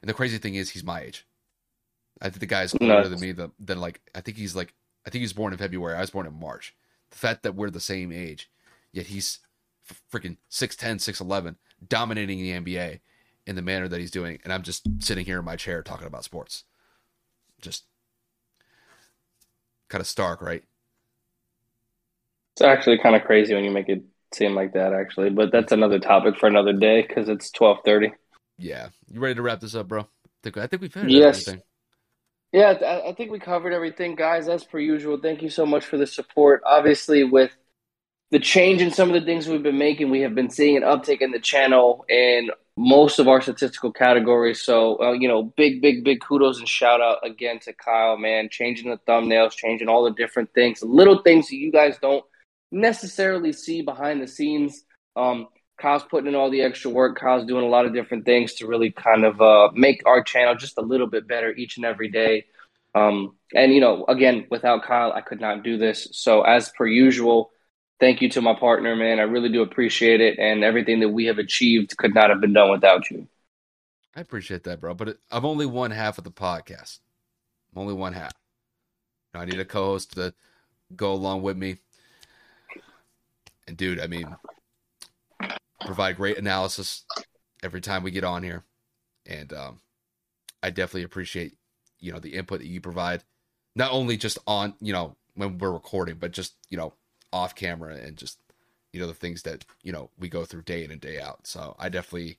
And 0.00 0.08
the 0.08 0.14
crazy 0.14 0.38
thing 0.38 0.54
is, 0.54 0.70
he's 0.70 0.84
my 0.84 1.00
age. 1.00 1.26
I 2.20 2.28
think 2.28 2.40
the 2.40 2.46
guy 2.46 2.62
is 2.62 2.74
older 2.80 3.08
than 3.08 3.20
me. 3.20 3.32
The, 3.32 3.50
than 3.58 3.80
like 3.80 4.00
I 4.14 4.20
think 4.20 4.36
he's 4.36 4.56
like 4.56 4.74
I 5.06 5.10
think 5.10 5.20
he's 5.20 5.32
born 5.32 5.52
in 5.52 5.58
February. 5.58 5.96
I 5.96 6.00
was 6.00 6.10
born 6.10 6.26
in 6.26 6.38
March. 6.38 6.74
The 7.10 7.18
fact 7.18 7.42
that 7.44 7.54
we're 7.54 7.70
the 7.70 7.80
same 7.80 8.10
age, 8.10 8.50
yet 8.92 9.06
he's 9.06 9.38
freaking 10.12 10.38
6'10", 10.50 10.96
6'11", 10.96 11.56
dominating 11.86 12.38
the 12.38 12.52
NBA 12.52 13.00
in 13.46 13.54
the 13.54 13.62
manner 13.62 13.86
that 13.86 14.00
he's 14.00 14.10
doing, 14.10 14.40
and 14.42 14.52
I'm 14.52 14.62
just 14.62 14.88
sitting 14.98 15.24
here 15.24 15.38
in 15.38 15.44
my 15.44 15.54
chair 15.54 15.82
talking 15.82 16.08
about 16.08 16.24
sports. 16.24 16.64
Just 17.60 17.84
kind 19.88 20.00
of 20.00 20.08
stark, 20.08 20.42
right? 20.42 20.64
It's 22.54 22.62
actually 22.62 22.98
kind 22.98 23.14
of 23.14 23.22
crazy 23.22 23.54
when 23.54 23.62
you 23.62 23.70
make 23.70 23.88
it 23.88 24.02
seem 24.32 24.54
like 24.54 24.74
that, 24.74 24.92
actually. 24.92 25.30
But 25.30 25.52
that's 25.52 25.72
another 25.72 25.98
topic 25.98 26.38
for 26.38 26.46
another 26.46 26.72
day 26.72 27.02
because 27.02 27.28
it's 27.28 27.50
twelve 27.50 27.78
thirty 27.84 28.12
yeah, 28.58 28.88
you 29.10 29.20
ready 29.20 29.34
to 29.34 29.42
wrap 29.42 29.60
this 29.60 29.74
up, 29.74 29.88
bro? 29.88 30.02
I 30.02 30.06
think, 30.42 30.56
I 30.56 30.66
think 30.66 30.82
we 30.82 30.88
finished 30.88 31.14
yes. 31.14 31.46
everything. 31.48 31.62
Yeah, 32.52 33.02
I 33.06 33.12
think 33.12 33.30
we 33.30 33.38
covered 33.38 33.72
everything, 33.72 34.14
guys. 34.14 34.48
As 34.48 34.64
per 34.64 34.78
usual, 34.78 35.18
thank 35.20 35.42
you 35.42 35.50
so 35.50 35.66
much 35.66 35.84
for 35.84 35.98
the 35.98 36.06
support. 36.06 36.62
Obviously, 36.64 37.22
with 37.24 37.50
the 38.30 38.38
change 38.38 38.80
in 38.80 38.90
some 38.90 39.08
of 39.08 39.14
the 39.14 39.26
things 39.26 39.46
we've 39.46 39.62
been 39.62 39.78
making, 39.78 40.10
we 40.10 40.20
have 40.20 40.34
been 40.34 40.48
seeing 40.48 40.76
an 40.76 40.82
uptick 40.82 41.20
in 41.20 41.32
the 41.32 41.40
channel 41.40 42.06
in 42.08 42.50
most 42.78 43.18
of 43.18 43.28
our 43.28 43.42
statistical 43.42 43.92
categories. 43.92 44.62
So, 44.62 44.98
uh, 45.00 45.12
you 45.12 45.28
know, 45.28 45.42
big, 45.42 45.82
big, 45.82 46.02
big 46.02 46.20
kudos 46.20 46.58
and 46.58 46.68
shout 46.68 47.00
out 47.02 47.18
again 47.26 47.58
to 47.60 47.74
Kyle, 47.74 48.16
man. 48.16 48.48
Changing 48.50 48.90
the 48.90 48.98
thumbnails, 48.98 49.52
changing 49.52 49.88
all 49.88 50.04
the 50.04 50.12
different 50.12 50.54
things, 50.54 50.82
little 50.82 51.22
things 51.22 51.48
that 51.48 51.56
you 51.56 51.70
guys 51.70 51.98
don't 52.00 52.24
necessarily 52.70 53.52
see 53.52 53.82
behind 53.82 54.22
the 54.22 54.26
scenes. 54.26 54.84
Um, 55.14 55.48
Kyle's 55.78 56.04
putting 56.04 56.28
in 56.28 56.34
all 56.34 56.50
the 56.50 56.62
extra 56.62 56.90
work. 56.90 57.18
Kyle's 57.18 57.46
doing 57.46 57.64
a 57.64 57.68
lot 57.68 57.86
of 57.86 57.94
different 57.94 58.24
things 58.24 58.54
to 58.54 58.66
really 58.66 58.90
kind 58.90 59.24
of 59.24 59.40
uh, 59.40 59.70
make 59.74 60.02
our 60.06 60.22
channel 60.22 60.54
just 60.54 60.78
a 60.78 60.82
little 60.82 61.06
bit 61.06 61.28
better 61.28 61.52
each 61.52 61.76
and 61.76 61.84
every 61.84 62.08
day. 62.08 62.46
Um, 62.94 63.36
and 63.54 63.74
you 63.74 63.80
know, 63.80 64.06
again, 64.08 64.46
without 64.50 64.82
Kyle, 64.84 65.12
I 65.12 65.20
could 65.20 65.40
not 65.40 65.62
do 65.62 65.76
this. 65.76 66.08
So 66.12 66.42
as 66.42 66.70
per 66.70 66.86
usual, 66.86 67.50
thank 68.00 68.22
you 68.22 68.30
to 68.30 68.40
my 68.40 68.54
partner, 68.54 68.96
man. 68.96 69.20
I 69.20 69.24
really 69.24 69.50
do 69.50 69.60
appreciate 69.62 70.22
it, 70.22 70.38
and 70.38 70.64
everything 70.64 71.00
that 71.00 71.10
we 71.10 71.26
have 71.26 71.38
achieved 71.38 71.96
could 71.98 72.14
not 72.14 72.30
have 72.30 72.40
been 72.40 72.54
done 72.54 72.70
without 72.70 73.10
you. 73.10 73.28
I 74.14 74.20
appreciate 74.20 74.64
that, 74.64 74.80
bro. 74.80 74.94
But 74.94 75.18
I'm 75.30 75.44
only 75.44 75.66
one 75.66 75.90
half 75.90 76.16
of 76.16 76.24
the 76.24 76.30
podcast. 76.30 77.00
I'm 77.74 77.82
only 77.82 77.92
one 77.92 78.14
half. 78.14 78.32
I 79.34 79.44
need 79.44 79.60
a 79.60 79.66
co-host 79.66 80.14
to 80.14 80.32
go 80.94 81.12
along 81.12 81.42
with 81.42 81.58
me. 81.58 81.76
And 83.66 83.76
dude, 83.76 84.00
I 84.00 84.06
mean, 84.06 84.36
provide 85.80 86.16
great 86.16 86.38
analysis 86.38 87.04
every 87.62 87.80
time 87.80 88.02
we 88.02 88.10
get 88.10 88.24
on 88.24 88.42
here, 88.42 88.64
and 89.26 89.52
um, 89.52 89.80
I 90.62 90.70
definitely 90.70 91.02
appreciate 91.04 91.56
you 91.98 92.12
know 92.12 92.20
the 92.20 92.34
input 92.34 92.60
that 92.60 92.66
you 92.66 92.80
provide, 92.80 93.24
not 93.74 93.92
only 93.92 94.16
just 94.16 94.38
on 94.46 94.74
you 94.80 94.92
know 94.92 95.16
when 95.34 95.58
we're 95.58 95.72
recording, 95.72 96.16
but 96.16 96.32
just 96.32 96.54
you 96.70 96.76
know 96.76 96.94
off 97.32 97.54
camera 97.54 97.96
and 97.96 98.16
just 98.16 98.38
you 98.92 99.00
know 99.00 99.06
the 99.06 99.14
things 99.14 99.42
that 99.42 99.64
you 99.82 99.92
know 99.92 100.10
we 100.18 100.28
go 100.28 100.44
through 100.44 100.62
day 100.62 100.84
in 100.84 100.90
and 100.90 101.00
day 101.00 101.20
out. 101.20 101.46
So 101.46 101.76
I 101.78 101.88
definitely 101.88 102.38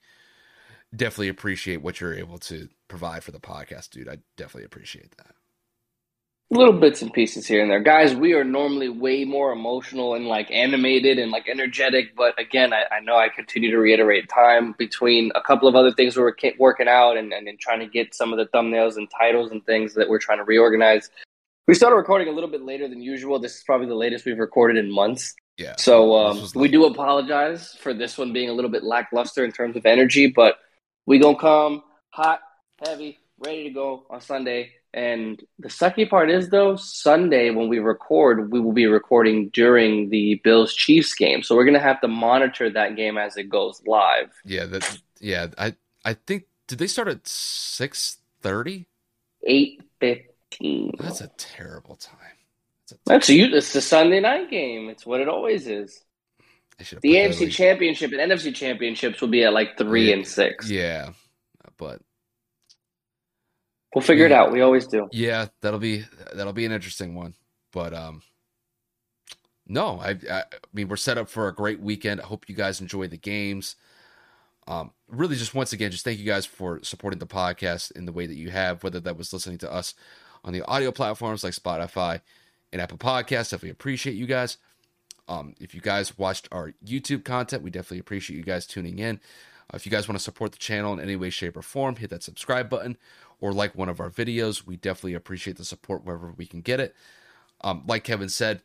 definitely 0.96 1.30
appreciate 1.30 1.82
what 1.82 2.00
you're 2.00 2.14
able 2.14 2.38
to 2.38 2.70
provide 2.88 3.24
for 3.24 3.32
the 3.32 3.40
podcast, 3.40 3.90
dude. 3.90 4.08
I 4.08 4.20
definitely 4.38 4.66
appreciate 4.66 5.16
that 5.18 5.37
little 6.50 6.74
bits 6.74 7.02
and 7.02 7.12
pieces 7.12 7.46
here 7.46 7.62
and 7.62 7.70
there. 7.70 7.82
Guys 7.82 8.16
we 8.16 8.34
are 8.34 8.44
normally 8.44 8.90
way 8.90 9.26
more 9.26 9.52
emotional 9.52 10.14
and 10.14 10.28
like 10.28 10.50
animated 10.52 11.20
and 11.20 11.32
like 11.32 11.48
energetic 11.50 12.16
but 12.16 12.40
again 12.40 12.74
i, 12.74 12.84
I 12.92 13.00
know 13.02 13.18
i 13.18 13.28
continue 13.30 13.72
to 13.72 13.78
reiterate 13.78 14.30
time 14.30 14.74
between 14.78 15.32
a 15.36 15.42
couple 15.42 15.68
of 15.68 15.76
other 15.76 15.92
things 15.92 16.16
we 16.16 16.24
are 16.24 16.36
working 16.58 16.88
out 16.88 17.18
and, 17.18 17.34
and, 17.34 17.48
and 17.48 17.60
trying 17.60 17.80
to 17.80 17.88
get 17.88 18.16
some 18.16 18.32
of 18.32 18.38
the 18.38 18.46
thumbnails 18.46 18.96
and 18.96 19.10
titles 19.10 19.52
and 19.52 19.66
things 19.66 19.94
that 19.96 20.08
we're 20.08 20.20
trying 20.20 20.38
to 20.38 20.44
reorganize. 20.44 21.10
We 21.68 21.74
started 21.74 21.98
recording 21.98 22.30
a 22.30 22.32
little 22.32 22.50
bit 22.50 22.62
later 22.62 22.88
than 22.88 23.02
usual. 23.02 23.40
This 23.40 23.58
is 23.58 23.64
probably 23.64 23.88
the 23.88 23.96
latest 23.96 24.26
we've 24.26 24.40
recorded 24.40 24.78
in 24.78 24.90
months. 24.90 25.36
Yeah. 25.58 25.76
So 25.78 26.16
um, 26.16 26.48
we 26.56 26.70
do 26.70 26.86
apologize 26.86 27.74
for 27.82 27.94
this 27.94 28.18
one 28.18 28.32
being 28.32 28.50
a 28.50 28.54
little 28.54 28.72
bit 28.72 28.84
lackluster 28.84 29.44
in 29.44 29.52
terms 29.52 29.76
of 29.76 29.86
energy 29.86 30.28
but 30.28 30.60
we 31.08 31.18
gonna 31.18 31.38
come 31.38 31.84
hot 32.10 32.42
heavy 32.86 33.18
ready 33.40 33.64
to 33.64 33.70
go 33.72 34.06
on 34.10 34.22
sunday 34.22 34.72
and 34.98 35.44
the 35.60 35.68
sucky 35.68 36.10
part 36.10 36.32
is, 36.32 36.50
though, 36.50 36.76
Sunday 36.76 37.52
when 37.52 37.70
we 37.70 37.78
record, 37.78 38.52
we 38.52 38.60
will 38.60 38.74
be 38.74 38.88
recording 38.88 39.50
during 39.50 40.10
the 40.10 40.42
Bills 40.44 40.74
Chiefs 40.74 41.14
game, 41.14 41.44
so 41.44 41.56
we're 41.56 41.66
gonna 41.66 41.80
have 41.80 42.02
to 42.02 42.08
monitor 42.08 42.68
that 42.72 42.96
game 42.96 43.16
as 43.16 43.38
it 43.38 43.44
goes 43.44 43.80
live. 43.86 44.32
Yeah, 44.44 44.66
that. 44.66 45.00
Yeah, 45.20 45.48
I 45.56 45.76
I 46.04 46.16
think 46.16 46.46
did 46.66 46.80
they 46.80 46.88
start 46.88 47.10
at 47.10 47.28
six 47.28 48.18
thirty? 48.42 48.88
Eight 49.44 49.84
fifteen. 50.00 50.96
That's 51.00 51.22
a 51.22 51.28
terrible 51.38 51.96
time. 51.96 52.18
That's, 53.06 53.30
a, 53.30 53.36
you, 53.36 53.56
it's 53.56 53.74
the 53.74 53.82
Sunday 53.82 54.20
night 54.20 54.50
game. 54.50 54.90
It's 54.90 55.06
what 55.06 55.22
it 55.22 55.30
always 55.30 55.68
is. 55.68 56.04
The 56.80 57.16
AFC 57.16 57.52
Championship 57.52 58.14
and 58.14 58.32
NFC 58.32 58.54
Championships 58.54 59.22
will 59.22 59.28
be 59.28 59.44
at 59.44 59.54
like 59.54 59.78
three 59.78 60.10
yeah, 60.10 60.16
and 60.16 60.28
six. 60.28 60.72
Yeah, 60.72 61.12
but 61.78 62.02
We'll 63.96 64.04
figure 64.04 64.28
yeah. 64.28 64.36
it 64.36 64.40
out. 64.40 64.52
We 64.52 64.62
always 64.62 64.88
do. 64.88 65.08
Yeah, 65.12 65.48
that'll 65.62 65.80
be 65.80 66.06
that'll 66.34 66.54
be 66.54 66.66
an 66.66 66.72
interesting 66.72 67.16
one. 67.16 67.34
But 67.72 67.94
um 67.94 68.22
no, 69.68 70.00
I, 70.00 70.12
I, 70.30 70.40
I 70.40 70.44
mean 70.74 70.88
we're 70.88 70.98
set 70.98 71.18
up 71.18 71.30
for 71.30 71.48
a 71.48 71.54
great 71.54 71.80
weekend. 71.80 72.22
I 72.22 72.26
hope 72.26 72.50
you 72.50 72.56
guys 72.56 72.82
enjoy 72.82 73.08
the 73.08 73.18
games. 73.18 73.76
Um, 74.68 74.92
really, 75.08 75.38
just 75.38 75.56
once 75.56 75.72
again, 75.72 75.92
just 75.92 76.04
thank 76.04 76.20
you 76.20 76.26
guys 76.26 76.46
for 76.46 76.84
supporting 76.84 77.20
the 77.20 77.28
podcast 77.28 77.92
in 77.92 78.06
the 78.06 78.12
way 78.12 78.28
that 78.28 78.36
you 78.36 78.50
have, 78.50 78.84
whether 78.84 79.00
that 79.00 79.18
was 79.18 79.32
listening 79.32 79.58
to 79.60 79.72
us 79.72 79.94
on 80.44 80.52
the 80.52 80.62
audio 80.66 80.92
platforms 80.92 81.44
like 81.44 81.54
Spotify 81.54 82.20
and 82.74 82.82
Apple 82.82 82.98
Podcasts. 82.98 83.52
Definitely 83.52 83.70
appreciate 83.70 84.16
you 84.16 84.26
guys. 84.26 84.58
Um, 85.30 85.56
if 85.60 85.74
you 85.74 85.82
guys 85.82 86.18
watched 86.18 86.48
our 86.52 86.74
YouTube 86.86 87.24
content, 87.24 87.64
we 87.64 87.70
definitely 87.70 88.00
appreciate 88.00 88.38
you 88.38 88.44
guys 88.44 88.68
tuning 88.68 89.00
in. 89.00 89.20
Uh, 89.74 89.76
if 89.76 89.86
you 89.86 89.92
guys 89.92 90.08
want 90.08 90.18
to 90.18 90.24
support 90.24 90.52
the 90.52 90.58
channel 90.58 90.94
in 90.94 91.00
any 91.00 91.16
way, 91.16 91.30
shape, 91.30 91.58
or 91.58 91.62
form, 91.62 91.96
hit 91.96 92.10
that 92.10 92.24
subscribe 92.24 92.70
button 92.70 92.98
or 93.40 93.54
like 93.54 93.76
one 93.76 93.90
of 93.90 94.00
our 94.00 94.10
videos. 94.10 94.66
We 94.66 94.78
definitely 94.78 95.14
appreciate 95.14 95.58
the 95.58 95.66
support 95.66 96.04
wherever 96.04 96.32
we 96.32 96.46
can 96.46 96.62
get 96.62 96.80
it. 96.80 96.96
Um, 97.62 97.84
like 97.88 98.04
Kevin 98.04 98.30
said, 98.30 98.62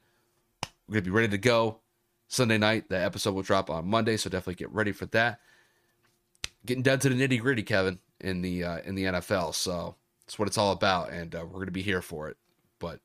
we're 0.87 0.95
going 0.95 1.05
to 1.05 1.11
be 1.11 1.15
ready 1.15 1.29
to 1.29 1.39
go 1.39 1.79
Sunday 2.29 2.59
night. 2.59 2.89
The 2.89 3.03
episode 3.03 3.35
will 3.35 3.43
drop 3.43 3.71
on 3.71 3.89
Monday, 3.89 4.17
so 4.17 4.31
definitely 4.31 4.55
get 4.55 4.73
ready 4.73 4.93
for 4.93 5.07
that. 5.07 5.41
Getting 6.65 6.83
down 6.83 6.99
to 7.01 7.09
the 7.09 7.15
nitty 7.15 7.41
gritty, 7.41 7.63
Kevin, 7.63 7.99
in 8.21 8.43
the 8.43 8.65
uh, 8.65 8.79
in 8.85 8.95
the 8.95 9.05
NFL. 9.05 9.55
So 9.55 9.97
that's 10.27 10.39
what 10.39 10.49
it's 10.49 10.59
all 10.59 10.73
about, 10.73 11.11
and 11.11 11.35
uh, 11.35 11.41
we're 11.45 11.55
going 11.55 11.67
to 11.67 11.73
be 11.73 11.83
here 11.83 12.03
for 12.03 12.29
it. 12.29 12.37
But 12.79 13.01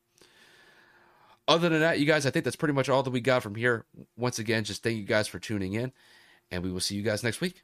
other 1.47 1.69
than 1.69 1.79
that, 1.79 1.99
you 1.99 2.05
guys, 2.05 2.25
I 2.25 2.29
think 2.29 2.45
that's 2.45 2.55
pretty 2.55 2.73
much 2.73 2.89
all 2.89 3.03
that 3.03 3.09
we 3.09 3.21
got 3.21 3.43
from 3.43 3.55
here. 3.55 3.85
Once 4.15 4.39
again, 4.39 4.63
just 4.63 4.83
thank 4.83 4.97
you 4.97 5.03
guys 5.03 5.27
for 5.27 5.39
tuning 5.39 5.73
in, 5.73 5.91
and 6.51 6.63
we 6.63 6.71
will 6.71 6.79
see 6.79 6.95
you 6.95 7.03
guys 7.03 7.23
next 7.23 7.41
week. 7.41 7.63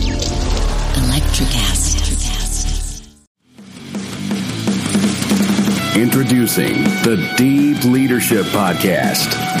Electrocast. 0.95 2.01
Introducing 5.95 6.83
the 7.03 7.33
Deep 7.37 7.83
Leadership 7.85 8.45
Podcast. 8.47 9.60